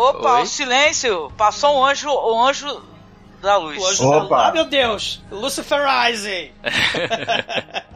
Opa, 0.09 0.34
Oi? 0.35 0.41
o 0.43 0.45
silêncio! 0.45 1.31
Passou 1.38 1.77
um 1.80 1.85
anjo, 1.85 2.09
o 2.09 2.43
anjo 2.45 2.84
da 3.41 3.57
luz. 3.57 3.81
O 3.81 3.88
anjo 3.88 4.09
Opa. 4.09 4.38
da- 4.38 4.47
Ah, 4.47 4.51
meu 4.51 4.65
Deus! 4.65 5.21
Lucifer 5.31 5.81
Rising! 5.85 6.51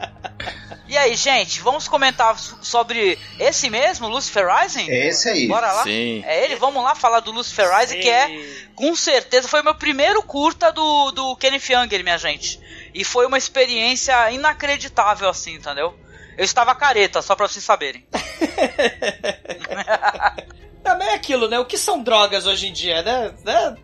E 0.90 0.96
aí, 0.96 1.14
gente, 1.16 1.60
vamos 1.60 1.86
comentar 1.86 2.38
so- 2.38 2.56
sobre 2.62 3.18
esse 3.38 3.68
mesmo, 3.68 4.08
Lucifer 4.08 4.46
Rising? 4.48 4.88
É 4.90 5.08
esse 5.08 5.28
aí. 5.28 5.46
Bora 5.46 5.70
lá? 5.70 5.82
Sim. 5.82 6.24
É 6.26 6.42
ele? 6.46 6.56
Vamos 6.56 6.82
lá 6.82 6.94
falar 6.94 7.20
do 7.20 7.30
Lucifer 7.30 7.70
Rising, 7.76 8.00
que 8.00 8.08
é, 8.08 8.30
com 8.74 8.96
certeza, 8.96 9.46
foi 9.48 9.60
o 9.60 9.64
meu 9.64 9.74
primeiro 9.74 10.22
curta 10.22 10.72
do, 10.72 11.10
do 11.10 11.36
Kenneth 11.36 11.68
Younger, 11.68 12.02
minha 12.02 12.16
gente. 12.16 12.58
E 12.94 13.04
foi 13.04 13.26
uma 13.26 13.36
experiência 13.36 14.30
inacreditável, 14.30 15.28
assim, 15.28 15.56
entendeu? 15.56 15.94
Eu 16.38 16.44
estava 16.46 16.74
careta, 16.74 17.20
só 17.20 17.36
pra 17.36 17.46
vocês 17.46 17.62
saberem. 17.62 18.06
Também 20.88 21.08
é 21.08 21.14
aquilo, 21.14 21.48
né? 21.48 21.58
O 21.58 21.64
que 21.64 21.76
são 21.78 22.02
drogas 22.02 22.46
hoje 22.46 22.68
em 22.68 22.72
dia, 22.72 23.02
né? 23.02 23.30
Né? 23.44 23.76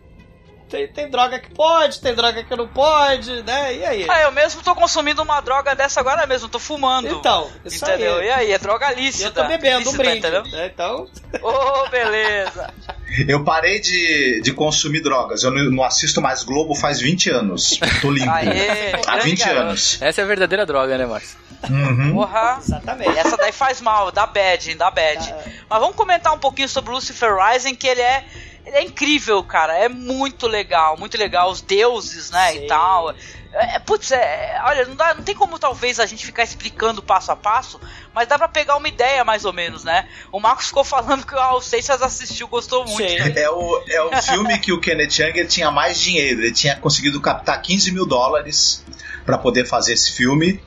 Tem, 0.67 0.87
tem 0.87 1.09
droga 1.11 1.37
que 1.39 1.51
pode, 1.53 2.01
tem 2.01 2.15
droga 2.15 2.43
que 2.43 2.55
não 2.55 2.67
pode, 2.67 3.43
né? 3.43 3.75
E 3.75 3.85
aí? 3.85 4.05
Ah, 4.09 4.21
eu 4.23 4.31
mesmo 4.31 4.63
tô 4.63 4.73
consumindo 4.73 5.21
uma 5.21 5.39
droga 5.39 5.75
dessa 5.75 5.99
agora 5.99 6.25
mesmo, 6.25 6.49
tô 6.49 6.57
fumando. 6.57 7.07
Então, 7.07 7.51
isso 7.63 7.85
entendeu? 7.85 8.17
aí. 8.17 8.25
E 8.25 8.29
aí, 8.31 8.51
é 8.51 8.57
droga 8.57 8.91
E 8.93 8.95
lícita. 9.05 9.27
eu 9.27 9.31
tô 9.31 9.43
bebendo 9.47 9.77
um 9.89 9.93
lícita, 9.93 9.97
brinde. 9.97 10.17
entendeu? 10.17 10.43
né? 10.51 10.71
Então, 10.73 11.07
Ô, 11.41 11.89
beleza. 11.89 12.73
Eu 13.29 13.45
parei 13.45 13.79
de, 13.79 14.41
de 14.41 14.51
consumir 14.51 14.99
drogas. 15.01 15.43
Eu 15.43 15.51
não, 15.51 15.63
não 15.71 15.83
assisto 15.85 16.19
mais 16.19 16.43
Globo 16.43 16.75
faz 16.75 16.99
20 16.99 17.29
anos. 17.29 17.79
Tô 18.01 18.11
limpo. 18.11 18.29
Aê, 18.29 18.91
Há 19.07 19.11
grande 19.13 19.29
20 19.29 19.39
garoto. 19.39 19.61
anos. 19.61 20.01
Essa 20.01 20.19
é 20.19 20.23
a 20.23 20.27
verdadeira 20.27 20.65
droga, 20.65 20.97
né, 20.97 21.05
Marcos? 21.05 21.37
Uhum. 21.69 22.13
Porra. 22.13 22.59
exatamente. 22.61 23.17
Essa 23.17 23.37
daí 23.37 23.51
faz 23.51 23.81
mal, 23.81 24.11
dá 24.11 24.25
bad, 24.25 24.69
hein, 24.69 24.77
dá 24.77 24.91
bad. 24.91 25.27
Tá. 25.27 25.43
Mas 25.69 25.79
vamos 25.79 25.95
comentar 25.95 26.33
um 26.33 26.39
pouquinho 26.39 26.69
sobre 26.69 26.91
Lucifer 26.91 27.35
Rising, 27.35 27.75
que 27.75 27.87
ele 27.87 28.01
é. 28.01 28.25
Ele 28.65 28.77
é 28.77 28.81
incrível, 28.81 29.43
cara. 29.43 29.77
É 29.77 29.87
muito 29.87 30.47
legal, 30.47 30.97
muito 30.97 31.15
legal. 31.19 31.51
Os 31.51 31.61
deuses, 31.61 32.31
né, 32.31 32.51
Sim. 32.51 32.63
e 32.63 32.67
tal. 32.67 33.13
É, 33.57 33.79
putz, 33.79 34.11
é, 34.11 34.59
olha, 34.65 34.85
não, 34.85 34.95
dá, 34.97 35.13
não 35.13 35.23
tem 35.23 35.33
como 35.33 35.57
talvez 35.57 35.97
a 35.97 36.05
gente 36.05 36.25
ficar 36.25 36.43
explicando 36.43 37.01
passo 37.01 37.31
a 37.31 37.37
passo, 37.37 37.79
mas 38.13 38.27
dá 38.27 38.37
pra 38.37 38.49
pegar 38.49 38.75
uma 38.75 38.87
ideia 38.89 39.23
mais 39.23 39.45
ou 39.45 39.53
menos, 39.53 39.85
né? 39.85 40.09
O 40.29 40.41
Marcos 40.41 40.67
ficou 40.67 40.83
falando 40.83 41.25
que 41.25 41.33
o 41.33 41.61
Seixas 41.61 42.01
assistiu, 42.01 42.49
gostou 42.49 42.85
muito. 42.85 43.23
Sim. 43.23 43.33
É 43.33 43.49
o, 43.49 43.83
é 43.87 44.01
o 44.01 44.21
filme 44.21 44.57
que 44.59 44.73
o 44.73 44.81
Kenneth 44.81 45.19
Younger 45.19 45.47
tinha 45.47 45.71
mais 45.71 46.01
dinheiro. 46.01 46.41
Ele 46.41 46.51
tinha 46.51 46.75
conseguido 46.75 47.21
captar 47.21 47.61
15 47.61 47.93
mil 47.93 48.05
dólares 48.05 48.83
para 49.25 49.37
poder 49.37 49.65
fazer 49.65 49.93
esse 49.93 50.11
filme. 50.11 50.61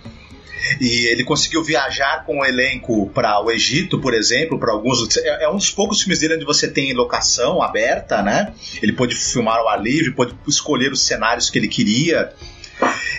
E 0.80 1.06
ele 1.08 1.24
conseguiu 1.24 1.62
viajar 1.62 2.24
com 2.24 2.40
o 2.40 2.44
elenco 2.44 3.08
para 3.10 3.42
o 3.42 3.50
Egito, 3.50 3.98
por 3.98 4.14
exemplo, 4.14 4.58
para 4.58 4.72
alguns. 4.72 5.16
É, 5.16 5.44
é 5.44 5.48
um 5.48 5.56
dos 5.56 5.70
poucos 5.70 6.00
filmes 6.00 6.18
dele 6.18 6.34
onde 6.34 6.44
você 6.44 6.68
tem 6.68 6.92
locação 6.92 7.62
aberta, 7.62 8.22
né? 8.22 8.52
Ele 8.82 8.92
pôde 8.92 9.14
filmar 9.14 9.58
ao 9.58 9.68
ar 9.68 9.80
livre, 9.80 10.12
pôde 10.12 10.34
escolher 10.46 10.92
os 10.92 11.00
cenários 11.00 11.50
que 11.50 11.58
ele 11.58 11.68
queria. 11.68 12.32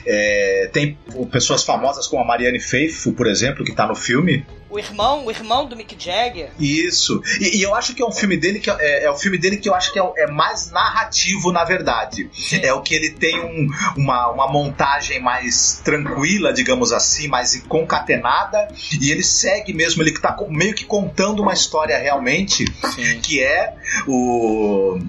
É, 0.06 0.69
tem 0.73 0.98
pessoas 1.31 1.64
famosas 1.64 2.07
como 2.07 2.22
a 2.23 2.26
Marianne 2.26 2.60
Faithfull, 2.60 3.14
por 3.14 3.27
exemplo, 3.27 3.64
que 3.65 3.72
tá 3.73 3.86
no 3.86 3.95
filme. 3.95 4.45
O 4.69 4.77
irmão, 4.77 5.26
o 5.26 5.31
irmão 5.31 5.65
do 5.65 5.76
Mick 5.76 5.95
Jagger. 5.98 6.52
Isso. 6.60 7.22
E, 7.41 7.57
e 7.57 7.61
eu 7.64 7.73
acho 7.73 7.95
que 7.95 8.03
é 8.03 8.06
um 8.06 8.11
filme 8.11 8.38
dele 8.38 8.60
que 8.60 8.69
é, 8.69 9.03
é 9.06 9.10
o 9.10 9.15
filme 9.15 9.36
dele 9.38 9.57
que 9.57 9.68
eu 9.68 9.73
acho 9.73 9.91
que 9.91 9.99
é, 9.99 10.03
é 10.18 10.27
mais 10.27 10.69
narrativo, 10.72 11.52
na 11.52 11.64
verdade. 11.64 12.30
É 12.61 12.72
o 12.72 12.81
que 12.81 12.94
ele 12.94 13.10
tem 13.10 13.40
um- 13.40 13.68
uma, 13.98 14.27
uma 14.30 14.48
montagem 14.48 15.19
mais 15.19 15.81
tranquila, 15.84 16.53
digamos 16.53 16.91
assim, 16.94 17.27
mais 17.27 17.60
concatenada. 17.68 18.68
E 19.02 19.11
ele 19.11 19.23
segue 19.23 19.73
mesmo, 19.73 20.03
ele 20.03 20.11
tá 20.11 20.34
co- 20.34 20.48
meio 20.49 20.76
que 20.76 20.86
contando 20.86 21.41
uma 21.41 21.53
história 21.53 21.98
realmente, 21.98 22.65
Sim. 22.94 23.19
que 23.22 23.41
é 23.41 23.73
o 24.07 24.99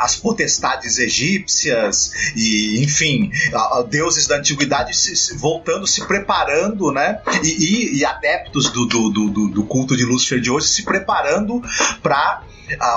as 0.00 0.16
potestades 0.16 0.98
egípcias 0.98 2.12
e 2.36 2.82
enfim 2.82 3.30
a- 3.52 3.78
a 3.78 3.82
deuses 3.82 4.26
da 4.26 4.36
antiguidade 4.36 4.96
se- 4.96 5.16
se- 5.16 5.34
voltando 5.36 5.86
se 5.86 6.06
preparando 6.06 6.92
né? 6.92 7.20
E, 7.42 7.48
e- 7.48 7.98
e 7.98 8.04
adeptos 8.04 8.70
do, 8.70 8.86
do, 8.86 9.10
do, 9.10 9.28
do- 9.48 9.64
culto 9.64 9.96
de 9.96 10.04
Lúcifer 10.04 10.40
de 10.40 10.50
hoje 10.50 10.68
se 10.68 10.82
preparando 10.82 11.62
para 12.02 12.42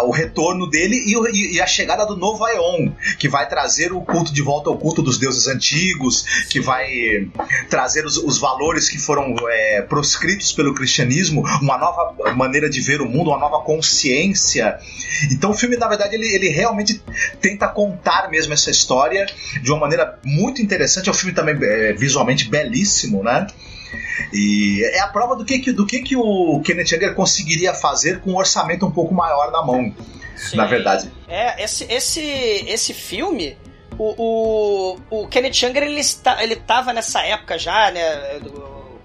o 0.06 0.12
retorno 0.12 0.70
dele 0.70 0.96
e, 0.96 1.14
e- 1.36 1.56
e 1.56 1.62
a 1.62 1.68
chegada 1.68 2.06
do 2.06 2.16
novo 2.16 2.44
Aeon, 2.46 2.92
que 3.18 3.28
vai 3.30 3.48
trazer 3.48 3.92
o 3.94 4.02
culto 4.02 4.34
de 4.34 4.42
volta 4.42 4.70
ao 4.70 4.78
culto 4.78 5.02
dos 5.02 5.18
deuses 5.18 5.48
antigos, 5.48 6.26
que 6.50 6.60
vai 6.60 6.88
trazer 7.70 8.06
os, 8.06 8.18
os 8.18 8.38
valores 8.38 8.90
que 8.90 8.98
foram 8.98 9.36
é, 9.50 9.82
proscritos 9.82 10.52
pelo 10.52 10.74
cristianismo, 10.74 11.44
uma 11.62 11.78
nova 11.78 12.34
maneira 12.34 12.70
de 12.70 12.82
ver 12.82 13.02
o 13.02 13.06
mundo, 13.06 13.30
uma 13.30 13.40
nova 13.40 13.64
consciência. 13.64 14.78
Então 15.32 15.52
o 15.52 15.54
filme, 15.54 15.78
na 15.78 15.88
verdade, 15.88 16.16
ele, 16.16 16.28
ele 16.34 16.50
realmente 16.50 17.02
tenta 17.42 17.68
contar 17.68 18.30
mesmo 18.30 18.54
essa 18.54 18.70
história 18.72 19.26
de 19.62 19.72
uma 19.72 19.80
maneira 19.80 20.20
muito 20.24 20.62
interessante. 20.62 21.10
É 21.10 21.12
um 21.12 21.16
filme 21.16 21.34
também 21.34 21.56
é, 21.62 21.94
visualmente 21.94 22.50
belíssimo, 22.50 23.24
né? 23.24 23.48
E 24.32 24.84
é 24.84 25.00
a 25.02 25.08
prova 25.08 25.36
do 25.36 25.46
que, 25.46 25.72
do 25.72 25.86
que, 25.86 26.02
que 26.02 26.16
o 26.16 26.62
Kenneth 26.62 26.92
Younger 26.92 27.16
conseguiria 27.16 27.74
fazer 27.74 28.20
com 28.22 28.32
um 28.32 28.38
orçamento 28.38 28.86
um 28.86 28.92
pouco 28.92 29.14
maior 29.14 29.52
na 29.52 29.64
mão, 29.64 29.94
na 30.54 30.66
verdade. 30.66 31.12
É, 31.28 31.64
esse, 31.64 31.86
esse, 31.92 32.22
esse 32.68 32.94
filme, 32.94 33.58
o, 33.98 34.98
o, 35.10 35.24
o 35.24 35.28
Kenneth 35.28 35.62
Younger, 35.62 35.84
ele, 35.84 36.00
está, 36.00 36.44
ele 36.44 36.56
tava 36.56 36.94
nessa 36.94 37.22
época 37.24 37.58
já, 37.58 37.92
né, 37.92 38.40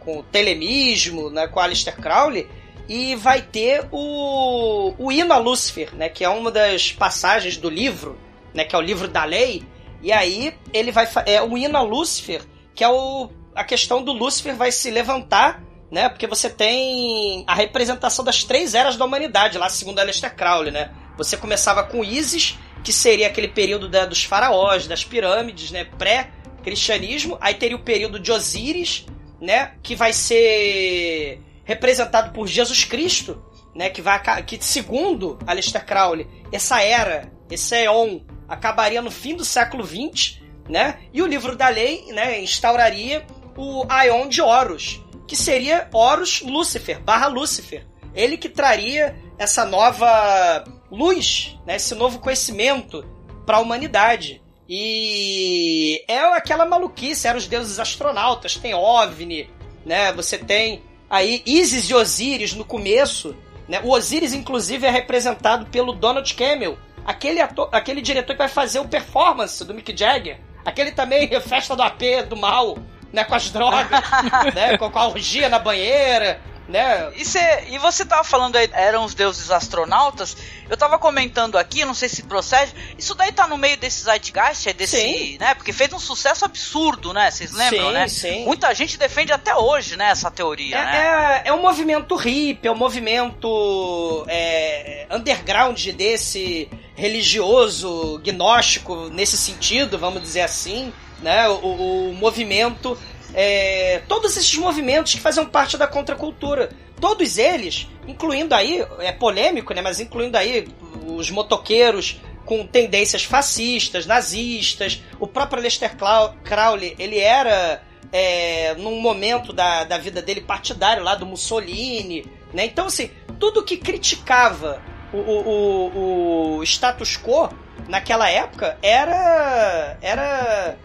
com 0.01 0.19
o 0.19 0.23
telemismo, 0.23 1.31
né, 1.31 1.47
com 1.47 1.61
o 1.61 1.63
Aleister 1.63 1.97
Crowley, 1.97 2.49
e 2.89 3.15
vai 3.17 3.43
ter 3.43 3.87
o, 3.93 4.95
o 4.99 5.13
hino 5.13 5.33
a 5.35 5.39
Lúcifer, 5.39 5.95
né, 5.95 6.09
que 6.09 6.25
é 6.25 6.29
uma 6.29 6.51
das 6.51 6.91
passagens 6.93 7.59
do 7.59 7.69
livro, 7.69 8.19
né, 8.55 8.65
que 8.65 8.75
é 8.75 8.79
o 8.79 8.83
livro 8.83 9.07
da 9.07 9.25
lei, 9.25 9.63
e 10.03 10.11
aí 10.11 10.55
ele 10.73 10.91
vai, 10.91 11.07
é 11.27 11.43
o 11.43 11.59
hino 11.59 11.77
a 11.77 11.83
Lúcifer, 11.83 12.43
que 12.75 12.83
é 12.83 12.89
o, 12.89 13.29
a 13.59 13.65
questão 13.65 14.03
do 14.03 14.13
Lúcifer 14.13 14.55
vai 14.57 14.71
se 14.71 14.91
levantar, 14.91 15.63
né, 15.91 16.09
porque 16.09 16.27
você 16.27 16.49
tem 16.51 17.45
a 17.47 17.55
representação 17.55 18.25
das 18.25 18.45
três 18.45 18.75
eras 18.75 18.97
da 18.97 19.05
humanidade, 19.05 19.59
lá 19.59 19.69
segundo 19.69 19.99
Aleister 19.99 20.35
Crowley, 20.35 20.71
né, 20.71 20.91
você 21.17 21.37
começava 21.37 21.83
com 21.83 22.05
Isis, 22.05 22.57
que 22.85 22.93
seria 22.93 23.27
aquele 23.27 23.49
período 23.49 23.89
da- 23.89 24.07
dos 24.07 24.23
faraós, 24.23 24.87
das 24.87 25.05
pirâmides, 25.05 25.73
né? 25.73 25.85
Pré-cristianismo. 25.85 27.37
Aí 27.41 27.55
teria 27.55 27.77
o 27.77 27.81
período 27.83 28.21
de 28.21 28.31
Osíris, 28.31 29.05
né? 29.41 29.73
Que 29.83 29.97
vai 29.97 30.13
ser 30.13 31.41
representado 31.65 32.33
por 32.33 32.47
Jesus 32.47 32.85
Cristo, 32.85 33.43
né? 33.75 33.91
Que 33.91 34.01
vai 34.01 34.23
que 34.45 34.63
segundo 34.65 35.39
Aleister 35.47 35.85
Crowley, 35.85 36.27
essa 36.53 36.81
era, 36.83 37.31
esse 37.51 37.75
Eon, 37.75 38.21
acabaria 38.49 39.03
no 39.03 39.11
fim 39.11 39.35
do 39.35 39.45
século 39.45 39.85
XX, 39.85 40.41
né? 40.69 41.01
E 41.13 41.21
o 41.21 41.27
livro 41.27 41.57
da 41.57 41.69
lei, 41.69 42.07
né? 42.13 42.41
Instauraria 42.41 43.27
o 43.59 43.85
Aeon 43.89 44.29
de 44.29 44.41
Horus, 44.41 45.03
que 45.27 45.35
seria 45.35 45.89
Horus 45.93 46.43
Lúcifer, 46.43 47.01
barra 47.01 47.27
Lúcifer. 47.27 47.85
Ele 48.15 48.39
que 48.39 48.49
traria 48.49 49.17
essa 49.37 49.65
nova 49.65 50.65
luz, 50.91 51.59
né, 51.67 51.75
esse 51.75 51.95
novo 51.97 52.21
conhecimento 52.21 53.05
para 53.45 53.57
a 53.57 53.61
humanidade. 53.61 54.41
E 54.69 56.05
é 56.07 56.21
aquela 56.37 56.65
maluquice, 56.65 57.27
eram 57.27 57.39
os 57.39 57.49
deuses 57.49 57.81
astronautas, 57.81 58.57
tem 58.57 58.75
OVNI, 58.75 59.51
né? 59.85 60.13
Você 60.13 60.39
tem 60.39 60.83
aí 61.09 61.43
Isis 61.45 61.89
e 61.91 61.95
Osíris 61.95 62.53
no 62.53 62.65
começo, 62.65 63.35
né? 63.67 63.81
O 63.83 63.91
Osíris 63.91 64.35
inclusive 64.35 64.87
é 64.87 64.91
representado 64.91 65.67
pelo 65.67 65.95
Donald 65.95 66.33
Campbell, 66.35 66.79
aquele 67.05 67.41
ator, 67.41 67.69
aquele 67.73 68.03
diretor 68.03 68.35
que 68.35 68.39
vai 68.39 68.49
fazer 68.49 68.79
o 68.79 68.89
performance 68.89 69.65
do 69.65 69.75
Mick 69.75 69.97
Jagger, 69.97 70.39
aquele 70.65 70.93
também 70.93 71.29
festa 71.41 71.75
do 71.75 71.83
AP 71.83 72.03
do 72.29 72.37
mal, 72.37 72.77
né, 73.13 73.25
com 73.25 73.35
as 73.35 73.51
drogas, 73.51 74.03
né, 74.55 74.77
com, 74.79 74.91
com 74.91 74.99
a 74.99 75.09
orgia 75.09 75.49
na 75.49 75.59
banheira, 75.59 76.41
né? 76.69 77.11
E, 77.17 77.25
cê, 77.25 77.41
e 77.69 77.79
você 77.79 78.05
tava 78.05 78.23
falando 78.23 78.57
aí, 78.57 78.69
eram 78.73 79.03
os 79.03 79.15
deuses 79.15 79.51
astronautas. 79.51 80.37
Eu 80.69 80.77
tava 80.77 80.99
comentando 80.99 81.57
aqui, 81.57 81.83
não 81.85 81.95
sei 81.95 82.11
se 82.11 82.23
procede. 82.25 82.75
Isso 82.99 83.15
daí 83.15 83.33
tá 83.33 83.47
no 83.47 83.57
meio 83.57 83.79
desse 83.79 84.05
zeitgeist, 84.05 84.69
é 84.69 84.73
desse, 84.75 84.99
Sim. 84.99 85.39
né? 85.39 85.55
Porque 85.55 85.73
fez 85.73 85.91
um 85.95 85.99
sucesso 85.99 86.45
absurdo, 86.45 87.15
né? 87.15 87.31
Vocês 87.31 87.53
lembram, 87.53 87.87
Sim, 87.87 87.93
né? 87.93 88.09
sim. 88.09 88.45
Muita 88.45 88.75
gente 88.75 88.99
defende 88.99 89.33
até 89.33 89.55
hoje, 89.57 89.97
né, 89.97 90.11
essa 90.11 90.31
teoria, 90.31 90.85
né? 90.85 90.97
É, 90.97 91.49
é, 91.49 91.49
é 91.49 91.53
um 91.55 91.63
movimento 91.63 92.15
hippie, 92.15 92.69
é 92.69 92.71
um 92.71 92.77
movimento 92.77 94.27
é, 94.29 95.07
underground 95.11 95.83
desse 95.93 96.69
religioso, 96.95 98.21
gnóstico, 98.23 99.09
nesse 99.09 99.39
sentido, 99.39 99.99
vamos 99.99 100.21
dizer 100.21 100.43
assim, 100.43 100.93
né? 101.23 101.49
O, 101.49 102.11
o 102.11 102.15
movimento, 102.15 102.97
é, 103.35 104.03
todos 104.09 104.37
esses 104.37 104.57
movimentos 104.57 105.15
que 105.15 105.21
faziam 105.21 105.47
parte 105.47 105.77
da 105.77 105.87
contracultura, 105.87 106.71
todos 107.01 107.39
eles, 107.39 107.89
incluindo 108.07 108.55
aí, 108.55 108.85
é 109.01 109.13
polêmico, 109.13 109.73
né? 109.75 109.81
Mas 109.81 110.01
incluindo 110.01 110.37
aí 110.37 110.69
os 111.07 111.31
motoqueiros 111.31 112.21
com 112.45 112.67
tendências 112.67 113.25
fascistas, 113.25 114.07
nazistas, 114.07 115.03
o 115.21 115.27
próprio 115.27 115.59
Aleister 115.59 115.95
Clau- 115.97 116.35
Crowley, 116.43 116.97
ele 116.99 117.19
era 117.19 117.83
é, 118.11 118.75
num 118.79 119.01
momento 119.01 119.53
da, 119.53 119.85
da 119.85 119.99
vida 119.99 120.23
dele 120.23 120.41
partidário 120.41 121.03
lá 121.03 121.15
do 121.15 121.27
Mussolini, 121.27 122.25
né? 122.55 122.65
Então, 122.65 122.87
assim, 122.87 123.11
tudo 123.39 123.63
que 123.63 123.77
criticava 123.77 124.81
o, 125.13 125.19
o, 125.19 125.89
o, 125.95 126.57
o 126.57 126.63
status 126.63 127.19
quo 127.19 127.51
naquela 127.87 128.31
época 128.31 128.79
era. 128.83 129.99
era. 130.01 130.77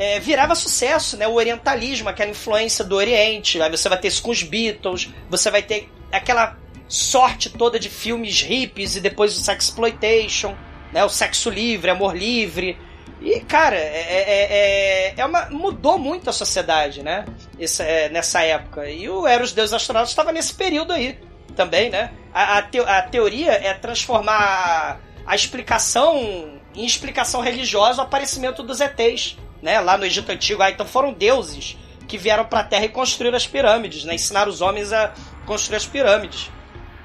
É, 0.00 0.18
virava 0.18 0.54
sucesso, 0.54 1.14
né? 1.18 1.28
O 1.28 1.34
orientalismo, 1.34 2.08
aquela 2.08 2.30
influência 2.30 2.82
do 2.82 2.96
Oriente. 2.96 3.60
Aí 3.60 3.70
você 3.70 3.86
vai 3.86 4.00
ter 4.00 4.08
isso 4.08 4.22
com 4.22 4.30
os 4.30 4.42
Beatles, 4.42 5.10
você 5.28 5.50
vai 5.50 5.62
ter 5.62 5.90
aquela 6.10 6.56
sorte 6.88 7.50
toda 7.50 7.78
de 7.78 7.90
filmes 7.90 8.40
hippies 8.40 8.96
e 8.96 9.00
depois 9.00 9.36
o 9.36 9.40
sexploitation, 9.40 10.56
né? 10.90 11.04
O 11.04 11.10
sexo 11.10 11.50
livre, 11.50 11.90
amor 11.90 12.16
livre. 12.16 12.78
E, 13.20 13.40
cara, 13.40 13.76
é, 13.76 13.80
é, 13.82 14.46
é, 14.50 15.14
é 15.18 15.26
uma, 15.26 15.50
mudou 15.50 15.98
muito 15.98 16.30
a 16.30 16.32
sociedade, 16.32 17.02
né? 17.02 17.26
Esse, 17.58 17.82
é, 17.82 18.08
nessa 18.08 18.40
época. 18.40 18.88
E 18.88 19.06
o 19.06 19.26
Eros 19.28 19.52
Deus 19.52 19.70
Astronautas 19.70 20.08
estava 20.08 20.32
nesse 20.32 20.54
período 20.54 20.94
aí 20.94 21.18
também, 21.54 21.90
né? 21.90 22.10
A, 22.32 22.60
a, 22.60 22.98
a 22.98 23.02
teoria 23.02 23.52
é 23.52 23.74
transformar 23.74 24.98
a 25.26 25.34
explicação 25.34 26.58
em 26.74 26.86
explicação 26.86 27.42
religiosa 27.42 28.00
o 28.00 28.04
aparecimento 28.04 28.62
dos 28.62 28.80
ETs, 28.80 29.36
né? 29.62 29.80
Lá 29.80 29.96
no 29.98 30.04
Egito 30.04 30.30
Antigo. 30.32 30.62
Ah, 30.62 30.70
então 30.70 30.86
foram 30.86 31.12
deuses 31.12 31.76
que 32.08 32.18
vieram 32.18 32.44
pra 32.44 32.64
Terra 32.64 32.84
e 32.84 32.88
construíram 32.88 33.36
as 33.36 33.46
pirâmides, 33.46 34.04
né? 34.04 34.14
Ensinaram 34.14 34.50
os 34.50 34.60
homens 34.60 34.92
a 34.92 35.12
construir 35.46 35.76
as 35.76 35.86
pirâmides. 35.86 36.50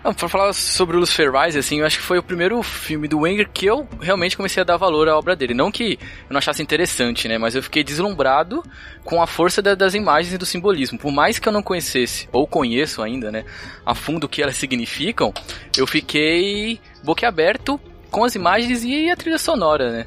Não, 0.03 0.14
pra 0.14 0.30
falar 0.30 0.53
sobre 0.53 0.95
o 0.95 0.99
Lucifer 0.99 1.32
Rise, 1.32 1.57
assim, 1.57 1.80
eu 1.80 1.86
acho 1.86 1.98
que 1.98 2.03
foi 2.03 2.19
o 2.19 2.23
primeiro 2.23 2.61
filme 2.61 3.07
do 3.07 3.22
Wenger 3.22 3.49
que 3.52 3.65
eu 3.65 3.88
realmente 3.99 4.38
comecei 4.38 4.61
a 4.61 4.64
dar 4.64 4.77
valor 4.77 5.10
à 5.10 5.18
obra 5.18 5.36
dele. 5.36 5.56
Não 5.56 5.72
que 5.72 5.94
eu 5.94 6.27
não 6.30 6.38
achasse 6.38 6.61
interessante, 6.61 7.27
né? 7.27 7.40
Mas 7.40 7.56
eu 7.56 7.64
fiquei 7.64 7.84
deslumbrado 7.84 8.64
com 9.03 9.19
a 9.19 9.26
força 9.26 9.64
da- 9.64 9.73
das 9.73 9.95
imagens 9.95 10.32
e 10.32 10.38
do 10.38 10.45
simbolismo. 10.45 10.99
Por 10.99 11.11
mais 11.11 11.40
que 11.40 11.49
eu 11.49 11.53
não 11.53 11.64
conhecesse, 11.64 12.30
ou 12.32 12.45
conheço 12.45 13.02
ainda, 13.02 13.32
né, 13.32 13.45
a 13.84 13.95
fundo 13.95 14.26
o 14.26 14.30
que 14.30 14.44
elas 14.44 14.56
significam, 14.57 15.34
eu 15.76 15.88
fiquei 15.88 16.80
boquiaberto 17.03 17.82
com 18.11 18.23
as 18.23 18.36
imagens 18.36 18.84
e 18.84 19.10
a 19.10 19.15
trilha 19.15 19.40
sonora, 19.40 19.91
né? 19.91 20.06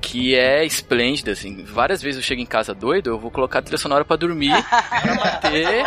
Que 0.00 0.36
é 0.36 0.64
esplêndida, 0.64 1.32
assim. 1.32 1.64
Várias 1.64 2.00
vezes 2.00 2.20
eu 2.20 2.22
chego 2.26 2.40
em 2.40 2.46
casa 2.46 2.72
doido, 2.72 3.10
eu 3.10 3.18
vou 3.18 3.30
colocar 3.30 3.58
a 3.58 3.62
trilha 3.62 3.78
sonora 3.78 4.04
pra 4.04 4.16
dormir, 4.16 4.52
pra 4.62 5.14
bater, 5.16 5.84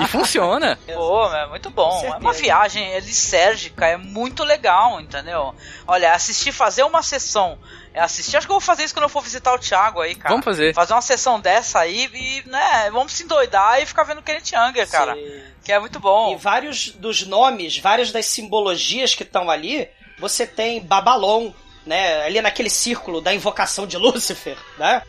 e 0.00 0.06
funciona. 0.06 0.78
Pô, 0.86 1.26
é 1.34 1.46
muito 1.48 1.68
bom. 1.68 2.02
É 2.04 2.16
uma 2.16 2.32
viagem 2.32 2.98
lisérgica, 3.00 3.86
é 3.86 3.96
muito 3.96 4.44
legal, 4.44 5.00
entendeu? 5.00 5.54
Olha, 5.86 6.12
assistir, 6.12 6.52
fazer 6.52 6.84
uma 6.84 7.02
sessão. 7.02 7.58
É 7.92 8.00
assistir, 8.00 8.36
acho 8.36 8.46
que 8.46 8.52
eu 8.52 8.60
vou 8.60 8.60
fazer 8.60 8.84
isso 8.84 8.94
quando 8.94 9.04
eu 9.04 9.08
for 9.08 9.22
visitar 9.22 9.52
o 9.52 9.58
Thiago 9.58 10.00
aí, 10.00 10.14
cara. 10.14 10.30
Vamos 10.30 10.44
fazer. 10.44 10.72
Fazer 10.72 10.94
uma 10.94 11.02
sessão 11.02 11.40
dessa 11.40 11.80
aí 11.80 12.08
e, 12.14 12.48
né, 12.48 12.90
vamos 12.92 13.12
se 13.12 13.24
endoidar 13.24 13.82
e 13.82 13.86
ficar 13.86 14.04
vendo 14.04 14.22
Kenneth 14.22 14.54
Anger, 14.54 14.88
cara. 14.88 15.14
Sim. 15.14 15.42
Que 15.64 15.72
é 15.72 15.80
muito 15.80 15.98
bom. 15.98 16.32
E 16.32 16.36
vários 16.36 16.90
dos 16.90 17.26
nomes, 17.26 17.76
várias 17.78 18.12
das 18.12 18.26
simbologias 18.26 19.14
que 19.14 19.24
estão 19.24 19.50
ali, 19.50 19.88
você 20.18 20.46
tem 20.46 20.80
Babalon, 20.80 21.52
né? 21.88 22.22
Ali 22.22 22.40
naquele 22.40 22.70
círculo 22.70 23.20
da 23.20 23.34
invocação 23.34 23.86
de 23.86 23.96
Lúcifer, 23.96 24.56
né? 24.78 25.02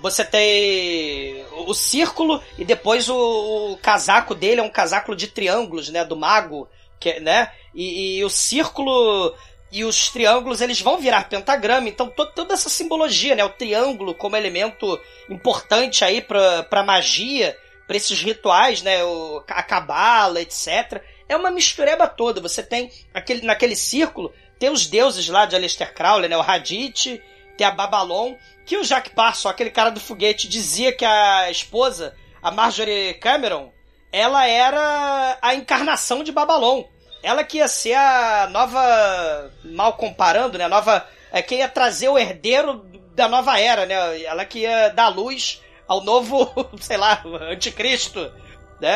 Você 0.00 0.24
tem 0.24 1.44
o 1.66 1.72
círculo 1.74 2.42
e 2.58 2.64
depois 2.64 3.08
o, 3.08 3.72
o 3.72 3.76
casaco 3.78 4.34
dele 4.34 4.60
é 4.60 4.62
um 4.62 4.68
casaco 4.70 5.14
de 5.16 5.26
triângulos, 5.28 5.88
né? 5.88 6.04
Do 6.04 6.16
mago, 6.16 6.68
que, 7.00 7.20
né? 7.20 7.50
E, 7.74 8.18
e 8.18 8.24
o 8.24 8.28
círculo 8.30 9.34
e 9.72 9.84
os 9.84 10.10
triângulos 10.10 10.60
eles 10.60 10.80
vão 10.80 10.98
virar 10.98 11.28
pentagrama. 11.28 11.88
Então 11.88 12.08
to- 12.08 12.32
toda 12.32 12.54
essa 12.54 12.68
simbologia, 12.68 13.34
né? 13.34 13.44
O 13.44 13.48
triângulo 13.50 14.14
como 14.14 14.36
elemento 14.36 14.98
importante 15.28 16.04
aí 16.04 16.20
pra, 16.20 16.62
pra 16.64 16.82
magia, 16.82 17.56
pra 17.86 17.96
esses 17.96 18.20
rituais, 18.20 18.82
né? 18.82 19.02
O, 19.04 19.42
a 19.48 19.62
cabala, 19.62 20.40
etc. 20.40 21.02
É 21.28 21.34
uma 21.34 21.50
mistureba 21.50 22.06
toda. 22.06 22.40
Você 22.42 22.62
tem 22.62 22.90
aquele, 23.14 23.40
naquele 23.46 23.74
círculo, 23.74 24.32
tem 24.58 24.70
os 24.70 24.86
deuses 24.86 25.28
lá 25.28 25.46
de 25.46 25.56
Aleister 25.56 25.92
Crowley, 25.92 26.28
né? 26.28 26.36
O 26.36 26.42
Hadith, 26.42 27.20
tem 27.56 27.66
a 27.66 27.70
Babalon, 27.70 28.34
que 28.64 28.76
o 28.76 28.84
Jack 28.84 29.10
Parson, 29.10 29.48
aquele 29.48 29.70
cara 29.70 29.90
do 29.90 30.00
foguete, 30.00 30.48
dizia 30.48 30.92
que 30.92 31.04
a 31.04 31.50
esposa, 31.50 32.14
a 32.42 32.50
Marjorie 32.50 33.14
Cameron, 33.14 33.72
ela 34.12 34.46
era 34.46 35.38
a 35.42 35.54
encarnação 35.54 36.22
de 36.22 36.32
Babalon. 36.32 36.84
Ela 37.22 37.42
que 37.42 37.58
ia 37.58 37.68
ser 37.68 37.94
a 37.94 38.48
nova, 38.50 39.52
mal 39.64 39.94
comparando, 39.94 40.58
né? 40.58 40.64
A 40.64 40.68
nova, 40.68 41.06
é, 41.32 41.42
que 41.42 41.56
ia 41.56 41.68
trazer 41.68 42.08
o 42.08 42.18
herdeiro 42.18 42.84
da 43.14 43.28
nova 43.28 43.58
era, 43.58 43.86
né? 43.86 44.22
Ela 44.22 44.44
que 44.44 44.60
ia 44.60 44.88
dar 44.90 45.08
luz 45.08 45.62
ao 45.88 46.02
novo, 46.02 46.52
sei 46.80 46.96
lá, 46.96 47.22
anticristo. 47.50 48.32
Né? 48.80 48.90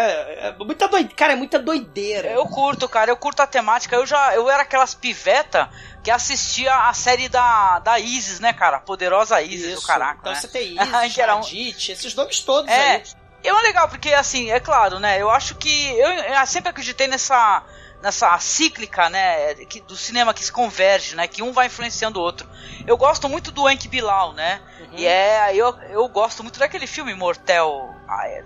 É 0.49 0.55
muita 0.59 0.89
doideira. 0.89 1.15
Cara, 1.17 1.33
é 1.33 1.37
muita 1.37 1.59
doideira. 1.59 2.29
Eu 2.31 2.45
curto, 2.47 2.89
cara, 2.89 3.11
eu 3.11 3.17
curto 3.17 3.41
a 3.41 3.47
temática. 3.47 3.95
Eu 3.97 4.05
já 4.07 4.35
eu 4.35 4.51
era 4.51 4.63
aquelas 4.63 4.95
piveta 4.95 5.71
que 6.03 6.11
assistia 6.11 6.75
a 6.75 6.93
série 6.93 7.29
da, 7.29 7.79
da 7.79 7.99
Isis, 7.99 8.41
né, 8.41 8.53
cara? 8.53 8.81
Poderosa 8.81 9.41
Isis, 9.41 9.75
Isso. 9.79 9.87
caraca. 9.87 10.19
Então 10.21 10.33
né? 10.33 10.41
você 10.41 10.49
tem 10.49 10.73
Isis, 10.83 11.15
Que 11.15 11.23
era 11.23 11.37
um- 11.37 11.41
esses 11.41 12.15
nomes 12.15 12.41
todos 12.41 12.71
É, 12.71 12.97
aí. 12.97 13.03
é 13.45 13.53
legal, 13.53 13.89
porque 13.89 14.13
assim, 14.13 14.51
é 14.51 14.59
claro, 14.61 14.99
né? 14.99 15.21
Eu 15.23 15.31
acho 15.31 15.55
que. 15.55 15.91
Eu, 15.99 16.09
eu 16.11 16.47
sempre 16.47 16.71
acreditei 16.71 17.07
nessa. 17.07 17.63
Nessa 18.01 18.39
cíclica, 18.39 19.11
né? 19.11 19.57
Que, 19.65 19.81
do 19.81 19.97
cinema 19.97 20.33
que 20.33 20.45
se 20.45 20.53
converge, 20.53 21.17
né? 21.17 21.27
Que 21.27 21.43
um 21.43 21.51
vai 21.53 21.67
influenciando 21.67 22.21
o 22.21 22.23
outro. 22.23 22.49
Eu 22.87 22.97
gosto 22.97 23.29
muito 23.29 23.51
do 23.51 23.69
Enki 23.69 23.89
Bilal, 23.89 24.33
né? 24.35 24.61
E 24.93 25.07
é. 25.07 25.55
Eu, 25.55 25.75
eu 25.91 26.09
gosto 26.09 26.43
muito 26.43 26.59
daquele 26.59 26.87
filme 26.87 27.15
Mortel 27.15 27.95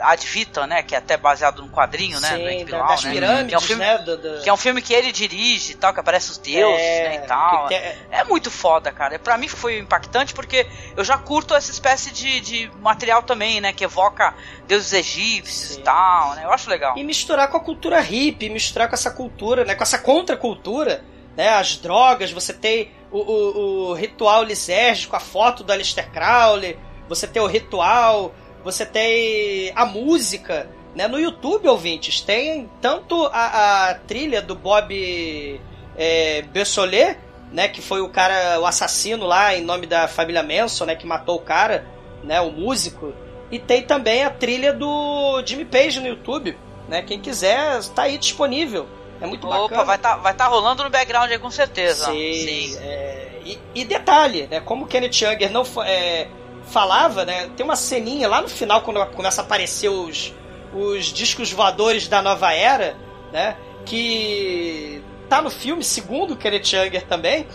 Ad 0.00 0.26
Vitam, 0.26 0.66
né? 0.66 0.82
Que 0.82 0.94
é 0.94 0.98
até 0.98 1.16
baseado 1.16 1.62
num 1.62 1.68
quadrinho, 1.68 2.18
né? 2.20 2.30
do 2.30 2.36
Sim, 2.48 2.58
da- 2.58 2.64
Bilal, 2.64 2.86
das 2.88 3.04
né? 3.04 3.10
pirâmides, 3.12 3.48
que 3.48 3.54
é 3.54 3.58
um 3.58 3.60
filme, 3.60 3.84
né? 3.84 3.98
do- 3.98 4.16
do- 4.16 4.42
Que 4.42 4.48
é 4.48 4.52
um 4.52 4.56
filme 4.56 4.82
que 4.82 4.92
ele 4.92 5.12
dirige 5.12 5.72
e 5.72 5.74
tal, 5.76 5.94
que 5.94 6.00
aparece 6.00 6.30
os 6.30 6.38
deuses, 6.38 6.80
É, 6.80 7.08
né? 7.08 7.14
E 7.24 7.26
tal. 7.26 7.68
É 8.10 8.24
muito 8.24 8.50
foda, 8.50 8.90
cara. 8.92 9.18
Pra 9.18 9.38
mim 9.38 9.48
foi 9.48 9.78
impactante 9.78 10.34
porque 10.34 10.66
eu 10.96 11.04
já 11.04 11.16
curto 11.18 11.54
essa 11.54 11.70
espécie 11.70 12.10
de, 12.10 12.40
de 12.40 12.70
material 12.80 13.22
também, 13.22 13.60
né? 13.60 13.72
Que 13.72 13.84
evoca 13.84 14.34
deuses 14.66 14.92
egípcios 14.92 15.74
Sim. 15.74 15.80
e 15.80 15.82
tal, 15.84 16.34
né? 16.34 16.44
Eu 16.44 16.52
acho 16.52 16.68
legal. 16.68 16.96
E 16.98 17.04
misturar 17.04 17.48
com 17.48 17.56
a 17.56 17.60
cultura 17.60 18.00
hippie, 18.00 18.48
misturar 18.48 18.88
com 18.88 18.94
essa 18.94 19.10
cultura, 19.10 19.64
né? 19.64 19.74
Com 19.74 19.82
essa 19.82 19.98
contracultura, 19.98 21.04
né? 21.36 21.48
As 21.50 21.76
drogas, 21.76 22.30
você 22.32 22.52
tem 22.52 22.90
o, 23.12 23.18
o, 23.18 23.90
o 23.90 23.94
ritual 23.94 24.42
lisérgico, 24.42 25.14
a 25.14 25.20
foto 25.20 25.62
do 25.62 25.72
Aleister 25.72 26.10
Crowley, 26.10 26.78
você 27.08 27.26
tem 27.26 27.42
o 27.42 27.46
ritual, 27.46 28.34
você 28.64 28.86
tem 28.86 29.70
a 29.74 29.84
música, 29.84 30.68
né? 30.94 31.06
No 31.06 31.18
YouTube, 31.18 31.68
ouvintes, 31.68 32.20
tem 32.20 32.70
tanto 32.80 33.26
a, 33.26 33.90
a 33.90 33.94
trilha 33.94 34.40
do 34.40 34.54
Bob 34.54 35.60
é, 35.96 36.42
Bessolet, 36.42 37.18
né? 37.52 37.68
Que 37.68 37.82
foi 37.82 38.00
o 38.00 38.08
cara, 38.08 38.58
o 38.60 38.66
assassino 38.66 39.26
lá 39.26 39.54
em 39.54 39.62
nome 39.62 39.86
da 39.86 40.08
família 40.08 40.42
Manson, 40.42 40.86
né? 40.86 40.96
Que 40.96 41.06
matou 41.06 41.36
o 41.36 41.42
cara, 41.42 41.86
né? 42.24 42.40
O 42.40 42.50
músico. 42.50 43.12
E 43.50 43.58
tem 43.58 43.82
também 43.82 44.24
a 44.24 44.30
trilha 44.30 44.72
do 44.72 45.42
Jimmy 45.44 45.66
Page 45.66 46.00
no 46.00 46.06
YouTube, 46.06 46.56
né? 46.88 47.02
Quem 47.02 47.20
quiser, 47.20 47.78
está 47.78 48.04
aí 48.04 48.16
disponível. 48.16 48.86
É 49.22 49.26
muito 49.26 49.46
Opa, 49.46 49.58
bacana. 49.62 49.84
vai 49.84 49.96
estar 49.96 50.16
vai 50.16 50.34
tá 50.34 50.46
rolando 50.46 50.82
no 50.84 50.90
background 50.90 51.30
aí 51.30 51.38
com 51.38 51.50
certeza. 51.50 52.06
Sim, 52.06 52.76
é, 52.80 53.40
e, 53.44 53.58
e 53.74 53.84
detalhe, 53.84 54.48
né? 54.50 54.60
Como 54.60 54.84
o 54.84 54.88
Kenneth 54.88 55.20
Younger 55.22 55.50
não 55.50 55.64
é, 55.84 56.28
falava, 56.66 57.24
né? 57.24 57.48
Tem 57.56 57.64
uma 57.64 57.76
ceninha 57.76 58.28
lá 58.28 58.40
no 58.42 58.48
final 58.48 58.82
quando 58.82 59.04
começa 59.14 59.40
a 59.40 59.44
aparecer 59.44 59.88
os, 59.88 60.34
os 60.74 61.06
discos 61.06 61.52
voadores 61.52 62.08
da 62.08 62.20
nova 62.22 62.52
era, 62.52 62.96
né? 63.32 63.56
Que 63.84 65.02
tá 65.28 65.40
no 65.40 65.50
filme, 65.50 65.82
segundo 65.82 66.34
o 66.34 66.36
Kenneth 66.36 66.72
Younger 66.72 67.06
também, 67.06 67.46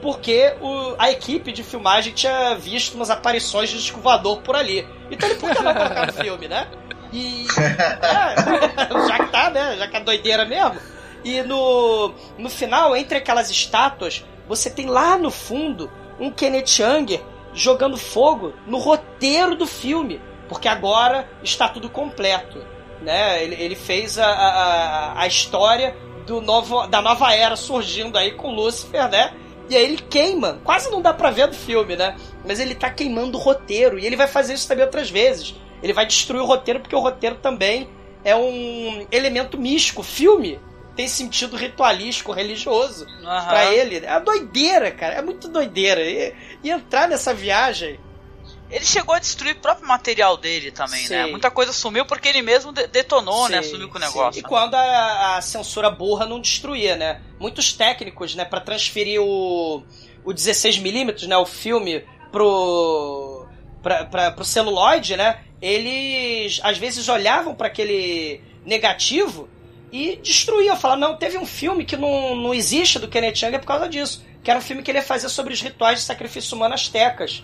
porque 0.00 0.54
o- 0.60 0.94
a 0.98 1.10
equipe 1.10 1.52
de 1.52 1.62
filmagem 1.62 2.12
tinha 2.12 2.54
visto 2.54 2.94
umas 2.94 3.10
aparições 3.10 3.68
de 3.70 3.78
disco 3.78 4.00
voador 4.00 4.40
por 4.42 4.56
ali. 4.56 4.86
Então 5.10 5.28
ele 5.28 5.38
por 5.38 5.50
que 5.54 5.62
não 5.62 5.74
colocar 5.74 6.06
no 6.06 6.12
filme, 6.12 6.48
né? 6.48 6.66
E. 7.12 7.46
é, 7.60 9.06
já 9.08 9.18
que 9.24 9.30
tá, 9.32 9.50
né? 9.50 9.76
Já 9.78 9.86
que 9.88 9.96
é 9.96 10.00
doideira 10.00 10.44
mesmo. 10.44 10.76
E 11.24 11.42
no, 11.42 12.12
no 12.38 12.48
final, 12.48 12.96
entre 12.96 13.18
aquelas 13.18 13.50
estátuas, 13.50 14.24
você 14.48 14.70
tem 14.70 14.86
lá 14.86 15.18
no 15.18 15.30
fundo 15.30 15.90
um 16.18 16.30
Kenneth 16.30 16.80
Anger 16.82 17.22
jogando 17.52 17.96
fogo 17.96 18.52
no 18.66 18.78
roteiro 18.78 19.56
do 19.56 19.66
filme. 19.66 20.20
Porque 20.48 20.68
agora 20.68 21.28
está 21.42 21.68
tudo 21.68 21.90
completo. 21.90 22.64
Né? 23.02 23.42
Ele, 23.42 23.54
ele 23.56 23.74
fez 23.74 24.18
a, 24.18 24.26
a, 24.26 25.22
a 25.22 25.26
história 25.26 25.96
do 26.26 26.40
novo, 26.40 26.86
da 26.86 27.02
nova 27.02 27.32
era 27.34 27.56
surgindo 27.56 28.16
aí 28.18 28.32
com 28.32 28.54
Lúcifer, 28.54 29.08
né? 29.08 29.32
E 29.68 29.76
aí 29.76 29.82
ele 29.82 29.98
queima. 29.98 30.60
Quase 30.62 30.90
não 30.90 31.02
dá 31.02 31.12
pra 31.12 31.30
ver 31.30 31.48
no 31.48 31.54
filme, 31.54 31.96
né? 31.96 32.16
Mas 32.44 32.60
ele 32.60 32.74
tá 32.74 32.90
queimando 32.90 33.36
o 33.36 33.40
roteiro. 33.40 33.98
E 33.98 34.06
ele 34.06 34.16
vai 34.16 34.28
fazer 34.28 34.54
isso 34.54 34.68
também 34.68 34.84
outras 34.84 35.10
vezes. 35.10 35.54
Ele 35.82 35.92
vai 35.92 36.06
destruir 36.06 36.40
o 36.40 36.46
roteiro 36.46 36.80
porque 36.80 36.94
o 36.94 37.00
roteiro 37.00 37.36
também 37.36 37.88
é 38.24 38.34
um 38.34 39.06
elemento 39.10 39.58
místico. 39.58 40.02
Filme 40.02 40.60
tem 40.96 41.06
sentido 41.06 41.56
ritualístico, 41.56 42.32
religioso 42.32 43.04
uhum. 43.04 43.22
para 43.22 43.72
ele. 43.72 44.04
É 44.04 44.18
doideira, 44.18 44.90
cara. 44.90 45.14
É 45.14 45.22
muito 45.22 45.46
doideira. 45.46 46.00
E, 46.00 46.34
e, 46.64 46.70
entrar 46.70 47.06
nessa 47.06 47.34
viagem. 47.34 48.00
Ele 48.68 48.84
chegou 48.84 49.14
a 49.14 49.20
destruir 49.20 49.54
o 49.54 49.60
próprio 49.60 49.86
material 49.86 50.36
dele 50.36 50.72
também, 50.72 51.02
né? 51.02 51.06
sim. 51.06 51.14
né? 51.14 51.26
Muita 51.26 51.52
coisa 51.52 51.72
sumiu 51.72 52.04
porque 52.04 52.26
ele 52.26 52.42
mesmo 52.42 52.72
detonou, 52.72 53.48
né? 53.48 53.62
sim, 53.62 53.68
né? 53.68 53.74
Sumiu 53.74 53.88
com 53.88 53.96
o 53.96 54.00
negócio. 54.00 54.32
Sim. 54.32 54.40
E 54.40 54.42
quando 54.42 54.74
a, 54.74 55.36
a, 55.36 55.40
censura 55.40 55.88
burra 55.88 56.26
não 56.26 56.40
destruía, 56.40 56.96
né? 56.96 57.20
Muitos 57.38 57.72
técnicos, 57.72 58.34
né? 58.34 58.44
para 58.44 58.60
transferir 58.60 59.20
o, 59.22 59.84
o 60.24 60.30
16mm, 60.32 61.28
né? 61.28 61.36
O 61.36 61.46
filme 61.46 62.04
pro, 62.32 63.46
pra, 63.82 64.04
pra, 64.06 64.30
pro 64.32 64.44
celuloide, 64.44 65.16
né? 65.16 65.40
Eles 65.62 66.58
às 66.64 66.76
vezes 66.76 67.08
olhavam 67.08 67.54
para 67.54 67.68
aquele 67.68 68.42
negativo 68.64 69.48
e 69.92 70.16
destruía. 70.16 70.76
Falava, 70.76 71.00
não, 71.00 71.16
teve 71.16 71.38
um 71.38 71.46
filme 71.46 71.84
que 71.84 71.96
não, 71.96 72.34
não 72.34 72.54
existe 72.54 72.98
do 72.98 73.08
Kenneth 73.08 73.42
Young 73.42 73.54
é 73.54 73.58
por 73.58 73.66
causa 73.66 73.88
disso. 73.88 74.24
Que 74.42 74.50
era 74.50 74.58
um 74.58 74.62
filme 74.62 74.82
que 74.82 74.90
ele 74.90 74.98
ia 74.98 75.04
fazer 75.04 75.28
sobre 75.28 75.52
os 75.52 75.60
rituais 75.60 76.00
de 76.00 76.04
sacrifício 76.04 76.56
humano 76.56 76.74
astecas. 76.74 77.42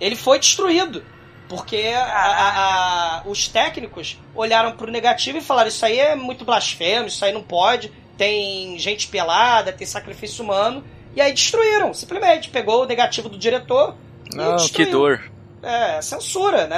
Ele 0.00 0.16
foi 0.16 0.38
destruído. 0.38 1.04
Porque 1.48 1.92
a, 1.94 2.04
a, 2.04 3.18
a, 3.20 3.22
os 3.24 3.48
técnicos 3.48 4.18
olharam 4.34 4.72
pro 4.72 4.90
negativo 4.90 5.38
e 5.38 5.40
falaram: 5.40 5.68
Isso 5.68 5.84
aí 5.84 5.98
é 5.98 6.14
muito 6.14 6.44
blasfemo, 6.44 7.08
isso 7.08 7.24
aí 7.24 7.32
não 7.32 7.42
pode. 7.42 7.90
Tem 8.18 8.78
gente 8.78 9.08
pelada, 9.08 9.72
tem 9.72 9.86
sacrifício 9.86 10.44
humano. 10.44 10.84
E 11.16 11.20
aí 11.22 11.32
destruíram, 11.32 11.94
simplesmente. 11.94 12.50
Pegou 12.50 12.82
o 12.82 12.86
negativo 12.86 13.30
do 13.30 13.38
diretor. 13.38 13.96
Não, 14.34 14.56
que 14.68 14.84
dor. 14.86 15.30
É, 15.62 16.02
censura, 16.02 16.66
né? 16.66 16.76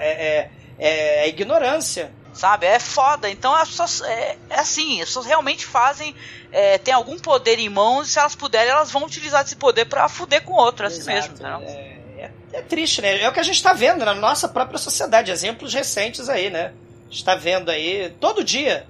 É, 0.00 0.48
é, 0.78 1.24
é 1.24 1.28
ignorância 1.28 2.10
sabe? 2.36 2.66
É 2.66 2.78
foda. 2.78 3.28
Então 3.30 3.54
as 3.54 3.70
pessoas, 3.70 4.02
é, 4.02 4.36
é 4.50 4.60
assim, 4.60 5.00
as 5.00 5.08
pessoas 5.08 5.26
realmente 5.26 5.64
fazem, 5.64 6.14
é, 6.52 6.78
tem 6.78 6.92
algum 6.94 7.18
poder 7.18 7.58
em 7.58 7.68
mãos 7.68 8.08
e 8.08 8.12
se 8.12 8.18
elas 8.18 8.34
puderem, 8.34 8.70
elas 8.70 8.90
vão 8.90 9.04
utilizar 9.04 9.44
esse 9.44 9.56
poder 9.56 9.86
para 9.86 10.08
fuder 10.08 10.42
com 10.42 10.52
outro, 10.52 10.86
assim 10.86 11.04
mesmo. 11.04 11.34
É, 11.44 11.98
é, 12.18 12.30
é, 12.52 12.62
triste, 12.62 13.02
né? 13.02 13.20
É 13.20 13.28
o 13.28 13.32
que 13.32 13.40
a 13.40 13.44
gente 13.44 13.62
tá 13.62 13.72
vendo 13.72 14.04
na 14.04 14.14
nossa 14.14 14.48
própria 14.48 14.78
sociedade, 14.78 15.30
exemplos 15.30 15.72
recentes 15.72 16.28
aí, 16.28 16.50
né? 16.50 16.72
está 17.10 17.34
vendo 17.34 17.70
aí 17.70 18.12
todo 18.20 18.44
dia 18.44 18.86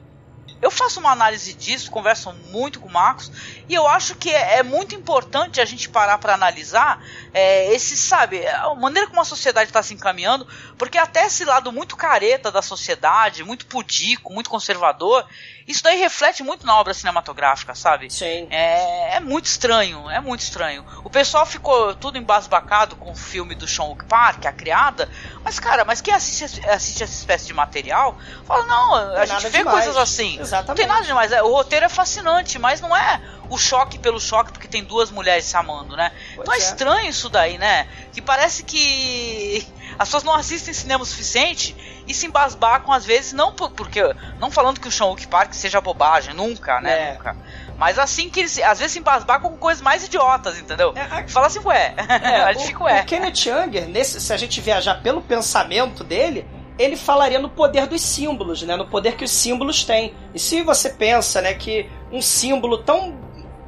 eu 0.60 0.70
faço 0.70 1.00
uma 1.00 1.10
análise 1.10 1.52
disso, 1.52 1.90
converso 1.90 2.32
muito 2.50 2.80
com 2.80 2.88
o 2.88 2.92
Marcos, 2.92 3.30
e 3.68 3.74
eu 3.74 3.86
acho 3.86 4.14
que 4.14 4.30
é, 4.30 4.58
é 4.58 4.62
muito 4.62 4.94
importante 4.94 5.60
a 5.60 5.64
gente 5.64 5.88
parar 5.88 6.18
para 6.18 6.34
analisar 6.34 7.02
é, 7.32 7.72
esse, 7.72 7.96
sabe, 7.96 8.46
a 8.46 8.74
maneira 8.74 9.08
como 9.08 9.20
a 9.20 9.24
sociedade 9.24 9.70
está 9.70 9.82
se 9.82 9.94
encaminhando, 9.94 10.46
porque 10.78 10.98
até 10.98 11.26
esse 11.26 11.44
lado 11.44 11.70
muito 11.72 11.96
careta 11.96 12.50
da 12.50 12.62
sociedade, 12.62 13.44
muito 13.44 13.66
pudico, 13.66 14.32
muito 14.32 14.48
conservador, 14.48 15.26
isso 15.66 15.82
daí 15.82 15.98
reflete 15.98 16.42
muito 16.44 16.64
na 16.64 16.78
obra 16.78 16.94
cinematográfica, 16.94 17.74
sabe? 17.74 18.08
Sim. 18.10 18.46
É, 18.50 19.16
é 19.16 19.20
muito 19.20 19.46
estranho, 19.46 20.08
é 20.08 20.20
muito 20.20 20.40
estranho. 20.40 20.84
O 21.02 21.10
pessoal 21.10 21.44
ficou 21.44 21.94
tudo 21.94 22.16
embasbacado 22.16 22.94
com 22.96 23.10
o 23.10 23.16
filme 23.16 23.54
do 23.54 23.66
Sean 23.66 23.86
Wook 23.86 24.04
Park, 24.04 24.46
a 24.46 24.52
criada, 24.52 25.08
mas 25.42 25.58
cara, 25.58 25.84
mas 25.84 26.00
quem 26.00 26.14
assiste, 26.14 26.64
assiste 26.68 27.02
essa 27.02 27.14
espécie 27.14 27.46
de 27.46 27.54
material, 27.54 28.16
fala, 28.44 28.64
não, 28.64 28.94
a 29.16 29.26
gente 29.26 29.48
vê 29.48 29.58
demais. 29.58 29.76
coisas 29.76 29.96
assim. 29.96 30.38
Exatamente. 30.38 30.68
Não 30.68 30.74
tem 30.74 30.86
nada 30.86 31.04
demais. 31.04 31.32
É, 31.32 31.42
o 31.42 31.52
roteiro 31.52 31.86
é 31.86 31.88
fascinante, 31.88 32.58
mas 32.58 32.80
não 32.80 32.96
é 32.96 33.20
o 33.48 33.58
choque 33.58 33.98
pelo 33.98 34.20
choque 34.20 34.52
porque 34.52 34.68
tem 34.68 34.84
duas 34.84 35.10
mulheres 35.10 35.44
se 35.44 35.56
amando, 35.56 35.96
né? 35.96 36.12
Pois 36.34 36.46
então 36.46 36.54
é, 36.54 36.56
é 36.56 36.60
estranho 36.60 37.10
isso 37.10 37.28
daí, 37.28 37.58
né? 37.58 37.88
Que 38.12 38.20
parece 38.20 38.62
que 38.62 39.66
as 39.98 40.08
pessoas 40.08 40.24
não 40.24 40.34
assistem 40.34 40.74
cinema 40.74 41.02
o 41.02 41.06
suficiente 41.06 41.76
e 42.06 42.14
se 42.14 42.26
embasbacam 42.26 42.92
às 42.92 43.04
vezes, 43.04 43.32
não 43.32 43.52
por, 43.52 43.70
porque. 43.70 44.00
Não 44.38 44.50
falando 44.50 44.80
que 44.80 44.88
o 44.88 44.92
Sean 44.92 45.06
Wook 45.06 45.26
Park 45.26 45.52
seja 45.54 45.80
bobagem, 45.80 46.34
nunca, 46.34 46.80
né? 46.80 47.10
É. 47.10 47.12
Nunca. 47.12 47.36
Mas 47.78 47.98
assim 47.98 48.30
que 48.30 48.40
eles 48.40 48.58
às 48.58 48.78
vezes 48.78 48.92
se 48.92 48.98
embasbacam 48.98 49.50
com 49.50 49.56
coisas 49.56 49.82
mais 49.82 50.04
idiotas, 50.04 50.58
entendeu? 50.58 50.92
É, 50.96 51.02
a... 51.02 51.28
Fala 51.28 51.46
assim, 51.46 51.60
ué. 51.64 51.94
É, 52.26 52.42
a 52.42 52.52
gente 52.52 52.66
fica, 52.66 52.84
ué. 52.84 53.02
O 53.02 53.04
Kenneth 53.04 53.48
Anger, 53.48 53.88
nesse, 53.88 54.20
se 54.20 54.32
a 54.32 54.36
gente 54.36 54.60
viajar 54.60 55.02
pelo 55.02 55.20
pensamento 55.20 56.02
dele, 56.02 56.46
ele 56.78 56.96
falaria 56.96 57.38
no 57.38 57.48
poder 57.48 57.86
dos 57.86 58.02
símbolos, 58.02 58.62
né? 58.62 58.76
No 58.76 58.86
poder 58.86 59.16
que 59.16 59.24
os 59.24 59.30
símbolos 59.30 59.84
têm. 59.84 60.14
E 60.34 60.38
se 60.38 60.62
você 60.62 60.90
pensa, 60.90 61.40
né, 61.40 61.54
que 61.54 61.88
um 62.10 62.20
símbolo 62.20 62.78
tão, 62.78 63.18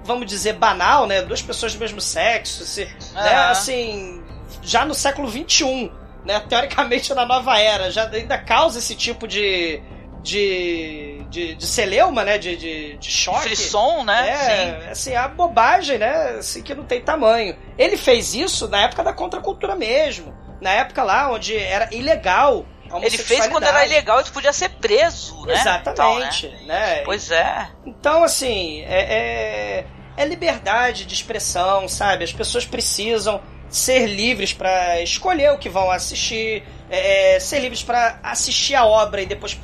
vamos 0.04 0.26
dizer, 0.26 0.54
banal, 0.54 1.06
né? 1.06 1.22
Duas 1.22 1.42
pessoas 1.42 1.74
do 1.74 1.78
mesmo 1.78 2.00
sexo, 2.00 2.64
se, 2.64 2.84
né, 3.14 3.34
assim, 3.50 4.22
já 4.62 4.84
no 4.84 4.94
século 4.94 5.30
XXI, 5.30 5.90
né? 6.24 6.40
Teoricamente 6.48 7.12
na 7.14 7.24
nova 7.24 7.58
era, 7.58 7.90
já 7.90 8.08
ainda 8.08 8.38
causa 8.38 8.78
esse 8.78 8.94
tipo 8.94 9.26
de. 9.26 9.82
De, 10.20 11.24
de, 11.30 11.54
de 11.54 11.66
celeuma, 11.66 12.24
né? 12.24 12.38
De, 12.38 12.56
de, 12.56 12.98
de 12.98 13.10
choque. 13.10 13.42
Frisson, 13.42 14.04
né? 14.04 14.28
É, 14.28 14.36
Sim. 14.36 14.90
assim, 14.90 15.14
a 15.14 15.28
bobagem, 15.28 15.96
né? 15.96 16.36
Assim, 16.38 16.60
que 16.60 16.74
não 16.74 16.84
tem 16.84 17.00
tamanho. 17.00 17.56
Ele 17.78 17.96
fez 17.96 18.34
isso 18.34 18.68
na 18.68 18.82
época 18.82 19.04
da 19.04 19.12
contracultura 19.12 19.76
mesmo. 19.76 20.36
Na 20.60 20.70
época 20.70 21.04
lá 21.04 21.30
onde 21.30 21.56
era 21.56 21.88
ilegal 21.94 22.66
ele 23.02 23.18
fez 23.18 23.46
quando 23.48 23.64
era 23.64 23.84
ilegal, 23.84 24.20
ele 24.20 24.30
podia 24.30 24.52
ser 24.52 24.70
preso, 24.70 25.44
né? 25.44 25.54
Exatamente, 25.54 26.46
então, 26.46 26.66
né? 26.66 26.96
né? 26.96 27.02
Pois 27.04 27.30
é. 27.30 27.68
Então, 27.84 28.24
assim, 28.24 28.82
é, 28.82 29.00
é, 29.00 29.86
é, 30.16 30.24
liberdade 30.24 31.04
de 31.04 31.14
expressão, 31.14 31.86
sabe? 31.86 32.24
As 32.24 32.32
pessoas 32.32 32.64
precisam 32.64 33.40
ser 33.68 34.06
livres 34.06 34.52
para 34.52 35.00
escolher 35.02 35.52
o 35.52 35.58
que 35.58 35.68
vão 35.68 35.90
assistir, 35.90 36.62
é, 36.90 37.36
é 37.36 37.40
ser 37.40 37.60
livres 37.60 37.82
para 37.82 38.18
assistir 38.22 38.74
a 38.74 38.86
obra 38.86 39.22
e 39.22 39.26
depois 39.26 39.58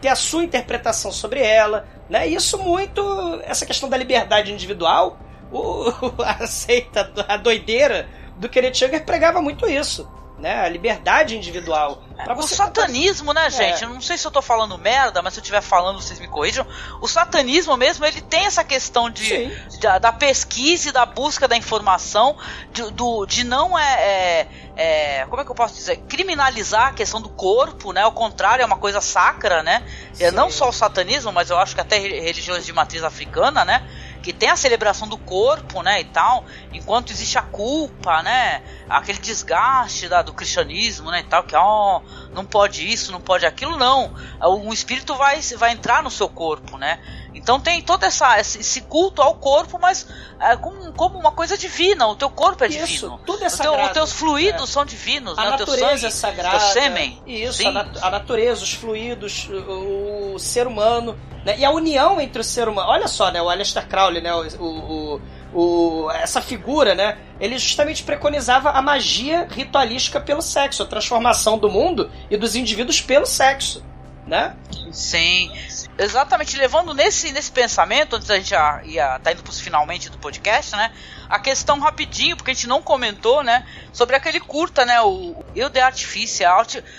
ter 0.00 0.08
a 0.08 0.16
sua 0.16 0.44
interpretação 0.44 1.10
sobre 1.10 1.40
ela, 1.40 1.86
né? 2.08 2.26
Isso 2.26 2.58
muito, 2.58 3.40
essa 3.44 3.66
questão 3.66 3.88
da 3.88 3.96
liberdade 3.96 4.52
individual, 4.52 5.18
o, 5.50 5.92
a 6.22 6.46
seita, 6.46 7.12
a 7.26 7.36
doideira 7.36 8.08
do 8.36 8.48
Kenneth 8.48 8.80
Younger 8.80 9.04
pregava 9.04 9.42
muito 9.42 9.68
isso 9.68 10.08
né? 10.38 10.60
A 10.60 10.68
liberdade 10.68 11.36
individual. 11.36 12.02
o 12.36 12.42
satanismo, 12.42 13.32
né, 13.32 13.50
gente? 13.50 13.82
É. 13.82 13.86
Eu 13.86 13.90
não 13.90 14.00
sei 14.00 14.16
se 14.16 14.26
eu 14.26 14.30
tô 14.30 14.40
falando 14.40 14.78
merda, 14.78 15.20
mas 15.20 15.34
se 15.34 15.40
eu 15.40 15.42
estiver 15.42 15.60
falando, 15.60 16.00
vocês 16.00 16.20
me 16.20 16.28
corrijam. 16.28 16.66
O 17.00 17.08
satanismo 17.08 17.76
mesmo, 17.76 18.04
ele 18.04 18.20
tem 18.20 18.46
essa 18.46 18.62
questão 18.62 19.10
de, 19.10 19.46
de 19.46 19.78
da 20.00 20.12
pesquisa 20.12 20.90
e 20.90 20.92
da 20.92 21.04
busca 21.04 21.48
da 21.48 21.56
informação, 21.56 22.36
de, 22.72 22.90
do, 22.92 23.26
de 23.26 23.44
não 23.44 23.76
é, 23.78 24.02
é, 24.02 24.48
é, 24.76 25.26
Como 25.26 25.42
é 25.42 25.44
que 25.44 25.50
eu 25.50 25.54
posso 25.54 25.74
dizer? 25.74 25.96
Criminalizar 26.08 26.88
a 26.88 26.92
questão 26.92 27.20
do 27.20 27.28
corpo, 27.28 27.92
né? 27.92 28.02
Ao 28.02 28.12
contrário, 28.12 28.62
é 28.62 28.66
uma 28.66 28.78
coisa 28.78 29.00
sacra, 29.00 29.62
né? 29.62 29.82
É 30.20 30.30
não 30.30 30.50
só 30.50 30.68
o 30.68 30.72
satanismo, 30.72 31.32
mas 31.32 31.50
eu 31.50 31.58
acho 31.58 31.74
que 31.74 31.80
até 31.80 31.98
religiões 31.98 32.64
de 32.64 32.72
matriz 32.72 33.02
africana, 33.02 33.64
né? 33.64 33.82
Que 34.22 34.32
tem 34.32 34.50
a 34.50 34.56
celebração 34.56 35.08
do 35.08 35.16
corpo, 35.16 35.82
né, 35.82 36.00
e 36.00 36.04
tal, 36.04 36.44
enquanto 36.72 37.12
existe 37.12 37.38
a 37.38 37.42
culpa, 37.42 38.22
né, 38.22 38.62
aquele 38.88 39.18
desgaste 39.18 40.08
da, 40.08 40.22
do 40.22 40.32
cristianismo, 40.32 41.10
né, 41.10 41.20
e 41.20 41.24
tal, 41.24 41.44
que 41.44 41.54
ó, 41.56 42.00
não 42.32 42.44
pode 42.44 42.86
isso, 42.86 43.12
não 43.12 43.20
pode 43.20 43.46
aquilo, 43.46 43.76
não. 43.76 44.14
O 44.40 44.72
espírito 44.72 45.14
vai, 45.14 45.40
vai 45.56 45.72
entrar 45.72 46.02
no 46.02 46.10
seu 46.10 46.28
corpo, 46.28 46.76
né? 46.76 46.98
Então 47.38 47.58
tem 47.60 47.80
todo 47.82 48.04
essa, 48.04 48.38
esse 48.40 48.82
culto 48.82 49.22
ao 49.22 49.36
corpo, 49.36 49.78
mas 49.78 50.06
é, 50.40 50.56
como, 50.56 50.92
como 50.92 51.18
uma 51.18 51.32
coisa 51.32 51.56
divina. 51.56 52.06
O 52.06 52.16
teu 52.16 52.28
corpo 52.28 52.64
é 52.64 52.68
isso, 52.68 52.86
divino. 52.86 53.20
Tudo 53.24 53.44
é 53.44 53.48
sagrado. 53.48 53.86
os 53.86 53.92
teus 53.92 54.12
fluidos 54.12 54.68
é. 54.68 54.72
são 54.72 54.84
divinos, 54.84 55.38
a 55.38 55.44
né? 55.44 55.50
natureza 55.50 55.72
o 55.72 55.78
teu 55.78 55.88
sangue, 55.88 56.06
é 56.06 56.10
sagrada. 56.10 56.58
teu 56.58 56.68
sêmen. 56.68 57.22
Isso, 57.26 57.66
a, 57.66 57.70
nat 57.70 57.96
a, 58.02 58.10
natureza, 58.10 58.62
os 58.62 58.72
fluidos, 58.72 59.48
o, 59.48 60.34
o 60.34 60.38
ser 60.38 60.66
humano. 60.66 61.18
Né? 61.44 61.58
E 61.58 61.64
a 61.64 61.70
união 61.70 62.20
entre 62.20 62.40
o 62.40 62.44
ser 62.44 62.68
humano. 62.68 62.88
Olha 62.90 63.08
só, 63.08 63.30
né? 63.30 63.40
O 63.40 63.48
Aleister 63.48 63.86
Crowley, 63.88 64.20
né? 64.20 64.34
o, 64.34 64.64
o 64.64 65.20
o, 65.52 66.10
essa 66.10 66.40
figura, 66.40 66.94
né? 66.94 67.18
Ele 67.40 67.58
justamente 67.58 68.02
preconizava 68.02 68.70
a 68.70 68.82
magia 68.82 69.46
ritualística 69.50 70.20
pelo 70.20 70.42
sexo, 70.42 70.82
a 70.82 70.86
transformação 70.86 71.58
do 71.58 71.70
mundo 71.70 72.10
e 72.30 72.36
dos 72.36 72.54
indivíduos 72.54 73.00
pelo 73.00 73.26
sexo, 73.26 73.84
né? 74.26 74.54
Sim. 74.92 75.50
Exatamente, 75.98 76.56
levando 76.56 76.94
nesse, 76.94 77.32
nesse 77.32 77.50
pensamento, 77.50 78.14
antes 78.14 78.28
da 78.28 78.36
gente 78.36 78.52
ia, 78.52 78.80
ia 78.84 79.18
tá 79.18 79.32
indo 79.32 79.42
pros 79.42 79.58
finalmente 79.58 80.08
do 80.08 80.16
podcast, 80.18 80.76
né? 80.76 80.92
A 81.28 81.40
questão 81.40 81.78
rapidinho, 81.80 82.36
porque 82.36 82.52
a 82.52 82.54
gente 82.54 82.68
não 82.68 82.80
comentou, 82.80 83.42
né? 83.42 83.66
Sobre 83.92 84.14
aquele 84.14 84.38
curta, 84.38 84.84
né? 84.84 85.00
O 85.02 85.44
Eu 85.56 85.68
de 85.68 85.80
Artifício. 85.80 86.46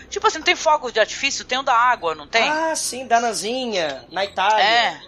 Tipo 0.10 0.28
assim, 0.28 0.40
não 0.40 0.46
tem 0.46 0.56
fogos 0.56 0.92
de 0.92 1.00
artifício, 1.00 1.46
tem 1.46 1.58
o 1.58 1.64
da 1.64 1.74
água, 1.74 2.14
não 2.14 2.28
tem? 2.28 2.48
Ah, 2.50 2.76
sim, 2.76 3.08
da 3.08 3.20
Nanzinha, 3.22 4.04
na 4.12 4.26
Itália. 4.26 4.62
É. 4.64 5.02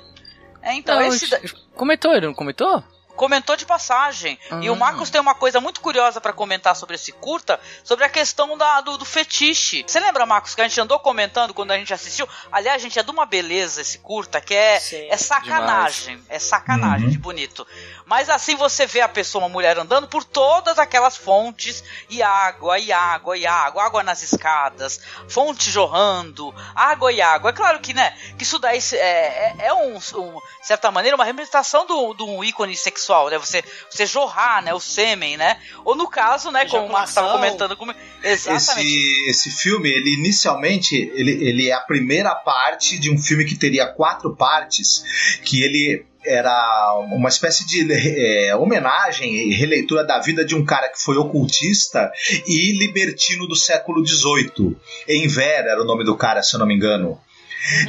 É, 0.64 0.74
então, 0.74 0.96
Não, 0.96 1.08
esse. 1.08 1.28
da- 1.30 1.40
Comentou, 1.76 2.14
ele 2.16 2.28
não 2.28 2.34
comentou? 2.34 2.84
Comentou 3.16 3.56
de 3.56 3.66
passagem. 3.66 4.40
E 4.62 4.70
o 4.70 4.74
Ah. 4.74 4.76
Marcos 4.76 5.10
tem 5.10 5.20
uma 5.22 5.36
coisa 5.36 5.60
muito 5.62 5.82
curiosa 5.82 6.20
pra 6.20 6.34
comentar 6.34 6.76
sobre 6.76 6.96
esse 6.96 7.12
curta, 7.12 7.60
sobre 7.84 8.06
a 8.06 8.10
questão 8.10 8.58
da, 8.58 8.82
do, 8.82 8.98
do 8.98 9.06
fetiche. 9.06 9.84
Você 9.86 10.00
lembra, 10.00 10.26
Marcos, 10.26 10.56
que 10.56 10.62
a 10.62 10.68
gente 10.68 10.80
andou 10.80 11.00
comentando 11.00 11.54
quando 11.54 11.72
a 11.72 11.78
gente 11.78 11.94
assistiu? 11.94 12.28
Aliás, 12.52 12.82
gente, 12.82 12.98
é 12.98 13.04
de 13.04 13.12
uma 13.12 13.26
beleza 13.26 13.82
esse 13.82 14.00
curta, 14.00 14.40
que 14.42 14.54
é, 14.54 14.80
Sim. 14.80 15.08
é 15.10 15.18
sacanagem. 15.18 16.24
É 16.30 16.40
sacanagem 16.40 17.10
de 17.10 17.18
bonito. 17.18 17.66
Mas 18.12 18.30
assim 18.30 18.58
você 18.58 18.86
vê 18.86 19.00
a 19.00 19.08
pessoa, 19.08 19.46
uma 19.46 19.50
mulher 19.50 19.80
andando 19.80 20.06
por 20.06 20.26
todas 20.26 20.78
aquelas 20.78 21.16
fontes, 21.16 21.82
e 22.10 22.22
água, 22.22 22.78
e 22.78 22.92
água, 22.92 23.38
e 23.38 23.48
água, 23.48 23.86
água 23.86 24.04
nas 24.04 24.22
escadas, 24.22 25.00
fonte 25.30 25.72
jorrando, 25.72 26.54
água 26.76 27.10
e 27.14 27.22
água. 27.22 27.52
É 27.52 27.54
claro 27.54 27.80
que, 27.80 27.94
né, 27.94 28.14
que 28.38 28.44
isso 28.44 28.60
daí 28.60 28.80
é, 28.92 28.98
é, 28.98 29.56
é 29.60 29.74
um, 29.74 29.96
um, 29.96 30.34
de 30.60 30.68
certa 30.68 30.92
maneira, 30.92 31.16
uma 31.16 31.24
representação 31.24 31.88
do, 31.88 32.14
do 32.14 32.26
um 32.26 32.44
ícone 32.44 32.76
sexual, 32.76 33.30
né? 33.30 33.38
Você, 33.38 33.64
você 33.90 34.06
jorrar, 34.06 34.62
né, 34.62 34.74
o 34.74 34.80
sêmen, 34.82 35.38
né? 35.38 35.58
Ou 35.86 35.96
no 35.96 36.10
caso, 36.10 36.52
né, 36.52 36.66
como 36.66 36.88
o 36.88 36.92
Marcos 36.92 37.12
estava 37.12 37.32
comentando 37.32 37.78
comigo. 37.78 37.98
Exatamente. 38.22 38.90
Esse, 38.90 39.30
esse 39.30 39.52
filme, 39.52 39.90
ele 39.90 40.16
inicialmente, 40.16 40.96
ele, 41.16 41.32
ele 41.32 41.70
é 41.70 41.74
a 41.74 41.80
primeira 41.80 42.36
parte 42.36 43.00
de 43.00 43.10
um 43.10 43.18
filme 43.18 43.46
que 43.46 43.56
teria 43.56 43.88
quatro 43.88 44.36
partes, 44.36 45.40
que 45.46 45.64
ele 45.64 46.11
era 46.26 47.00
uma 47.12 47.30
espécie 47.30 47.66
de 47.66 47.88
é, 47.92 48.56
homenagem 48.56 49.50
e 49.50 49.54
releitura 49.54 50.04
da 50.04 50.20
vida 50.20 50.46
de 50.46 50.56
um 50.56 50.64
cara 50.64 50.90
que 50.90 51.02
foi 51.02 51.18
ocultista 51.18 52.12
e 52.48 52.78
libertino 52.78 53.48
do 53.48 53.56
século 53.56 54.06
XVIII. 54.06 54.78
Enver 55.08 55.66
era 55.68 55.82
o 55.82 55.86
nome 55.86 56.04
do 56.04 56.16
cara, 56.16 56.44
se 56.44 56.56
eu 56.56 56.60
não 56.60 56.68
me 56.68 56.76
engano. 56.76 57.20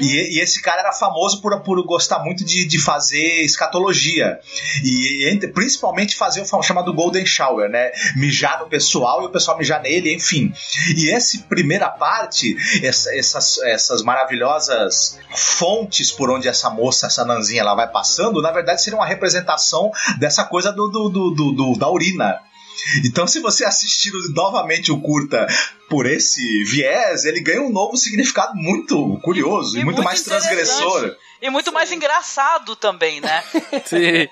E, 0.00 0.36
e 0.36 0.40
esse 0.40 0.60
cara 0.60 0.80
era 0.80 0.92
famoso 0.92 1.40
por, 1.40 1.58
por 1.60 1.82
gostar 1.86 2.18
muito 2.20 2.44
de, 2.44 2.66
de 2.66 2.78
fazer 2.80 3.42
escatologia. 3.42 4.38
E 4.84 5.38
principalmente 5.54 6.14
fazer 6.16 6.42
o 6.42 6.62
chamado 6.62 6.92
Golden 6.92 7.24
Shower, 7.24 7.68
né? 7.68 7.90
Mijar 8.16 8.60
no 8.60 8.68
pessoal 8.68 9.22
e 9.22 9.26
o 9.26 9.30
pessoal 9.30 9.56
mijar 9.58 9.80
nele, 9.82 10.12
enfim. 10.14 10.52
E 10.96 11.10
essa 11.10 11.38
primeira 11.48 11.88
parte, 11.88 12.56
essa- 12.82 13.14
essas, 13.16 13.58
essas 13.58 14.02
maravilhosas 14.02 15.18
fontes 15.34 16.10
por 16.10 16.30
onde 16.30 16.48
essa 16.48 16.68
moça, 16.70 17.06
essa 17.06 17.24
nanzinha, 17.24 17.60
ela 17.62 17.74
vai 17.74 17.88
passando, 17.90 18.42
na 18.42 18.50
verdade 18.52 18.82
seria 18.82 18.98
uma 18.98 19.06
representação 19.06 19.90
dessa 20.18 20.44
coisa 20.44 20.72
do- 20.72 20.88
do- 20.88 21.08
do- 21.08 21.52
do- 21.52 21.78
da 21.78 21.88
urina. 21.90 22.38
Então, 23.04 23.26
se 23.26 23.38
você 23.38 23.64
assistir 23.64 24.10
novamente 24.34 24.90
o 24.90 25.00
curta 25.00 25.46
por 25.93 26.06
esse 26.06 26.64
viés, 26.64 27.27
ele 27.27 27.39
ganha 27.39 27.60
um 27.60 27.69
novo 27.69 27.98
significado 27.98 28.55
muito 28.55 29.20
curioso 29.23 29.78
e, 29.78 29.85
muito, 29.85 30.02
mais 30.02 30.23
transgressor. 30.23 31.14
E 31.39 31.51
muito 31.51 31.70
mais 31.70 31.93
engraçado 31.93 32.74
também, 32.74 33.20
né? 33.20 33.44
Sim. 33.85 34.27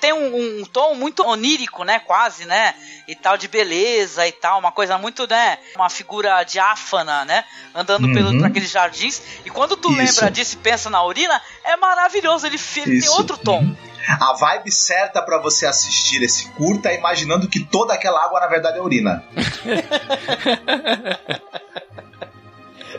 tem 0.00 0.14
um, 0.14 0.60
um 0.60 0.64
tom 0.64 0.94
muito 0.94 1.22
onírico, 1.22 1.84
né? 1.84 1.98
Quase, 1.98 2.46
né? 2.46 2.74
E 3.06 3.14
tal, 3.14 3.36
de 3.36 3.46
beleza 3.46 4.26
e 4.26 4.32
tal. 4.32 4.58
Uma 4.58 4.72
coisa 4.72 4.96
muito, 4.96 5.26
né? 5.28 5.58
Uma 5.76 5.90
figura 5.90 6.42
diáfana, 6.44 7.26
né? 7.26 7.44
Andando 7.74 8.06
Uhum. 8.06 8.14
pelo, 8.14 8.38
por 8.38 8.46
aqueles 8.46 8.70
jardins. 8.70 9.20
E 9.44 9.50
quando 9.50 9.76
tu 9.76 9.90
Isso. 9.90 9.98
lembra 9.98 10.30
disso 10.30 10.54
e 10.54 10.58
pensa 10.58 10.88
na 10.88 11.04
urina, 11.04 11.42
é 11.62 11.76
maravilhoso. 11.76 12.46
Ele, 12.46 12.58
ele 12.86 13.02
tem 13.02 13.10
outro 13.10 13.36
tom. 13.36 13.76
A 14.08 14.32
vibe 14.34 14.70
certa 14.72 15.22
pra 15.22 15.38
você 15.38 15.66
assistir 15.66 16.22
esse 16.22 16.48
curta 16.50 16.88
é 16.88 16.98
imaginando 16.98 17.48
que 17.48 17.60
toda 17.60 17.94
aquela 17.94 18.24
água 18.24 18.40
na 18.40 18.46
verdade 18.46 18.78
é 18.78 18.82
urina. 18.82 19.24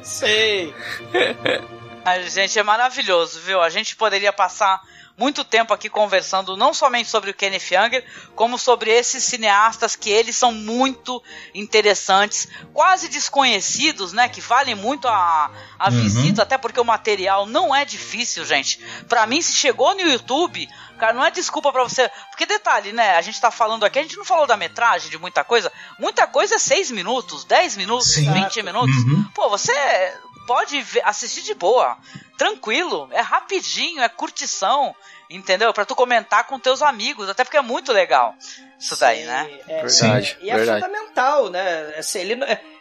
Sei. 0.01 0.73
A 2.03 2.19
gente 2.19 2.59
é 2.59 2.63
maravilhoso, 2.63 3.39
viu? 3.39 3.61
A 3.61 3.69
gente 3.69 3.95
poderia 3.95 4.33
passar 4.33 4.81
muito 5.17 5.43
tempo 5.43 5.73
aqui 5.73 5.89
conversando 5.89 6.57
não 6.57 6.73
somente 6.73 7.07
sobre 7.07 7.29
o 7.29 7.33
Kenneth 7.33 7.71
Younger, 7.71 8.03
como 8.35 8.57
sobre 8.57 8.89
esses 8.89 9.23
cineastas 9.23 9.95
que 9.95 10.09
eles 10.09 10.35
são 10.35 10.51
muito 10.51 11.21
interessantes, 11.53 12.47
quase 12.73 13.07
desconhecidos, 13.07 14.11
né? 14.11 14.27
Que 14.27 14.41
valem 14.41 14.75
muito 14.75 15.07
a, 15.07 15.51
a 15.77 15.89
visita, 15.89 16.41
até 16.41 16.57
porque 16.57 16.79
o 16.79 16.85
material 16.85 17.45
não 17.45 17.75
é 17.75 17.85
difícil, 17.85 18.43
gente. 18.43 18.79
Pra 19.07 19.27
mim, 19.27 19.41
se 19.41 19.53
chegou 19.53 19.93
no 19.93 20.01
YouTube, 20.01 20.67
cara, 21.07 21.13
não 21.13 21.25
é 21.25 21.31
desculpa 21.31 21.71
pra 21.71 21.83
você. 21.83 22.09
Porque 22.29 22.45
detalhe, 22.45 22.91
né? 22.93 23.15
A 23.15 23.21
gente 23.21 23.39
tá 23.41 23.51
falando 23.51 23.83
aqui, 23.85 23.99
a 23.99 24.01
gente 24.03 24.17
não 24.17 24.25
falou 24.25 24.47
da 24.47 24.55
metragem 24.57 25.09
de 25.09 25.17
muita 25.17 25.43
coisa. 25.43 25.71
Muita 25.99 26.25
coisa 26.27 26.55
é 26.55 26.57
6 26.59 26.91
minutos, 26.91 27.43
10 27.45 27.75
minutos, 27.77 28.13
Sim. 28.13 28.31
20 28.31 28.63
minutos. 28.63 28.95
Uhum. 28.95 29.23
Pô, 29.35 29.49
você 29.49 29.73
pode 30.47 30.81
ver- 30.81 31.01
assistir 31.05 31.41
de 31.41 31.53
boa, 31.53 31.97
tranquilo, 32.37 33.07
é 33.11 33.21
rapidinho, 33.21 34.01
é 34.01 34.09
curtição, 34.09 34.93
entendeu? 35.29 35.73
Pra 35.73 35.85
tu 35.85 35.95
comentar 35.95 36.45
com 36.45 36.59
teus 36.59 36.81
amigos, 36.81 37.29
até 37.29 37.43
porque 37.43 37.55
é 37.57 37.61
muito 37.61 37.91
legal 37.93 38.35
isso 38.77 38.97
daí, 38.97 39.19
Sim, 39.21 39.25
né? 39.25 39.59
é- 39.67 39.81
Verdade, 39.85 40.37
E 40.41 40.49
é 40.51 40.55
verdade. 40.57 40.81
fundamental, 40.85 41.49
né? 41.49 41.93
Assim, 41.97 42.19
ele, 42.19 42.33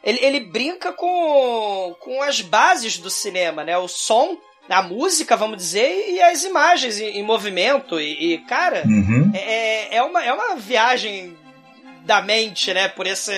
ele, 0.03 0.19
ele 0.25 0.41
brinca 0.41 0.93
com, 0.93 1.97
com 2.01 2.21
as 2.23 2.41
bases 2.41 2.99
do 2.99 3.09
cinema, 3.11 3.63
né? 3.63 3.79
O 3.79 3.87
som, 3.87 4.37
a 4.69 4.83
música, 4.83 5.37
vamos 5.37 5.57
dizer, 5.59 6.11
e 6.11 6.23
as 6.23 6.45
imagens 6.45 6.99
em, 7.01 7.23
movimento. 7.23 8.01
E, 8.01 8.35
e, 8.35 8.39
cara, 8.39 8.83
Uhum. 8.87 9.31
é, 9.35 9.97
é, 9.97 10.03
uma, 10.03 10.23
é 10.25 10.33
uma 10.33 10.57
viagem 10.57 11.37
da 12.05 12.23
mente, 12.23 12.73
né? 12.73 12.89
Por 12.89 13.07
esse. 13.07 13.33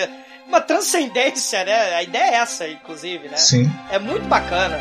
Uma 0.47 0.61
transcendência, 0.61 1.63
né? 1.65 1.95
A 1.95 2.03
ideia 2.03 2.31
é 2.31 2.35
essa, 2.35 2.67
inclusive, 2.67 3.27
né? 3.27 3.37
Sim. 3.37 3.69
É 3.89 3.97
muito 3.97 4.25
bacana. 4.27 4.77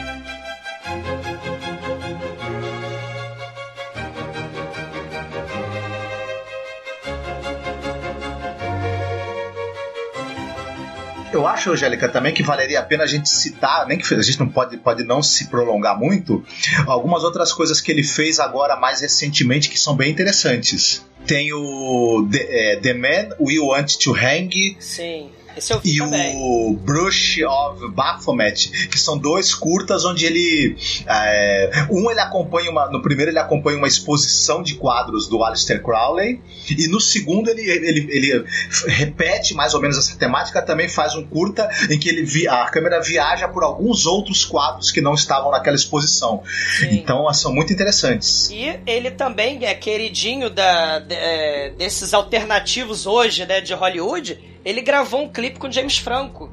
Eu 11.35 11.49
acho, 11.49 11.73
Angélica, 11.73 12.09
também 12.09 12.33
que 12.33 12.45
valeria 12.45 12.79
a 12.79 12.83
pena 12.85 13.03
a 13.03 13.07
gente 13.09 13.29
citar, 13.29 13.89
nem 13.89 13.99
que 13.99 14.15
a 14.15 14.23
gente 14.23 14.39
não 14.39 14.49
pode, 14.49 14.77
pode 14.77 15.03
não 15.03 15.21
se 15.21 15.49
prolongar 15.49 15.99
muito, 15.99 16.45
algumas 16.87 17.25
outras 17.25 17.53
coisas 17.53 17.81
que 17.81 17.91
ele 17.91 18.05
fez 18.05 18.39
agora 18.39 18.77
mais 18.77 19.01
recentemente 19.01 19.69
que 19.69 19.79
são 19.79 19.97
bem 19.97 20.13
interessantes. 20.13 21.05
Tem 21.27 21.53
o 21.53 22.29
The, 22.31 22.47
é, 22.49 22.77
The 22.77 22.95
Man 22.95 23.35
We 23.41 23.59
Want 23.59 23.97
to 23.97 24.15
Hang 24.15 24.77
Sim. 24.79 25.31
Esse 25.57 25.73
eu 25.73 25.81
vi 25.81 25.95
e 25.95 25.99
também. 25.99 26.37
o 26.37 26.73
Brush 26.81 27.39
of 27.43 27.89
Baphomet, 27.89 28.89
que 28.89 28.99
são 28.99 29.17
dois 29.19 29.55
curtas 29.55 30.05
onde 30.05 30.27
ele. 30.27 30.77
é, 31.07 31.87
um 31.91 32.11
ele 32.11 32.21
acompanha 32.21 32.71
uma. 32.71 32.91
No 32.91 33.03
primeiro 33.03 33.31
ele 33.31 33.39
acompanha 33.39 33.79
uma 33.79 33.89
exposição 33.89 34.63
de 34.63 34.75
quadros 34.75 35.29
do 35.29 35.43
Aleister 35.43 35.83
Crowley, 35.83 36.41
e 36.71 36.89
no 36.89 37.01
segundo 37.01 37.49
ele, 37.49 37.63
ele, 37.63 38.07
ele 38.11 38.45
repete 38.87 39.55
mais 39.55 39.75
ou 39.75 39.81
menos 39.81 39.97
essa 39.99 40.17
temática, 40.17 40.63
também 40.63 40.89
faz 40.89 41.15
um 41.15 41.25
curta 41.25 41.69
em 41.91 41.99
que 41.99 42.09
ele 42.09 42.23
vi- 42.25 42.49
a 42.49 42.65
câmera 42.67 43.01
viaja 43.01 43.49
por 43.49 43.63
alguns 43.63 44.07
outros 44.07 44.45
quadros 44.45 44.91
que 44.91 45.01
não 45.01 45.15
estavam 45.15 45.51
naquela 45.51 45.77
exposição. 45.77 46.43
Sim. 46.79 46.89
Então 46.95 47.33
são 47.33 47.53
muito 47.53 47.73
interessantes. 47.73 48.51
E 48.51 48.79
ele 48.87 49.11
também 49.11 49.65
é 49.65 49.75
queridinho 49.75 50.51
da, 50.51 50.99
de- 50.99 51.15
é, 51.15 51.71
desses 51.77 52.13
alternativos 52.15 53.07
hoje, 53.07 53.45
né, 53.47 53.61
de 53.61 53.73
Hollywood. 53.75 54.39
Ele 54.65 54.81
gravou 54.81 55.23
um 55.23 55.29
clipe 55.29 55.59
com 55.59 55.67
o 55.69 55.73
James 55.73 55.99
Franco. 55.99 56.51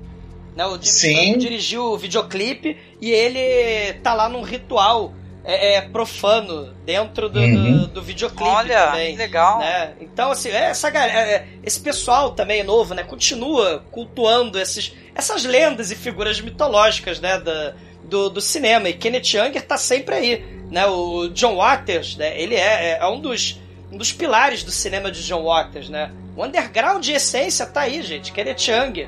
Né, 0.56 0.66
o 0.66 0.72
James 0.72 0.90
Sim. 0.90 1.16
Franco 1.16 1.38
dirigiu 1.40 1.84
o 1.86 1.98
videoclipe 1.98 2.78
e 3.00 3.10
ele 3.10 3.94
tá 4.04 4.14
lá 4.14 4.28
num 4.28 4.42
ritual 4.42 5.14
é, 5.46 5.76
é, 5.76 5.82
profano 5.82 6.74
dentro 6.86 7.30
do, 7.30 7.40
Uhum. 7.40 7.78
do, 7.80 7.88
do 7.88 8.02
videoclipe 8.04 8.44
Olha, 8.50 8.88
também. 8.88 9.14
que 9.14 9.18
legal. 9.18 9.60
né? 9.60 9.94
Então, 10.02 10.30
assim, 10.32 10.50
essa, 10.50 10.90
galera- 10.90 11.20
é, 11.32 11.48
esse 11.64 11.80
pessoal 11.80 12.32
também 12.32 12.64
novo, 12.64 12.94
né, 12.94 13.02
continua 13.04 13.84
cultuando 13.92 14.60
esses, 14.60 14.94
essas 15.16 15.46
lendas 15.46 15.90
e 15.90 15.96
figuras 15.96 16.40
mitológicas, 16.42 17.20
né, 17.20 17.40
da, 17.40 17.74
do, 18.04 18.30
do 18.30 18.42
cinema. 18.42 18.90
E 18.90 18.94
Kenneth 18.94 19.34
Younger 19.34 19.62
tá 19.66 19.78
sempre 19.78 20.14
aí, 20.16 20.46
né? 20.70 20.86
O 20.86 21.30
John 21.30 21.56
Waters, 21.56 22.18
né, 22.18 22.40
ele 22.40 22.56
é, 22.56 22.98
é 23.02 23.08
um 23.08 23.20
dos 23.22 23.60
um 23.92 23.98
dos 23.98 24.14
pilares 24.14 24.64
do 24.64 24.72
cinema 24.72 25.12
de 25.12 25.22
John 25.26 25.44
Waters, 25.44 25.90
né? 25.90 26.12
O 26.42 26.46
underground 26.46 27.04
de 27.04 27.12
essência 27.12 27.68
tá 27.68 27.82
aí, 27.82 28.02
gente. 28.02 28.32
Kenneth 28.32 28.68
Younger, 28.68 29.08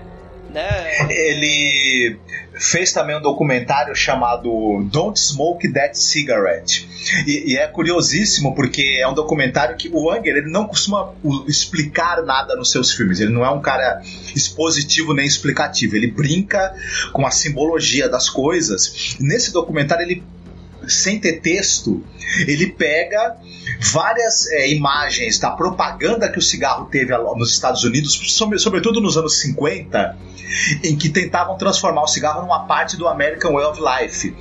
né? 0.53 1.10
Ele 1.10 2.19
fez 2.53 2.93
também 2.93 3.18
um 3.18 3.22
documentário 3.23 3.95
chamado 3.95 4.88
Don't 4.91 5.19
Smoke 5.19 5.68
That 5.73 5.97
Cigarette. 5.97 6.88
E, 7.26 7.53
e 7.53 7.57
é 7.57 7.65
curiosíssimo 7.65 8.53
porque 8.53 8.99
é 9.01 9.07
um 9.07 9.15
documentário 9.15 9.76
que 9.76 9.89
o 9.91 10.11
Anger 10.11 10.35
ele 10.35 10.51
não 10.51 10.68
costuma 10.68 11.11
explicar 11.47 12.22
nada 12.22 12.55
nos 12.55 12.69
seus 12.69 12.93
filmes. 12.93 13.19
Ele 13.19 13.34
não 13.34 13.43
é 13.43 13.49
um 13.49 13.61
cara 13.61 14.03
expositivo 14.35 15.11
nem 15.11 15.26
explicativo. 15.26 15.95
Ele 15.95 16.11
brinca 16.11 16.76
com 17.11 17.26
a 17.26 17.31
simbologia 17.31 18.07
das 18.07 18.30
coisas. 18.30 19.18
Nesse 19.19 19.51
documentário 19.51 20.03
ele 20.03 20.23
sem 20.88 21.19
ter 21.19 21.41
texto, 21.41 22.03
ele 22.47 22.68
pega 22.68 23.38
várias 23.80 24.47
é, 24.47 24.69
imagens 24.69 25.39
da 25.39 25.51
propaganda 25.51 26.31
que 26.31 26.39
o 26.39 26.41
cigarro 26.41 26.85
teve 26.85 27.15
nos 27.35 27.51
Estados 27.51 27.84
Unidos, 27.84 28.19
sobretudo 28.57 29.01
nos 29.01 29.18
anos 29.18 29.39
50, 29.41 30.18
em 30.84 30.95
que 30.95 31.10
tentavam 31.10 31.57
transformar 31.57 32.03
o 32.03 32.07
cigarro 32.07 32.41
numa 32.41 32.65
parte 32.65 32.97
do 32.97 33.07
American 33.07 33.53
Way 33.53 33.65
of 33.65 33.81
Life. 33.81 34.35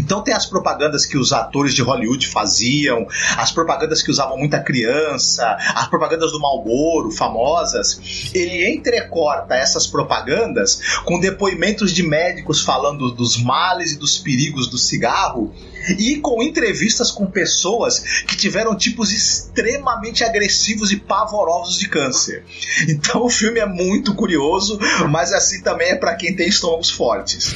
Então 0.00 0.22
tem 0.22 0.34
as 0.34 0.46
propagandas 0.46 1.04
que 1.04 1.18
os 1.18 1.32
atores 1.32 1.74
de 1.74 1.82
Hollywood 1.82 2.26
faziam, 2.26 3.06
as 3.36 3.52
propagandas 3.52 4.02
que 4.02 4.10
usavam 4.10 4.38
muita 4.38 4.60
criança, 4.60 5.56
as 5.74 5.86
propagandas 5.88 6.32
do 6.32 6.40
Marlboro, 6.40 7.10
famosas. 7.10 8.30
Ele 8.34 8.66
entrecorta 8.72 9.54
essas 9.54 9.86
propagandas 9.86 10.80
com 11.04 11.20
depoimentos 11.20 11.92
de 11.92 12.02
médicos 12.02 12.62
falando 12.62 13.10
dos 13.10 13.36
males 13.36 13.92
e 13.92 13.98
dos 13.98 14.18
perigos 14.18 14.68
do 14.68 14.78
cigarro 14.78 15.52
e 15.98 16.16
com 16.16 16.42
entrevistas 16.42 17.10
com 17.10 17.26
pessoas 17.26 17.98
que 18.24 18.36
tiveram 18.36 18.76
tipos 18.76 19.12
extremamente 19.12 20.24
agressivos 20.24 20.92
e 20.92 20.96
pavorosos 20.96 21.78
de 21.78 21.88
câncer. 21.88 22.44
Então 22.88 23.24
o 23.24 23.30
filme 23.30 23.60
é 23.60 23.66
muito 23.66 24.14
curioso, 24.14 24.78
mas 25.08 25.32
assim 25.32 25.62
também 25.62 25.90
é 25.90 25.96
para 25.96 26.14
quem 26.14 26.34
tem 26.34 26.48
estômagos 26.48 26.90
fortes. 26.90 27.54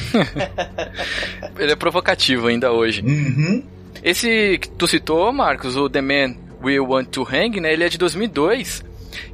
Ele 1.57 1.71
é 1.71 1.75
provocativo 1.75 2.47
ainda 2.47 2.71
hoje. 2.71 3.01
Uhum. 3.01 3.63
Esse 4.03 4.57
que 4.59 4.69
tu 4.69 4.87
citou, 4.87 5.31
Marcos, 5.33 5.75
o 5.75 5.89
The 5.89 6.01
Man 6.01 6.35
We 6.63 6.79
Want 6.79 7.09
to 7.09 7.23
Hang, 7.23 7.59
né? 7.59 7.73
Ele 7.73 7.83
é 7.83 7.89
de 7.89 7.97
2002. 7.97 8.83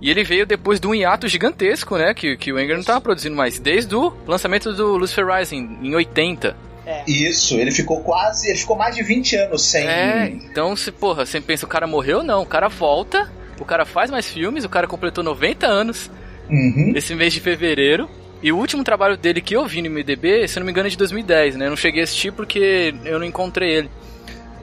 E 0.02 0.10
ele 0.10 0.24
veio 0.24 0.46
depois 0.46 0.80
de 0.80 0.88
um 0.88 0.94
hiato 0.94 1.28
gigantesco, 1.28 1.98
né? 1.98 2.14
Que, 2.14 2.38
que 2.38 2.52
o 2.52 2.56
Wenger 2.56 2.76
não 2.76 2.82
estava 2.82 3.02
produzindo 3.02 3.36
mais. 3.36 3.60
Desde 3.60 3.96
o 3.96 4.14
lançamento 4.28 4.74
do 4.74 4.96
Lucifer 4.96 5.26
Rising, 5.26 5.80
em 5.82 5.96
80. 5.96 6.56
É. 6.86 7.04
Isso, 7.08 7.60
ele 7.60 7.72
ficou 7.72 8.02
quase. 8.02 8.50
Ele 8.50 8.58
ficou 8.58 8.76
mais 8.76 8.96
de 8.96 9.04
20 9.04 9.36
anos 9.36 9.64
sem. 9.64 9.88
É, 9.88 10.28
então 10.30 10.76
se, 10.76 10.92
porra, 10.92 11.26
você 11.26 11.40
pensa, 11.40 11.66
o 11.66 11.70
cara 11.70 11.86
morreu? 11.86 12.24
Não, 12.24 12.42
o 12.42 12.46
cara 12.46 12.68
volta, 12.68 13.32
o 13.60 13.66
cara 13.66 13.86
faz 13.86 14.10
mais 14.10 14.28
filmes, 14.28 14.64
o 14.64 14.70
cara 14.70 14.88
completou 14.88 15.24
90 15.24 15.68
anos 15.68 16.10
uhum. 16.50 16.94
esse 16.96 17.14
mês 17.16 17.34
de 17.34 17.40
fevereiro. 17.40 18.10
E 18.44 18.52
o 18.52 18.58
último 18.58 18.84
trabalho 18.84 19.16
dele 19.16 19.40
que 19.40 19.56
eu 19.56 19.66
vi 19.68 19.84
no 19.84 19.90
MDB, 19.92 20.48
se 20.48 20.58
não 20.58 20.66
me 20.66 20.72
engano, 20.72 20.88
é 20.88 20.90
de 20.90 20.98
2010, 20.98 21.58
né? 21.58 21.66
Eu 21.66 21.70
não 21.70 21.78
cheguei 21.78 22.02
a 22.02 22.04
assistir 22.04 22.32
porque 22.34 22.94
eu 23.06 23.20
não 23.20 23.26
encontrei 23.26 23.70
ele. 23.70 23.92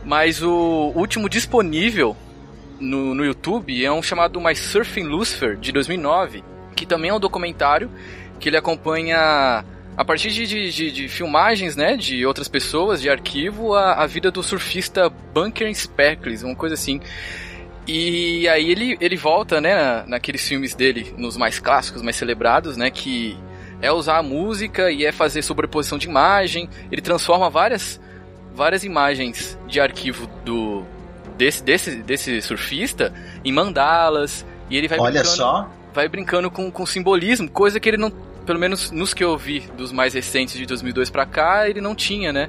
Mas 0.04 0.42
o 0.42 0.92
último 0.96 1.28
disponível 1.28 2.16
no, 2.80 3.14
no 3.14 3.24
YouTube 3.24 3.84
é 3.84 3.92
um 3.92 4.02
chamado 4.02 4.40
My 4.40 4.54
Surfing 4.56 5.04
Lucifer, 5.04 5.56
de 5.56 5.70
2009, 5.70 6.42
que 6.74 6.84
também 6.84 7.10
é 7.10 7.14
um 7.14 7.20
documentário 7.20 7.88
que 8.40 8.48
ele 8.48 8.56
acompanha 8.56 9.64
a 9.98 10.04
partir 10.04 10.30
de, 10.30 10.46
de, 10.46 10.70
de, 10.70 10.92
de, 10.92 11.08
filmagens, 11.08 11.74
né, 11.74 11.96
de 11.96 12.24
outras 12.24 12.46
pessoas, 12.46 13.02
de 13.02 13.10
arquivo, 13.10 13.74
a, 13.74 13.94
a 13.94 14.06
vida 14.06 14.30
do 14.30 14.44
surfista 14.44 15.10
Bunker 15.10 15.74
Speckles, 15.74 16.44
uma 16.44 16.54
coisa 16.54 16.76
assim. 16.76 17.00
E 17.84 18.46
aí 18.46 18.70
ele, 18.70 18.96
ele 19.00 19.16
volta, 19.16 19.60
né, 19.60 20.04
naqueles 20.06 20.46
filmes 20.46 20.72
dele, 20.72 21.12
nos 21.18 21.36
mais 21.36 21.58
clássicos, 21.58 22.00
mais 22.00 22.14
celebrados, 22.14 22.76
né, 22.76 22.92
que 22.92 23.36
é 23.82 23.90
usar 23.90 24.18
a 24.18 24.22
música 24.22 24.88
e 24.88 25.04
é 25.04 25.10
fazer 25.10 25.42
sobreposição 25.42 25.98
de 25.98 26.06
imagem. 26.06 26.70
Ele 26.92 27.02
transforma 27.02 27.50
várias, 27.50 28.00
várias 28.54 28.84
imagens 28.84 29.58
de 29.66 29.80
arquivo 29.80 30.28
do 30.44 30.84
desse, 31.36 31.60
desse, 31.60 31.96
desse 32.02 32.40
surfista 32.40 33.12
em 33.44 33.50
mandalas. 33.50 34.46
E 34.70 34.76
ele 34.76 34.86
vai 34.86 35.00
Olha 35.00 35.22
brincando, 35.22 35.36
só. 35.36 35.70
vai 35.92 36.08
brincando 36.08 36.50
com, 36.52 36.70
com 36.70 36.86
simbolismo, 36.86 37.50
coisa 37.50 37.80
que 37.80 37.88
ele 37.88 37.96
não 37.96 38.12
pelo 38.48 38.58
menos 38.58 38.90
nos 38.90 39.12
que 39.12 39.22
eu 39.22 39.36
vi 39.36 39.60
dos 39.76 39.92
mais 39.92 40.14
recentes 40.14 40.54
de 40.54 40.64
2002 40.64 41.10
para 41.10 41.26
cá, 41.26 41.68
ele 41.68 41.80
não 41.82 41.94
tinha, 41.94 42.32
né? 42.32 42.48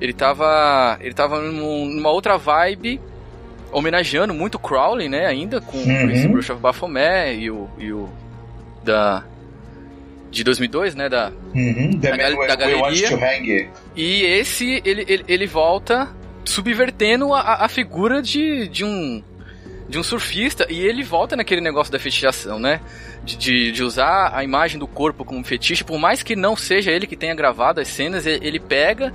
Ele 0.00 0.12
tava, 0.12 0.96
ele 1.00 1.12
tava 1.12 1.40
numa 1.40 2.08
outra 2.10 2.36
vibe, 2.38 3.00
homenageando 3.72 4.32
muito 4.32 4.58
Crowley, 4.58 5.08
né? 5.08 5.26
Ainda 5.26 5.60
com 5.60 5.76
Uhum. 5.76 6.10
esse 6.10 6.28
Brush 6.28 6.50
of 6.50 6.60
Baphomet 6.60 7.36
e 7.38 7.50
o, 7.50 7.68
e 7.78 7.92
o 7.92 8.08
da 8.84 9.24
de 10.30 10.42
2002, 10.44 10.94
né? 10.94 11.08
Da 11.08 11.30
Uhum. 11.54 11.98
Da 11.98 12.16
gal- 12.16 12.46
da 12.46 12.56
galeria. 12.56 13.08
e 13.96 14.22
esse 14.22 14.80
ele, 14.84 15.04
ele, 15.08 15.24
ele 15.28 15.46
volta 15.46 16.08
subvertendo 16.44 17.32
a, 17.34 17.64
a 17.64 17.68
figura 17.68 18.22
de, 18.22 18.66
de 18.68 18.84
um 18.84 19.22
de 19.92 19.98
um 19.98 20.02
surfista 20.02 20.66
e 20.70 20.80
ele 20.80 21.02
volta 21.04 21.36
naquele 21.36 21.60
negócio 21.60 21.92
da 21.92 21.98
fetichização, 21.98 22.58
né? 22.58 22.80
De, 23.22 23.36
de, 23.36 23.72
de 23.72 23.84
usar 23.84 24.34
a 24.34 24.42
imagem 24.42 24.78
do 24.78 24.86
corpo 24.86 25.22
como 25.22 25.44
fetiche, 25.44 25.84
por 25.84 25.98
mais 25.98 26.22
que 26.22 26.34
não 26.34 26.56
seja 26.56 26.90
ele 26.90 27.06
que 27.06 27.14
tenha 27.14 27.34
gravado 27.34 27.78
as 27.78 27.88
cenas, 27.88 28.24
ele, 28.24 28.46
ele 28.46 28.58
pega 28.58 29.12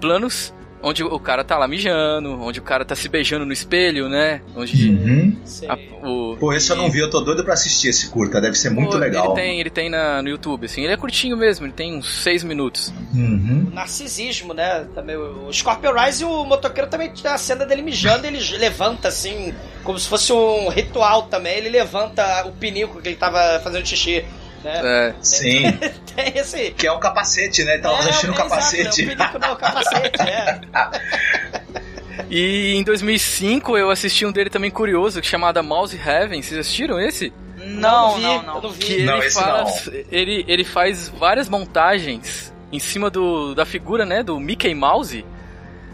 planos 0.00 0.54
onde 0.82 1.02
o 1.04 1.18
cara 1.18 1.44
tá 1.44 1.56
lá 1.56 1.68
mijando, 1.68 2.40
onde 2.42 2.58
o 2.58 2.62
cara 2.62 2.84
tá 2.84 2.94
se 2.96 3.08
beijando 3.08 3.46
no 3.46 3.52
espelho, 3.52 4.08
né? 4.08 4.40
Onde 4.56 4.88
Uhum. 4.90 5.36
A- 5.68 5.78
o, 6.08 6.36
Pô, 6.38 6.52
esse 6.52 6.70
eu 6.70 6.76
não 6.76 6.90
vi, 6.90 6.98
eu 6.98 7.08
tô 7.10 7.20
doido 7.20 7.44
pra 7.44 7.54
assistir 7.54 7.88
esse 7.88 8.08
curta, 8.08 8.40
deve 8.40 8.56
ser 8.56 8.70
muito 8.70 8.92
Pô, 8.92 8.98
legal. 8.98 9.26
Ele 9.26 9.34
tem, 9.34 9.60
ele 9.60 9.70
tem 9.70 9.88
na, 9.90 10.20
no 10.22 10.28
YouTube, 10.28 10.66
assim, 10.66 10.82
ele 10.82 10.92
é 10.92 10.96
curtinho 10.96 11.36
mesmo, 11.36 11.66
ele 11.66 11.72
tem 11.72 11.96
uns 11.96 12.22
seis 12.22 12.42
minutos. 12.42 12.92
Uhum. 13.14 13.68
narcisismo, 13.72 14.52
né? 14.54 14.86
Também 14.94 15.16
o 15.16 15.52
Scorpio 15.52 15.92
Rise, 15.94 16.24
o 16.24 16.44
motoqueiro 16.44 16.90
também 16.90 17.10
tem 17.10 17.30
a 17.30 17.38
cena 17.38 17.64
dele 17.64 17.82
mijando, 17.82 18.26
ele 18.26 18.38
levanta 18.58 19.08
assim, 19.08 19.54
como 19.84 19.98
se 19.98 20.08
fosse 20.08 20.32
um 20.32 20.68
ritual 20.68 21.22
também. 21.24 21.56
Ele 21.56 21.68
levanta 21.68 22.44
o 22.46 22.52
pinico 22.52 23.00
que 23.00 23.08
ele 23.08 23.16
tava 23.16 23.60
fazendo 23.60 23.86
xixi, 23.86 24.24
né? 24.62 24.80
É, 24.84 25.14
Sim. 25.20 25.72
Tem 26.14 26.32
esse. 26.36 26.70
Que 26.72 26.86
é 26.86 26.92
um 26.92 27.00
capacete, 27.00 27.64
né? 27.64 27.74
Ele 27.74 27.82
tava 27.82 28.02
vestindo 28.02 28.30
um 28.30 28.34
exato, 28.34 28.48
capacete. 28.48 29.02
é, 29.02 29.04
o 29.04 29.08
pinico 29.08 29.38
não, 29.38 29.52
o 29.52 29.56
capacete, 29.56 30.22
é. 30.22 30.60
E 32.30 32.74
em 32.74 32.82
2005 32.82 33.76
eu 33.76 33.90
assisti 33.90 34.24
um 34.26 34.32
dele 34.32 34.50
também 34.50 34.70
curioso, 34.70 35.22
chamado 35.22 35.62
Mouse 35.62 35.96
Heaven. 35.96 36.42
Vocês 36.42 36.60
assistiram 36.60 37.00
esse? 37.00 37.32
Não, 37.58 38.16
vi, 38.16 38.22
não, 38.22 38.42
não. 38.42 38.60
Não 38.62 38.70
vi. 38.70 38.78
Que 38.78 39.02
Não, 39.02 39.18
ele 39.18 39.26
esse 39.26 39.40
faz, 39.40 39.90
ele, 40.10 40.44
ele 40.48 40.64
faz 40.64 41.08
várias 41.08 41.48
montagens 41.48 42.52
em 42.72 42.78
cima 42.78 43.10
do, 43.10 43.54
da 43.54 43.64
figura, 43.64 44.06
né, 44.06 44.22
do 44.22 44.40
Mickey 44.40 44.74
Mouse, 44.74 45.24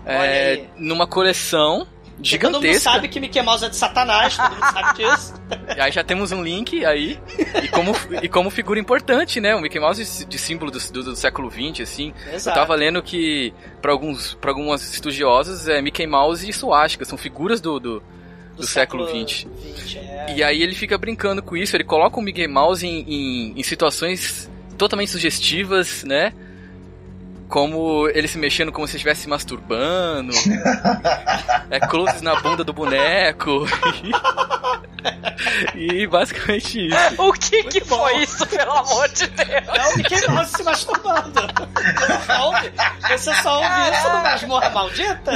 é, 0.06 0.64
numa 0.76 1.06
coleção 1.06 1.86
Porque 2.20 2.38
Todo 2.38 2.52
mundo 2.54 2.62
gigantesca. 2.62 2.90
sabe 2.90 3.08
que 3.08 3.20
Mickey 3.20 3.40
Mouse 3.42 3.64
é 3.64 3.68
de 3.68 3.76
Satanás, 3.76 4.36
todo 4.36 4.50
mundo 4.50 4.72
sabe 4.72 4.96
disso. 4.98 5.34
E 5.76 5.80
aí 5.80 5.92
já 5.92 6.02
temos 6.02 6.32
um 6.32 6.42
link 6.42 6.84
aí. 6.84 7.18
E 7.62 7.68
como, 7.68 7.92
e 8.22 8.28
como 8.28 8.50
figura 8.50 8.80
importante, 8.80 9.40
né? 9.40 9.54
O 9.54 9.60
Mickey 9.60 9.78
Mouse 9.78 10.24
de, 10.26 10.38
símbolo 10.38 10.70
do, 10.70 10.78
do, 10.78 11.04
do 11.04 11.16
século 11.16 11.50
XX, 11.50 11.82
assim. 11.82 12.12
Exato. 12.32 12.58
Eu 12.58 12.62
tava 12.62 12.74
lendo 12.74 13.02
que, 13.02 13.52
pra, 13.80 13.92
alguns, 13.92 14.34
pra 14.34 14.50
algumas 14.50 14.92
estudiosas, 14.92 15.68
é 15.68 15.80
Mickey 15.80 16.06
Mouse 16.06 16.48
e 16.48 16.52
Suástica 16.52 17.04
são 17.04 17.16
figuras 17.16 17.60
do, 17.60 17.78
do, 17.78 18.02
do 18.56 18.66
século 18.66 19.06
XX. 19.06 19.46
XX, 19.46 19.96
é. 19.96 20.34
E 20.36 20.42
aí 20.42 20.62
ele 20.62 20.74
fica 20.74 20.98
brincando 20.98 21.42
com 21.42 21.56
isso, 21.56 21.76
ele 21.76 21.84
coloca 21.84 22.18
o 22.18 22.22
Mickey 22.22 22.48
Mouse 22.48 22.84
em, 22.86 23.04
em, 23.06 23.60
em 23.60 23.62
situações 23.62 24.50
totalmente 24.76 25.10
sugestivas, 25.10 26.02
né? 26.04 26.32
Como 27.48 28.08
ele 28.10 28.28
se 28.28 28.36
mexendo 28.38 28.70
como 28.70 28.86
se 28.86 28.96
estivesse 28.96 29.22
se 29.22 29.28
masturbando. 29.28 30.32
é 31.70 31.80
closes 31.80 32.20
na 32.20 32.36
bunda 32.36 32.62
do 32.62 32.72
boneco. 32.74 33.66
e 35.74 36.06
basicamente 36.06 36.88
isso. 36.88 37.22
O 37.22 37.32
que 37.32 37.62
que 37.64 37.80
bom. 37.84 37.96
foi 37.98 38.16
isso, 38.22 38.46
pelo 38.46 38.72
amor 38.72 39.08
de 39.08 39.26
Deus? 39.28 39.48
É 39.50 39.88
o 39.88 39.96
Mickey 39.96 40.30
Mouse 40.30 40.52
se 40.52 40.62
masturbando. 40.62 41.40
Você 41.96 42.26
só 42.26 42.46
ouve, 42.46 42.72
você 43.08 43.34
só 43.42 43.56
ouve 43.62 43.90
isso 43.92 44.08
no 44.10 44.22
Masmorra 44.22 44.70
Maldita? 44.70 45.32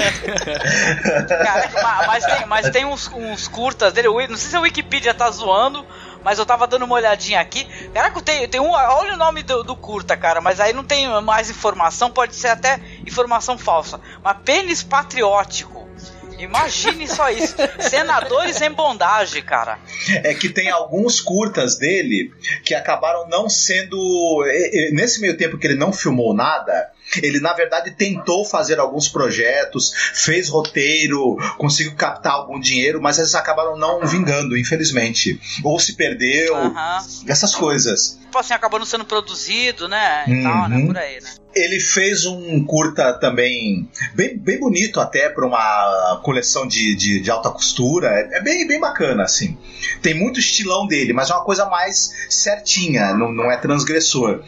Cara, 1.44 1.70
ma- 1.82 2.06
mas 2.06 2.24
tem, 2.24 2.46
mas 2.46 2.70
tem 2.70 2.84
uns, 2.84 3.08
uns 3.12 3.48
curtas 3.48 3.92
dele, 3.92 4.08
não 4.08 4.36
sei 4.36 4.50
se 4.50 4.56
a 4.56 4.60
Wikipedia 4.60 5.14
tá 5.14 5.30
zoando, 5.30 5.86
mas 6.24 6.38
eu 6.38 6.46
tava 6.46 6.66
dando 6.66 6.84
uma 6.84 6.94
olhadinha 6.94 7.40
aqui. 7.40 7.66
Caraca, 7.92 8.20
tem, 8.22 8.48
tem 8.48 8.60
um. 8.60 8.70
Olha 8.70 9.14
o 9.14 9.18
nome 9.18 9.42
do, 9.42 9.62
do 9.62 9.76
curta, 9.76 10.16
cara, 10.16 10.40
mas 10.40 10.60
aí 10.60 10.72
não 10.72 10.84
tem 10.84 11.08
mais 11.22 11.50
informação, 11.50 12.10
pode 12.10 12.34
ser 12.34 12.48
até 12.48 12.80
informação 13.06 13.58
falsa. 13.58 14.00
Mas 14.22 14.36
pênis 14.44 14.82
patriótico. 14.82 15.82
Imagine 16.38 17.06
só 17.06 17.30
isso. 17.30 17.54
Senadores 17.78 18.60
em 18.60 18.70
bondagem, 18.70 19.42
cara. 19.42 19.78
É 20.08 20.34
que 20.34 20.48
tem 20.48 20.68
alguns 20.70 21.20
curtas 21.20 21.76
dele 21.76 22.32
que 22.64 22.74
acabaram 22.74 23.28
não 23.28 23.48
sendo. 23.48 24.44
Nesse 24.92 25.20
meio 25.20 25.36
tempo 25.36 25.56
que 25.56 25.66
ele 25.66 25.76
não 25.76 25.92
filmou 25.92 26.34
nada, 26.34 26.90
ele 27.20 27.40
na 27.40 27.52
verdade 27.52 27.90
tentou 27.90 28.44
fazer 28.44 28.78
alguns 28.78 29.08
projetos, 29.08 29.92
fez 30.14 30.48
roteiro, 30.48 31.36
conseguiu 31.58 31.94
captar 31.94 32.32
algum 32.32 32.58
dinheiro, 32.58 33.00
mas 33.00 33.18
eles 33.18 33.34
acabaram 33.34 33.76
não 33.76 34.06
vingando, 34.06 34.56
infelizmente. 34.56 35.40
Ou 35.64 35.78
se 35.78 35.94
perdeu, 35.94 36.56
Aham. 36.56 37.04
essas 37.26 37.54
coisas. 37.54 38.18
Tipo 38.22 38.38
assim, 38.38 38.54
acabou 38.54 38.78
não 38.78 38.86
sendo 38.86 39.04
produzido, 39.04 39.88
né? 39.88 40.24
E 40.26 40.42
tal, 40.42 40.68
né? 40.68 40.76
Uhum. 40.76 40.86
Por 40.86 40.96
aí, 40.96 41.20
né? 41.20 41.30
Ele 41.54 41.78
fez 41.78 42.24
um 42.24 42.64
curta 42.64 43.12
também, 43.14 43.88
bem, 44.14 44.36
bem 44.36 44.58
bonito 44.58 45.00
até 45.00 45.28
para 45.28 45.46
uma 45.46 46.20
coleção 46.22 46.66
de, 46.66 46.94
de, 46.94 47.20
de 47.20 47.30
alta 47.30 47.50
costura. 47.50 48.08
É, 48.08 48.38
é 48.38 48.42
bem, 48.42 48.66
bem 48.66 48.80
bacana, 48.80 49.24
assim. 49.24 49.56
Tem 50.00 50.14
muito 50.14 50.40
estilão 50.40 50.86
dele, 50.86 51.12
mas 51.12 51.30
é 51.30 51.34
uma 51.34 51.44
coisa 51.44 51.66
mais 51.66 52.12
certinha, 52.28 53.14
não, 53.14 53.32
não 53.32 53.50
é 53.50 53.56
transgressor. 53.56 54.42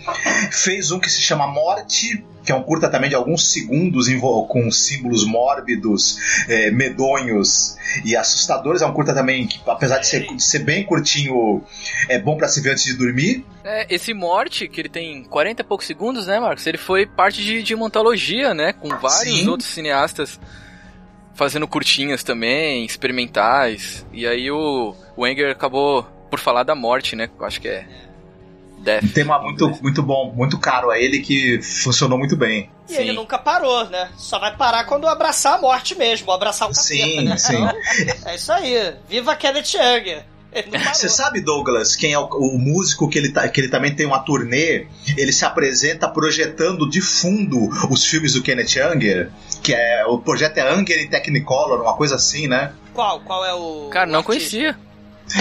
Fez 0.51 0.91
um 0.91 0.99
que 0.99 1.11
se 1.11 1.21
chama 1.21 1.47
Morte 1.47 2.25
que 2.45 2.53
é 2.53 2.55
um 2.55 2.63
curta 2.63 2.89
também 2.89 3.09
de 3.09 3.17
alguns 3.17 3.51
segundos 3.53 4.07
com 4.49 4.71
símbolos 4.71 5.25
mórbidos, 5.25 6.19
é, 6.47 6.71
medonhos 6.71 7.77
e 8.05 8.15
assustadores. 8.15 8.83
É 8.83 8.87
um 8.87 8.93
curta 8.93 9.15
também 9.15 9.47
que, 9.47 9.59
apesar 9.67 9.99
de 9.99 10.07
ser, 10.07 10.27
de 10.27 10.43
ser 10.43 10.59
bem 10.61 10.85
curtinho, 10.85 11.63
é 12.09 12.19
bom 12.19 12.37
pra 12.37 12.47
se 12.47 12.61
ver 12.61 12.73
antes 12.73 12.85
de 12.85 12.95
dormir. 12.95 13.45
É, 13.65 13.87
esse 13.89 14.13
Morte, 14.13 14.69
que 14.69 14.81
ele 14.81 14.91
tem 14.91 15.25
40 15.25 15.63
e 15.63 15.65
poucos 15.65 15.87
segundos, 15.87 16.27
né, 16.27 16.39
Marcos? 16.39 16.67
Ele 16.67 16.77
foi 16.77 17.07
parte 17.07 17.43
de, 17.43 17.63
de 17.63 17.75
uma 17.75 17.87
antologia, 17.87 18.53
né? 18.53 18.75
Com 18.75 18.89
vários 18.91 19.41
Sim. 19.41 19.49
outros 19.49 19.69
cineastas 19.71 20.39
fazendo 21.35 21.67
curtinhas 21.67 22.23
também, 22.23 22.85
experimentais. 22.85 24.07
E 24.13 24.27
aí 24.27 24.51
o, 24.51 24.95
o 25.17 25.27
Enger 25.27 25.51
acabou 25.51 26.05
por 26.31 26.39
falar 26.39 26.63
da 26.63 26.75
morte, 26.75 27.17
né? 27.17 27.31
Eu 27.39 27.47
acho 27.47 27.61
que 27.61 27.69
é. 27.69 27.87
Death. 28.79 29.03
Um 29.03 29.09
tema 29.09 29.41
muito, 29.41 29.69
muito 29.83 30.03
bom, 30.03 30.31
muito 30.37 30.59
caro 30.59 30.91
a 30.91 30.99
ele 30.99 31.21
que 31.21 31.61
funcionou 31.63 32.19
muito 32.19 32.37
bem. 32.37 32.71
E 32.87 32.93
Sim. 32.93 33.01
ele 33.01 33.13
nunca 33.13 33.39
parou, 33.39 33.89
né? 33.89 34.11
Só 34.15 34.39
vai 34.39 34.55
parar 34.55 34.85
quando 34.85 35.09
abraçar 35.09 35.55
a 35.55 35.61
morte 35.61 35.95
mesmo, 35.95 36.31
abraçar 36.31 36.69
o 36.69 36.75
capeta, 36.75 36.83
Sim, 36.85 37.25
né? 37.25 37.39
sim. 37.39 37.55
Então, 37.57 38.31
é 38.31 38.35
isso 38.35 38.53
aí. 38.53 38.95
Viva 39.09 39.35
Kenneth 39.37 39.73
Younger. 39.75 40.34
Parou. 40.63 40.95
Você 40.95 41.09
sabe, 41.09 41.41
Douglas, 41.41 41.97
quem 41.97 42.13
é 42.13 42.19
o, 42.19 42.25
o 42.27 42.59
músico 42.59 43.09
que 43.09 43.19
ele, 43.19 43.31
tá- 43.33 43.47
que 43.49 43.61
ele 43.61 43.69
também 43.69 43.95
tem 43.95 44.07
uma 44.07 44.21
turnê? 44.21 44.87
Ele 45.17 45.33
se 45.33 45.45
apresenta 45.45 46.09
projetando 46.09 46.89
de 46.89 47.01
fundo 47.01 47.69
os 47.91 48.05
filmes 48.05 48.35
do 48.35 48.43
Kenneth 48.43 48.77
Anger, 48.79 49.31
que 49.63 49.75
é 49.75 50.05
o 50.07 50.19
projeto 50.19 50.59
é 50.59 50.63
Anger 50.73 50.99
em 51.01 51.09
Technicolor, 51.09 51.81
uma 51.83 51.97
coisa 51.97 52.15
assim, 52.15 52.47
né? 52.47 52.73
Qual? 52.93 53.21
Qual 53.21 53.45
é 53.45 53.53
o. 53.55 53.89
Cara, 53.91 54.11
não 54.11 54.23
conhecia. 54.23 54.77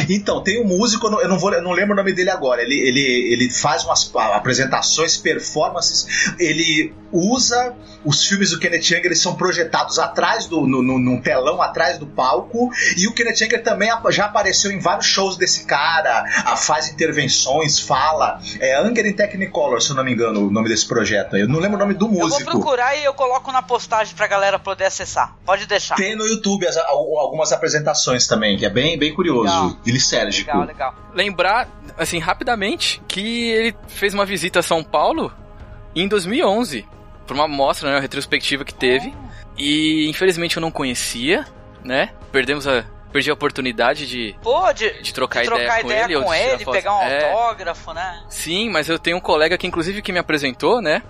Então, 0.09 0.41
tem 0.41 0.61
um 0.61 0.65
músico, 0.65 1.07
eu 1.07 1.27
não, 1.27 1.37
vou, 1.37 1.53
eu 1.53 1.61
não 1.61 1.71
lembro 1.71 1.91
o 1.93 1.95
nome 1.97 2.13
dele 2.13 2.29
agora. 2.29 2.61
Ele, 2.61 2.73
ele, 2.73 3.33
ele 3.33 3.49
faz 3.51 3.83
umas 3.83 4.09
apresentações, 4.15 5.17
performances. 5.17 6.33
Ele 6.39 6.93
usa 7.11 7.75
os 8.05 8.25
filmes 8.25 8.51
do 8.51 8.59
Kenneth 8.59 8.85
Anger, 8.91 9.05
eles 9.05 9.21
são 9.21 9.35
projetados 9.35 9.97
atrás 9.99 10.45
do, 10.47 10.67
no, 10.67 10.81
no- 10.81 10.99
num 10.99 11.21
telão 11.21 11.61
atrás 11.61 11.97
do 11.97 12.05
palco. 12.05 12.69
E 12.97 13.07
o 13.07 13.13
Kenneth 13.13 13.41
Anger 13.43 13.63
também 13.63 13.89
já 14.09 14.25
apareceu 14.25 14.71
em 14.71 14.79
vários 14.79 15.05
shows 15.05 15.37
desse 15.37 15.65
cara, 15.65 16.25
faz 16.57 16.89
intervenções, 16.89 17.79
fala. 17.79 18.39
É 18.59 18.75
Anger 18.77 19.05
em 19.05 19.13
Technicolor, 19.13 19.81
se 19.81 19.89
eu 19.91 19.95
não 19.95 20.03
me 20.03 20.11
engano, 20.13 20.47
o 20.47 20.51
nome 20.51 20.69
desse 20.69 20.87
projeto. 20.87 21.37
Eu 21.37 21.47
não 21.47 21.59
lembro 21.59 21.77
o 21.77 21.79
nome 21.79 21.93
do 21.93 22.05
Eu 22.05 22.11
vou 22.11 22.19
músico. 22.29 22.43
procurar 22.51 22.95
e 22.97 23.03
eu 23.03 23.13
coloco 23.13 23.51
na 23.51 23.61
postagem 23.61 24.15
pra 24.15 24.27
galera 24.27 24.57
poder 24.59 24.85
acessar. 24.85 25.35
Pode 25.45 25.65
deixar. 25.65 25.95
Tem 25.95 26.15
no 26.15 26.25
YouTube 26.25 26.67
as- 26.67 26.77
al- 26.77 27.17
algumas 27.19 27.51
apresentações 27.51 28.27
também, 28.27 28.57
que 28.57 28.65
é 28.65 28.69
bem, 28.69 28.97
bem 28.97 29.13
curioso. 29.13 29.43
Legal. 29.43 29.77
Lisérgico. 29.85 30.49
Legal, 30.51 30.65
legal. 30.67 30.95
Lembrar, 31.13 31.67
assim, 31.97 32.19
rapidamente, 32.19 33.01
que 33.07 33.49
ele 33.51 33.75
fez 33.87 34.13
uma 34.13 34.25
visita 34.25 34.59
a 34.59 34.63
São 34.63 34.83
Paulo 34.83 35.31
em 35.95 36.07
2011. 36.07 36.85
Por 37.27 37.35
uma 37.35 37.47
mostra, 37.47 37.89
né? 37.89 37.95
Uma 37.95 38.01
retrospectiva 38.01 38.63
que 38.65 38.73
teve. 38.73 39.13
E 39.57 40.07
infelizmente 40.09 40.57
eu 40.57 40.61
não 40.61 40.71
conhecia, 40.71 41.45
né? 41.83 42.09
Perdemos 42.31 42.67
a. 42.67 42.83
Perdi 43.11 43.29
a 43.29 43.33
oportunidade 43.35 44.07
de, 44.07 44.35
Pô, 44.41 44.73
de, 44.73 44.89
de 45.03 45.13
trocar, 45.13 45.41
de 45.43 45.47
trocar 45.47 45.81
ideia, 45.83 46.05
ideia 46.05 46.19
com 46.19 46.33
ele. 46.33 46.47
com 46.47 46.53
ele, 46.55 46.65
foto. 46.65 46.73
pegar 46.73 46.97
um 46.97 47.03
É, 47.03 47.31
autógrafo, 47.31 47.93
né? 47.93 48.23
Sim, 48.27 48.71
mas 48.71 48.89
eu 48.89 48.97
tenho 48.97 49.17
um 49.17 49.19
colega 49.19 49.55
que, 49.55 49.67
inclusive, 49.67 50.01
que 50.01 50.11
me 50.11 50.17
apresentou, 50.17 50.81
né? 50.81 51.03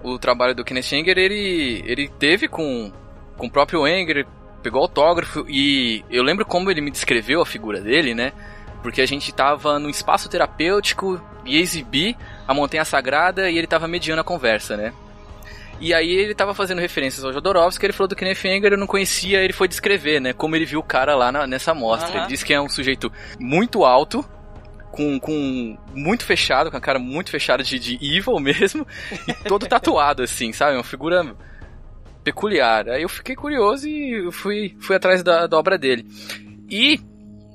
O 0.00 0.16
trabalho 0.16 0.54
do 0.54 0.64
Kenneth 0.64 0.92
Anger, 0.94 1.18
ele, 1.18 1.82
ele 1.84 2.06
teve 2.06 2.46
com, 2.46 2.92
com 3.36 3.46
o 3.48 3.50
próprio 3.50 3.84
Anger, 3.84 4.24
pegou 4.62 4.80
autógrafo 4.82 5.44
e 5.48 6.04
eu 6.08 6.22
lembro 6.22 6.46
como 6.46 6.70
ele 6.70 6.80
me 6.80 6.90
descreveu 6.92 7.42
a 7.42 7.46
figura 7.46 7.80
dele, 7.80 8.14
né? 8.14 8.32
Porque 8.80 9.02
a 9.02 9.06
gente 9.06 9.34
tava 9.34 9.76
num 9.80 9.90
espaço 9.90 10.28
terapêutico 10.28 11.20
e 11.44 11.58
exibir 11.58 12.16
a 12.46 12.54
Montanha 12.54 12.84
Sagrada 12.84 13.50
e 13.50 13.58
ele 13.58 13.66
tava 13.66 13.88
mediando 13.88 14.20
a 14.20 14.24
conversa, 14.24 14.76
né? 14.76 14.92
E 15.80 15.94
aí 15.94 16.10
ele 16.10 16.34
tava 16.34 16.54
fazendo 16.54 16.78
referências 16.78 17.24
ao 17.24 17.32
Jodorowsky, 17.32 17.86
ele 17.86 17.92
falou 17.94 18.08
do 18.08 18.14
Kenneth 18.14 18.44
Anger, 18.44 18.72
eu 18.72 18.78
não 18.78 18.86
conhecia, 18.86 19.42
ele 19.42 19.52
foi 19.54 19.66
descrever, 19.66 20.20
né? 20.20 20.32
Como 20.34 20.54
ele 20.54 20.66
viu 20.66 20.80
o 20.80 20.82
cara 20.82 21.14
lá 21.16 21.32
na- 21.32 21.46
nessa 21.46 21.72
mostra. 21.74 22.10
Aham. 22.10 22.18
Ele 22.18 22.26
disse 22.28 22.44
que 22.44 22.52
é 22.52 22.60
um 22.60 22.68
sujeito 22.68 23.10
muito 23.38 23.82
alto, 23.84 24.22
com, 24.92 25.18
com 25.18 25.78
muito 25.94 26.24
fechado, 26.24 26.70
com 26.70 26.76
a 26.76 26.80
cara 26.80 26.98
muito 26.98 27.30
fechada 27.30 27.62
de, 27.62 27.78
de 27.78 27.94
evil 28.02 28.38
mesmo, 28.40 28.86
e 29.26 29.32
todo 29.48 29.66
tatuado, 29.66 30.22
assim, 30.22 30.52
sabe? 30.52 30.76
Uma 30.76 30.84
figura 30.84 31.34
peculiar. 32.22 32.88
Aí 32.88 33.02
eu 33.02 33.08
fiquei 33.08 33.34
curioso 33.34 33.88
e 33.88 34.30
fui, 34.32 34.76
fui 34.80 34.96
atrás 34.96 35.22
da, 35.22 35.46
da 35.46 35.56
obra 35.58 35.78
dele. 35.78 36.04
E 36.68 37.00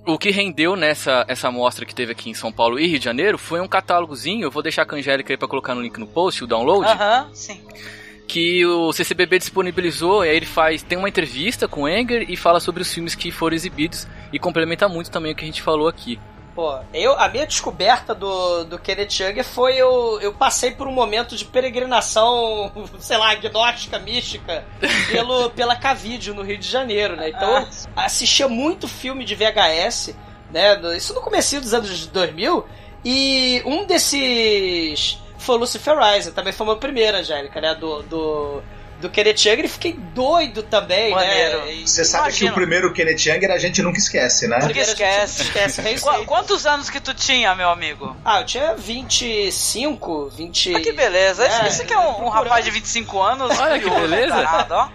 o 0.07 0.17
que 0.17 0.29
rendeu 0.31 0.75
nessa 0.75 1.25
essa 1.27 1.49
mostra 1.51 1.85
que 1.85 1.93
teve 1.95 2.11
aqui 2.11 2.29
em 2.29 2.33
São 2.33 2.51
Paulo 2.51 2.79
e 2.79 2.87
Rio 2.87 2.99
de 2.99 3.05
Janeiro 3.05 3.37
foi 3.37 3.59
um 3.61 3.67
catálogozinho, 3.67 4.43
eu 4.45 4.51
vou 4.51 4.63
deixar 4.63 4.85
com 4.85 4.95
a 4.95 4.97
Angélica 4.97 5.31
aí 5.33 5.37
pra 5.37 5.47
colocar 5.47 5.73
no 5.75 5.81
link 5.81 5.97
no 5.99 6.07
post, 6.07 6.43
o 6.43 6.47
download, 6.47 6.85
Aham, 6.89 7.29
sim. 7.33 7.61
Que 8.27 8.65
o 8.65 8.91
CCBB 8.91 9.39
disponibilizou, 9.39 10.25
e 10.25 10.29
aí 10.29 10.35
ele 10.35 10.45
faz, 10.45 10.81
tem 10.81 10.97
uma 10.97 11.09
entrevista 11.09 11.67
com 11.67 11.83
o 11.83 11.89
Enger 11.89 12.25
e 12.29 12.35
fala 12.35 12.59
sobre 12.59 12.81
os 12.81 12.93
filmes 12.93 13.15
que 13.15 13.31
foram 13.31 13.55
exibidos 13.55 14.07
e 14.31 14.39
complementa 14.39 14.87
muito 14.89 15.11
também 15.11 15.31
o 15.31 15.35
que 15.35 15.43
a 15.43 15.47
gente 15.47 15.61
falou 15.61 15.87
aqui. 15.87 16.19
Pô, 16.55 16.79
eu, 16.93 17.19
a 17.19 17.27
minha 17.27 17.45
descoberta 17.45 18.15
do, 18.15 18.63
do 18.63 18.79
Kenneth 18.79 19.19
Younger 19.19 19.43
foi 19.43 19.75
eu, 19.75 20.19
eu 20.21 20.33
passei 20.33 20.71
por 20.71 20.87
um 20.87 20.91
momento 20.91 21.35
de 21.35 21.43
peregrinação, 21.43 22.71
sei 22.97 23.17
lá, 23.17 23.31
agnóstica, 23.31 23.99
mística, 23.99 24.63
pelo, 25.11 25.49
pela 25.51 25.75
Cavídeo 25.75 26.33
no 26.33 26.41
Rio 26.41 26.57
de 26.57 26.67
Janeiro, 26.67 27.17
né? 27.17 27.29
Então 27.29 27.59
eu 27.59 27.67
assistia 27.93 28.47
muito 28.47 28.87
filme 28.87 29.25
de 29.25 29.35
VHS, 29.35 30.15
né? 30.49 30.79
Isso 30.95 31.13
no 31.13 31.19
começo 31.19 31.59
dos 31.59 31.73
anos 31.73 32.07
2000, 32.07 32.65
e 33.03 33.61
um 33.65 33.85
desses 33.85 35.19
foi 35.45 35.55
o 35.55 35.59
Lucifer 35.59 35.95
Rise, 35.97 36.31
também 36.31 36.51
foi 36.51 36.65
o 36.65 36.69
meu 36.69 36.77
primeiro, 36.77 37.17
Angélica, 37.17 37.61
né? 37.61 37.75
Do, 37.75 38.01
do, 38.03 38.61
do 39.01 39.09
Kenneth 39.09 39.45
Younger, 39.45 39.65
e 39.65 39.67
fiquei 39.67 39.93
doido 39.93 40.63
também, 40.63 41.11
Maneiro. 41.11 41.59
né? 41.65 41.73
E- 41.73 41.87
Você 41.87 42.03
sabe 42.03 42.23
que 42.25 42.29
Imagina. 42.45 42.51
o 42.51 42.53
primeiro 42.55 42.93
Kenneth 42.93 43.27
Anger 43.35 43.51
a 43.51 43.57
gente 43.57 43.81
nunca 43.81 43.97
esquece, 43.99 44.47
né? 44.47 44.55
Nunca 44.57 44.67
Primeiro 44.67 44.91
a 44.91 44.95
gente 44.95 45.29
esquece. 45.29 45.41
esquece, 45.81 46.01
Qu-. 46.01 46.25
Quantos 46.25 46.65
anos 46.65 46.89
que 46.89 46.99
tu 46.99 47.13
tinha, 47.13 47.53
meu 47.55 47.69
amigo? 47.69 48.15
Ah, 48.25 48.39
eu 48.41 48.45
tinha 48.45 48.73
25, 48.75 50.29
20. 50.29 50.75
Ah, 50.75 50.81
que 50.81 50.91
beleza. 50.91 51.45
Esse, 51.45 51.61
É, 51.63 51.67
esse 51.67 51.81
aqui 51.83 51.93
é 51.93 51.97
um, 51.99 52.09
um 52.09 52.13
procurando. 52.15 52.43
rapaz 52.43 52.65
de 52.65 52.71
25 52.71 53.21
anos. 53.21 53.59
Olha 53.59 53.79
que 53.79 53.89
beleza. 53.89 54.35
danado, 54.35 54.73
ó. 54.73 54.89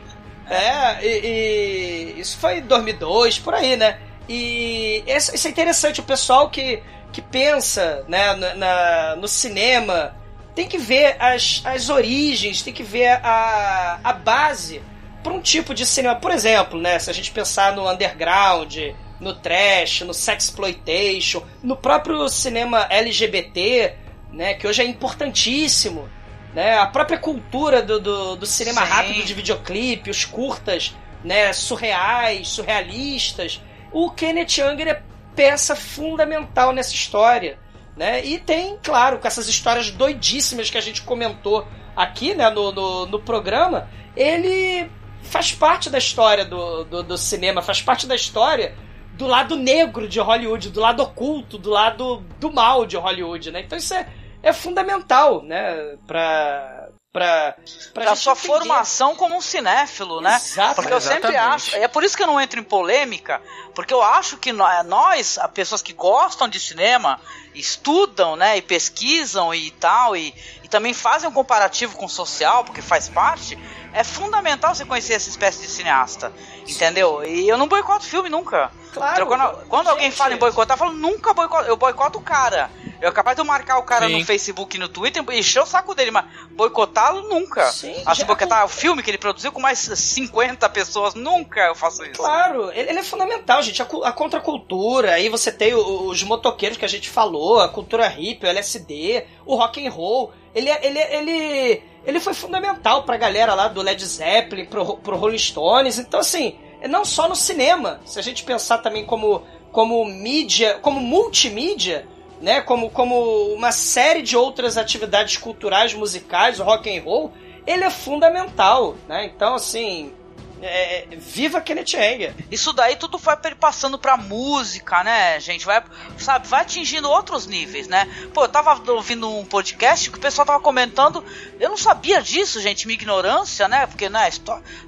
É, 0.52 0.98
e, 1.06 2.14
e 2.16 2.20
isso 2.20 2.36
foi 2.38 2.58
em 2.58 2.62
2002, 2.62 3.38
por 3.38 3.54
aí, 3.54 3.76
né? 3.76 3.98
E 4.28 5.04
isso, 5.06 5.34
isso 5.34 5.46
é 5.46 5.50
interessante, 5.50 6.00
o 6.00 6.02
pessoal 6.02 6.50
que, 6.50 6.82
que 7.12 7.20
pensa 7.22 8.04
né, 8.08 8.34
na, 8.34 8.54
na- 8.54 9.16
no 9.16 9.28
cinema 9.28 10.14
tem 10.54 10.68
que 10.68 10.78
ver 10.78 11.16
as, 11.18 11.62
as 11.64 11.88
origens, 11.88 12.62
tem 12.62 12.72
que 12.72 12.82
ver 12.82 13.20
a, 13.22 14.00
a 14.02 14.12
base 14.12 14.82
para 15.22 15.32
um 15.32 15.40
tipo 15.40 15.74
de 15.74 15.86
cinema. 15.86 16.16
Por 16.16 16.30
exemplo, 16.30 16.80
né, 16.80 16.98
se 16.98 17.10
a 17.10 17.12
gente 17.12 17.30
pensar 17.30 17.74
no 17.74 17.88
underground, 17.90 18.76
no 19.20 19.34
trash, 19.34 20.00
no 20.00 20.14
sexploitation, 20.14 21.42
no 21.62 21.76
próprio 21.76 22.28
cinema 22.28 22.86
LGBT, 22.88 23.94
né, 24.32 24.54
que 24.54 24.66
hoje 24.66 24.82
é 24.82 24.84
importantíssimo, 24.84 26.08
né, 26.54 26.78
a 26.78 26.86
própria 26.86 27.18
cultura 27.18 27.82
do, 27.82 28.00
do, 28.00 28.36
do 28.36 28.46
cinema 28.46 28.82
Sim. 28.82 28.88
rápido 28.88 29.24
de 29.24 29.34
videoclipe, 29.34 30.10
os 30.10 30.24
curtas, 30.24 30.94
né, 31.22 31.52
surreais, 31.52 32.48
surrealistas. 32.48 33.60
O 33.92 34.10
Kenneth 34.10 34.58
Younger 34.58 34.88
é 34.88 35.02
peça 35.36 35.76
fundamental 35.76 36.72
nessa 36.72 36.94
história, 36.94 37.58
né? 37.96 38.24
E 38.24 38.38
tem, 38.38 38.78
claro, 38.82 39.18
com 39.18 39.26
essas 39.26 39.48
histórias 39.48 39.90
doidíssimas 39.90 40.70
que 40.70 40.78
a 40.78 40.80
gente 40.80 41.02
comentou 41.02 41.66
aqui, 41.94 42.34
né, 42.34 42.48
no, 42.50 42.72
no, 42.72 43.06
no 43.06 43.20
programa, 43.20 43.88
ele 44.16 44.90
faz 45.22 45.52
parte 45.52 45.90
da 45.90 45.98
história 45.98 46.44
do, 46.44 46.84
do, 46.84 47.02
do 47.02 47.18
cinema, 47.18 47.62
faz 47.62 47.82
parte 47.82 48.06
da 48.06 48.14
história 48.14 48.74
do 49.14 49.26
lado 49.26 49.54
negro 49.54 50.08
de 50.08 50.18
Hollywood, 50.18 50.70
do 50.70 50.80
lado 50.80 51.02
oculto, 51.02 51.58
do 51.58 51.68
lado 51.68 52.24
do 52.38 52.50
mal 52.50 52.86
de 52.86 52.96
Hollywood, 52.96 53.50
né? 53.50 53.60
Então 53.60 53.76
isso 53.76 53.92
é, 53.92 54.08
é 54.42 54.52
fundamental, 54.52 55.42
né, 55.42 55.96
pra, 56.06 56.79
pra, 57.12 57.54
pra 57.92 58.04
Da 58.06 58.16
sua 58.16 58.32
entender. 58.32 58.46
formação 58.46 59.16
como 59.16 59.36
um 59.36 59.40
cinéfilo, 59.40 60.20
né? 60.20 60.36
Exato. 60.36 60.76
Porque 60.76 60.92
eu 60.92 61.00
sempre 61.00 61.30
Exatamente. 61.30 61.54
acho. 61.74 61.76
É 61.76 61.88
por 61.88 62.04
isso 62.04 62.16
que 62.16 62.22
eu 62.22 62.26
não 62.26 62.40
entro 62.40 62.60
em 62.60 62.64
polêmica, 62.64 63.40
porque 63.74 63.92
eu 63.92 64.02
acho 64.02 64.36
que 64.36 64.52
nó- 64.52 64.82
nós, 64.84 65.38
as 65.38 65.50
pessoas 65.50 65.82
que 65.82 65.92
gostam 65.92 66.48
de 66.48 66.60
cinema, 66.60 67.20
estudam, 67.54 68.36
né, 68.36 68.56
e 68.56 68.62
pesquisam 68.62 69.52
e 69.54 69.70
tal, 69.72 70.16
e, 70.16 70.32
e 70.62 70.68
também 70.68 70.94
fazem 70.94 71.28
um 71.28 71.32
comparativo 71.32 71.96
com 71.96 72.04
o 72.06 72.08
social, 72.08 72.64
porque 72.64 72.80
faz 72.80 73.08
parte, 73.08 73.58
é 73.92 74.04
fundamental 74.04 74.74
você 74.74 74.84
conhecer 74.84 75.14
essa 75.14 75.28
espécie 75.28 75.60
de 75.60 75.68
cineasta. 75.68 76.32
Entendeu? 76.66 77.24
E 77.24 77.48
eu 77.48 77.56
não 77.56 77.68
boicoto 77.68 78.04
filme 78.04 78.28
nunca. 78.28 78.70
Claro. 78.92 79.24
Então, 79.24 79.26
quando 79.26 79.68
quando 79.68 79.88
alguém 79.88 80.10
fala 80.10 80.34
em 80.34 80.38
boicotar, 80.38 80.74
eu 80.74 80.78
falo, 80.78 80.92
nunca 80.92 81.32
boicoto. 81.32 81.68
Eu 81.68 81.76
boicoto 81.76 82.18
o 82.18 82.22
cara. 82.22 82.70
Eu 83.00 83.08
é 83.08 83.12
capaz 83.12 83.34
de 83.34 83.40
eu 83.40 83.46
marcar 83.46 83.78
o 83.78 83.82
cara 83.82 84.06
Sim. 84.06 84.18
no 84.18 84.24
Facebook 84.26 84.76
e 84.76 84.80
no 84.80 84.88
Twitter 84.88 85.24
e 85.30 85.38
encher 85.38 85.60
o 85.60 85.66
saco 85.66 85.94
dele, 85.94 86.10
mas 86.10 86.26
boicotá-lo 86.50 87.22
nunca. 87.28 87.72
Sim, 87.72 87.94
assim, 88.04 88.24
boicotar 88.26 88.64
o 88.66 88.68
filme 88.68 89.02
que 89.02 89.10
ele 89.10 89.16
produziu 89.16 89.50
com 89.50 89.60
mais 89.60 89.78
50 89.78 90.68
pessoas, 90.68 91.14
nunca 91.14 91.60
eu 91.60 91.74
faço 91.74 92.04
isso. 92.04 92.12
Claro, 92.12 92.70
ele, 92.72 92.90
ele 92.90 92.98
é 92.98 93.02
fundamental, 93.02 93.62
gente. 93.62 93.80
A, 93.80 93.86
a 94.04 94.12
contracultura, 94.12 95.12
aí 95.12 95.30
você 95.30 95.50
tem 95.50 95.74
os 95.74 96.22
motoqueiros 96.22 96.76
que 96.76 96.84
a 96.84 96.88
gente 96.88 97.08
falou, 97.08 97.60
a 97.60 97.68
cultura 97.70 98.06
hippie, 98.06 98.46
o 98.46 98.50
LSD, 98.50 99.24
o 99.46 99.56
rock 99.56 99.86
and 99.86 99.90
roll. 99.90 100.32
Ele, 100.54 100.68
é, 100.68 100.86
ele, 100.86 100.98
é, 100.98 101.16
ele, 101.16 101.82
ele 102.04 102.20
foi 102.20 102.34
fundamental 102.34 103.04
pra 103.04 103.16
galera 103.16 103.54
lá 103.54 103.68
do 103.68 103.82
Led 103.82 104.04
Zeppelin, 104.04 104.66
pro, 104.66 104.96
pro 104.96 105.16
Rolling 105.16 105.38
Stones. 105.38 105.98
Então, 105.98 106.20
assim, 106.20 106.56
não 106.88 107.04
só 107.04 107.28
no 107.28 107.36
cinema. 107.36 108.00
Se 108.04 108.18
a 108.18 108.22
gente 108.22 108.42
pensar 108.44 108.78
também 108.78 109.04
como, 109.04 109.42
como 109.70 110.04
mídia, 110.04 110.78
como 110.80 111.00
multimídia, 111.00 112.06
né? 112.40 112.60
Como, 112.62 112.90
como 112.90 113.52
uma 113.52 113.72
série 113.72 114.22
de 114.22 114.36
outras 114.36 114.76
atividades 114.76 115.36
culturais, 115.36 115.92
musicais, 115.92 116.58
rock 116.58 116.96
and 116.96 117.02
roll, 117.02 117.32
ele 117.66 117.84
é 117.84 117.90
fundamental, 117.90 118.96
né? 119.06 119.26
Então, 119.26 119.54
assim, 119.54 120.12
é, 120.62 121.06
viva 121.12 121.60
Kenneth 121.60 121.94
Anger. 121.94 122.34
Isso 122.50 122.72
daí 122.72 122.96
tudo 122.96 123.18
vai 123.18 123.36
passando 123.54 123.98
pra 123.98 124.16
música, 124.16 125.02
né, 125.02 125.40
gente? 125.40 125.64
Vai, 125.64 125.82
sabe, 126.18 126.46
vai 126.48 126.62
atingindo 126.62 127.08
outros 127.10 127.46
níveis, 127.46 127.88
né? 127.88 128.06
Pô, 128.34 128.44
eu 128.44 128.48
tava 128.48 128.80
ouvindo 128.92 129.30
um 129.30 129.44
podcast 129.44 130.10
que 130.10 130.18
o 130.18 130.20
pessoal 130.20 130.46
tava 130.46 130.60
comentando, 130.60 131.24
eu 131.58 131.68
não 131.68 131.76
sabia 131.76 132.22
disso, 132.22 132.60
gente, 132.60 132.86
minha 132.86 132.94
ignorância, 132.94 133.68
né? 133.68 133.86
Porque, 133.86 134.08
né, 134.08 134.28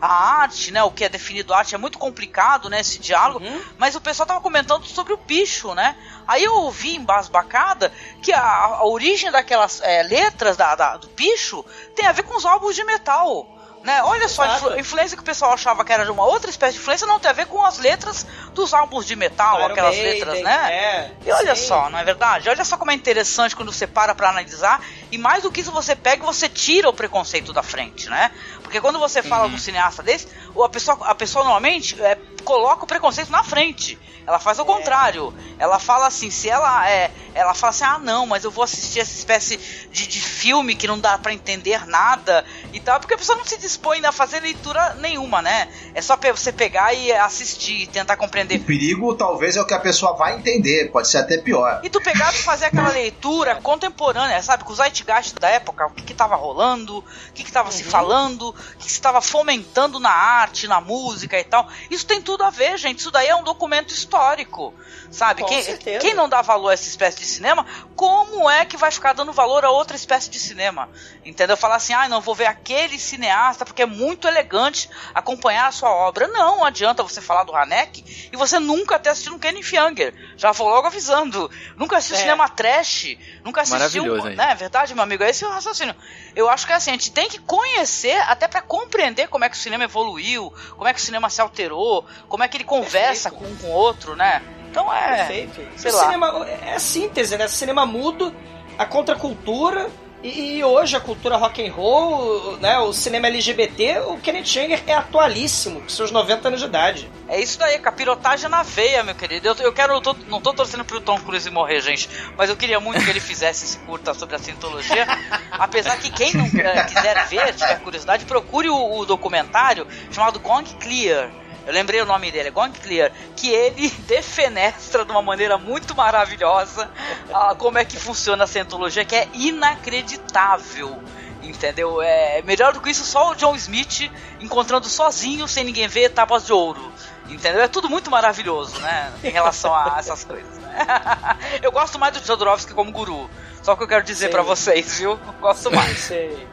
a 0.01 0.41
arte, 0.41 0.71
né, 0.71 0.83
o 0.83 0.91
que 0.91 1.05
é 1.05 1.09
definido 1.09 1.55
arte 1.55 1.75
é 1.75 1.79
muito 1.79 1.99
complicado, 1.99 2.69
né, 2.69 2.81
esse 2.81 2.99
diálogo, 2.99 3.45
uhum. 3.45 3.63
mas 3.79 3.95
o 3.95 4.01
pessoal 4.01 4.27
tava 4.27 4.41
comentando 4.41 4.85
sobre 4.87 5.13
o 5.13 5.17
bicho, 5.17 5.75
né? 5.75 5.97
Aí 6.27 6.45
eu 6.45 6.55
ouvi 6.55 6.97
em 6.97 7.05
Basbacada 7.05 7.93
que 8.23 8.33
a, 8.33 8.43
a 8.43 8.85
origem 8.85 9.31
daquelas 9.31 9.81
é, 9.83 10.03
letras 10.03 10.57
da, 10.57 10.75
da, 10.75 10.97
do 10.97 11.09
bicho 11.09 11.65
tem 11.95 12.07
a 12.07 12.13
ver 12.13 12.23
com 12.23 12.37
os 12.37 12.45
álbuns 12.45 12.75
de 12.75 12.85
metal. 12.85 13.62
Né? 13.83 14.01
Olha 14.05 14.29
só, 14.29 14.43
a 14.43 14.79
influência 14.79 15.17
que 15.17 15.23
o 15.23 15.27
pessoal 15.27 15.53
achava 15.53 15.85
que 15.85 15.93
era 15.93 16.05
de 16.05 16.11
uma 16.11 16.25
outra 16.25 16.49
espécie 16.49 16.75
de 16.75 16.79
influência 16.79 17.05
não 17.05 17.19
tem 17.19 17.31
a 17.31 17.35
ver 17.35 17.47
com 17.47 17.65
as 17.65 17.79
letras 17.79 18.25
dos 18.55 18.73
álbuns 18.73 19.05
de 19.05 19.17
metal, 19.17 19.59
Iron 19.59 19.73
aquelas 19.73 19.97
Maiden, 19.97 20.13
letras, 20.13 20.43
né? 20.43 20.73
É, 20.73 21.11
e 21.27 21.33
olha 21.33 21.55
sim. 21.57 21.67
só, 21.67 21.91
não 21.91 21.99
é 21.99 22.05
verdade? 22.05 22.49
Olha 22.49 22.65
só 22.65 22.77
como 22.77 22.93
é 22.93 22.95
interessante 22.95 23.57
quando 23.57 23.73
você 23.73 23.87
para 23.87 24.15
pra 24.15 24.29
analisar 24.29 24.81
e 25.11 25.19
mais 25.19 25.43
do 25.43 25.51
que 25.51 25.61
isso 25.61 25.73
você 25.73 25.97
pega 25.97 26.23
e 26.23 26.27
você 26.27 26.49
tira 26.49 26.89
o 26.89 26.93
preconceito 26.93 27.53
da 27.53 27.63
frente, 27.63 28.09
né? 28.09 28.31
Porque 28.73 28.81
quando 28.81 28.99
você 28.99 29.23
fala 29.23 29.43
uhum. 29.43 29.51
de 29.51 29.57
um 29.57 29.59
cineasta 29.59 30.03
desse, 30.03 30.29
a 30.59 30.69
pessoa, 30.71 30.99
a 31.03 31.15
pessoa 31.15 31.45
normalmente 31.45 32.01
é, 32.01 32.17
coloca 32.43 32.85
o 32.85 32.87
preconceito 32.87 33.31
na 33.31 33.45
frente. 33.45 33.99
Ela 34.27 34.39
faz 34.39 34.59
o 34.59 34.63
é. 34.63 34.65
contrário. 34.65 35.35
Ela 35.59 35.79
fala 35.79 36.07
assim, 36.07 36.31
se 36.31 36.49
ela 36.49 36.89
é. 36.89 37.11
Ela 37.35 37.55
fala 37.55 37.71
assim, 37.71 37.85
ah 37.85 37.99
não, 37.99 38.27
mas 38.27 38.45
eu 38.45 38.51
vou 38.51 38.63
assistir 38.63 39.01
essa 39.01 39.17
espécie 39.17 39.59
de, 39.91 40.07
de 40.07 40.21
filme 40.21 40.75
que 40.75 40.87
não 40.87 40.99
dá 40.99 41.17
para 41.17 41.33
entender 41.33 41.87
nada 41.87 42.45
e 42.73 42.81
tal, 42.81 43.01
porque 43.01 43.15
a 43.15 43.19
pessoa 43.19 43.39
não 43.39 43.45
se 43.45 43.57
dispõe 43.57 44.05
a 44.05 44.13
fazer 44.13 44.41
leitura 44.41 44.95
nenhuma, 44.95 45.41
né? 45.41 45.69
É 45.95 46.03
só 46.03 46.17
você 46.17 46.53
pegar 46.53 46.93
e 46.93 47.11
assistir, 47.11 47.87
tentar 47.89 48.17
compreender. 48.17 48.61
O 48.61 48.65
perigo 48.65 49.15
talvez 49.15 49.57
é 49.57 49.63
o 49.63 49.67
que 49.67 49.73
a 49.73 49.81
pessoa 49.81 50.15
vai 50.15 50.37
entender, 50.37 50.91
pode 50.91 51.09
ser 51.09 51.19
até 51.19 51.39
pior. 51.39 51.81
E 51.83 51.89
tu 51.89 52.01
pegar 52.03 52.35
e 52.35 52.39
fazer 52.39 52.67
aquela 52.67 52.91
leitura 52.93 53.57
contemporânea, 53.57 54.43
sabe? 54.43 54.65
Com 54.65 54.73
o 54.73 54.77
zeitgeist 54.77 55.35
da 55.39 55.49
época, 55.49 55.87
o 55.87 55.91
que 55.91 56.05
que 56.05 56.15
tava 56.15 56.37
rolando, 56.37 56.99
o 56.99 57.05
que 57.35 57.45
que 57.45 57.53
tava 57.53 57.71
uhum. 57.71 57.75
se 57.75 57.85
falando, 57.85 58.55
que 58.79 58.85
se 58.85 58.93
estava 58.93 59.21
fomentando 59.21 59.99
na 59.99 60.11
arte, 60.11 60.67
na 60.67 60.81
música 60.81 61.39
e 61.39 61.45
tal. 61.45 61.69
Isso 61.91 62.07
tem 62.07 62.21
tudo 62.21 62.45
a 62.45 62.51
ver, 62.51 62.77
gente. 62.79 63.01
Isso 63.01 63.11
daí 63.11 63.29
é 63.29 63.37
um 63.37 63.45
documento 63.45 63.93
histórico. 63.93 64.75
Sabe? 65.11 65.45
quem, 65.45 65.99
quem 65.99 66.15
não 66.15 66.27
dá 66.27 66.41
valor 66.41 66.71
a 66.71 66.73
essa 66.73 66.89
espécie 66.89 67.19
de 67.19 67.27
cinema, 67.27 67.67
como 67.95 68.49
é 68.49 68.65
que 68.65 68.79
vai 68.79 68.91
ficar 68.91 69.13
dando 69.13 69.31
valor 69.31 69.63
a 69.63 69.71
outra 69.71 69.95
espécie 69.95 70.31
de 70.31 70.39
cinema? 70.39 70.89
Entendeu? 71.23 71.57
Falar 71.57 71.77
assim, 71.77 71.93
ah, 71.93 72.09
não 72.09 72.23
vou 72.23 72.35
ver 72.35 72.47
aquele 72.47 72.99
cineasta 72.99 73.65
porque 73.65 73.83
é 73.83 73.87
muito 73.87 74.27
elegante 74.27 74.89
acompanhar 75.15 75.69
a 75.69 75.73
sua 75.73 75.91
obra. 75.91 76.29
Não 76.29 76.65
adianta 76.65 77.03
você 77.03 77.21
falar 77.21 77.45
do 77.45 77.55
Haneck 77.55 78.31
e 78.33 78.37
você 78.37 78.59
nunca 78.59 78.99
ter 78.99 79.11
assistido 79.11 79.37
um 79.37 79.39
Kenny 79.39 79.63
Fianger. 79.63 80.15
Já 80.37 80.51
vou 80.53 80.69
logo 80.69 80.87
avisando. 80.87 81.51
Nunca 81.77 81.99
assistiu 81.99 82.17
é. 82.17 82.21
cinema 82.21 82.49
trash. 82.49 83.17
Nunca 83.45 83.61
assistiu. 83.61 83.79
Maravilhoso, 84.05 84.29
hein? 84.29 84.37
Né? 84.37 84.53
É 84.53 84.55
verdade, 84.55 84.95
meu 84.95 85.03
amigo? 85.03 85.23
Esse 85.25 85.45
é 85.45 85.49
o 85.49 85.51
raciocínio. 85.51 85.95
Eu 86.35 86.49
acho 86.49 86.67
que 86.67 86.73
é 86.73 86.77
assim, 86.77 86.91
a 86.91 86.95
gente 86.95 87.13
tem 87.13 87.29
que 87.29 87.39
conhecer 87.39 88.17
até 88.23 88.49
para 88.53 88.61
compreender 88.61 89.29
como 89.29 89.45
é 89.45 89.49
que 89.49 89.57
o 89.57 89.59
cinema 89.59 89.85
evoluiu, 89.85 90.53
como 90.77 90.87
é 90.87 90.93
que 90.93 91.01
o 91.01 91.03
cinema 91.03 91.31
se 91.31 91.41
alterou, 91.41 92.05
como 92.29 92.45
é 92.45 92.49
que 92.49 92.59
ele 92.59 92.65
conversa 92.65 93.31
com 93.31 93.47
um 93.47 93.57
com 93.57 93.69
o 93.69 93.71
outro, 93.71 94.15
né? 94.15 94.43
Então 94.71 94.93
é. 94.93 95.17
Perfeito. 95.17 95.61
Sei 95.77 95.91
o 95.91 95.95
lá. 95.95 96.05
Cinema, 96.05 96.47
é 96.47 96.75
a 96.75 96.79
síntese, 96.79 97.39
né? 97.39 97.49
Cinema 97.49 97.87
mudo, 97.87 98.35
a 98.77 98.85
contracultura. 98.85 99.91
E, 100.23 100.63
hoje 100.63 100.97
a 100.97 101.01
cultura 101.01 101.37
rock 101.37 101.67
and 101.67 101.73
roll, 101.73 102.57
né, 102.59 102.79
o 102.79 102.93
cinema 102.93 103.27
LGBT, 103.27 104.03
o 104.07 104.19
Kenneth 104.19 104.57
Anger 104.57 104.81
é 104.87 104.95
atualíssimo, 104.95 105.81
com 105.81 105.89
seus 105.89 106.13
90 106.13 106.47
anos 106.47 106.61
de 106.61 106.67
idade. 106.67 107.11
É 107.27 107.41
isso 107.41 107.59
daí, 107.59 107.77
capirotagem 107.81 108.49
na 108.49 108.63
veia, 108.63 109.03
meu 109.03 109.17
querido. 109.17 109.49
Eu, 109.49 109.55
eu 109.57 109.73
quero, 109.73 109.95
eu 109.95 110.01
tô, 110.01 110.15
não 110.29 110.41
tô 110.41 110.55
torcendo 110.55 110.85
pro 110.85 111.01
Tom 111.01 111.19
Cruise 111.19 111.51
morrer, 111.51 111.81
gente, 111.81 112.09
mas 112.37 112.49
eu 112.49 112.57
queria 112.57 112.79
muito 112.79 113.03
que 113.03 113.11
ele 113.11 113.19
fizesse 113.19 113.65
esse 113.65 113.79
curta 113.79 114.15
sobre 114.15 114.37
a 114.37 114.39
cientologia. 114.39 115.07
apesar 115.51 115.99
que 115.99 116.09
quem 116.09 116.33
não 116.35 116.47
uh, 116.47 116.87
quiser 116.87 117.27
ver, 117.27 117.53
tiver 117.55 117.81
curiosidade, 117.81 118.25
procure 118.25 118.69
o, 118.69 118.99
o 118.99 119.05
documentário 119.05 119.89
chamado 120.13 120.39
Gong 120.39 120.73
Clear 120.79 121.33
eu 121.67 121.73
lembrei 121.73 122.01
o 122.01 122.07
nome 122.07 122.31
dele, 122.31 122.49
é 122.49 122.51
Gong 122.51 122.79
Clear, 122.79 123.13
que 123.37 123.51
ele 123.51 123.89
defenestra 124.07 125.05
de 125.05 125.11
uma 125.11 125.23
maneira 125.23 125.59
muito 125.59 125.95
maravilhosa 125.95 126.91
uh, 127.31 127.55
como 127.59 127.79
é 127.79 127.85
que 127.85 127.99
funciona 127.99 128.45
a 128.45 128.47
Scientologia, 128.47 129.05
que 129.05 129.15
é 129.15 129.29
inacreditável. 129.33 131.03
Entendeu? 131.43 132.01
É 132.01 132.41
melhor 132.43 132.73
do 132.73 132.81
que 132.81 132.91
isso, 132.91 133.05
só 133.05 133.33
o 133.33 133.35
John 133.35 133.57
Smith 133.57 134.11
encontrando 134.41 134.89
sozinho, 134.89 135.49
sem 135.49 135.65
ninguém 135.65 135.89
ver, 135.89 136.11
tábuas 136.11 136.47
de 136.47 136.53
ouro. 136.53 136.93
Entendeu? 137.29 137.63
É 137.63 137.69
tudo 137.69 137.89
muito 137.89 138.11
maravilhoso, 138.11 138.79
né? 138.79 139.13
Em 139.25 139.31
relação 139.31 139.75
a 139.75 139.97
essas 139.99 140.23
coisas. 140.23 140.59
Né? 140.59 140.87
Eu 141.63 141.73
gosto 141.73 141.99
mais 141.99 142.13
do 142.15 142.25
Jodorowsky 142.25 142.75
como 142.75 142.93
guru. 142.93 143.29
Só 143.63 143.77
que 143.77 143.85
eu 143.85 143.89
quero 143.89 144.03
dizer 144.03 144.29
para 144.29 144.43
vocês, 144.43 144.99
viu? 144.99 145.17
Gosto 145.41 145.71
mais. 145.71 145.97
Sei. 145.97 146.49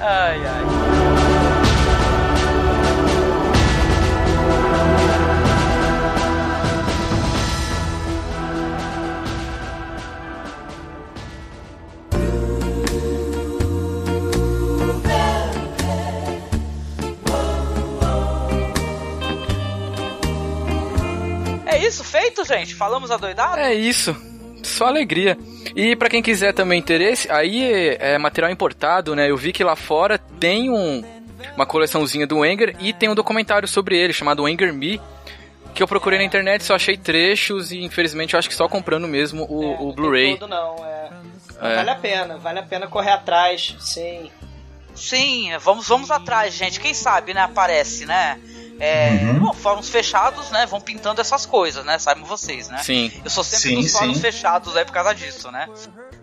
Ai, 0.00 0.40
ai. 0.44 1.67
Isso 21.88 22.04
feito, 22.04 22.44
gente? 22.44 22.74
Falamos 22.74 23.10
a 23.10 23.16
doidada? 23.16 23.60
É 23.60 23.74
isso. 23.74 24.16
Só 24.62 24.86
alegria. 24.86 25.36
E 25.74 25.96
para 25.96 26.08
quem 26.08 26.22
quiser 26.22 26.52
também 26.52 26.78
interesse, 26.78 27.30
aí 27.30 27.64
é, 27.64 28.14
é, 28.14 28.18
material 28.18 28.50
importado, 28.50 29.14
né? 29.14 29.30
Eu 29.30 29.36
vi 29.36 29.52
que 29.52 29.64
lá 29.64 29.76
fora 29.76 30.18
tem 30.18 30.70
um, 30.70 31.02
uma 31.56 31.66
coleçãozinha 31.66 32.26
do 32.26 32.38
Wenger 32.38 32.76
e 32.80 32.92
tem 32.92 33.08
um 33.08 33.14
documentário 33.14 33.68
sobre 33.68 33.96
ele 33.96 34.12
chamado 34.12 34.42
Wenger 34.42 34.72
Me, 34.72 35.00
que 35.74 35.82
eu 35.82 35.88
procurei 35.88 36.18
na 36.18 36.24
internet, 36.24 36.64
só 36.64 36.74
achei 36.74 36.96
trechos 36.96 37.70
e 37.70 37.82
infelizmente 37.82 38.34
eu 38.34 38.38
acho 38.38 38.48
que 38.48 38.54
só 38.54 38.68
comprando 38.68 39.06
mesmo 39.06 39.46
o, 39.48 39.62
é, 39.62 39.76
o 39.80 39.92
Blu-ray. 39.92 40.38
Não, 40.40 40.48
não, 40.48 40.84
é. 40.84 41.10
é. 41.60 41.76
Vale 41.76 41.90
a 41.90 41.94
pena, 41.94 42.38
vale 42.38 42.58
a 42.58 42.62
pena 42.62 42.86
correr 42.86 43.12
atrás, 43.12 43.76
sim. 43.80 44.30
Sim, 44.94 45.50
vamos, 45.60 45.86
vamos 45.86 46.10
atrás, 46.10 46.54
gente. 46.54 46.80
Quem 46.80 46.92
sabe, 46.92 47.32
né? 47.32 47.42
Aparece, 47.42 48.04
né? 48.04 48.40
É, 48.80 49.10
uhum. 49.10 49.40
bom, 49.40 49.52
fóruns 49.52 49.88
fechados, 49.88 50.50
né, 50.50 50.64
vão 50.66 50.80
pintando 50.80 51.20
essas 51.20 51.44
coisas, 51.44 51.84
né, 51.84 51.98
saibam 51.98 52.24
vocês, 52.24 52.68
né? 52.68 52.78
Sim. 52.82 53.12
Eu 53.24 53.30
sou 53.30 53.42
sempre 53.42 53.76
sim, 53.76 53.80
dos 53.80 53.92
fóruns 53.92 54.16
sim. 54.16 54.22
fechados 54.22 54.76
aí 54.76 54.84
por 54.84 54.92
causa 54.92 55.14
disso, 55.14 55.50
né? 55.50 55.68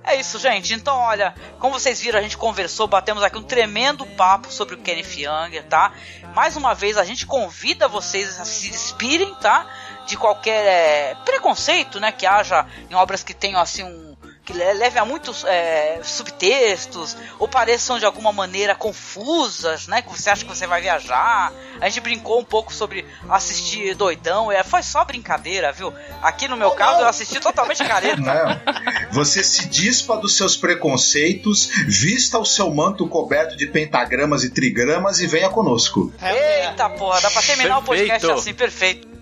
É 0.03 0.15
isso, 0.15 0.37
gente. 0.37 0.73
Então, 0.73 0.95
olha, 0.95 1.33
como 1.59 1.73
vocês 1.73 1.99
viram, 1.99 2.19
a 2.19 2.21
gente 2.21 2.37
conversou, 2.37 2.87
batemos 2.87 3.23
aqui 3.23 3.37
um 3.37 3.43
tremendo 3.43 4.05
papo 4.05 4.51
sobre 4.51 4.75
o 4.75 4.77
Kenneth 4.77 5.17
Younger, 5.17 5.63
tá? 5.65 5.93
Mais 6.35 6.55
uma 6.55 6.75
vez, 6.75 6.97
a 6.97 7.03
gente 7.03 7.25
convida 7.25 7.87
vocês 7.87 8.39
a 8.39 8.45
se 8.45 8.69
inspirem, 8.69 9.33
tá? 9.35 9.65
De 10.05 10.15
qualquer 10.15 10.65
é, 10.65 11.15
preconceito, 11.25 11.99
né, 11.99 12.11
que 12.11 12.25
haja 12.27 12.67
em 12.89 12.93
obras 12.93 13.23
que 13.23 13.33
tenham, 13.33 13.59
assim, 13.59 13.83
um 13.83 14.04
que 14.45 14.53
leve 14.53 14.99
a 14.99 15.03
muitos 15.03 15.43
é, 15.43 15.99
subtextos 16.03 17.17
ou 17.39 17.47
pareçam 17.47 17.97
de 17.97 18.05
alguma 18.05 18.31
maneira 18.31 18.75
confusas, 18.75 19.87
né? 19.87 20.03
Que 20.03 20.09
você 20.09 20.29
acha 20.29 20.43
que 20.43 20.49
você 20.49 20.67
vai 20.67 20.81
viajar. 20.81 21.51
A 21.81 21.89
gente 21.89 22.01
brincou 22.01 22.39
um 22.39 22.43
pouco 22.43 22.71
sobre 22.71 23.03
assistir 23.27 23.95
doidão, 23.95 24.51
é, 24.51 24.63
foi 24.63 24.83
só 24.83 25.03
brincadeira, 25.03 25.71
viu? 25.71 25.91
Aqui 26.21 26.47
no 26.47 26.55
meu 26.55 26.69
oh, 26.69 26.75
caso 26.75 26.93
não. 26.93 27.01
eu 27.01 27.07
assisti 27.07 27.39
totalmente 27.39 27.83
careta. 27.83 28.15
Não. 28.25 29.11
Você 29.11 29.43
se 29.43 29.67
dispa 29.67 30.17
dos 30.17 30.35
seus 30.35 30.55
preconceitos, 30.55 31.69
vista 31.87 32.37
o 32.37 32.45
seu 32.45 32.73
manto 32.73 33.07
coberto 33.07 33.55
de 33.55 33.65
pentagramas 33.65 34.43
e 34.43 34.49
trigramas 34.49 35.19
e 35.19 35.27
venha 35.27 35.49
conosco. 35.49 36.13
Eita 36.21 36.89
porra, 36.89 37.21
dá 37.21 37.31
pra 37.31 37.41
terminar 37.41 37.81
perfeito. 37.81 37.83
o 37.83 37.85
podcast 37.85 38.31
assim, 38.31 38.53
perfeito. 38.53 39.14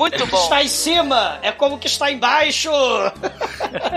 Muito 0.00 0.24
bom. 0.26 0.42
Está 0.42 0.62
em 0.62 0.68
cima 0.68 1.38
é 1.42 1.52
como 1.52 1.78
que 1.78 1.86
está 1.86 2.10
embaixo. 2.10 2.70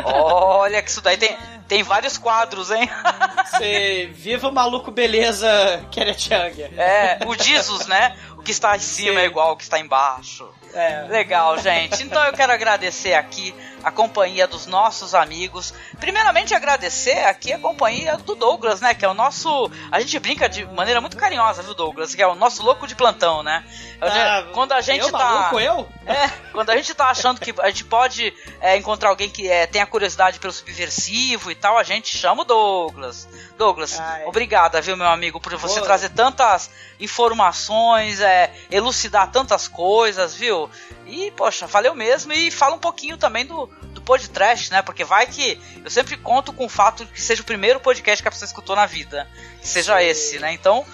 Olha 0.03 0.81
que 0.81 0.89
isso 0.89 1.01
daí 1.01 1.17
tem 1.17 1.35
Tem 1.67 1.81
vários 1.81 2.17
quadros, 2.17 2.69
hein? 2.71 2.89
Sei, 3.57 4.07
viva 4.07 4.49
o 4.49 4.51
maluco 4.51 4.91
beleza 4.91 5.47
Kenneth 5.91 6.29
Young. 6.29 6.61
É, 6.77 7.19
o 7.25 7.35
Jesus, 7.41 7.87
né? 7.87 8.15
O 8.37 8.43
que 8.43 8.51
está 8.51 8.75
em 8.75 8.79
cima 8.79 9.13
Sim. 9.13 9.19
é 9.19 9.25
igual 9.25 9.49
ao 9.49 9.57
que 9.57 9.63
está 9.63 9.79
embaixo. 9.79 10.47
É. 10.73 11.05
Legal, 11.07 11.57
gente. 11.59 12.03
Então 12.03 12.23
eu 12.23 12.33
quero 12.33 12.51
agradecer 12.51 13.13
aqui 13.13 13.53
a 13.83 13.91
companhia 13.91 14.47
dos 14.47 14.65
nossos 14.65 15.13
amigos. 15.13 15.73
Primeiramente 15.99 16.55
agradecer 16.55 17.25
aqui 17.25 17.51
a 17.51 17.59
companhia 17.59 18.17
do 18.17 18.33
Douglas, 18.33 18.81
né? 18.81 18.93
Que 18.93 19.05
é 19.05 19.09
o 19.09 19.13
nosso. 19.13 19.69
A 19.91 19.99
gente 19.99 20.17
brinca 20.19 20.47
de 20.47 20.65
maneira 20.65 21.01
muito 21.01 21.17
carinhosa, 21.17 21.61
viu, 21.61 21.73
Douglas? 21.73 22.15
Que 22.15 22.21
é 22.21 22.27
o 22.27 22.35
nosso 22.35 22.63
louco 22.63 22.87
de 22.87 22.95
plantão, 22.95 23.43
né? 23.43 23.63
Ah, 24.01 24.45
quando 24.53 24.71
a 24.71 24.81
gente 24.81 25.01
eu, 25.01 25.11
tá. 25.11 25.17
maluco, 25.17 25.59
eu? 25.59 25.87
É, 26.05 26.27
quando 26.51 26.69
a 26.69 26.75
gente 26.75 26.93
tá 26.93 27.09
achando 27.09 27.39
que 27.39 27.53
a 27.59 27.67
gente 27.67 27.85
pode 27.85 28.33
é, 28.59 28.75
encontrar 28.77 29.09
alguém 29.09 29.29
que 29.29 29.49
é, 29.49 29.67
tenha 29.67 29.85
curiosidade 29.85 30.39
pelo 30.39 30.51
subversivo 30.51 31.51
e 31.51 31.55
tal, 31.55 31.77
a 31.77 31.83
gente 31.83 32.15
chama 32.17 32.41
o 32.41 32.45
Douglas. 32.45 33.27
Douglas, 33.57 33.99
Ai. 33.99 34.25
obrigada, 34.25 34.81
viu, 34.81 34.97
meu 34.97 35.07
amigo, 35.07 35.39
por 35.39 35.55
você 35.57 35.75
Boa. 35.75 35.85
trazer 35.85 36.09
tantas 36.09 36.69
informações, 36.99 38.19
é, 38.19 38.51
elucidar 38.71 39.31
tantas 39.31 39.67
coisas, 39.67 40.33
viu? 40.35 40.69
E, 41.05 41.31
poxa, 41.31 41.67
valeu 41.67 41.93
mesmo. 41.93 42.33
E 42.33 42.49
fala 42.49 42.75
um 42.75 42.79
pouquinho 42.79 43.17
também 43.17 43.45
do, 43.45 43.67
do 43.91 44.01
podcast, 44.01 44.71
né? 44.71 44.81
Porque 44.81 45.03
vai 45.03 45.27
que 45.27 45.61
eu 45.83 45.89
sempre 45.89 46.17
conto 46.17 46.51
com 46.51 46.65
o 46.65 46.69
fato 46.69 47.05
de 47.05 47.11
que 47.11 47.21
seja 47.21 47.41
o 47.41 47.45
primeiro 47.45 47.79
podcast 47.79 48.21
que 48.21 48.27
a 48.27 48.31
pessoa 48.31 48.47
escutou 48.47 48.75
na 48.75 48.85
vida. 48.85 49.27
Que 49.61 49.67
seja 49.67 49.99
Sim. 49.99 50.05
esse, 50.05 50.39
né? 50.39 50.51
Então, 50.53 50.85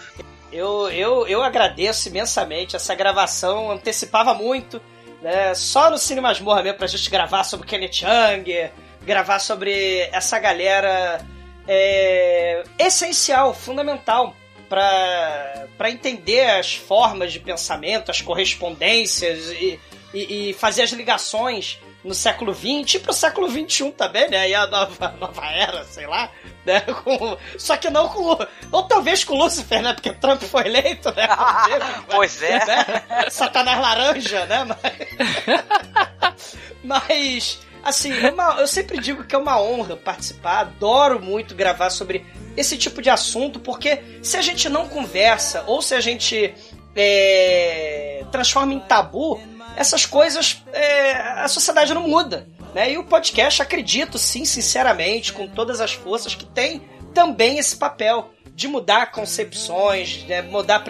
Eu, 0.52 0.90
eu, 0.90 1.28
eu 1.28 1.44
agradeço 1.44 2.08
imensamente. 2.10 2.76
Essa 2.76 2.96
gravação 2.96 3.72
antecipava 3.72 4.34
muito. 4.34 4.82
Né? 5.22 5.54
Só 5.54 5.90
no 5.90 5.98
Cine 5.98 6.22
Masmorra 6.22 6.64
mesmo 6.64 6.78
pra 6.78 6.88
gente 6.88 7.10
gravar 7.10 7.44
sobre 7.44 7.68
Kenneth 7.68 8.02
Young, 8.02 8.72
gravar 9.04 9.40
sobre 9.40 10.10
essa 10.12 10.40
galera 10.40 11.24
é, 11.72 12.64
essencial, 12.80 13.54
fundamental 13.54 14.36
para 14.68 15.90
entender 15.90 16.50
as 16.50 16.74
formas 16.74 17.32
de 17.32 17.40
pensamento, 17.40 18.10
as 18.10 18.22
correspondências 18.22 19.52
e, 19.52 19.80
e, 20.12 20.50
e 20.50 20.54
fazer 20.54 20.82
as 20.82 20.92
ligações 20.92 21.80
no 22.04 22.14
século 22.16 22.56
XX 22.56 22.96
e 22.96 23.00
pro 23.00 23.14
século 23.14 23.48
XXI 23.50 23.92
também, 23.92 24.30
né? 24.30 24.50
E 24.50 24.56
a 24.56 24.66
nova, 24.66 25.10
nova 25.20 25.46
era, 25.46 25.84
sei 25.84 26.08
lá, 26.08 26.32
né? 26.66 26.82
Com, 27.04 27.38
só 27.58 27.78
que 27.78 27.90
não 27.90 28.08
com. 28.10 28.38
Ou 28.72 28.84
talvez 28.84 29.24
com 29.24 29.36
Lúcifer, 29.36 29.82
né? 29.84 29.94
Porque 29.94 30.14
Trump 30.14 30.42
foi 30.44 30.66
eleito, 30.66 31.14
né? 31.14 31.28
Pois 32.10 32.42
é. 32.42 32.66
Né? 32.66 32.86
Satanás 33.30 33.80
laranja, 33.80 34.46
né? 34.46 34.66
Mas, 34.66 36.58
mas 36.84 37.60
assim, 37.84 38.12
é 38.12 38.32
uma- 38.32 38.60
eu 38.60 38.68
sempre 38.68 39.00
digo 39.00 39.24
que 39.24 39.36
é 39.36 39.38
uma 39.38 39.62
honra 39.62 39.96
participar, 39.96 40.60
adoro 40.60 41.20
muito 41.20 41.56
gravar 41.56 41.90
sobre 41.90 42.26
esse 42.58 42.78
tipo 42.78 43.02
de 43.02 43.10
assunto, 43.10 43.60
porque 43.60 44.00
se 44.22 44.36
a 44.38 44.42
gente 44.42 44.68
não 44.70 44.88
conversa, 44.90 45.64
ou 45.68 45.82
se 45.82 45.96
a 45.96 46.02
gente 46.02 46.54
é, 46.96 48.26
transforma 48.32 48.74
em 48.74 48.80
tabu, 48.80 49.40
essas 49.78 50.06
coisas, 50.06 50.62
é, 50.74 51.12
a 51.14 51.48
sociedade 51.48 51.94
não 51.94 52.08
muda. 52.08 52.48
Né? 52.74 52.92
E 52.92 52.98
o 52.98 53.04
podcast, 53.04 53.62
acredito 53.62 54.18
sim, 54.18 54.44
sinceramente, 54.44 55.32
com 55.32 55.48
todas 55.48 55.80
as 55.80 55.94
forças, 55.94 56.36
que 56.36 56.46
tem 56.46 56.82
também 57.14 57.58
esse 57.58 57.78
papel 57.78 58.32
de 58.60 58.68
mudar 58.68 59.10
concepções, 59.12 60.26
né? 60.26 60.42
mudar, 60.42 60.84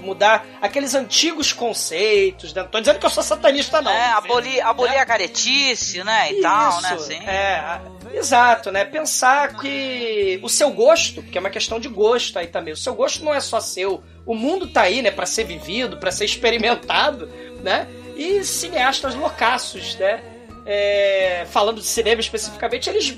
mudar 0.00 0.46
aqueles 0.58 0.94
antigos 0.94 1.52
conceitos. 1.52 2.54
Né? 2.54 2.62
Não 2.62 2.70
tô 2.70 2.80
dizendo 2.80 2.98
que 2.98 3.04
eu 3.04 3.10
sou 3.10 3.22
satanista, 3.22 3.82
não. 3.82 3.92
é, 3.92 4.12
abolir, 4.12 4.64
abolir 4.64 4.94
Né? 4.94 5.00
a 5.00 5.04
caretice, 5.04 6.02
né? 6.02 6.32
E 6.32 6.40
tal, 6.40 6.80
né? 6.80 6.92
Assim. 6.94 7.16
É, 7.16 7.78
exato, 8.14 8.72
né? 8.72 8.86
Pensar 8.86 9.54
que 9.58 10.40
o 10.42 10.48
seu 10.48 10.70
gosto, 10.70 11.22
que 11.22 11.36
é 11.36 11.40
uma 11.42 11.50
questão 11.50 11.78
de 11.78 11.88
gosto 11.90 12.38
aí 12.38 12.46
também, 12.46 12.72
o 12.72 12.76
seu 12.76 12.94
gosto 12.94 13.22
não 13.22 13.34
é 13.34 13.40
só 13.40 13.60
seu. 13.60 14.02
O 14.24 14.34
mundo 14.34 14.68
tá 14.68 14.80
aí, 14.80 15.02
né, 15.02 15.10
para 15.10 15.26
ser 15.26 15.44
vivido, 15.44 15.98
para 15.98 16.10
ser 16.10 16.24
experimentado, 16.24 17.30
né? 17.62 17.86
E 18.16 18.42
cineastas 18.44 19.14
loucaços, 19.14 19.94
né? 19.96 20.22
É, 20.64 21.44
falando 21.50 21.80
de 21.80 21.86
cinema 21.86 22.22
especificamente, 22.22 22.88
eles 22.88 23.14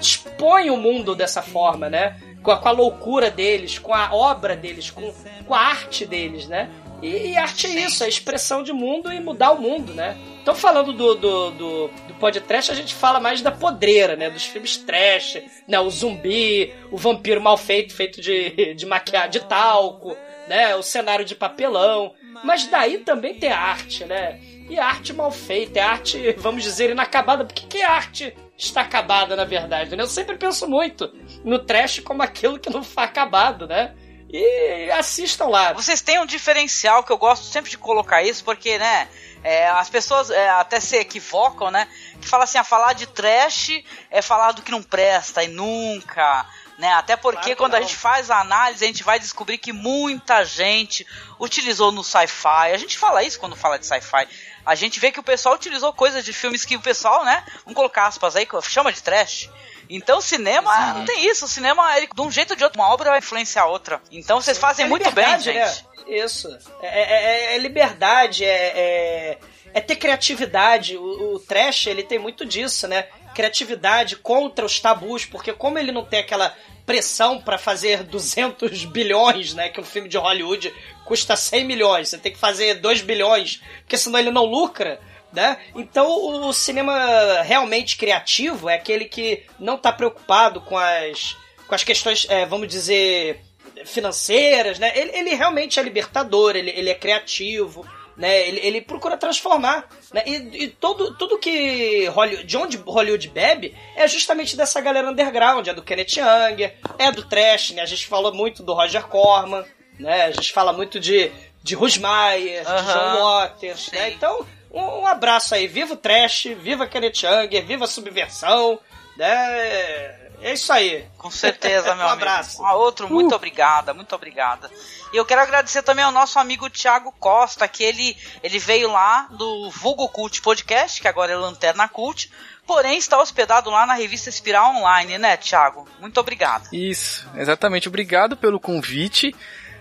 expõem 0.00 0.68
o 0.70 0.76
mundo 0.76 1.14
dessa 1.14 1.42
forma, 1.42 1.88
né? 1.88 2.16
Com 2.42 2.50
a, 2.50 2.56
com 2.56 2.68
a 2.68 2.72
loucura 2.72 3.30
deles, 3.30 3.78
com 3.78 3.94
a 3.94 4.14
obra 4.14 4.56
deles, 4.56 4.90
com, 4.90 5.12
com 5.46 5.54
a 5.54 5.60
arte 5.60 6.06
deles, 6.06 6.46
né? 6.46 6.70
E, 7.02 7.30
e 7.30 7.36
arte 7.36 7.66
é 7.66 7.86
isso, 7.86 8.04
é 8.04 8.08
expressão 8.08 8.62
de 8.62 8.72
mundo 8.72 9.12
e 9.12 9.20
mudar 9.20 9.52
o 9.52 9.60
mundo, 9.60 9.94
né? 9.94 10.16
Então, 10.42 10.54
falando 10.54 10.92
do, 10.92 11.14
do, 11.14 11.50
do, 11.50 11.88
do 12.08 12.14
podcast, 12.18 12.72
a 12.72 12.74
gente 12.74 12.94
fala 12.94 13.20
mais 13.20 13.42
da 13.42 13.50
podreira, 13.50 14.16
né? 14.16 14.30
Dos 14.30 14.44
filmes 14.44 14.76
trash, 14.76 15.42
né? 15.68 15.78
O 15.80 15.90
zumbi, 15.90 16.72
o 16.90 16.96
vampiro 16.96 17.40
mal 17.40 17.56
feito, 17.56 17.94
feito 17.94 18.20
de, 18.20 18.74
de 18.74 18.86
maquiagem, 18.86 19.30
de 19.30 19.40
talco, 19.40 20.16
né? 20.48 20.74
O 20.76 20.82
cenário 20.82 21.24
de 21.24 21.34
papelão. 21.34 22.14
Mas 22.42 22.66
daí 22.66 22.98
também 22.98 23.34
tem 23.34 23.50
arte, 23.50 24.04
né? 24.04 24.40
E 24.70 24.78
a 24.78 24.86
arte 24.86 25.12
mal 25.12 25.32
feita, 25.32 25.80
é 25.80 25.82
arte, 25.82 26.32
vamos 26.38 26.62
dizer, 26.62 26.90
inacabada. 26.90 27.44
Por 27.44 27.52
que, 27.52 27.66
que 27.66 27.82
a 27.82 27.90
arte 27.90 28.36
está 28.56 28.82
acabada, 28.82 29.34
na 29.34 29.44
verdade? 29.44 29.96
Né? 29.96 30.02
Eu 30.02 30.06
sempre 30.06 30.38
penso 30.38 30.68
muito 30.68 31.12
no 31.44 31.58
trash 31.58 31.98
como 31.98 32.22
aquilo 32.22 32.56
que 32.56 32.70
não 32.70 32.84
foi 32.84 33.02
acabado, 33.02 33.66
né? 33.66 33.94
E 34.32 34.88
assistam 34.92 35.46
lá. 35.46 35.72
Vocês 35.72 36.00
têm 36.00 36.20
um 36.20 36.26
diferencial 36.26 37.02
que 37.02 37.10
eu 37.10 37.18
gosto 37.18 37.44
sempre 37.46 37.68
de 37.68 37.76
colocar 37.76 38.22
isso, 38.22 38.44
porque, 38.44 38.78
né? 38.78 39.08
é, 39.42 39.68
as 39.68 39.88
pessoas 39.88 40.30
é, 40.30 40.50
até 40.50 40.80
se 40.80 40.96
equivocam, 40.96 41.70
né? 41.70 41.88
Que 42.20 42.28
fala 42.28 42.44
assim, 42.44 42.58
a 42.58 42.64
falar 42.64 42.92
de 42.92 43.06
trash 43.06 43.82
é 44.10 44.20
falar 44.20 44.52
do 44.52 44.62
que 44.62 44.70
não 44.70 44.82
presta 44.82 45.42
e 45.42 45.48
nunca. 45.48 46.46
Né? 46.78 46.92
Até 46.94 47.16
porque 47.16 47.42
Claro 47.42 47.56
quando 47.56 47.74
a 47.74 47.80
não. 47.80 47.86
gente 47.86 47.96
faz 47.96 48.30
a 48.30 48.40
análise, 48.40 48.84
a 48.84 48.86
gente 48.86 49.02
vai 49.02 49.18
descobrir 49.18 49.58
que 49.58 49.72
muita 49.72 50.44
gente 50.44 51.06
utilizou 51.38 51.92
no 51.92 52.02
sci-fi. 52.02 52.72
A 52.72 52.76
gente 52.78 52.98
fala 52.98 53.22
isso 53.22 53.38
quando 53.38 53.56
fala 53.56 53.78
de 53.78 53.86
sci-fi. 53.86 54.26
A 54.64 54.74
gente 54.74 55.00
vê 55.00 55.10
que 55.10 55.18
o 55.20 55.22
pessoal 55.22 55.54
utilizou 55.54 55.92
coisas 55.92 56.24
de 56.24 56.32
filmes 56.32 56.64
que 56.64 56.76
o 56.76 56.80
pessoal, 56.80 57.24
né? 57.24 57.44
Vamos 57.64 57.74
colocar 57.76 58.06
aspas 58.06 58.36
aí, 58.36 58.46
chama 58.62 58.92
de 58.92 59.02
trash. 59.02 59.48
Então 59.88 60.18
o 60.18 60.22
cinema 60.22 60.94
não 60.94 61.04
tem 61.04 61.26
isso. 61.28 61.44
O 61.46 61.48
cinema, 61.48 61.96
ele, 61.96 62.08
de 62.14 62.20
um 62.20 62.30
jeito 62.30 62.50
ou 62.50 62.56
de 62.56 62.62
outro, 62.64 62.80
uma 62.80 62.88
obra 62.92 63.10
vai 63.10 63.18
influenciar 63.18 63.62
a 63.62 63.66
outra. 63.66 64.00
Então 64.10 64.40
vocês 64.40 64.56
fazem 64.58 64.84
É 64.86 64.88
muito 64.88 65.10
bem, 65.10 65.38
gente. 65.40 65.54
né? 65.56 65.74
Isso. 66.06 66.48
É, 66.82 66.86
é- 66.86 67.24
é- 67.52 67.54
é 67.54 67.58
liberdade, 67.58 68.44
é, 68.44 68.48
é- 68.48 69.38
é 69.74 69.80
ter 69.80 69.96
criatividade. 69.96 70.96
O, 70.96 71.34
o 71.34 71.40
trash, 71.40 71.86
ele 71.86 72.02
tem 72.02 72.18
muito 72.18 72.44
disso, 72.44 72.86
né? 72.86 73.06
Criatividade 73.34 74.16
contra 74.16 74.64
os 74.64 74.78
tabus, 74.80 75.24
porque 75.24 75.52
como 75.52 75.78
ele 75.78 75.90
não 75.92 76.04
tem 76.04 76.20
aquela 76.20 76.54
pressão 76.84 77.40
pra 77.40 77.56
fazer 77.58 78.02
200 78.02 78.84
bilhões, 78.84 79.54
né? 79.54 79.68
Que 79.68 79.80
um 79.80 79.84
filme 79.84 80.08
de 80.08 80.16
Hollywood 80.18 80.74
custa 81.10 81.34
100 81.34 81.64
milhões, 81.64 82.08
você 82.08 82.18
tem 82.18 82.30
que 82.30 82.38
fazer 82.38 82.74
2 82.74 83.02
bilhões, 83.02 83.60
porque 83.80 83.98
senão 83.98 84.16
ele 84.16 84.30
não 84.30 84.44
lucra. 84.44 85.00
Né? 85.32 85.58
Então 85.74 86.08
o 86.08 86.52
cinema 86.52 87.42
realmente 87.42 87.96
criativo 87.96 88.68
é 88.68 88.74
aquele 88.74 89.06
que 89.06 89.44
não 89.58 89.74
está 89.74 89.92
preocupado 89.92 90.60
com 90.60 90.78
as, 90.78 91.36
com 91.66 91.74
as 91.74 91.82
questões, 91.82 92.26
é, 92.28 92.46
vamos 92.46 92.68
dizer, 92.68 93.40
financeiras, 93.84 94.78
né? 94.78 94.92
Ele, 94.94 95.10
ele 95.16 95.34
realmente 95.34 95.78
é 95.78 95.82
libertador, 95.82 96.56
ele, 96.56 96.70
ele 96.70 96.90
é 96.90 96.94
criativo, 96.94 97.86
né? 98.16 98.48
Ele, 98.48 98.60
ele 98.60 98.80
procura 98.80 99.16
transformar, 99.16 99.88
né? 100.12 100.24
E, 100.26 100.64
e 100.64 100.68
todo, 100.68 101.16
tudo 101.16 101.38
que 101.38 102.06
Hollywood, 102.06 102.44
de 102.44 102.56
onde 102.56 102.76
Hollywood 102.76 103.28
bebe 103.28 103.76
é 103.94 104.08
justamente 104.08 104.56
dessa 104.56 104.80
galera 104.80 105.10
underground, 105.10 105.66
é 105.68 105.74
do 105.74 105.82
Kenneth 105.82 106.16
Young, 106.16 106.72
é 106.98 107.12
do 107.12 107.28
trash, 107.28 107.70
né? 107.70 107.82
A 107.82 107.86
gente 107.86 108.06
falou 108.06 108.34
muito 108.34 108.64
do 108.64 108.74
Roger 108.74 109.06
Corman, 109.06 109.64
né? 110.00 110.24
A 110.24 110.30
gente 110.30 110.52
fala 110.52 110.72
muito 110.72 110.98
de, 110.98 111.30
de 111.62 111.74
Rusmaier, 111.74 112.64
de 112.64 112.70
Aham. 112.70 112.92
John 112.92 113.22
Waters, 113.24 113.90
né? 113.92 114.08
Sim. 114.08 114.14
Então, 114.14 114.46
um, 114.72 115.00
um 115.02 115.06
abraço 115.06 115.54
aí, 115.54 115.66
viva 115.66 115.94
o 115.94 115.96
trash, 115.96 116.44
viva 116.60 116.86
Kenneth 116.86 117.22
Young, 117.22 117.60
viva 117.62 117.84
a 117.84 117.88
subversão, 117.88 118.78
né? 119.16 120.16
É 120.42 120.54
isso 120.54 120.72
aí. 120.72 121.06
Com 121.18 121.30
certeza, 121.30 121.88
meu 121.94 122.06
Um 122.06 122.08
amigo. 122.08 122.12
abraço. 122.12 122.64
Ah, 122.64 122.74
outro, 122.74 123.10
muito 123.12 123.34
obrigada, 123.34 123.92
muito 123.92 124.14
obrigada. 124.14 124.70
E 125.12 125.16
eu 125.16 125.24
quero 125.26 125.42
agradecer 125.42 125.82
também 125.82 126.04
ao 126.04 126.12
nosso 126.12 126.38
amigo 126.38 126.70
Thiago 126.70 127.12
Costa, 127.18 127.68
que 127.68 127.82
ele, 127.82 128.16
ele 128.42 128.58
veio 128.58 128.90
lá 128.90 129.28
do 129.32 129.68
Vulgo 129.70 130.08
Cult 130.08 130.40
Podcast, 130.40 131.00
que 131.00 131.08
agora 131.08 131.32
é 131.32 131.36
Lanterna 131.36 131.86
Cult, 131.88 132.30
porém 132.66 132.96
está 132.96 133.20
hospedado 133.20 133.68
lá 133.68 133.84
na 133.84 133.94
revista 133.94 134.30
Espiral 134.30 134.76
Online, 134.76 135.18
né, 135.18 135.36
Thiago? 135.36 135.86
Muito 135.98 136.18
obrigada. 136.18 136.68
Isso, 136.72 137.28
exatamente. 137.34 137.88
Obrigado 137.88 138.34
pelo 138.36 138.58
convite. 138.60 139.34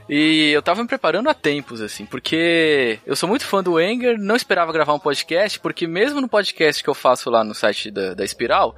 E 0.10 0.50
eu 0.50 0.62
tava 0.64 0.82
me 0.82 0.88
preparando 0.88 1.30
há 1.30 1.36
tempos, 1.36 1.82
assim, 1.82 2.04
porque 2.04 3.00
eu 3.06 3.16
sou 3.16 3.30
muito 3.30 3.46
fã 3.46 3.62
do 3.62 3.80
Enger, 3.80 4.18
não 4.18 4.36
esperava 4.36 4.74
gravar 4.74 4.96
um 4.96 5.00
podcast, 5.00 5.60
porque 5.60 5.86
mesmo 5.86 6.20
no 6.20 6.28
podcast 6.28 6.84
que 6.84 6.90
eu 6.90 6.96
faço 6.96 7.30
lá 7.30 7.44
no 7.44 7.54
site 7.54 7.92
da, 7.92 8.16
da 8.16 8.26
Espiral, 8.26 8.76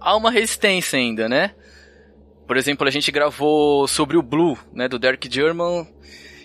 há 0.00 0.16
uma 0.16 0.30
resistência 0.30 0.98
ainda, 0.98 1.28
né? 1.28 1.54
Por 2.46 2.56
exemplo, 2.56 2.88
a 2.88 2.90
gente 2.90 3.12
gravou 3.12 3.86
sobre 3.86 4.16
o 4.16 4.22
Blue, 4.22 4.58
né, 4.72 4.88
do 4.88 4.98
Derek 4.98 5.28
German, 5.30 5.86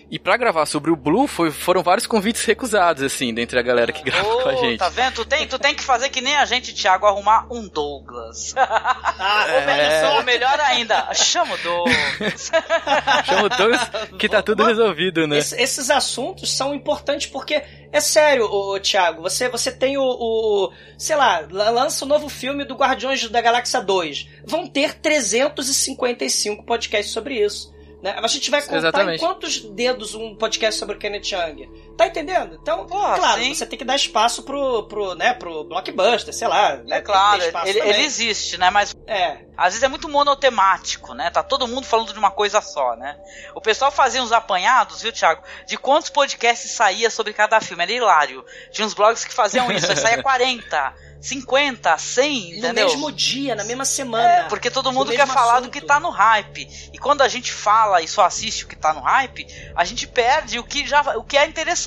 E 0.10 0.18
para 0.18 0.38
gravar 0.38 0.66
sobre 0.66 0.90
o 0.90 0.96
Blue, 0.96 1.28
foi, 1.28 1.52
foram 1.52 1.84
vários 1.84 2.08
convites 2.08 2.46
recusados, 2.46 3.04
assim, 3.04 3.34
dentre 3.34 3.60
a 3.60 3.62
galera 3.62 3.92
que 3.92 4.02
grava 4.04 4.26
oh, 4.26 4.42
com 4.42 4.50
a 4.50 4.56
gente. 4.56 4.78
Tá 4.80 4.88
vendo? 4.88 5.16
Tu 5.16 5.26
tem, 5.26 5.48
tu 5.48 5.60
tem 5.60 5.76
que 5.76 5.84
fazer 5.84 6.10
que 6.10 6.22
nem 6.22 6.36
a 6.38 6.46
gente, 6.46 6.74
Thiago, 6.74 7.06
arrumar 7.06 7.46
um 7.52 7.68
Douglas. 7.68 8.56
Ah, 9.20 9.46
é. 9.48 10.16
Ou 10.16 10.24
melhor 10.24 10.60
ainda, 10.60 11.14
chama 11.14 11.56
o 11.56 11.58
Douglas. 11.58 12.52
chama 13.26 13.44
o 13.46 13.50
Douglas 13.50 13.82
que 14.20 14.30
tá 14.30 14.42
tudo 14.42 14.64
resolvido, 14.64 15.26
né? 15.26 15.40
Esse, 15.40 15.60
esses 15.60 15.90
assuntos 15.90 16.56
são 16.56 16.74
importantes 16.74 17.28
porque, 17.28 17.64
é 17.92 18.00
sério, 18.00 18.46
o, 18.46 18.80
Thiago, 18.80 19.22
você, 19.22 19.50
você 19.50 19.72
tem 19.72 19.98
o, 19.98 20.04
o, 20.04 20.72
sei 20.98 21.16
lá, 21.16 21.46
lança 21.50 22.06
o 22.06 22.08
novo 22.08 22.30
filme 22.30 22.64
do 22.64 22.76
Guardiões 22.76 23.28
da 23.30 23.42
Galáxia 23.42 23.82
2. 23.82 24.30
Vão 24.46 24.68
ter 24.68 24.94
355 24.96 26.64
podcasts 26.64 27.12
sobre 27.12 27.44
isso. 27.44 27.76
Né? 28.08 28.16
A 28.18 28.28
gente 28.28 28.50
vai 28.50 28.62
contar 28.62 28.78
Exatamente. 28.78 29.18
em 29.18 29.20
quantos 29.20 29.60
dedos 29.60 30.16
um 30.16 30.34
podcast 30.34 30.80
sobre 30.80 30.96
o 30.96 31.00
Kenneth 31.00 31.32
Young. 31.32 31.70
Tá 31.98 32.06
entendendo? 32.06 32.60
Então, 32.62 32.86
claro, 32.86 33.42
sim. 33.42 33.56
você 33.56 33.66
tem 33.66 33.80
que 33.80 33.84
dar 33.84 33.96
espaço 33.96 34.44
pro, 34.44 34.84
pro, 34.84 35.16
né, 35.16 35.34
pro 35.34 35.64
blockbuster, 35.64 36.32
sei 36.32 36.48
lá. 36.48 36.80
É 36.88 37.02
claro, 37.02 37.42
ele, 37.66 37.80
ele, 37.80 38.02
existe, 38.02 38.56
né? 38.56 38.70
Mas 38.70 38.96
é. 39.08 39.40
às 39.58 39.74
vezes 39.74 39.82
é 39.82 39.88
muito 39.88 40.08
monotemático, 40.08 41.16
né? 41.16 41.32
Tá 41.32 41.42
todo 41.42 41.68
mundo 41.68 41.88
falando 41.88 42.14
de 42.14 42.20
uma 42.20 42.30
coisa 42.30 42.62
só, 42.62 42.96
né? 42.96 43.18
O 43.56 43.62
pessoal 43.62 43.90
fazia 43.90 44.22
uns 44.22 44.32
apanhados, 44.32 45.02
viu, 45.02 45.12
Thiago? 45.12 45.42
De 45.66 45.76
quantos 45.76 46.12
podcasts 46.12 46.70
saía 46.70 47.10
sobre 47.10 47.34
cada 47.34 47.60
filme. 47.60 47.82
Era 47.82 47.92
hilário. 47.92 48.46
Tinha 48.72 48.86
uns 48.86 48.94
blogs 48.94 49.26
que 49.26 49.34
faziam 49.34 49.72
isso, 49.72 49.90
aí 49.90 49.98
saía 49.98 50.22
40. 50.22 51.08
50, 51.20 51.98
100, 51.98 52.50
entendeu? 52.58 52.86
No 52.86 52.92
mesmo 52.92 53.12
dia, 53.12 53.56
na 53.56 53.64
mesma 53.64 53.86
semana. 53.86 54.28
É, 54.28 54.44
porque 54.44 54.70
todo 54.70 54.92
mundo 54.92 55.12
quer 55.12 55.28
falar 55.28 55.54
assunto. 55.54 55.66
do 55.66 55.72
que 55.72 55.82
tá 55.82 56.00
no 56.00 56.10
hype. 56.10 56.68
E 56.94 56.98
quando 56.98 57.22
a 57.22 57.28
gente 57.28 57.52
fala 57.52 58.02
e 58.02 58.08
só 58.08 58.24
assiste 58.24 58.66
o 58.66 58.68
que 58.68 58.76
tá 58.76 58.94
no 58.94 59.02
hype, 59.02 59.48
a 59.76 59.84
gente 59.84 60.08
perde 60.08 60.60
o 60.60 60.64
que 60.64 60.86
já 60.86 61.02
o 61.18 61.24
que 61.24 61.38
é 61.38 61.46
interessante, 61.46 61.87